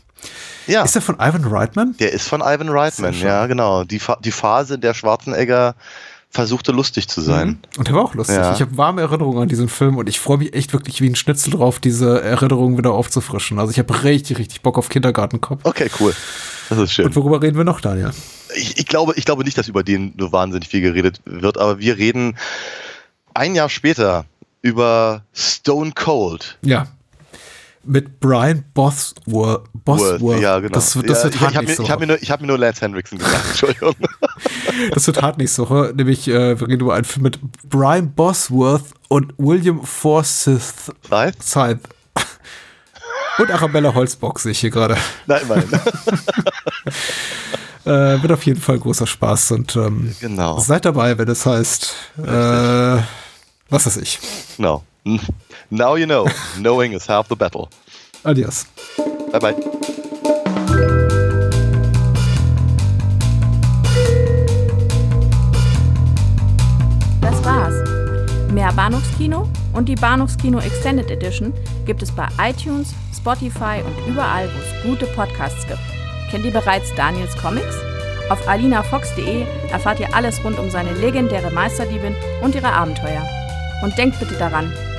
Ja, 0.68 0.84
Ist 0.84 0.96
der 0.96 1.02
von 1.02 1.16
Ivan 1.16 1.44
Reitman? 1.46 1.96
der 2.00 2.14
ist 2.14 2.28
von 2.30 2.42
Ivan 2.42 2.70
Reitman, 2.70 3.14
ja, 3.16 3.48
genau. 3.48 3.84
Die, 3.84 4.00
die 4.24 4.32
Phase, 4.32 4.78
der 4.80 4.94
Schwarzenegger 4.94 5.76
versuchte 6.32 6.72
lustig 6.72 7.08
zu 7.08 7.22
sein. 7.22 7.60
Und 7.78 7.88
der 7.88 7.96
war 7.96 8.04
auch 8.04 8.16
lustig. 8.16 8.38
Ja. 8.38 8.54
Ich 8.54 8.62
habe 8.62 8.78
warme 8.78 9.02
Erinnerungen 9.02 9.44
an 9.44 9.50
diesen 9.50 9.68
Film 9.68 9.98
und 9.98 10.08
ich 10.10 10.20
freue 10.20 10.38
mich 10.38 10.54
echt 10.54 10.74
wirklich 10.74 11.02
wie 11.02 11.10
ein 11.10 11.16
Schnitzel 11.16 11.52
drauf, 11.52 11.80
diese 11.80 12.22
Erinnerungen 12.22 12.78
wieder 12.78 12.94
aufzufrischen. 12.94 13.60
Also 13.60 13.72
ich 13.72 13.80
habe 13.80 14.04
richtig, 14.04 14.40
richtig 14.40 14.62
Bock 14.62 14.78
auf 14.78 14.90
Kindergarten 14.90 15.42
Cop. 15.42 15.60
Okay, 15.64 15.90
cool. 16.00 16.14
Das 16.70 16.80
ist 16.80 16.94
schön. 16.94 17.06
Und 17.06 17.16
worüber 17.18 17.42
reden 17.42 17.58
wir 17.58 17.66
noch, 17.66 17.82
Daniel? 17.82 18.12
ich, 18.56 18.78
ich, 18.78 18.86
glaube, 18.86 19.14
ich 19.16 19.26
glaube 19.26 19.44
nicht, 19.44 19.58
dass 19.58 19.68
über 19.68 19.84
den 19.84 20.14
so 20.18 20.32
wahnsinnig 20.32 20.70
viel 20.70 20.82
geredet 20.82 21.22
wird, 21.26 21.58
aber 21.58 21.80
wir 21.80 21.98
reden 21.98 22.38
ein 23.34 23.56
Jahr 23.56 23.70
später 23.70 24.26
über 24.62 25.24
Stone 25.34 25.92
Cold. 25.94 26.58
Ja. 26.62 26.88
Mit 27.84 28.20
Brian 28.20 28.64
Bosworth. 28.74 29.64
Bosworth. 29.74 30.22
Worth, 30.22 30.42
Ja, 30.42 30.60
genau. 30.60 30.74
Das 30.74 30.96
wird, 30.96 31.10
das 31.10 31.20
ja, 31.20 31.24
wird 31.26 31.36
ich 31.36 31.42
hart 31.42 31.52
ich 31.52 31.58
habe 31.58 31.72
ich 31.72 31.80
hab 31.80 31.88
Woche. 31.90 32.00
mir, 32.00 32.08
nur- 32.08 32.22
ich 32.22 32.32
hab 32.32 32.42
mir 32.42 32.48
nur 32.48 32.58
Lance 32.60 32.82
Henriksen 32.82 33.18
gesagt, 33.18 33.46
Entschuldigung. 33.50 33.96
Das 34.94 35.08
wird 35.08 35.22
hart 35.22 35.38
nächste 35.40 35.64
Woche. 35.64 35.92
Nämlich, 35.96 36.28
äh, 36.28 36.60
wir 36.60 36.68
reden 36.68 36.82
über 36.82 36.94
einen 36.94 37.06
Film 37.06 37.24
mit 37.24 37.40
Brian 37.70 38.14
Bosworth 38.14 38.86
und 39.10 39.34
William 39.38 39.84
Forsyth? 39.84 40.92
Scythe. 41.42 41.80
Und 43.38 43.50
Arabella 43.50 43.94
Holzbock 43.96 44.40
sehe 44.40 44.52
ich 44.52 44.60
hier 44.60 44.70
gerade. 44.70 44.96
Nein, 45.26 45.42
nein. 45.48 45.64
Äh, 47.84 48.22
wird 48.22 48.32
auf 48.32 48.46
jeden 48.46 48.62
Fall 48.62 48.78
großer 48.78 49.08
Spaß 49.08 49.52
und 49.54 49.76
ähm, 49.76 50.16
Genau. 50.20 50.60
seid 50.60 50.86
dabei, 50.86 51.18
wenn 51.18 51.28
es 51.28 51.48
heißt, 51.48 51.96
äh, 52.20 52.22
was 53.70 53.86
weiß 53.88 53.98
ich. 53.98 54.20
No. 54.60 54.84
Now 55.74 55.96
you 55.96 56.06
know. 56.06 56.28
Knowing 56.60 56.92
is 56.92 57.08
half 57.08 57.30
the 57.30 57.36
battle. 57.38 57.70
Adios. 58.26 58.66
Bye 59.32 59.40
bye. 59.40 59.56
Das 67.22 67.42
war's. 67.46 67.74
Mehr 68.52 68.74
Bahnhofskino 68.74 69.48
und 69.72 69.88
die 69.88 69.96
Bahnhofskino 69.96 70.60
Extended 70.60 71.10
Edition 71.10 71.54
gibt 71.86 72.04
es 72.04 72.12
bei 72.12 72.28
iTunes, 72.42 72.94
Spotify 73.16 73.82
und 73.86 74.12
überall, 74.12 74.50
wo 74.50 74.60
es 74.60 74.84
gute 74.84 75.06
Podcasts 75.16 75.66
gibt. 75.68 75.80
Kennt 76.30 76.44
ihr 76.44 76.52
bereits 76.52 76.94
Daniels 76.96 77.38
Comics? 77.38 77.78
Auf 78.30 78.46
alinafox.de 78.46 79.46
erfahrt 79.72 80.02
ihr 80.02 80.14
alles 80.14 80.44
rund 80.44 80.60
um 80.60 80.70
seine 80.70 80.92
legendäre 80.96 81.50
Meisterdiebin 81.50 82.14
und 82.42 82.56
ihre 82.56 82.74
Abenteuer. 82.74 83.26
Und 83.84 83.98
denkt 83.98 84.20
bitte 84.20 84.36
daran, 84.36 84.74